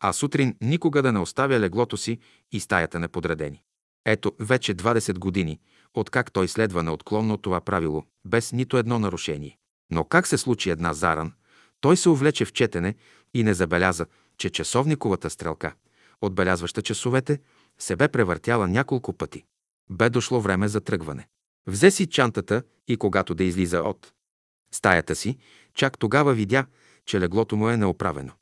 [0.00, 2.18] а сутрин никога да не оставя леглото си
[2.52, 3.62] и стаята неподредени.
[4.04, 5.60] Ето, вече 20 години,
[5.94, 9.58] откак той следва неотклонно това правило, без нито едно нарушение.
[9.90, 11.32] Но как се случи една заран,
[11.80, 12.94] той се увлече в четене
[13.34, 14.06] и не забеляза,
[14.38, 15.74] че часовниковата стрелка,
[16.20, 17.38] отбелязваща часовете,
[17.78, 19.44] се бе превъртяла няколко пъти.
[19.90, 21.28] Бе дошло време за тръгване.
[21.66, 24.12] Взе си чантата и когато да излиза от
[24.72, 25.38] стаята си,
[25.74, 26.66] чак тогава видя,
[27.06, 28.32] че леглото му е неоправено.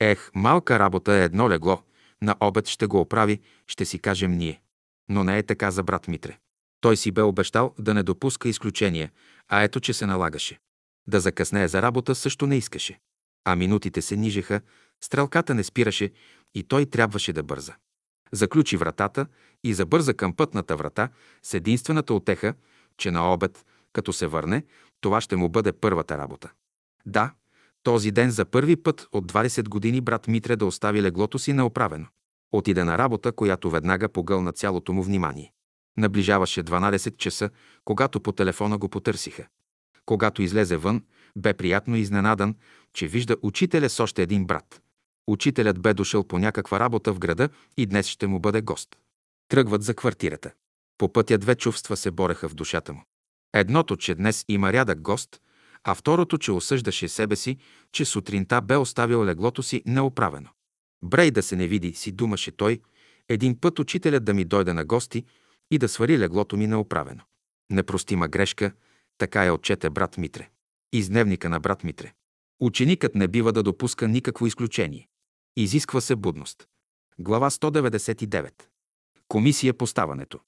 [0.00, 1.82] Ех, малка работа е едно легло,
[2.22, 4.60] на обед ще го оправи, ще си кажем ние.
[5.08, 6.38] Но не е така за брат Митре.
[6.80, 9.10] Той си бе обещал да не допуска изключения,
[9.48, 10.58] а ето, че се налагаше.
[11.06, 12.98] Да закъснее за работа също не искаше.
[13.44, 14.60] А минутите се нижеха,
[15.00, 16.12] стрелката не спираше
[16.54, 17.74] и той трябваше да бърза.
[18.32, 19.26] Заключи вратата
[19.64, 21.08] и забърза към пътната врата
[21.42, 22.54] с единствената отеха,
[22.96, 24.64] че на обед, като се върне,
[25.00, 26.50] това ще му бъде първата работа.
[27.06, 27.32] Да,
[27.82, 32.06] този ден за първи път от 20 години брат Митре да остави леглото си неоправено.
[32.52, 35.52] Отиде на работа, която веднага погълна цялото му внимание.
[35.96, 37.50] Наближаваше 12 часа,
[37.84, 39.46] когато по телефона го потърсиха.
[40.06, 41.02] Когато излезе вън,
[41.36, 42.54] бе приятно изненадан,
[42.92, 44.82] че вижда учителя с още един брат.
[45.26, 48.96] Учителят бе дошъл по някаква работа в града и днес ще му бъде гост.
[49.48, 50.50] Тръгват за квартирата.
[50.98, 53.02] По пътя две чувства се бореха в душата му.
[53.54, 55.40] Едното, че днес има рядък гост,
[55.84, 57.56] а второто, че осъждаше себе си,
[57.92, 60.48] че сутринта бе оставил леглото си неоправено.
[61.04, 62.80] Брей да се не види, си думаше той,
[63.28, 65.24] един път учителят да ми дойде на гости
[65.70, 67.22] и да свари леглото ми неоправено.
[67.70, 68.72] Непростима грешка,
[69.18, 70.48] така е отчете брат Митре.
[70.92, 72.12] Из дневника на брат Митре.
[72.60, 75.08] Ученикът не бива да допуска никакво изключение.
[75.56, 76.68] Изисква се будност.
[77.18, 78.52] Глава 199.
[79.28, 80.40] Комисия по ставането.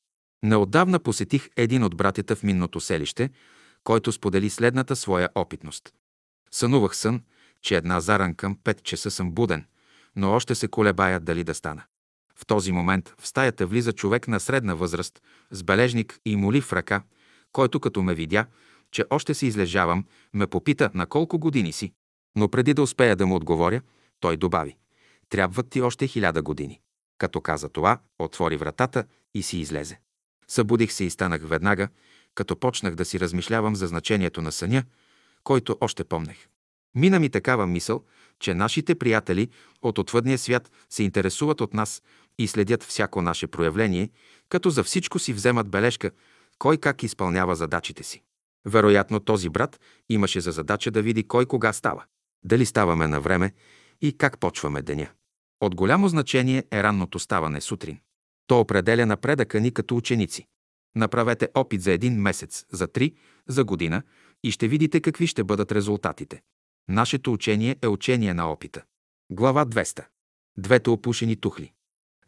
[0.42, 3.30] Неотдавна посетих един от братята в минното селище,
[3.84, 5.94] който сподели следната своя опитност.
[6.50, 7.22] Сънувах сън,
[7.62, 9.64] че една заран към 5 часа съм буден,
[10.16, 11.82] но още се колебая дали да стана.
[12.40, 16.72] В този момент в стаята влиза човек на средна възраст, с бележник и моли в
[16.72, 17.02] ръка,
[17.52, 18.46] който като ме видя,
[18.90, 21.92] че още се излежавам, ме попита на колко години си.
[22.36, 23.80] Но преди да успея да му отговоря,
[24.20, 24.76] той добави–
[25.28, 26.80] трябват ти още хиляда години.
[27.18, 30.00] Като каза това, отвори вратата и си излезе.
[30.48, 31.88] Събудих се и станах веднага,
[32.34, 34.82] като почнах да си размишлявам за значението на съня,
[35.44, 36.48] който още помнех.
[36.94, 38.04] Мина ми такава мисъл,
[38.40, 39.48] че нашите приятели
[39.82, 42.02] от отвъдния свят се интересуват от нас
[42.38, 44.10] и следят всяко наше проявление,
[44.48, 46.10] като за всичко си вземат бележка,
[46.58, 48.22] кой как изпълнява задачите си.
[48.66, 52.04] Вероятно този брат имаше за задача да види кой кога става,
[52.44, 53.52] дали ставаме на време
[54.00, 55.08] и как почваме деня.
[55.60, 57.98] От голямо значение е ранното ставане сутрин.
[58.46, 60.46] То определя напредъка ни като ученици.
[60.96, 63.14] Направете опит за един месец, за три,
[63.48, 64.02] за година
[64.44, 66.42] и ще видите какви ще бъдат резултатите.
[66.88, 68.82] Нашето учение е учение на опита.
[69.30, 70.04] Глава 200.
[70.58, 71.72] Двете опушени тухли.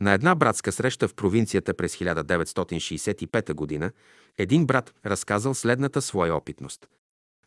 [0.01, 3.91] На една братска среща в провинцията през 1965 г.
[4.39, 6.89] един брат разказал следната своя опитност.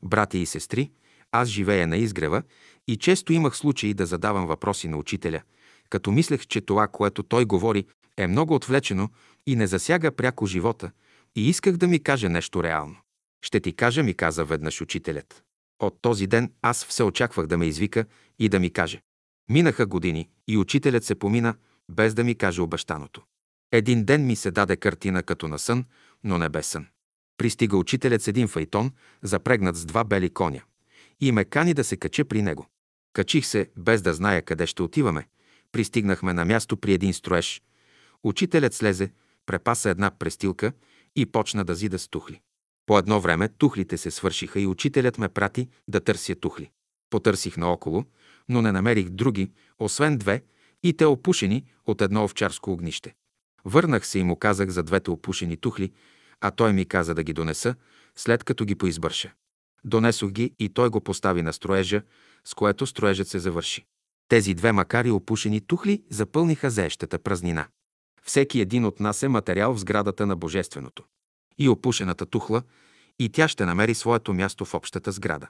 [0.03, 0.91] Брати и сестри,
[1.31, 2.43] аз живея на изгрева
[2.87, 5.41] и често имах случаи да задавам въпроси на учителя,
[5.89, 7.85] като мислех, че това, което той говори,
[8.17, 9.09] е много отвлечено
[9.47, 10.91] и не засяга пряко живота,
[11.35, 12.95] и исках да ми каже нещо реално.
[13.45, 15.43] Ще ти кажа, ми каза веднъж учителят.
[15.79, 18.05] От този ден аз все очаквах да ме извика
[18.39, 19.01] и да ми каже.
[19.49, 21.55] Минаха години и учителят се помина,
[21.91, 23.21] без да ми каже обещаното.
[23.71, 25.85] Един ден ми се даде картина като на сън,
[26.23, 26.87] но не без сън.
[27.37, 30.61] Пристига учителят с един файтон, запрегнат с два бели коня,
[31.21, 32.67] и ме кани да се кача при него.
[33.13, 35.27] Качих се, без да зная къде ще отиваме.
[35.71, 37.61] Пристигнахме на място при един строеж.
[38.23, 39.11] Учителят слезе,
[39.45, 40.73] препаса една престилка
[41.15, 42.41] и почна да зида с тухли.
[42.85, 46.69] По едно време тухлите се свършиха и учителят ме прати да търся тухли.
[47.09, 48.05] Потърсих наоколо,
[48.49, 50.43] но не намерих други, освен две,
[50.83, 53.13] и те опушени от едно овчарско огнище.
[53.65, 55.91] Върнах се и му казах за двете опушени тухли,
[56.41, 57.75] а той ми каза да ги донеса,
[58.15, 59.33] след като ги поизбърша.
[59.85, 62.01] Донесох ги и той го постави на строежа,
[62.45, 63.85] с което строежът се завърши.
[64.27, 67.67] Тези две макари опушени тухли запълниха заещата празнина.
[68.23, 71.03] Всеки един от нас е материал в сградата на Божественото.
[71.57, 72.63] И опушената тухла,
[73.19, 75.47] и тя ще намери своето място в общата сграда.